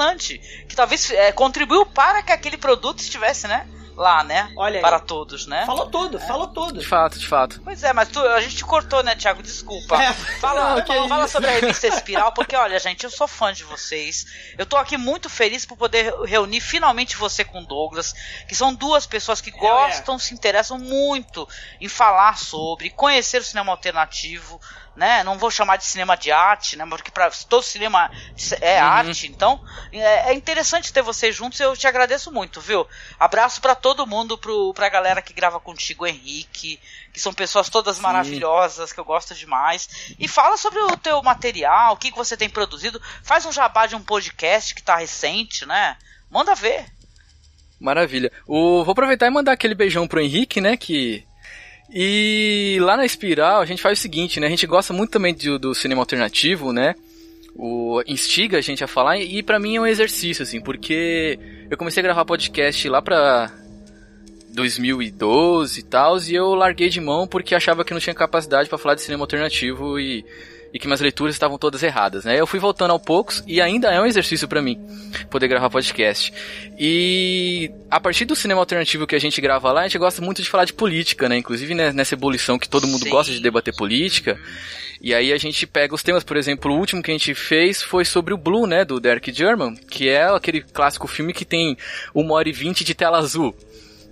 que 0.68 0.74
talvez 0.74 1.10
é, 1.10 1.32
contribuiu 1.32 1.86
para 1.86 2.22
que 2.22 2.32
aquele 2.32 2.56
produto 2.56 3.00
estivesse, 3.00 3.46
né? 3.46 3.66
lá, 4.00 4.24
né? 4.24 4.50
Olha 4.56 4.80
Para 4.80 4.98
todos, 4.98 5.46
né? 5.46 5.66
Falou 5.66 5.90
tudo, 5.90 6.16
é. 6.16 6.20
falou 6.20 6.48
tudo. 6.48 6.80
De 6.80 6.86
fato, 6.86 7.18
de 7.18 7.28
fato. 7.28 7.60
Pois 7.62 7.82
é, 7.82 7.92
mas 7.92 8.08
tu, 8.08 8.18
a 8.18 8.40
gente 8.40 8.56
te 8.56 8.64
cortou, 8.64 9.02
né, 9.02 9.14
Thiago? 9.14 9.42
Desculpa. 9.42 10.02
É. 10.02 10.12
Fala, 10.40 10.76
Não, 10.76 10.86
fala, 10.86 11.08
fala 11.08 11.28
sobre 11.28 11.50
a 11.50 11.52
revista 11.52 11.86
Espiral, 11.86 12.32
porque 12.32 12.56
olha, 12.56 12.78
gente, 12.78 13.04
eu 13.04 13.10
sou 13.10 13.28
fã 13.28 13.52
de 13.52 13.62
vocês. 13.62 14.24
Eu 14.56 14.64
tô 14.64 14.76
aqui 14.78 14.96
muito 14.96 15.28
feliz 15.28 15.66
por 15.66 15.76
poder 15.76 16.14
reunir 16.24 16.60
finalmente 16.60 17.16
você 17.16 17.44
com 17.44 17.60
o 17.60 17.66
Douglas, 17.66 18.14
que 18.48 18.54
são 18.54 18.72
duas 18.72 19.06
pessoas 19.06 19.40
que 19.40 19.50
gostam, 19.50 20.14
é, 20.14 20.16
é. 20.16 20.20
se 20.20 20.32
interessam 20.32 20.78
muito 20.78 21.46
em 21.78 21.88
falar 21.88 22.38
sobre, 22.38 22.88
conhecer 22.88 23.42
o 23.42 23.44
cinema 23.44 23.70
alternativo 23.70 24.58
né? 24.96 25.22
Não 25.22 25.38
vou 25.38 25.50
chamar 25.50 25.76
de 25.76 25.84
cinema 25.84 26.16
de 26.16 26.30
arte, 26.30 26.76
né? 26.76 26.84
Porque 26.86 27.10
para 27.10 27.30
todo 27.48 27.62
cinema 27.62 28.10
é 28.60 28.80
uhum. 28.80 28.88
arte, 28.88 29.26
então 29.26 29.64
é, 29.92 30.30
é, 30.30 30.34
interessante 30.34 30.92
ter 30.92 31.02
vocês 31.02 31.34
juntos. 31.34 31.58
Eu 31.60 31.76
te 31.76 31.86
agradeço 31.86 32.32
muito, 32.32 32.60
viu? 32.60 32.86
Abraço 33.18 33.60
para 33.60 33.74
todo 33.74 34.06
mundo, 34.06 34.36
pro, 34.36 34.74
pra 34.74 34.88
galera 34.88 35.22
que 35.22 35.32
grava 35.32 35.60
contigo, 35.60 36.06
Henrique, 36.06 36.80
que 37.12 37.20
são 37.20 37.32
pessoas 37.32 37.68
todas 37.68 37.96
Sim. 37.96 38.02
maravilhosas, 38.02 38.92
que 38.92 39.00
eu 39.00 39.04
gosto 39.04 39.34
demais. 39.34 40.14
E 40.18 40.26
fala 40.26 40.56
sobre 40.56 40.80
o 40.80 40.96
teu 40.96 41.22
material, 41.22 41.94
o 41.94 41.96
que, 41.96 42.10
que 42.10 42.18
você 42.18 42.36
tem 42.36 42.50
produzido. 42.50 43.00
Faz 43.22 43.46
um 43.46 43.52
jabá 43.52 43.86
de 43.86 43.96
um 43.96 44.02
podcast 44.02 44.74
que 44.74 44.82
tá 44.82 44.96
recente, 44.96 45.64
né? 45.64 45.96
Manda 46.30 46.54
ver. 46.54 46.86
Maravilha. 47.80 48.30
O, 48.46 48.84
vou 48.84 48.92
aproveitar 48.92 49.26
e 49.26 49.30
mandar 49.30 49.52
aquele 49.52 49.74
beijão 49.74 50.06
pro 50.06 50.20
Henrique, 50.20 50.60
né? 50.60 50.76
Que 50.76 51.24
e 51.92 52.78
lá 52.80 52.96
na 52.96 53.04
Espiral 53.04 53.60
a 53.60 53.66
gente 53.66 53.82
faz 53.82 53.98
o 53.98 54.02
seguinte, 54.02 54.38
né? 54.38 54.46
A 54.46 54.50
gente 54.50 54.66
gosta 54.66 54.92
muito 54.92 55.10
também 55.10 55.34
do, 55.34 55.58
do 55.58 55.74
cinema 55.74 56.02
alternativo, 56.02 56.72
né? 56.72 56.94
O 57.54 58.02
instiga 58.06 58.58
a 58.58 58.60
gente 58.60 58.82
a 58.84 58.88
falar 58.88 59.18
e 59.18 59.42
para 59.42 59.58
mim 59.58 59.76
é 59.76 59.80
um 59.80 59.86
exercício 59.86 60.42
assim, 60.42 60.60
porque 60.60 61.38
eu 61.68 61.76
comecei 61.76 62.00
a 62.00 62.04
gravar 62.04 62.24
podcast 62.24 62.88
lá 62.88 63.02
pra 63.02 63.52
2012 64.54 65.80
e 65.80 65.82
tal, 65.82 66.18
e 66.18 66.34
eu 66.34 66.54
larguei 66.54 66.88
de 66.88 67.00
mão 67.00 67.26
porque 67.26 67.54
achava 67.54 67.84
que 67.84 67.92
não 67.92 68.00
tinha 68.00 68.14
capacidade 68.14 68.68
para 68.68 68.78
falar 68.78 68.94
de 68.94 69.02
cinema 69.02 69.24
alternativo 69.24 69.98
e 69.98 70.24
e 70.72 70.78
que 70.78 70.86
minhas 70.86 71.00
leituras 71.00 71.34
estavam 71.34 71.58
todas 71.58 71.82
erradas, 71.82 72.24
né? 72.24 72.38
Eu 72.38 72.46
fui 72.46 72.58
voltando 72.58 72.92
aos 72.92 73.02
poucos 73.02 73.42
e 73.46 73.60
ainda 73.60 73.88
é 73.88 74.00
um 74.00 74.06
exercício 74.06 74.46
para 74.46 74.62
mim 74.62 74.78
poder 75.28 75.48
gravar 75.48 75.70
podcast. 75.70 76.32
E 76.78 77.70
a 77.90 77.98
partir 77.98 78.24
do 78.24 78.36
cinema 78.36 78.60
alternativo 78.60 79.06
que 79.06 79.16
a 79.16 79.20
gente 79.20 79.40
grava 79.40 79.72
lá, 79.72 79.80
a 79.80 79.82
gente 79.84 79.98
gosta 79.98 80.22
muito 80.22 80.42
de 80.42 80.48
falar 80.48 80.64
de 80.64 80.72
política, 80.72 81.28
né? 81.28 81.36
Inclusive 81.36 81.74
né, 81.74 81.92
nessa 81.92 82.14
ebulição 82.14 82.58
que 82.58 82.68
todo 82.68 82.86
mundo 82.86 83.04
Sim. 83.04 83.10
gosta 83.10 83.32
de 83.32 83.40
debater 83.40 83.74
política. 83.74 84.38
E 85.02 85.14
aí 85.14 85.32
a 85.32 85.38
gente 85.38 85.66
pega 85.66 85.94
os 85.94 86.02
temas, 86.02 86.22
por 86.22 86.36
exemplo, 86.36 86.72
o 86.72 86.78
último 86.78 87.02
que 87.02 87.10
a 87.10 87.14
gente 87.14 87.34
fez 87.34 87.82
foi 87.82 88.04
sobre 88.04 88.34
o 88.34 88.36
Blue, 88.36 88.66
né, 88.66 88.84
do 88.84 89.00
Derek 89.00 89.32
German, 89.32 89.74
que 89.74 90.10
é 90.10 90.24
aquele 90.24 90.60
clássico 90.60 91.08
filme 91.08 91.32
que 91.32 91.46
tem 91.46 91.76
uma 92.14 92.34
hora 92.34 92.48
e 92.48 92.52
vinte 92.52 92.84
de 92.84 92.94
tela 92.94 93.18
azul 93.18 93.56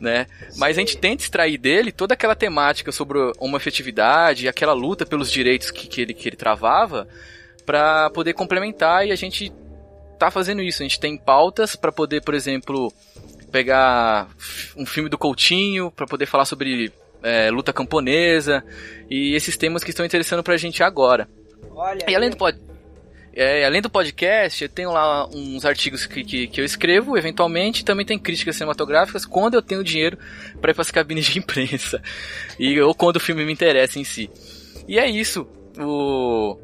né? 0.01 0.27
Mas 0.57 0.77
a 0.77 0.81
gente 0.81 0.97
tenta 0.97 1.23
extrair 1.23 1.59
dele 1.59 1.93
toda 1.93 2.15
aquela 2.15 2.35
temática 2.35 2.93
sobre 2.93 3.19
uma 3.39 3.57
efetividade, 3.59 4.49
aquela 4.49 4.73
luta 4.73 5.05
pelos 5.05 5.31
direitos 5.31 5.71
que, 5.71 5.87
que, 5.89 6.01
ele, 6.01 6.15
que 6.15 6.29
ele 6.29 6.37
travava, 6.37 7.09
para 7.67 8.11
poder 8.11 8.33
complementar 8.33 9.07
e 9.07 9.13
a 9.13 9.17
gente 9.17 9.53
tá 10.19 10.31
fazendo 10.31 10.63
isso. 10.63 10.83
A 10.83 10.87
gente 10.87 11.01
tem 11.01 11.17
pautas 11.17 11.77
para 11.77 11.93
poder, 11.93 12.23
por 12.23 12.35
exemplo, 12.35 12.93
pegar 13.51 14.29
um 14.77 14.87
filme 14.87 15.09
do 15.09 15.19
Coutinho, 15.19 15.91
para 15.91 16.07
poder 16.07 16.27
falar 16.27 16.45
sobre 16.45 16.93
é, 17.23 17.51
luta 17.51 17.73
camponesa 17.73 18.65
e 19.11 19.35
esses 19.35 19.57
temas 19.57 19.83
que 19.83 19.91
estão 19.91 20.07
interessando 20.07 20.43
pra 20.43 20.57
gente 20.57 20.83
agora. 20.83 21.29
Olha 21.75 22.05
e 22.09 22.15
além 22.15 22.31
do, 22.31 22.37
pod 22.37 22.59
é, 23.41 23.65
além 23.65 23.81
do 23.81 23.89
podcast, 23.89 24.65
eu 24.65 24.69
tenho 24.69 24.91
lá 24.91 25.29
uns 25.29 25.65
artigos 25.65 26.07
que, 26.07 26.25
que, 26.25 26.49
que, 26.49 26.61
eu 26.61 26.65
escrevo, 26.65 27.17
eventualmente, 27.17 27.85
também 27.85 28.05
tem 28.05 28.19
críticas 28.19 28.57
cinematográficas 28.57 29.25
quando 29.25 29.55
eu 29.55 29.63
tenho 29.63 29.85
dinheiro 29.85 30.19
para 30.61 30.73
ir 30.73 30.75
para 30.75 30.83
as 30.83 30.91
cabines 30.91 31.27
de 31.27 31.39
imprensa. 31.39 32.03
E, 32.59 32.81
ou 32.81 32.93
quando 32.95 33.17
o 33.17 33.21
filme 33.21 33.45
me 33.45 33.53
interessa 33.53 33.99
em 33.99 34.05
si. 34.05 34.29
E 34.89 34.99
é 34.99 35.09
isso. 35.09 35.47
O 35.79 36.59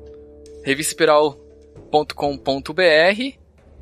revistespiral.com.br 0.65 3.39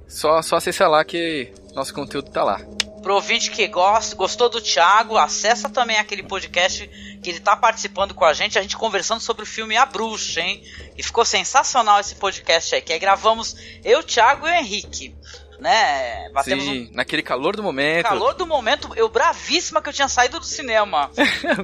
só, 0.06 0.42
só 0.42 0.56
acessar 0.56 0.90
lá 0.90 1.02
que 1.02 1.50
nosso 1.74 1.94
conteúdo 1.94 2.30
tá 2.30 2.44
lá. 2.44 2.60
Pro 3.02 3.14
ouvinte 3.14 3.50
que 3.50 3.66
gosta, 3.68 4.14
gostou 4.14 4.50
do 4.50 4.60
Thiago, 4.60 5.16
acessa 5.16 5.70
também 5.70 5.96
aquele 5.96 6.22
podcast 6.22 7.11
que 7.22 7.30
ele 7.30 7.40
tá 7.40 7.56
participando 7.56 8.12
com 8.12 8.24
a 8.24 8.34
gente, 8.34 8.58
a 8.58 8.62
gente 8.62 8.76
conversando 8.76 9.20
sobre 9.20 9.44
o 9.44 9.46
filme 9.46 9.76
A 9.76 9.86
Bruxa, 9.86 10.40
hein? 10.40 10.62
E 10.96 11.02
ficou 11.02 11.24
sensacional 11.24 12.00
esse 12.00 12.16
podcast 12.16 12.74
aí, 12.74 12.82
que 12.82 12.92
aí 12.92 12.98
gravamos 12.98 13.56
eu, 13.84 14.02
Thiago 14.02 14.46
e 14.46 14.50
o 14.50 14.54
Henrique 14.54 15.14
né? 15.62 16.28
Batemos 16.30 16.64
Sim, 16.64 16.90
um... 16.90 16.96
naquele 16.96 17.22
calor 17.22 17.54
do 17.54 17.62
momento. 17.62 18.08
Calor 18.08 18.34
do 18.34 18.44
momento, 18.44 18.90
eu 18.96 19.08
bravíssima 19.08 19.80
que 19.80 19.88
eu 19.88 19.92
tinha 19.92 20.08
saído 20.08 20.40
do 20.40 20.44
cinema. 20.44 21.08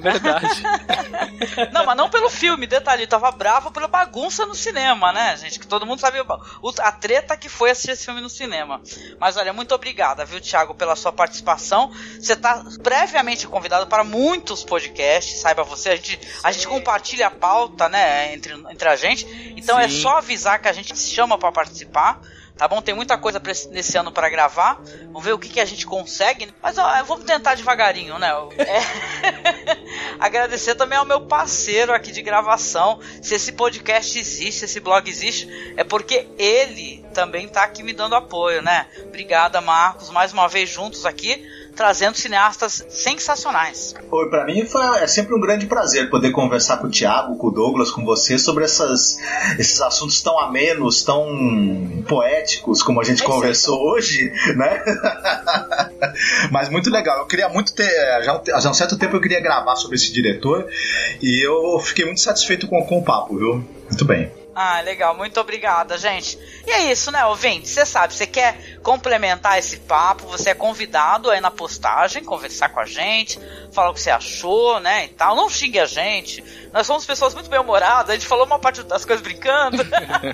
Verdade. 0.00 0.62
não, 1.74 1.84
mas 1.84 1.96
não 1.96 2.08
pelo 2.08 2.30
filme, 2.30 2.66
detalhe, 2.66 3.02
eu 3.02 3.08
tava 3.08 3.30
bravo 3.32 3.72
pela 3.72 3.88
bagunça 3.88 4.46
no 4.46 4.54
cinema, 4.54 5.12
né, 5.12 5.36
gente? 5.36 5.58
Que 5.58 5.66
todo 5.66 5.84
mundo 5.84 6.00
sabe 6.00 6.18
a 6.78 6.92
treta 6.92 7.36
que 7.36 7.48
foi 7.48 7.70
assistir 7.70 7.90
esse 7.90 8.04
filme 8.04 8.20
no 8.20 8.30
cinema. 8.30 8.80
Mas 9.18 9.36
olha, 9.36 9.52
muito 9.52 9.74
obrigada, 9.74 10.24
viu, 10.24 10.40
Thiago, 10.40 10.74
pela 10.74 10.94
sua 10.94 11.12
participação. 11.12 11.92
Você 12.20 12.36
tá 12.36 12.64
previamente 12.80 13.48
convidado 13.48 13.88
para 13.88 14.04
muitos 14.04 14.62
podcasts, 14.62 15.40
saiba 15.40 15.64
você, 15.64 15.90
a 15.90 15.96
gente, 15.96 16.20
a 16.44 16.52
gente 16.52 16.68
compartilha 16.68 17.26
a 17.26 17.30
pauta, 17.30 17.88
né, 17.88 18.32
entre, 18.32 18.54
entre 18.54 18.88
a 18.88 18.94
gente. 18.94 19.26
Então 19.56 19.78
é 19.78 19.88
Sim. 19.88 19.98
é 19.98 20.02
só 20.02 20.18
avisar 20.18 20.60
que 20.60 20.68
a 20.68 20.72
gente 20.72 20.96
se 20.96 21.10
chama 21.10 21.36
para 21.36 21.50
participar 21.50 22.20
tá 22.58 22.66
bom? 22.66 22.82
Tem 22.82 22.94
muita 22.94 23.16
coisa 23.16 23.38
pra, 23.38 23.52
nesse 23.70 23.96
ano 23.96 24.10
para 24.10 24.28
gravar. 24.28 24.82
Vamos 25.06 25.24
ver 25.24 25.32
o 25.32 25.38
que, 25.38 25.48
que 25.48 25.60
a 25.60 25.64
gente 25.64 25.86
consegue. 25.86 26.52
Mas 26.60 26.76
ó, 26.76 27.04
vamos 27.04 27.24
tentar 27.24 27.54
devagarinho, 27.54 28.18
né? 28.18 28.28
É... 28.58 29.78
Agradecer 30.18 30.74
também 30.74 30.98
ao 30.98 31.04
meu 31.04 31.22
parceiro 31.22 31.94
aqui 31.94 32.10
de 32.10 32.20
gravação. 32.20 33.00
Se 33.22 33.34
esse 33.34 33.52
podcast 33.52 34.18
existe, 34.18 34.52
se 34.52 34.64
esse 34.64 34.80
blog 34.80 35.08
existe, 35.08 35.48
é 35.76 35.84
porque 35.84 36.28
ele 36.36 37.04
também 37.14 37.48
tá 37.48 37.62
aqui 37.62 37.82
me 37.82 37.92
dando 37.92 38.16
apoio, 38.16 38.60
né? 38.60 38.86
Obrigada, 39.06 39.60
Marcos, 39.60 40.10
mais 40.10 40.32
uma 40.32 40.48
vez 40.48 40.68
juntos 40.68 41.06
aqui 41.06 41.46
trazendo 41.78 42.16
cineastas 42.16 42.84
sensacionais. 42.88 43.94
Oi, 44.10 44.28
para 44.28 44.44
mim 44.44 44.66
foi, 44.66 44.82
é 45.00 45.06
sempre 45.06 45.32
um 45.32 45.40
grande 45.40 45.64
prazer 45.64 46.10
poder 46.10 46.32
conversar 46.32 46.78
com 46.78 46.88
o 46.88 46.90
Thiago, 46.90 47.38
com 47.38 47.46
o 47.46 47.50
Douglas, 47.52 47.92
com 47.92 48.04
você 48.04 48.36
sobre 48.36 48.64
essas, 48.64 49.16
esses 49.56 49.80
assuntos 49.80 50.20
tão 50.20 50.40
amenos, 50.40 51.04
tão 51.04 52.02
poéticos 52.08 52.82
como 52.82 53.00
a 53.00 53.04
gente 53.04 53.22
é 53.22 53.24
conversou 53.24 53.80
hoje, 53.80 54.32
né? 54.56 54.82
Mas 56.50 56.68
muito 56.68 56.90
legal. 56.90 57.20
Eu 57.20 57.26
queria 57.26 57.48
muito 57.48 57.72
ter. 57.72 57.88
Já, 58.24 58.42
há 58.54 58.70
um 58.70 58.74
certo 58.74 58.98
tempo 58.98 59.14
eu 59.14 59.20
queria 59.20 59.40
gravar 59.40 59.76
sobre 59.76 59.94
esse 59.94 60.12
diretor 60.12 60.66
e 61.22 61.46
eu 61.46 61.78
fiquei 61.78 62.04
muito 62.04 62.20
satisfeito 62.20 62.66
com, 62.66 62.84
com 62.84 62.98
o 62.98 63.04
papo, 63.04 63.38
viu? 63.38 63.64
Muito 63.88 64.04
bem. 64.04 64.37
Ah, 64.60 64.80
legal. 64.80 65.16
Muito 65.16 65.38
obrigada, 65.38 65.96
gente. 65.96 66.36
E 66.66 66.72
é 66.72 66.90
isso, 66.90 67.12
né, 67.12 67.24
ouvinte? 67.26 67.68
Você 67.68 67.86
sabe, 67.86 68.12
você 68.12 68.26
quer 68.26 68.80
complementar 68.82 69.56
esse 69.56 69.76
papo, 69.76 70.26
você 70.26 70.50
é 70.50 70.54
convidado 70.54 71.30
aí 71.30 71.40
na 71.40 71.48
postagem, 71.48 72.24
conversar 72.24 72.70
com 72.70 72.80
a 72.80 72.84
gente, 72.84 73.38
falar 73.70 73.90
o 73.90 73.94
que 73.94 74.00
você 74.00 74.10
achou, 74.10 74.80
né, 74.80 75.04
e 75.04 75.08
tal. 75.10 75.36
Não 75.36 75.48
xingue 75.48 75.78
a 75.78 75.86
gente. 75.86 76.42
Nós 76.72 76.88
somos 76.88 77.06
pessoas 77.06 77.34
muito 77.34 77.48
bem-humoradas, 77.48 78.10
a 78.10 78.14
gente 78.14 78.26
falou 78.26 78.46
uma 78.46 78.58
parte 78.58 78.82
das 78.82 79.04
coisas 79.04 79.22
brincando. 79.22 79.76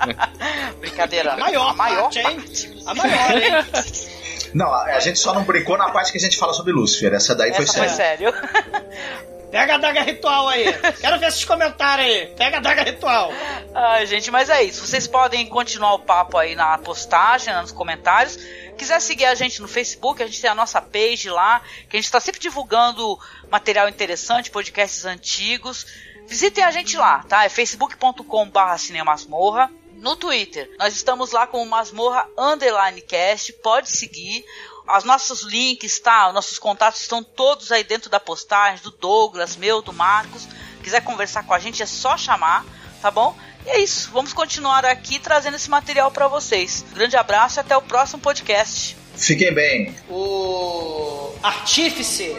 Brincadeira. 0.81 1.35
A 1.35 1.37
maior, 1.37 1.69
a 1.69 1.75
maior 1.75 2.03
parte, 2.05 2.19
hein? 2.21 2.37
parte. 2.37 2.83
A 2.87 2.95
maior, 2.95 3.31
hein? 3.43 3.65
Não, 4.55 4.73
a 4.73 5.01
gente 5.01 5.19
só 5.19 5.35
não 5.35 5.45
brincou 5.45 5.77
na 5.77 5.91
parte 5.91 6.11
que 6.11 6.17
a 6.17 6.21
gente 6.21 6.39
fala 6.39 6.55
sobre 6.55 6.73
Lúcifer. 6.73 7.13
Essa 7.13 7.35
daí 7.35 7.53
foi 7.53 7.65
Essa 7.65 7.79
foi 7.79 7.89
sério. 7.91 8.33
sério. 8.33 9.34
Pega 9.55 9.77
a 9.77 9.79
daga 9.79 10.03
ritual 10.03 10.49
aí. 10.49 10.65
Quero 11.01 11.21
ver 11.21 11.29
esses 11.29 11.45
comentários 11.45 12.09
aí. 12.09 12.27
Pega 12.35 12.57
a 12.57 12.61
daga 12.61 12.83
ritual. 12.83 13.31
Ai, 13.73 14.05
gente, 14.05 14.29
mas 14.29 14.51
é 14.51 14.65
isso. 14.65 14.85
Vocês 14.85 15.07
podem 15.07 15.47
continuar 15.47 15.95
o 15.95 16.01
papo 16.01 16.37
aí 16.37 16.57
na 16.57 16.77
postagem, 16.79 17.55
nos 17.55 17.71
comentários. 17.71 18.37
Quiser 18.77 19.01
seguir 19.01 19.27
a 19.27 19.35
gente 19.37 19.63
no 19.63 19.69
Facebook, 19.69 20.21
a 20.21 20.27
gente 20.27 20.41
tem 20.41 20.51
a 20.51 20.57
nossa 20.57 20.83
page 20.83 21.31
lá, 21.31 21.61
que 21.89 21.97
a 21.97 22.01
gente 22.01 22.07
está 22.07 22.19
sempre 22.19 22.41
divulgando 22.41 23.17
material 23.49 23.89
interessante, 23.89 24.51
podcasts 24.51 25.05
antigos. 25.05 25.87
Visitem 26.27 26.65
a 26.65 26.73
gente 26.73 26.97
lá, 26.97 27.23
tá? 27.23 27.45
É 27.45 27.49
facebook.com.br 27.49 28.77
cinemasmorra. 28.79 29.71
No 29.93 30.17
Twitter, 30.17 30.69
nós 30.81 30.97
estamos 30.97 31.31
lá 31.31 31.47
com 31.47 31.63
o 31.63 31.67
Masmorra 31.67 32.29
Underline 32.37 33.01
Cast, 33.03 33.53
pode 33.63 33.89
seguir. 33.89 34.45
Os 34.87 35.05
nossos 35.05 35.43
links, 35.43 35.99
tá? 35.99 36.29
Os 36.29 36.35
nossos 36.35 36.59
contatos 36.59 37.01
estão 37.01 37.23
todos 37.23 37.73
aí 37.73 37.83
dentro 37.83 38.11
da 38.11 38.21
postagem, 38.21 38.83
do 38.83 38.91
Douglas, 38.91 39.57
meu, 39.57 39.81
do 39.81 39.93
Marcos. 39.93 40.47
Quiser 40.83 41.01
conversar 41.03 41.45
com 41.45 41.55
a 41.55 41.59
gente 41.59 41.83
é 41.83 41.87
só 41.87 42.17
chamar, 42.19 42.65
tá 43.01 43.11
bom? 43.11 43.35
E 43.65 43.71
é 43.71 43.81
isso, 43.81 44.11
vamos 44.13 44.35
continuar 44.35 44.85
aqui 44.85 45.19
trazendo 45.19 45.57
esse 45.57 45.71
material 45.71 46.11
para 46.11 46.29
vocês. 46.29 46.85
Grande 46.93 47.17
abraço 47.17 47.59
e 47.59 47.61
até 47.61 47.75
o 47.75 47.81
próximo 47.81 48.21
podcast. 48.21 48.95
Fiquem 49.17 49.55
bem. 49.55 49.97
O 50.11 51.35
artífice 51.43 52.37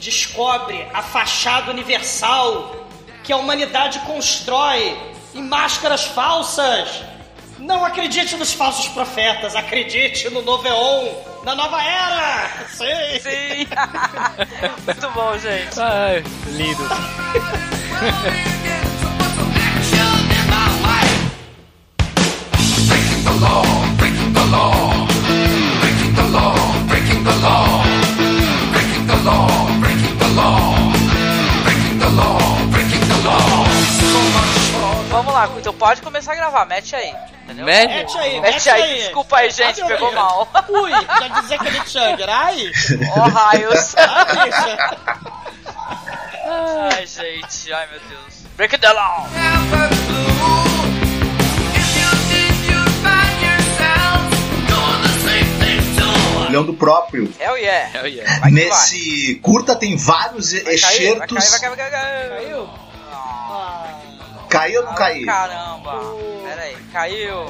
descobre 0.00 0.82
a 0.92 1.02
fachada 1.02 1.70
universal 1.70 2.88
que 3.22 3.32
a 3.32 3.36
humanidade 3.36 4.00
constrói 4.00 4.98
em 5.34 5.42
máscaras 5.42 6.04
falsas. 6.04 7.13
Não 7.58 7.84
acredite 7.84 8.36
nos 8.36 8.52
falsos 8.52 8.88
profetas, 8.88 9.54
acredite 9.54 10.28
no 10.30 10.42
novo 10.42 10.66
Eon, 10.66 11.14
na 11.44 11.54
nova 11.54 11.82
era. 11.82 12.66
Sim. 12.68 13.20
Sim! 13.20 13.66
Muito 14.84 15.10
bom, 15.10 15.38
gente. 15.38 15.80
Ai, 15.80 16.24
lindo. 16.48 16.84
Lá, 35.46 35.58
então 35.58 35.74
pode 35.74 36.00
começar 36.00 36.32
a 36.32 36.36
gravar, 36.36 36.64
mete 36.64 36.96
aí. 36.96 37.14
Entendeu? 37.44 37.66
Médio? 37.66 37.96
Mete 37.96 38.18
aí, 38.18 38.40
Mete 38.40 38.70
aí, 38.70 38.94
desculpa 38.94 39.36
aí, 39.36 39.50
gente, 39.50 39.82
o 39.82 39.86
pegou 39.86 40.10
mal. 40.12 40.48
Ui, 40.68 40.90
já 40.90 41.28
dizia 41.40 41.58
que 41.58 41.66
ele 41.66 41.84
Changer. 41.86 42.30
Ai, 42.30 42.72
Ó, 43.14 43.28
raios. 43.28 43.94
ai, 46.46 47.06
gente, 47.06 47.72
ai 47.72 47.86
meu 47.88 48.00
Deus. 48.08 48.44
Break 48.56 48.74
it 48.74 48.80
down! 48.80 48.94
Olhando 56.48 56.72
próprio. 56.72 57.34
Hell 57.38 57.58
yeah! 57.58 57.98
Hell 57.98 58.06
yeah. 58.06 58.40
Vai 58.40 58.50
Nesse 58.52 59.34
curta 59.42 59.74
tem 59.76 59.96
vários 59.96 60.52
vai. 60.52 60.62
Vai 60.62 60.78
cair, 60.78 61.18
vai 61.18 61.26
cair, 61.26 61.50
vai 61.50 61.60
cair, 61.60 61.76
vai 61.76 61.90
cair. 61.90 62.28
Caiu? 62.30 62.83
Caiu 64.54 64.80
ou 64.82 64.86
não 64.86 64.94
caiu? 64.94 65.26
Caramba! 65.26 66.00
Pera 66.44 66.62
aí, 66.62 66.76
caiu. 66.92 67.44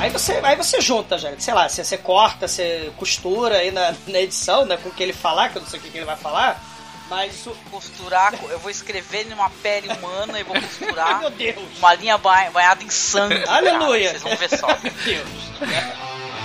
Aí 0.00 0.10
você, 0.10 0.32
aí 0.42 0.54
você 0.56 0.80
junta, 0.82 1.16
gente. 1.16 1.42
Sei 1.42 1.54
lá, 1.54 1.66
você, 1.68 1.82
você 1.82 1.96
corta, 1.96 2.46
você 2.46 2.92
costura 2.98 3.56
aí 3.56 3.70
na, 3.70 3.94
na 4.06 4.20
edição, 4.20 4.66
né? 4.66 4.76
Com 4.76 4.90
o 4.90 4.92
que 4.92 5.02
ele 5.02 5.14
falar, 5.14 5.48
que 5.48 5.56
eu 5.56 5.62
não 5.62 5.68
sei 5.68 5.80
o 5.80 5.82
que 5.82 5.90
que 5.90 5.96
ele 5.98 6.04
vai 6.04 6.16
falar. 6.16 6.62
Mas. 7.08 7.46
Costurar, 7.70 8.34
eu 8.50 8.58
vou 8.58 8.70
escrever 8.70 9.26
numa 9.26 9.48
pele 9.62 9.88
humana 9.88 10.38
e 10.38 10.42
vou 10.42 10.58
costurar 10.60 11.20
meu 11.20 11.30
Deus! 11.30 11.56
uma 11.78 11.94
linha 11.94 12.18
banha- 12.18 12.50
banhada 12.50 12.82
em 12.84 12.90
sangue. 12.90 13.40
cara. 13.40 13.56
Aleluia! 13.58 14.10
Vocês 14.10 14.22
vão 14.22 14.36
ver 14.36 14.50
só. 14.58 14.66
Meu 14.82 14.92
Deus! 15.04 15.28